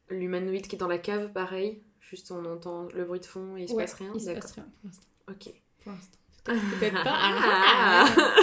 L'humanoïde 0.09 0.67
qui 0.67 0.75
est 0.75 0.79
dans 0.79 0.89
la 0.89 0.97
cave, 0.97 1.31
pareil. 1.31 1.81
Juste 2.01 2.29
on 2.31 2.43
entend 2.43 2.89
le 2.93 3.05
bruit 3.05 3.21
de 3.21 3.25
fond 3.25 3.55
et 3.55 3.61
il 3.63 3.69
se 3.69 3.73
Ouais, 3.73 3.85
passe 3.85 3.93
rien. 3.93 4.11
Il 4.13 4.19
se 4.19 4.29
passe 4.31 4.51
rien 4.51 4.65
pour 4.65 4.89
l'instant. 4.89 5.07
Ok. 5.29 5.53
Pour 5.83 5.93
l'instant. 5.93 6.17
Peut-être 6.43 6.79
peut-être 6.79 7.03
pas. 7.05 7.13
Ah. 7.15 8.35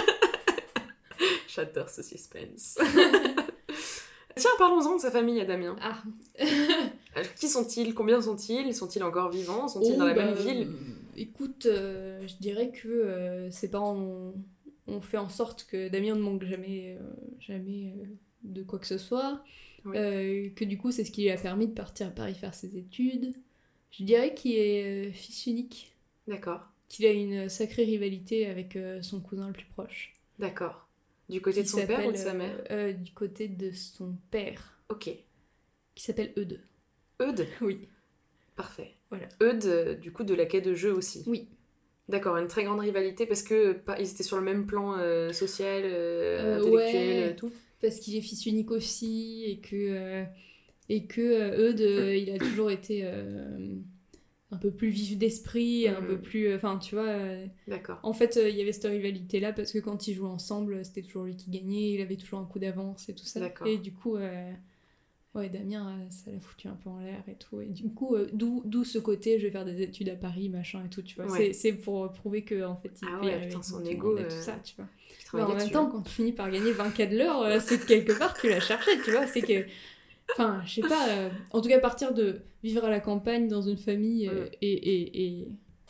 J'adore 1.53 1.89
ce 1.89 2.01
suspense. 2.03 2.77
Tiens, 4.35 4.49
parlons-en 4.57 4.95
de 4.95 5.01
sa 5.01 5.11
famille 5.11 5.39
à 5.41 5.45
Damien. 5.45 5.75
Ah. 5.81 6.01
Alors, 7.15 7.33
qui 7.39 7.47
sont-ils? 7.49 7.93
Combien 7.93 8.21
sont-ils? 8.21 8.73
Sont-ils 8.73 9.03
encore 9.03 9.29
vivants? 9.29 9.67
Sont-ils 9.67 9.97
dans 9.97 10.05
la 10.05 10.13
Oh, 10.13 10.15
bah, 10.15 10.25
même 10.25 10.35
ville? 10.35 10.67
euh, 10.69 11.17
Écoute, 11.17 11.65
euh, 11.65 12.25
je 12.27 12.35
dirais 12.39 12.71
que 12.71 12.87
euh, 12.87 13.51
ses 13.51 13.69
parents 13.69 13.95
ont, 13.97 14.33
ont 14.87 15.01
fait 15.01 15.17
en 15.17 15.27
sorte 15.27 15.65
que 15.69 15.89
Damien 15.89 16.15
ne 16.15 16.21
manque 16.21 16.43
jamais, 16.45 16.97
euh, 16.99 17.03
jamais 17.39 17.93
euh, 17.97 18.05
de 18.43 18.63
quoi 18.63 18.79
que 18.79 18.87
ce 18.87 18.97
soit. 18.97 19.43
Oui. 19.83 19.97
Euh, 19.97 20.49
que 20.55 20.63
du 20.63 20.77
coup, 20.77 20.91
c'est 20.91 21.03
ce 21.03 21.11
qui 21.11 21.23
lui 21.23 21.31
a 21.31 21.37
permis 21.37 21.67
de 21.67 21.73
partir 21.73 22.07
à 22.07 22.11
Paris 22.11 22.33
faire 22.35 22.53
ses 22.55 22.77
études. 22.77 23.33
Je 23.91 24.03
dirais 24.05 24.33
qu'il 24.33 24.53
est 24.55 25.09
euh, 25.09 25.11
fils 25.11 25.45
unique, 25.47 25.93
D'accord, 26.27 26.61
qu'il 26.87 27.05
a 27.05 27.11
une 27.11 27.49
sacrée 27.49 27.83
rivalité 27.83 28.47
avec 28.47 28.77
euh, 28.77 29.01
son 29.01 29.19
cousin 29.19 29.47
le 29.47 29.53
plus 29.53 29.65
proche. 29.65 30.13
d'accord. 30.39 30.87
Du 31.31 31.41
côté 31.41 31.63
de 31.63 31.67
son 31.67 31.85
père 31.87 32.05
ou 32.05 32.11
de 32.11 32.17
sa 32.17 32.33
mère 32.33 32.55
euh, 32.69 32.89
euh, 32.89 32.93
Du 32.93 33.11
côté 33.13 33.47
de 33.47 33.71
son 33.71 34.15
père, 34.29 34.77
Ok. 34.89 35.09
qui 35.95 36.03
s'appelle 36.03 36.33
Eudes. 36.37 36.59
Eudes? 37.21 37.47
Oui. 37.61 37.87
Parfait. 38.55 38.91
Voilà. 39.09 39.27
Eudes, 39.41 39.65
euh, 39.65 39.95
du 39.95 40.11
coup, 40.11 40.23
de 40.23 40.33
la 40.33 40.45
quai 40.45 40.61
de 40.61 40.73
jeu 40.73 40.93
aussi. 40.93 41.23
Oui. 41.27 41.47
D'accord, 42.09 42.35
une 42.35 42.47
très 42.47 42.65
grande 42.65 42.81
rivalité 42.81 43.25
parce 43.25 43.43
que 43.43 43.71
pas, 43.71 43.97
ils 43.99 44.09
étaient 44.11 44.23
sur 44.23 44.35
le 44.35 44.43
même 44.43 44.65
plan 44.65 44.97
euh, 44.97 45.31
social, 45.31 45.83
euh, 45.85 46.57
intellectuel, 46.59 47.29
ouais. 47.29 47.35
tout. 47.37 47.51
parce 47.79 47.99
qu'il 47.99 48.17
est 48.17 48.21
fils 48.21 48.45
unique 48.45 48.71
aussi 48.71 49.45
et 49.45 49.59
que 49.61 50.25
et 50.89 51.05
que 51.05 51.21
Eudes 51.21 51.79
euh, 51.79 52.17
il 52.17 52.29
a 52.31 52.37
toujours 52.37 52.69
été 52.69 53.09
un 54.51 54.57
peu 54.57 54.69
plus 54.71 54.89
vif 54.89 55.17
d'esprit 55.17 55.87
un 55.87 56.01
peu 56.01 56.19
plus 56.19 56.53
enfin 56.53 56.77
tu 56.77 56.95
vois 56.95 57.07
euh, 57.07 57.45
D'accord. 57.67 57.99
en 58.03 58.11
fait 58.13 58.35
euh, 58.37 58.49
il 58.49 58.55
y 58.57 58.61
avait 58.61 58.73
cette 58.73 58.91
rivalité 58.91 59.39
là 59.39 59.53
parce 59.53 59.71
que 59.71 59.79
quand 59.79 60.07
ils 60.07 60.13
jouaient 60.13 60.27
ensemble 60.29 60.83
c'était 60.83 61.01
toujours 61.01 61.23
lui 61.23 61.35
qui 61.37 61.49
gagnait 61.49 61.91
il 61.93 62.01
avait 62.01 62.17
toujours 62.17 62.39
un 62.39 62.45
coup 62.45 62.59
d'avance 62.59 63.07
et 63.09 63.15
tout 63.15 63.25
ça 63.25 63.39
D'accord. 63.39 63.65
et 63.67 63.77
du 63.77 63.93
coup 63.93 64.17
euh, 64.17 64.51
ouais 65.35 65.47
Damien 65.47 65.87
euh, 65.99 66.05
ça 66.09 66.31
l'a 66.31 66.39
foutu 66.41 66.67
un 66.67 66.75
peu 66.75 66.89
en 66.89 66.99
l'air 66.99 67.23
et 67.29 67.35
tout 67.35 67.61
et 67.61 67.67
du 67.67 67.89
coup 67.93 68.15
euh, 68.15 68.29
d'où 68.33 68.83
ce 68.83 68.99
côté 68.99 69.39
je 69.39 69.45
vais 69.45 69.51
faire 69.51 69.63
des 69.63 69.81
études 69.81 70.09
à 70.09 70.15
Paris 70.15 70.49
machin 70.49 70.83
et 70.85 70.89
tout 70.89 71.01
tu 71.01 71.15
vois 71.15 71.31
Ouais. 71.31 71.53
c'est 71.53 71.71
pour 71.73 72.11
prouver 72.11 72.43
que 72.43 72.65
en 72.65 72.75
fait 72.75 72.91
il 73.01 73.07
Ah 73.09 73.23
ouais, 73.23 73.47
putain, 73.47 73.63
son 73.63 73.85
ego, 73.85 74.17
et 74.17 74.23
euh, 74.23 74.29
tout 74.29 74.35
ça 74.41 74.59
tu 74.63 74.75
vois 74.75 74.87
mais 75.33 75.43
en 75.43 75.55
même 75.55 75.69
temps, 75.69 75.85
quand 75.85 76.01
tu 76.01 76.11
finis 76.11 76.33
par 76.33 76.51
gagner 76.51 76.71
20 76.71 77.09
de 77.09 77.17
l'heure, 77.17 77.41
euh, 77.41 77.59
c'est 77.61 77.79
que 77.79 77.85
quelque 77.85 78.11
part 78.17 78.37
tu 78.37 78.49
l'as 78.49 78.59
cherché, 78.59 78.91
tu 79.03 79.11
vois. 79.11 79.27
C'est 79.27 79.41
que. 79.41 79.65
Enfin, 80.33 80.61
je 80.65 80.75
sais 80.75 80.81
pas. 80.81 81.07
euh, 81.09 81.29
en 81.51 81.61
tout 81.61 81.69
cas, 81.69 81.79
partir 81.79 82.13
de 82.13 82.41
vivre 82.63 82.85
à 82.85 82.89
la 82.89 82.99
campagne 82.99 83.47
dans 83.47 83.61
une 83.61 83.77
famille 83.77 84.27
euh, 84.27 84.45
Mm. 84.45 84.49
et, 84.61 84.71
et, 84.73 85.25
et 85.41 85.47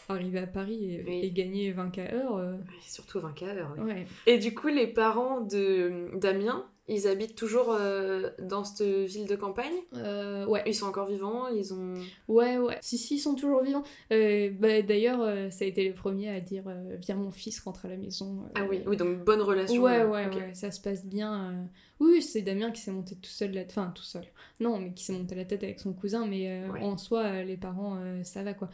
arriver 0.09 0.39
à 0.39 0.47
Paris 0.47 0.93
et, 0.95 1.03
Oui. 1.07 1.19
et 1.23 1.31
gagner 1.31 1.71
20 1.71 1.89
k 1.91 1.99
heure. 1.99 2.35
euh, 2.35 2.53
Ouais, 2.53 2.59
surtout 2.85 3.19
20 3.21 3.31
k 3.33 3.43
heure, 3.43 3.75
ouais. 3.85 4.05
Et 4.25 4.37
du 4.39 4.53
coup, 4.53 4.67
les 4.67 4.87
parents 4.87 5.39
de 5.41 6.09
Damien, 6.17 6.65
ils 6.87 7.07
habitent 7.07 7.35
toujours 7.35 7.71
euh, 7.71 8.29
dans 8.39 8.63
cette 8.63 8.85
ville 8.85 9.27
de 9.27 9.35
campagne? 9.35 9.73
Euh, 9.95 10.45
ouais. 10.45 10.63
Ils 10.65 10.75
sont 10.75 10.87
encore 10.87 11.07
vivants 11.07 11.47
Ils 11.47 11.73
ont. 11.73 11.93
Ouais, 12.27 12.57
ouais. 12.57 12.77
Si, 12.81 12.97
si, 12.97 13.15
ils 13.15 13.19
sont 13.19 13.35
toujours 13.35 13.61
vivants. 13.61 13.83
Euh, 14.11 14.49
bah, 14.59 14.81
D'ailleurs, 14.81 15.21
euh, 15.21 15.49
ça 15.51 15.63
a 15.63 15.67
été 15.67 15.83
les 15.83 15.91
premiers 15.93 16.29
à 16.29 16.39
dire 16.41 16.63
euh, 16.67 16.97
Viens, 16.99 17.15
mon 17.15 17.31
fils, 17.31 17.59
rentre 17.61 17.85
à 17.85 17.89
la 17.89 17.97
maison. 17.97 18.39
Ah 18.55 18.65
oui, 18.69 18.81
oui, 18.85 18.97
donc 18.97 19.23
bonne 19.23 19.41
relation. 19.41 19.81
Ouais, 19.81 20.03
ouais, 20.03 20.27
ouais, 20.27 20.53
ça 20.53 20.71
se 20.71 20.81
passe 20.81 21.05
bien. 21.05 21.67
Oui, 21.99 22.21
c'est 22.21 22.41
Damien 22.41 22.71
qui 22.71 22.81
s'est 22.81 22.91
monté 22.91 23.15
tout 23.15 23.29
seul 23.29 23.51
là 23.51 23.61
Enfin, 23.67 23.91
tout 23.95 24.03
seul. 24.03 24.25
Non, 24.59 24.79
mais 24.79 24.91
qui 24.91 25.03
s'est 25.03 25.13
monté 25.13 25.35
la 25.35 25.45
tête 25.45 25.63
avec 25.63 25.79
son 25.79 25.93
cousin, 25.93 26.25
mais 26.25 26.67
Ouais. 26.67 26.81
en 26.81 26.97
soi, 26.97 27.43
les 27.43 27.57
parents, 27.57 27.99
ça 28.23 28.41
va 28.43 28.53
quoi. 28.53 28.69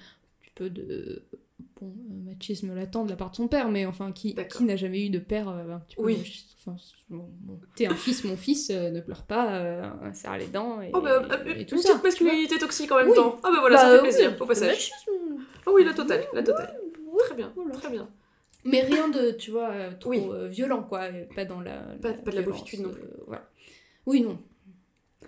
Peu 0.57 0.69
de. 0.69 1.23
Bon, 1.79 1.87
euh, 2.09 2.31
machisme 2.31 2.73
latent 2.75 3.05
de 3.05 3.09
la 3.11 3.15
part 3.15 3.29
de 3.31 3.35
son 3.35 3.47
père, 3.47 3.69
mais 3.69 3.85
enfin, 3.85 4.11
qui, 4.11 4.35
qui 4.49 4.63
n'a 4.63 4.75
jamais 4.75 5.05
eu 5.05 5.09
de 5.09 5.19
père 5.19 5.47
euh, 5.49 5.75
un 5.75 5.79
petit 5.79 5.95
peu 5.95 6.03
Oui. 6.03 6.17
machiste 6.17 6.55
Enfin, 6.59 6.75
c'est- 6.79 6.95
bon, 7.09 7.29
bon. 7.41 7.59
T'es 7.75 7.85
un 7.87 7.95
fils, 7.95 8.23
mon 8.23 8.35
fils, 8.35 8.69
euh, 8.71 8.89
ne 8.89 8.99
pleure 8.99 9.23
pas, 9.23 9.55
euh, 9.59 9.89
serre 10.13 10.37
les 10.37 10.47
dents 10.47 10.81
et, 10.81 10.89
Oh 10.93 10.99
bah, 11.01 11.21
et- 11.45 11.61
et 11.61 11.65
tout 11.65 11.77
ça. 11.77 11.89
petite 11.93 12.03
masculinité 12.03 12.57
toxique 12.57 12.91
en 12.91 12.97
même 12.97 13.09
Oui. 13.09 13.15
temps. 13.15 13.37
Ah 13.43 13.49
bah 13.51 13.57
voilà, 13.61 13.75
Bah, 13.75 13.81
ça 13.83 13.95
fait 13.95 14.01
plaisir, 14.01 14.35
au 14.39 14.45
passage. 14.45 14.69
machisme. 14.69 15.11
Oh 15.67 15.71
oui, 15.75 15.83
la 15.85 15.93
totale, 15.93 16.25
la 16.33 16.43
totale. 16.43 16.75
Très 17.19 17.35
bien, 17.35 17.51
voilà. 17.55 17.71
très 17.75 17.89
bien. 17.91 18.09
Mais 18.65 18.81
rien 18.81 19.07
de, 19.09 19.31
tu 19.31 19.51
vois, 19.51 19.71
trop 19.99 20.11
violent, 20.47 20.83
quoi. 20.83 21.07
Pas 21.35 21.45
dans 21.45 21.61
la. 21.61 21.77
Pas- 22.01 22.13
pas 22.13 22.31
de 22.31 22.35
la 22.35 22.41
beaufitude 22.41 22.81
non 22.81 22.89
plus. 22.89 23.03
voilà. 23.27 23.47
Oui, 24.07 24.21
non. 24.21 24.39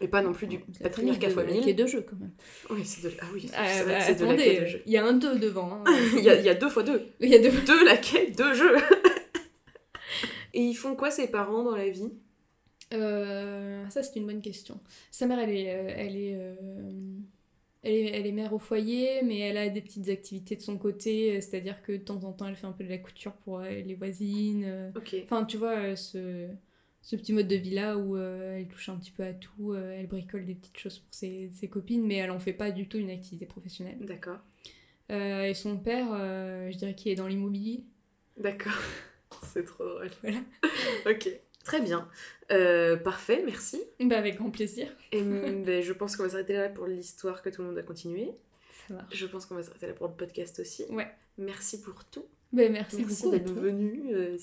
Et 0.01 0.07
pas 0.07 0.21
non 0.21 0.31
plus 0.33 0.47
du 0.47 0.59
patriarcat 0.59 1.27
de- 1.27 1.33
fois 1.33 1.43
la 1.43 1.51
quai 1.51 1.59
mille. 1.65 1.75
de 1.75 1.85
jeu, 1.87 2.01
quand 2.09 2.15
même. 2.19 2.31
Oui, 2.69 2.85
c'est 2.85 3.03
de... 3.07 3.13
Ah 3.21 3.25
oui, 3.33 3.47
c'est 3.49 3.83
vrai 3.83 3.93
bah, 3.93 4.01
c'est 4.01 4.15
de 4.15 4.25
la 4.25 4.35
quai 4.35 4.59
de 4.61 4.65
jeu. 4.65 4.81
il 4.85 4.91
y 4.93 4.97
a 4.97 5.05
un 5.05 5.13
2 5.13 5.37
devant. 5.39 5.71
hein. 5.73 5.83
il, 6.17 6.23
y 6.23 6.29
a, 6.29 6.39
il 6.39 6.45
y 6.45 6.49
a 6.49 6.53
deux 6.55 6.69
fois 6.69 6.83
deux. 6.83 7.05
Il 7.19 7.29
y 7.29 7.35
a 7.35 7.39
deux. 7.39 7.51
Deux 7.65 7.85
laquais, 7.85 8.31
deux 8.31 8.53
jeux. 8.53 8.75
Et 10.53 10.61
ils 10.61 10.73
font 10.75 10.95
quoi 10.95 11.11
ses 11.11 11.27
parents 11.29 11.63
dans 11.63 11.75
la 11.75 11.89
vie? 11.89 12.09
Euh, 12.93 13.87
ça, 13.89 14.01
c'est 14.01 14.15
une 14.19 14.25
bonne 14.25 14.41
question. 14.41 14.79
Sa 15.11 15.27
mère, 15.27 15.39
elle 15.39 15.51
est, 15.55 15.73
euh, 15.75 15.93
elle 15.95 16.15
est, 16.17 16.35
euh, 16.35 16.55
elle 17.83 17.93
est, 17.93 18.05
elle 18.19 18.25
est 18.25 18.31
mère 18.31 18.51
au 18.53 18.57
foyer, 18.57 19.21
mais 19.23 19.37
elle 19.39 19.57
a 19.57 19.69
des 19.69 19.81
petites 19.81 20.09
activités 20.09 20.55
de 20.55 20.61
son 20.61 20.77
côté, 20.77 21.35
euh, 21.37 21.41
c'est-à-dire 21.41 21.81
que 21.83 21.91
de 21.91 21.97
temps 21.97 22.23
en 22.23 22.31
temps, 22.33 22.47
elle 22.47 22.55
fait 22.55 22.65
un 22.65 22.71
peu 22.71 22.83
de 22.83 22.89
la 22.89 22.97
couture 22.97 23.33
pour 23.33 23.59
euh, 23.59 23.69
les 23.69 23.93
voisines. 23.93 24.63
euh. 24.65 24.89
Ok. 24.95 25.15
Enfin, 25.23 25.45
tu 25.45 25.57
vois, 25.57 25.77
euh, 25.77 25.95
ce, 25.95 26.47
ce 27.01 27.15
petit 27.15 27.33
mode 27.33 27.47
de 27.47 27.55
vie-là 27.55 27.97
où 27.97 28.15
euh, 28.15 28.57
elle 28.57 28.67
touche 28.67 28.89
un 28.89 28.97
petit 28.97 29.11
peu 29.11 29.23
à 29.23 29.33
tout, 29.33 29.73
euh, 29.73 29.97
elle 29.97 30.07
bricole 30.07 30.45
des 30.45 30.55
petites 30.55 30.77
choses 30.77 30.99
pour 30.99 31.13
ses, 31.13 31.49
ses 31.53 31.67
copines, 31.67 32.05
mais 32.05 32.15
elle 32.15 32.31
en 32.31 32.39
fait 32.39 32.53
pas 32.53 32.71
du 32.71 32.87
tout 32.87 32.97
une 32.97 33.09
activité 33.09 33.45
professionnelle. 33.45 33.97
D'accord. 34.01 34.39
Euh, 35.11 35.43
et 35.43 35.53
son 35.53 35.77
père, 35.77 36.07
je 36.09 36.77
dirais 36.77 36.93
qu'il 36.93 37.11
est 37.11 37.15
dans 37.15 37.27
l'immobilier. 37.27 37.83
D'accord. 38.37 38.77
C'est 39.43 39.65
trop 39.65 39.85
drôle. 39.85 40.09
Voilà. 40.21 40.39
ok. 41.09 41.29
Très 41.63 41.81
bien. 41.81 42.07
Parfait, 43.03 43.43
merci. 43.45 43.81
Bah, 43.99 44.17
avec 44.17 44.37
grand 44.37 44.51
plaisir. 44.51 44.87
Et 45.11 45.21
ben, 45.23 45.81
je 45.81 45.93
pense 45.93 46.15
qu'on 46.15 46.23
va 46.23 46.29
s'arrêter 46.29 46.53
là 46.53 46.69
pour 46.69 46.87
l'histoire 46.87 47.41
que 47.41 47.49
tout 47.49 47.61
le 47.61 47.69
monde 47.69 47.77
a 47.77 47.83
continué. 47.83 48.31
Ça 48.87 48.93
marche. 48.93 49.15
Je 49.15 49.25
pense 49.25 49.45
qu'on 49.45 49.55
va 49.55 49.63
s'arrêter 49.63 49.87
là 49.87 49.93
pour 49.93 50.07
le 50.07 50.13
podcast 50.13 50.59
aussi. 50.59 50.85
Ouais. 50.89 51.07
Merci 51.37 51.81
pour 51.81 52.05
tout. 52.05 52.25
Bah, 52.51 52.67
merci, 52.69 52.97
Merci 52.97 53.23
beaucoup. 53.23 53.31
d'être 53.35 53.53
venu. 53.53 54.03
euh, 54.13 54.37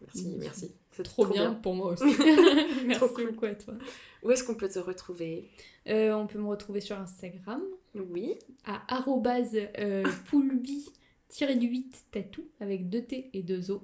merci, 0.00 0.36
Merci. 0.40 0.72
C'est 0.90 1.02
Trop 1.04 1.26
bien, 1.26 1.54
pour 1.54 1.74
moi 1.74 1.92
aussi. 1.92 2.04
merci 2.86 2.98
Trop 3.00 3.08
cool. 3.08 3.30
beaucoup 3.30 3.46
à 3.46 3.54
toi. 3.54 3.74
Où 4.22 4.30
est-ce 4.30 4.44
qu'on 4.44 4.54
peut 4.56 4.68
te 4.68 4.78
retrouver? 4.78 5.48
Euh, 5.88 6.12
on 6.14 6.26
peut 6.26 6.38
me 6.38 6.48
retrouver 6.48 6.80
sur 6.80 6.98
Instagram 6.98 7.62
Oui. 7.94 8.34
à 8.64 8.82
arrobase 8.94 9.56
euh, 9.78 10.04
poulbi-8 10.30 11.84
tatou 12.10 12.44
avec 12.60 12.88
deux 12.90 13.02
T 13.02 13.30
et 13.32 13.42
deux 13.42 13.70
O. 13.70 13.82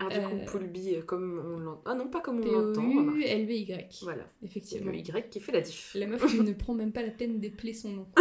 Alors 0.00 0.12
du 0.12 0.20
coup, 0.20 0.36
Euh, 0.42 0.44
Poulby, 0.46 0.94
euh, 0.94 1.02
comme 1.02 1.42
on 1.44 1.58
l'entend. 1.58 1.82
Ah 1.84 1.94
non, 1.94 2.06
pas 2.08 2.20
comme 2.20 2.40
on 2.40 2.46
l'entend. 2.60 2.82
P-O-U-L-B-Y. 2.82 3.88
Voilà. 4.02 4.22
Effectivement. 4.44 4.92
le 4.92 4.98
Y 4.98 5.28
qui 5.28 5.40
fait 5.40 5.52
la 5.52 5.60
diff. 5.60 5.92
La 5.94 6.06
meuf 6.06 6.24
qui 6.24 6.40
ne 6.40 6.52
prend 6.52 6.74
même 6.74 6.92
pas 6.92 7.02
la 7.02 7.10
peine 7.10 7.38
d'épeler 7.40 7.72
son 7.72 7.90
nom. 7.90 8.06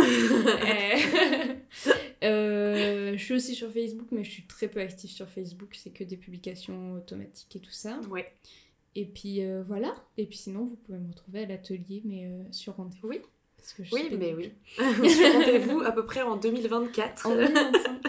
Euh, 2.23 3.13
je 3.15 3.23
suis 3.23 3.35
aussi 3.35 3.53
sur 3.53 3.71
Facebook, 3.71 4.07
mais 4.11 4.23
je 4.23 4.31
suis 4.31 4.43
très 4.47 4.67
peu 4.67 4.79
active 4.79 5.11
sur 5.11 5.27
Facebook. 5.29 5.75
C'est 5.75 5.91
que 5.91 6.03
des 6.03 6.17
publications 6.17 6.93
automatiques 6.93 7.55
et 7.55 7.59
tout 7.59 7.69
ça. 7.71 7.99
Ouais. 8.09 8.25
Et 8.95 9.05
puis 9.05 9.43
euh, 9.43 9.61
voilà. 9.67 9.93
Et 10.17 10.25
puis 10.25 10.37
sinon, 10.39 10.65
vous 10.65 10.75
pouvez 10.77 10.97
me 10.97 11.09
retrouver 11.09 11.43
à 11.43 11.45
l'atelier, 11.45 12.01
mais 12.05 12.25
euh, 12.25 12.41
sur 12.51 12.75
rendez-vous. 12.75 13.07
Oui. 13.09 13.21
Parce 13.57 13.73
que 13.73 13.83
je 13.83 13.93
Oui, 13.93 14.09
mais 14.17 14.33
oui. 14.33 14.51
Sur 15.09 15.33
rendez-vous 15.33 15.81
à 15.81 15.91
peu 15.91 16.05
près 16.05 16.21
en 16.23 16.37
2024. 16.37 17.27
En 17.27 17.35
2025. 17.35 18.06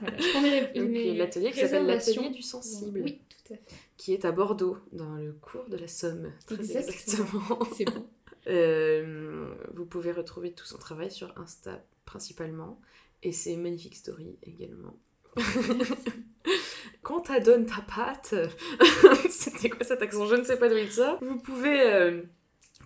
Voilà, 0.00 0.16
je 0.18 0.30
prends 0.30 0.40
mes, 0.42 0.50
ré- 0.60 0.72
Donc, 0.74 0.88
mes 0.90 1.14
l'atelier 1.14 1.50
qui 1.52 1.60
s'appelle 1.60 1.86
l'atelier 1.86 2.30
du 2.30 2.42
sensible. 2.42 3.00
Oui, 3.04 3.20
tout 3.28 3.36
Tout 3.46 3.54
à 3.54 3.56
fait. 3.56 3.62
qui 3.96 4.12
est 4.12 4.24
à 4.24 4.32
Bordeaux, 4.32 4.78
dans 4.92 5.14
le 5.16 5.32
cours 5.32 5.68
de 5.68 5.76
la 5.76 5.88
Somme. 5.88 6.32
Très 6.46 6.56
Exactement. 6.56 7.24
exactement. 7.24 7.58
C'est 7.76 7.84
bon. 7.84 8.06
Euh, 8.46 9.52
vous 9.74 9.84
pouvez 9.84 10.10
retrouver 10.10 10.52
tout 10.52 10.64
son 10.64 10.78
travail 10.78 11.10
sur 11.10 11.34
Insta 11.38 11.84
principalement 12.06 12.80
et 13.22 13.30
ses 13.30 13.58
magnifiques 13.58 13.96
stories 13.96 14.38
également. 14.42 14.96
Quand 17.02 17.20
ta 17.22 17.40
donne 17.40 17.66
ta 17.66 17.82
patte, 17.82 18.34
c'était 19.30 19.68
quoi 19.70 19.84
cet 19.84 20.02
accent? 20.02 20.26
Je 20.26 20.36
ne 20.36 20.44
sais 20.44 20.58
pas 20.58 20.68
d'où 20.68 20.76
il 20.76 20.90
sort. 20.90 21.18
Vous 21.22 21.36
pouvez, 21.38 21.80
euh, 21.92 22.22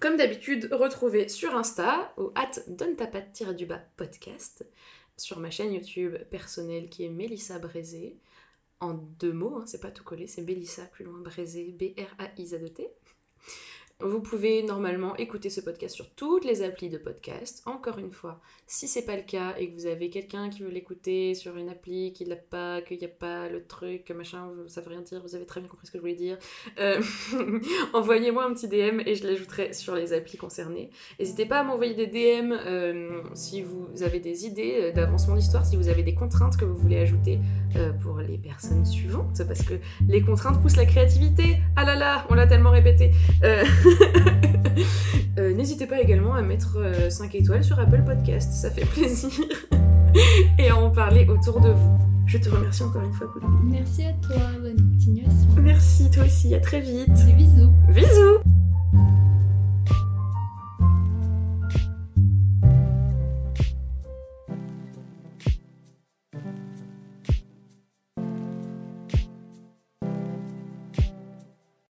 comme 0.00 0.16
d'habitude, 0.16 0.68
retrouver 0.72 1.28
sur 1.28 1.54
Insta 1.56 2.12
au 2.16 2.32
at 2.34 2.50
donne 2.68 2.96
ta 2.96 3.06
patte 3.06 3.42
du 3.54 3.66
bas 3.66 3.80
podcast 3.96 4.66
sur 5.16 5.38
ma 5.38 5.50
chaîne 5.50 5.72
YouTube 5.72 6.16
personnelle 6.30 6.88
qui 6.88 7.04
est 7.04 7.08
Mélissa 7.08 7.58
Brézé. 7.58 8.18
En 8.80 8.94
deux 8.94 9.32
mots, 9.32 9.58
hein, 9.58 9.64
c'est 9.66 9.80
pas 9.80 9.90
tout 9.90 10.04
collé, 10.04 10.26
c'est 10.26 10.42
Mélissa 10.42 10.84
plus 10.86 11.04
loin 11.04 11.20
Brézé, 11.20 11.72
B-R-A-I-Z-E-T. 11.78 12.90
Vous 14.04 14.20
pouvez 14.20 14.64
normalement 14.64 15.14
écouter 15.16 15.48
ce 15.48 15.60
podcast 15.60 15.94
sur 15.94 16.10
toutes 16.10 16.44
les 16.44 16.62
applis 16.62 16.88
de 16.88 16.98
podcast. 16.98 17.62
Encore 17.66 17.98
une 17.98 18.10
fois, 18.10 18.40
si 18.66 18.88
c'est 18.88 19.04
pas 19.04 19.14
le 19.14 19.22
cas 19.22 19.54
et 19.58 19.70
que 19.70 19.74
vous 19.74 19.86
avez 19.86 20.10
quelqu'un 20.10 20.48
qui 20.50 20.62
veut 20.62 20.70
l'écouter 20.70 21.34
sur 21.34 21.56
une 21.56 21.68
appli, 21.68 22.12
qui 22.12 22.24
l'a 22.24 22.34
pas, 22.34 22.80
qu'il 22.80 22.98
n'y 22.98 23.04
a 23.04 23.08
pas 23.08 23.48
le 23.48 23.64
truc, 23.64 24.10
machin, 24.10 24.48
ça 24.66 24.80
veut 24.80 24.90
rien 24.90 25.02
dire, 25.02 25.22
vous 25.22 25.36
avez 25.36 25.46
très 25.46 25.60
bien 25.60 25.68
compris 25.68 25.86
ce 25.86 25.92
que 25.92 25.98
je 25.98 26.00
voulais 26.00 26.14
dire, 26.14 26.36
euh, 26.80 27.00
envoyez-moi 27.92 28.44
un 28.44 28.52
petit 28.54 28.66
DM 28.66 29.00
et 29.06 29.14
je 29.14 29.24
l'ajouterai 29.24 29.72
sur 29.72 29.94
les 29.94 30.12
applis 30.12 30.36
concernées. 30.36 30.90
N'hésitez 31.20 31.46
pas 31.46 31.60
à 31.60 31.62
m'envoyer 31.62 31.94
des 31.94 32.08
DM 32.08 32.52
euh, 32.52 33.22
si 33.34 33.62
vous 33.62 34.02
avez 34.02 34.18
des 34.18 34.46
idées 34.46 34.78
euh, 34.80 34.92
d'avancement 34.92 35.36
d'histoire, 35.36 35.64
si 35.64 35.76
vous 35.76 35.88
avez 35.88 36.02
des 36.02 36.14
contraintes 36.14 36.56
que 36.56 36.64
vous 36.64 36.76
voulez 36.76 36.98
ajouter 36.98 37.38
pour 38.02 38.18
les 38.18 38.36
personnes 38.36 38.84
suivantes, 38.84 39.42
parce 39.46 39.62
que 39.62 39.74
les 40.06 40.22
contraintes 40.22 40.60
poussent 40.60 40.76
la 40.76 40.84
créativité. 40.84 41.58
Ah 41.76 41.84
là 41.84 41.94
là, 41.94 42.26
on 42.28 42.34
l'a 42.34 42.46
tellement 42.46 42.70
répété. 42.70 43.12
Euh, 44.00 45.38
euh, 45.38 45.54
N'hésitez 45.54 45.86
pas 45.86 46.00
également 46.00 46.34
à 46.34 46.42
mettre 46.42 46.78
5 47.08 47.34
étoiles 47.34 47.64
sur 47.64 47.78
Apple 47.78 48.02
Podcast, 48.04 48.52
ça 48.52 48.70
fait 48.70 48.84
plaisir. 48.94 49.30
Et 50.58 50.68
à 50.68 50.76
en 50.76 50.90
parler 50.90 51.26
autour 51.28 51.60
de 51.60 51.70
vous. 51.70 51.98
Je 52.26 52.38
te 52.38 52.48
remercie 52.48 52.82
encore 52.82 53.02
une 53.02 53.12
fois, 53.12 53.32
Pauline. 53.32 53.48
Merci 53.64 54.04
à 54.04 54.12
toi. 54.26 54.36
Bonne 54.60 54.76
continuation. 54.76 55.48
Merci, 55.60 56.10
toi 56.10 56.24
aussi, 56.24 56.54
à 56.54 56.60
très 56.60 56.80
vite. 56.80 57.12
Des 57.26 57.32
bisous. 57.32 57.70
Bisous 57.88 58.61